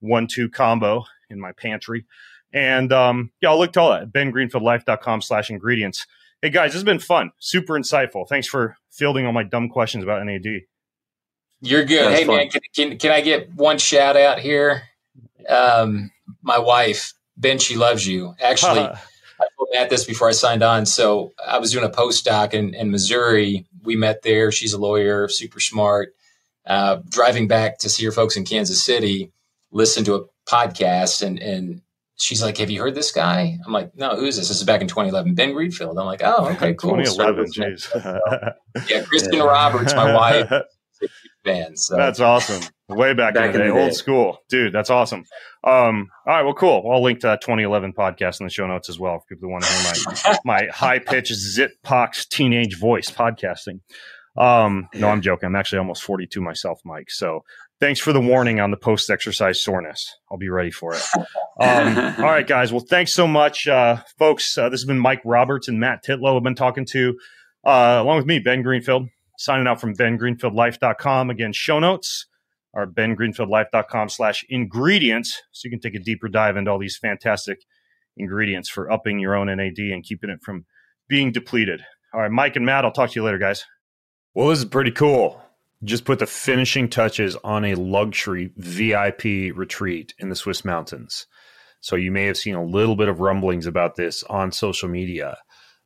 one-two 0.00 0.48
combo 0.50 1.04
in 1.30 1.40
my 1.40 1.52
pantry. 1.52 2.06
And 2.52 2.92
um, 2.92 3.32
yeah, 3.40 3.50
I'll 3.50 3.58
look 3.58 3.72
to 3.72 3.80
all 3.80 3.90
that 3.90 4.12
bengreenfieldlife.com 4.12 5.22
slash 5.22 5.50
ingredients. 5.50 6.06
Hey 6.42 6.50
guys, 6.50 6.68
this 6.68 6.74
has 6.74 6.84
been 6.84 6.98
fun, 6.98 7.32
super 7.38 7.74
insightful. 7.74 8.28
Thanks 8.28 8.46
for 8.46 8.76
fielding 8.90 9.26
all 9.26 9.32
my 9.32 9.42
dumb 9.42 9.68
questions 9.68 10.04
about 10.04 10.24
NAD. 10.24 10.62
You're 11.60 11.84
good. 11.84 12.12
Hey 12.12 12.24
fun. 12.24 12.36
man, 12.36 12.48
can, 12.50 12.60
can, 12.74 12.98
can 12.98 13.10
I 13.10 13.20
get 13.20 13.54
one 13.54 13.78
shout 13.78 14.16
out 14.16 14.38
here? 14.38 14.82
Um, 15.48 16.10
my 16.42 16.58
wife, 16.58 17.12
Ben, 17.36 17.58
she 17.58 17.76
loves 17.76 18.06
you. 18.06 18.34
Actually, 18.40 18.80
uh-huh. 18.80 18.96
I 19.40 19.46
told 19.56 19.68
Matt 19.72 19.90
this 19.90 20.04
before 20.04 20.28
I 20.28 20.32
signed 20.32 20.62
on. 20.62 20.86
So 20.86 21.32
I 21.46 21.58
was 21.58 21.72
doing 21.72 21.84
a 21.84 21.90
postdoc 21.90 22.54
in, 22.54 22.74
in 22.74 22.90
Missouri. 22.90 23.66
We 23.82 23.96
met 23.96 24.22
there. 24.22 24.50
She's 24.50 24.72
a 24.72 24.78
lawyer, 24.78 25.28
super 25.28 25.60
smart. 25.60 26.14
Uh, 26.66 26.98
driving 27.08 27.46
back 27.46 27.78
to 27.78 27.88
see 27.88 28.04
her 28.04 28.12
folks 28.12 28.36
in 28.36 28.44
Kansas 28.44 28.82
City, 28.82 29.30
listened 29.70 30.06
to 30.06 30.16
a 30.16 30.24
podcast, 30.48 31.24
and 31.24 31.38
and 31.38 31.82
she's 32.16 32.42
like, 32.42 32.58
"Have 32.58 32.70
you 32.70 32.80
heard 32.80 32.96
this 32.96 33.12
guy?" 33.12 33.56
I'm 33.64 33.72
like, 33.72 33.94
"No, 33.94 34.16
who's 34.16 34.36
this?" 34.36 34.48
This 34.48 34.56
is 34.56 34.64
back 34.64 34.80
in 34.80 34.88
2011. 34.88 35.34
Ben 35.36 35.52
Greenfield. 35.52 35.96
I'm 35.96 36.06
like, 36.06 36.22
"Oh, 36.24 36.48
okay, 36.50 36.74
cool." 36.78 36.96
2011, 36.96 37.52
jeez. 37.52 38.52
yeah, 38.90 39.04
Kristen 39.04 39.34
yeah. 39.34 39.44
Roberts, 39.44 39.94
my 39.94 40.12
wife, 40.12 40.52
fan. 41.46 41.76
So. 41.76 41.96
That's 41.96 42.20
awesome. 42.20 42.62
Way 42.88 43.14
back, 43.14 43.34
back 43.34 43.46
in 43.46 43.52
the 43.52 43.58
day, 43.58 43.70
old 43.70 43.94
school, 43.94 44.38
dude. 44.48 44.72
That's 44.72 44.90
awesome. 44.90 45.24
Um, 45.64 46.08
all 46.24 46.34
right, 46.34 46.42
well, 46.42 46.54
cool. 46.54 46.88
I'll 46.88 47.02
link 47.02 47.20
to 47.20 47.26
that 47.28 47.40
2011 47.40 47.94
podcast 47.94 48.40
in 48.40 48.46
the 48.46 48.52
show 48.52 48.66
notes 48.66 48.88
as 48.88 48.98
well 48.98 49.18
for 49.18 49.34
people 49.34 49.48
who 49.48 49.52
want 49.52 49.64
to 49.64 49.72
hear 49.72 49.92
my 50.24 50.38
my 50.44 50.68
high 50.72 51.00
pitched 51.00 51.34
zit 51.34 51.72
pox 51.82 52.26
teenage 52.26 52.78
voice 52.78 53.10
podcasting. 53.10 53.80
Um, 54.36 54.88
no, 54.94 55.08
I'm 55.08 55.22
joking. 55.22 55.46
I'm 55.46 55.56
actually 55.56 55.78
almost 55.78 56.02
42 56.02 56.40
myself, 56.40 56.80
Mike. 56.84 57.10
So 57.10 57.42
thanks 57.80 58.00
for 58.00 58.12
the 58.12 58.20
warning 58.20 58.60
on 58.60 58.70
the 58.70 58.76
post 58.76 59.10
exercise 59.10 59.62
soreness. 59.62 60.14
I'll 60.30 60.38
be 60.38 60.48
ready 60.48 60.70
for 60.70 60.94
it. 60.94 61.02
Um, 61.60 61.98
all 62.18 62.30
right, 62.30 62.46
guys. 62.46 62.72
Well, 62.72 62.84
thanks 62.88 63.12
so 63.12 63.26
much, 63.26 63.66
uh, 63.66 64.02
folks. 64.18 64.56
Uh, 64.56 64.68
this 64.68 64.80
has 64.80 64.86
been 64.86 64.98
Mike 64.98 65.22
Roberts 65.24 65.68
and 65.68 65.80
Matt 65.80 66.04
Titlow. 66.04 66.36
I've 66.36 66.42
been 66.42 66.54
talking 66.54 66.84
to, 66.92 67.18
uh, 67.64 67.98
along 68.00 68.18
with 68.18 68.26
me, 68.26 68.38
Ben 68.38 68.62
Greenfield, 68.62 69.08
signing 69.38 69.66
out 69.66 69.80
from 69.80 69.94
bengreenfieldlife.com. 69.94 71.30
Again, 71.30 71.52
show 71.52 71.78
notes 71.78 72.26
are 72.74 72.86
bengreenfieldlife.com 72.86 74.08
slash 74.08 74.44
ingredients. 74.48 75.42
So 75.52 75.66
you 75.66 75.70
can 75.70 75.80
take 75.80 75.94
a 75.94 76.02
deeper 76.02 76.28
dive 76.28 76.56
into 76.56 76.70
all 76.70 76.78
these 76.78 76.98
fantastic 76.98 77.60
ingredients 78.16 78.68
for 78.68 78.90
upping 78.90 79.18
your 79.18 79.34
own 79.34 79.46
NAD 79.46 79.78
and 79.78 80.04
keeping 80.04 80.30
it 80.30 80.40
from 80.42 80.66
being 81.08 81.32
depleted. 81.32 81.82
All 82.12 82.20
right, 82.20 82.30
Mike 82.30 82.56
and 82.56 82.66
Matt, 82.66 82.84
I'll 82.84 82.92
talk 82.92 83.10
to 83.10 83.20
you 83.20 83.24
later, 83.24 83.38
guys. 83.38 83.64
Well, 84.34 84.48
this 84.48 84.58
is 84.58 84.64
pretty 84.64 84.90
cool. 84.90 85.40
Just 85.84 86.04
put 86.04 86.18
the 86.18 86.26
finishing 86.26 86.88
touches 86.88 87.36
on 87.36 87.64
a 87.64 87.74
luxury 87.74 88.50
VIP 88.56 89.54
retreat 89.54 90.14
in 90.18 90.28
the 90.28 90.36
Swiss 90.36 90.64
mountains. 90.64 91.26
So 91.80 91.96
you 91.96 92.10
may 92.10 92.24
have 92.24 92.36
seen 92.36 92.54
a 92.54 92.64
little 92.64 92.96
bit 92.96 93.08
of 93.08 93.20
rumblings 93.20 93.66
about 93.66 93.96
this 93.96 94.22
on 94.24 94.52
social 94.52 94.88
media, 94.88 95.36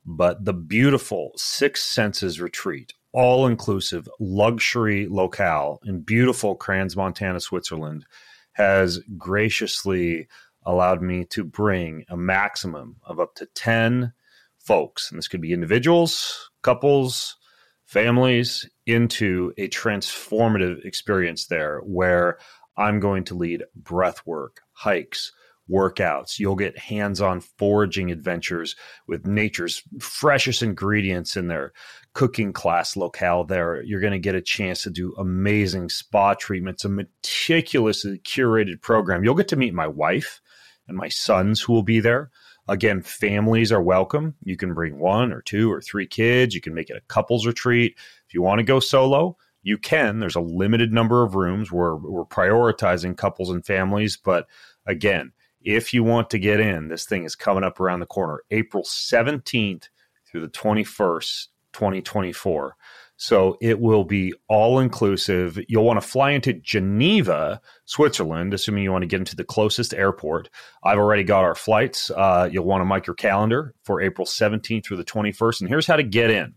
but 0.05 0.43
the 0.43 0.53
beautiful 0.53 1.31
Six 1.35 1.83
Senses 1.83 2.39
retreat, 2.39 2.93
all 3.13 3.47
inclusive 3.47 4.07
luxury 4.19 5.07
locale 5.07 5.79
in 5.85 6.01
beautiful 6.01 6.57
Crans, 6.57 6.95
Montana, 6.95 7.39
Switzerland, 7.39 8.05
has 8.53 8.99
graciously 9.17 10.27
allowed 10.65 11.01
me 11.01 11.25
to 11.25 11.43
bring 11.43 12.05
a 12.09 12.17
maximum 12.17 12.97
of 13.03 13.19
up 13.19 13.35
to 13.35 13.47
10 13.47 14.13
folks, 14.59 15.09
and 15.09 15.17
this 15.17 15.27
could 15.27 15.41
be 15.41 15.53
individuals, 15.53 16.51
couples, 16.61 17.37
families, 17.85 18.69
into 18.85 19.53
a 19.57 19.67
transformative 19.69 20.85
experience 20.85 21.47
there 21.47 21.79
where 21.79 22.37
I'm 22.77 22.99
going 22.99 23.25
to 23.25 23.35
lead 23.35 23.63
breath 23.75 24.25
work, 24.25 24.61
hikes, 24.71 25.31
workouts. 25.69 26.39
You'll 26.39 26.55
get 26.55 26.77
hands 26.77 27.21
on 27.21 27.41
foraging 27.41 28.11
adventures 28.11 28.75
with 29.07 29.25
nature's 29.25 29.83
freshest 29.99 30.61
ingredients 30.63 31.37
in 31.37 31.47
their 31.47 31.73
cooking 32.13 32.53
class 32.53 32.95
locale 32.97 33.43
there. 33.43 33.81
You're 33.83 34.01
going 34.01 34.13
to 34.13 34.19
get 34.19 34.35
a 34.35 34.41
chance 34.41 34.83
to 34.83 34.89
do 34.89 35.13
amazing 35.17 35.89
spa 35.89 36.33
treatments, 36.33 36.83
a 36.83 36.89
meticulously 36.89 38.19
curated 38.19 38.81
program. 38.81 39.23
You'll 39.23 39.35
get 39.35 39.47
to 39.49 39.55
meet 39.55 39.73
my 39.73 39.87
wife 39.87 40.41
and 40.87 40.97
my 40.97 41.09
sons 41.09 41.61
who 41.61 41.73
will 41.73 41.83
be 41.83 41.99
there. 41.99 42.31
Again, 42.67 43.01
families 43.01 43.71
are 43.71 43.81
welcome. 43.81 44.35
You 44.43 44.55
can 44.55 44.73
bring 44.73 44.99
one 44.99 45.33
or 45.33 45.41
two 45.41 45.71
or 45.71 45.81
three 45.81 46.05
kids. 46.05 46.53
You 46.53 46.61
can 46.61 46.73
make 46.73 46.89
it 46.89 46.97
a 46.97 47.01
couples 47.07 47.45
retreat. 47.45 47.95
If 48.27 48.33
you 48.33 48.41
want 48.41 48.59
to 48.59 48.63
go 48.63 48.79
solo, 48.79 49.37
you 49.63 49.77
can. 49.77 50.19
There's 50.19 50.35
a 50.35 50.41
limited 50.41 50.93
number 50.93 51.23
of 51.23 51.35
rooms 51.35 51.71
where 51.71 51.95
we're 51.95 52.25
prioritizing 52.25 53.17
couples 53.17 53.49
and 53.49 53.65
families. 53.65 54.17
But 54.17 54.47
again, 54.85 55.31
if 55.63 55.93
you 55.93 56.03
want 56.03 56.29
to 56.31 56.39
get 56.39 56.59
in, 56.59 56.87
this 56.87 57.05
thing 57.05 57.23
is 57.23 57.35
coming 57.35 57.63
up 57.63 57.79
around 57.79 57.99
the 57.99 58.05
corner, 58.05 58.41
April 58.51 58.83
17th 58.83 59.89
through 60.25 60.41
the 60.41 60.49
21st, 60.49 61.47
2024. 61.73 62.75
So 63.17 63.55
it 63.61 63.79
will 63.79 64.03
be 64.03 64.33
all 64.49 64.79
inclusive. 64.79 65.59
You'll 65.67 65.85
want 65.85 66.01
to 66.01 66.07
fly 66.07 66.31
into 66.31 66.53
Geneva, 66.53 67.61
Switzerland, 67.85 68.51
assuming 68.51 68.83
you 68.83 68.91
want 68.91 69.03
to 69.03 69.07
get 69.07 69.19
into 69.19 69.35
the 69.35 69.43
closest 69.43 69.93
airport. 69.93 70.49
I've 70.83 70.97
already 70.97 71.23
got 71.23 71.43
our 71.43 71.53
flights. 71.53 72.09
Uh, 72.09 72.49
you'll 72.51 72.65
want 72.65 72.81
to 72.81 72.85
mark 72.85 73.05
your 73.05 73.15
calendar 73.15 73.75
for 73.83 74.01
April 74.01 74.25
17th 74.25 74.85
through 74.85 74.97
the 74.97 75.03
21st. 75.03 75.61
And 75.61 75.69
here's 75.69 75.85
how 75.85 75.97
to 75.97 76.03
get 76.03 76.31
in. 76.31 76.55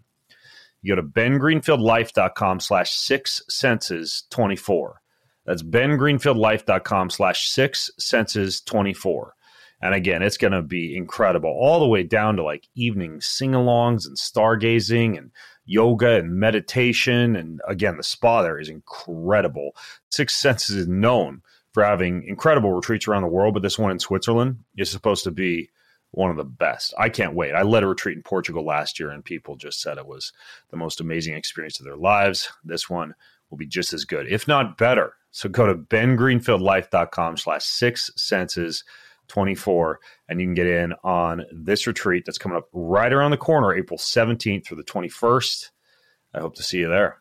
You 0.80 0.94
go 0.94 1.02
to 1.02 1.06
bengreenfieldlife.com 1.06 2.60
slash 2.60 2.92
six 2.92 3.42
senses 3.48 4.24
24. 4.30 5.02
That's 5.44 5.62
bengreenfieldlife.com 5.62 7.10
slash 7.10 7.48
six 7.48 7.90
senses 7.98 8.60
24. 8.62 9.34
And 9.80 9.94
again, 9.94 10.22
it's 10.22 10.38
going 10.38 10.52
to 10.52 10.62
be 10.62 10.96
incredible 10.96 11.50
all 11.50 11.80
the 11.80 11.86
way 11.86 12.02
down 12.02 12.36
to 12.36 12.42
like 12.42 12.68
evening 12.74 13.20
sing 13.20 13.52
alongs 13.52 14.06
and 14.06 14.16
stargazing 14.16 15.18
and 15.18 15.30
yoga 15.66 16.16
and 16.16 16.36
meditation. 16.36 17.36
And 17.36 17.60
again, 17.68 17.96
the 17.96 18.02
spa 18.02 18.42
there 18.42 18.58
is 18.58 18.68
incredible. 18.68 19.76
Six 20.10 20.36
Senses 20.36 20.76
is 20.76 20.88
known 20.88 21.42
for 21.72 21.84
having 21.84 22.24
incredible 22.24 22.72
retreats 22.72 23.08
around 23.08 23.22
the 23.22 23.28
world, 23.28 23.52
but 23.52 23.62
this 23.62 23.78
one 23.78 23.90
in 23.90 23.98
Switzerland 23.98 24.60
is 24.78 24.90
supposed 24.90 25.24
to 25.24 25.30
be 25.30 25.68
one 26.12 26.30
of 26.30 26.36
the 26.36 26.44
best. 26.44 26.94
I 26.96 27.08
can't 27.08 27.34
wait. 27.34 27.52
I 27.52 27.62
led 27.62 27.82
a 27.82 27.88
retreat 27.88 28.16
in 28.16 28.22
Portugal 28.22 28.64
last 28.64 29.00
year, 29.00 29.10
and 29.10 29.24
people 29.24 29.56
just 29.56 29.80
said 29.80 29.98
it 29.98 30.06
was 30.06 30.32
the 30.70 30.76
most 30.76 31.00
amazing 31.00 31.34
experience 31.34 31.80
of 31.80 31.84
their 31.84 31.96
lives. 31.96 32.48
This 32.64 32.88
one 32.88 33.14
will 33.50 33.58
be 33.58 33.66
just 33.66 33.92
as 33.92 34.04
good, 34.04 34.28
if 34.28 34.46
not 34.46 34.78
better. 34.78 35.14
So 35.34 35.48
go 35.48 35.66
to 35.66 35.74
bengreenfieldlife.com 35.74 37.36
slash 37.38 37.64
six 37.64 38.12
senses 38.16 38.84
24 39.26 39.98
and 40.28 40.40
you 40.40 40.46
can 40.46 40.54
get 40.54 40.68
in 40.68 40.92
on 41.02 41.44
this 41.52 41.88
retreat 41.88 42.22
that's 42.24 42.38
coming 42.38 42.56
up 42.56 42.68
right 42.72 43.12
around 43.12 43.32
the 43.32 43.36
corner 43.38 43.74
april 43.74 43.98
17th 43.98 44.66
through 44.66 44.76
the 44.76 44.84
21st 44.84 45.70
i 46.34 46.40
hope 46.40 46.54
to 46.54 46.62
see 46.62 46.76
you 46.76 46.86
there 46.88 47.16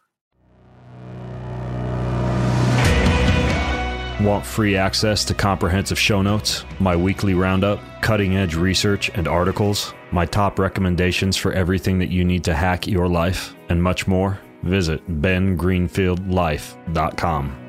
Want 4.21 4.45
free 4.45 4.77
access 4.77 5.25
to 5.25 5.33
comprehensive 5.33 5.97
show 5.99 6.21
notes, 6.21 6.63
my 6.79 6.95
weekly 6.95 7.33
roundup, 7.33 7.81
cutting 8.01 8.37
edge 8.37 8.55
research 8.55 9.09
and 9.15 9.27
articles, 9.27 9.93
my 10.11 10.25
top 10.25 10.59
recommendations 10.59 11.35
for 11.35 11.51
everything 11.51 11.99
that 11.99 12.09
you 12.09 12.23
need 12.23 12.45
to 12.45 12.53
hack 12.53 12.87
your 12.87 13.09
life, 13.09 13.53
and 13.67 13.83
much 13.83 14.07
more? 14.07 14.39
Visit 14.61 15.05
bengreenfieldlife.com. 15.21 17.62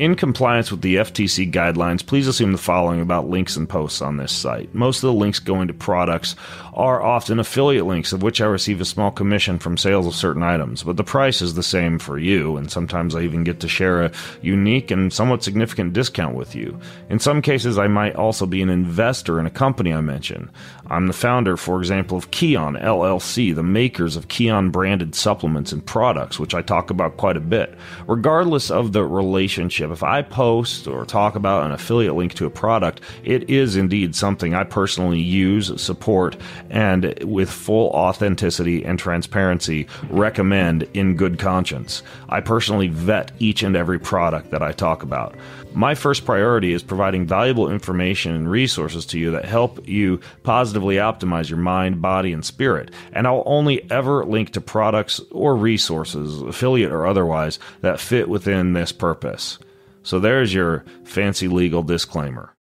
In 0.00 0.14
compliance 0.14 0.70
with 0.70 0.80
the 0.80 0.96
FTC 0.96 1.52
guidelines, 1.52 2.06
please 2.06 2.26
assume 2.26 2.52
the 2.52 2.56
following 2.56 3.02
about 3.02 3.28
links 3.28 3.56
and 3.56 3.68
posts 3.68 4.00
on 4.00 4.16
this 4.16 4.32
site. 4.32 4.74
Most 4.74 5.02
of 5.02 5.08
the 5.08 5.12
links 5.12 5.38
going 5.38 5.68
to 5.68 5.74
products 5.74 6.36
are 6.72 7.02
often 7.02 7.38
affiliate 7.38 7.84
links, 7.84 8.14
of 8.14 8.22
which 8.22 8.40
I 8.40 8.46
receive 8.46 8.80
a 8.80 8.86
small 8.86 9.10
commission 9.10 9.58
from 9.58 9.76
sales 9.76 10.06
of 10.06 10.14
certain 10.14 10.42
items, 10.42 10.82
but 10.82 10.96
the 10.96 11.04
price 11.04 11.42
is 11.42 11.52
the 11.52 11.62
same 11.62 11.98
for 11.98 12.16
you, 12.16 12.56
and 12.56 12.72
sometimes 12.72 13.14
I 13.14 13.20
even 13.20 13.44
get 13.44 13.60
to 13.60 13.68
share 13.68 14.02
a 14.02 14.12
unique 14.40 14.90
and 14.90 15.12
somewhat 15.12 15.44
significant 15.44 15.92
discount 15.92 16.34
with 16.34 16.54
you. 16.54 16.80
In 17.10 17.18
some 17.18 17.42
cases, 17.42 17.76
I 17.76 17.86
might 17.86 18.16
also 18.16 18.46
be 18.46 18.62
an 18.62 18.70
investor 18.70 19.38
in 19.38 19.44
a 19.44 19.50
company 19.50 19.92
I 19.92 20.00
mention. 20.00 20.50
I'm 20.90 21.06
the 21.06 21.12
founder, 21.12 21.56
for 21.56 21.78
example, 21.78 22.18
of 22.18 22.32
Kion 22.32 22.80
LLC, 22.82 23.54
the 23.54 23.62
makers 23.62 24.16
of 24.16 24.26
Kion 24.26 24.72
branded 24.72 25.14
supplements 25.14 25.70
and 25.70 25.86
products, 25.86 26.40
which 26.40 26.52
I 26.52 26.62
talk 26.62 26.90
about 26.90 27.16
quite 27.16 27.36
a 27.36 27.40
bit. 27.40 27.78
Regardless 28.08 28.72
of 28.72 28.92
the 28.92 29.04
relationship, 29.04 29.92
if 29.92 30.02
I 30.02 30.22
post 30.22 30.88
or 30.88 31.04
talk 31.04 31.36
about 31.36 31.64
an 31.64 31.70
affiliate 31.70 32.16
link 32.16 32.34
to 32.34 32.46
a 32.46 32.50
product, 32.50 33.02
it 33.22 33.48
is 33.48 33.76
indeed 33.76 34.16
something 34.16 34.52
I 34.52 34.64
personally 34.64 35.20
use, 35.20 35.80
support, 35.80 36.36
and 36.70 37.14
with 37.22 37.50
full 37.50 37.90
authenticity 37.90 38.84
and 38.84 38.98
transparency 38.98 39.86
recommend 40.08 40.88
in 40.94 41.14
good 41.14 41.38
conscience. 41.38 42.02
I 42.28 42.40
personally 42.40 42.88
vet 42.88 43.30
each 43.38 43.62
and 43.62 43.76
every 43.76 44.00
product 44.00 44.50
that 44.50 44.62
I 44.62 44.72
talk 44.72 45.04
about. 45.04 45.36
My 45.72 45.94
first 45.94 46.24
priority 46.24 46.72
is 46.72 46.82
providing 46.82 47.26
valuable 47.26 47.70
information 47.70 48.34
and 48.34 48.50
resources 48.50 49.06
to 49.06 49.18
you 49.18 49.30
that 49.30 49.44
help 49.44 49.86
you 49.86 50.20
positively 50.42 50.96
optimize 50.96 51.48
your 51.48 51.58
mind, 51.58 52.02
body, 52.02 52.32
and 52.32 52.44
spirit. 52.44 52.90
And 53.12 53.26
I'll 53.26 53.44
only 53.46 53.88
ever 53.90 54.24
link 54.24 54.50
to 54.52 54.60
products 54.60 55.20
or 55.30 55.56
resources, 55.56 56.42
affiliate 56.42 56.92
or 56.92 57.06
otherwise, 57.06 57.58
that 57.82 58.00
fit 58.00 58.28
within 58.28 58.72
this 58.72 58.90
purpose. 58.90 59.58
So 60.02 60.18
there's 60.18 60.52
your 60.52 60.84
fancy 61.04 61.46
legal 61.46 61.82
disclaimer. 61.82 62.52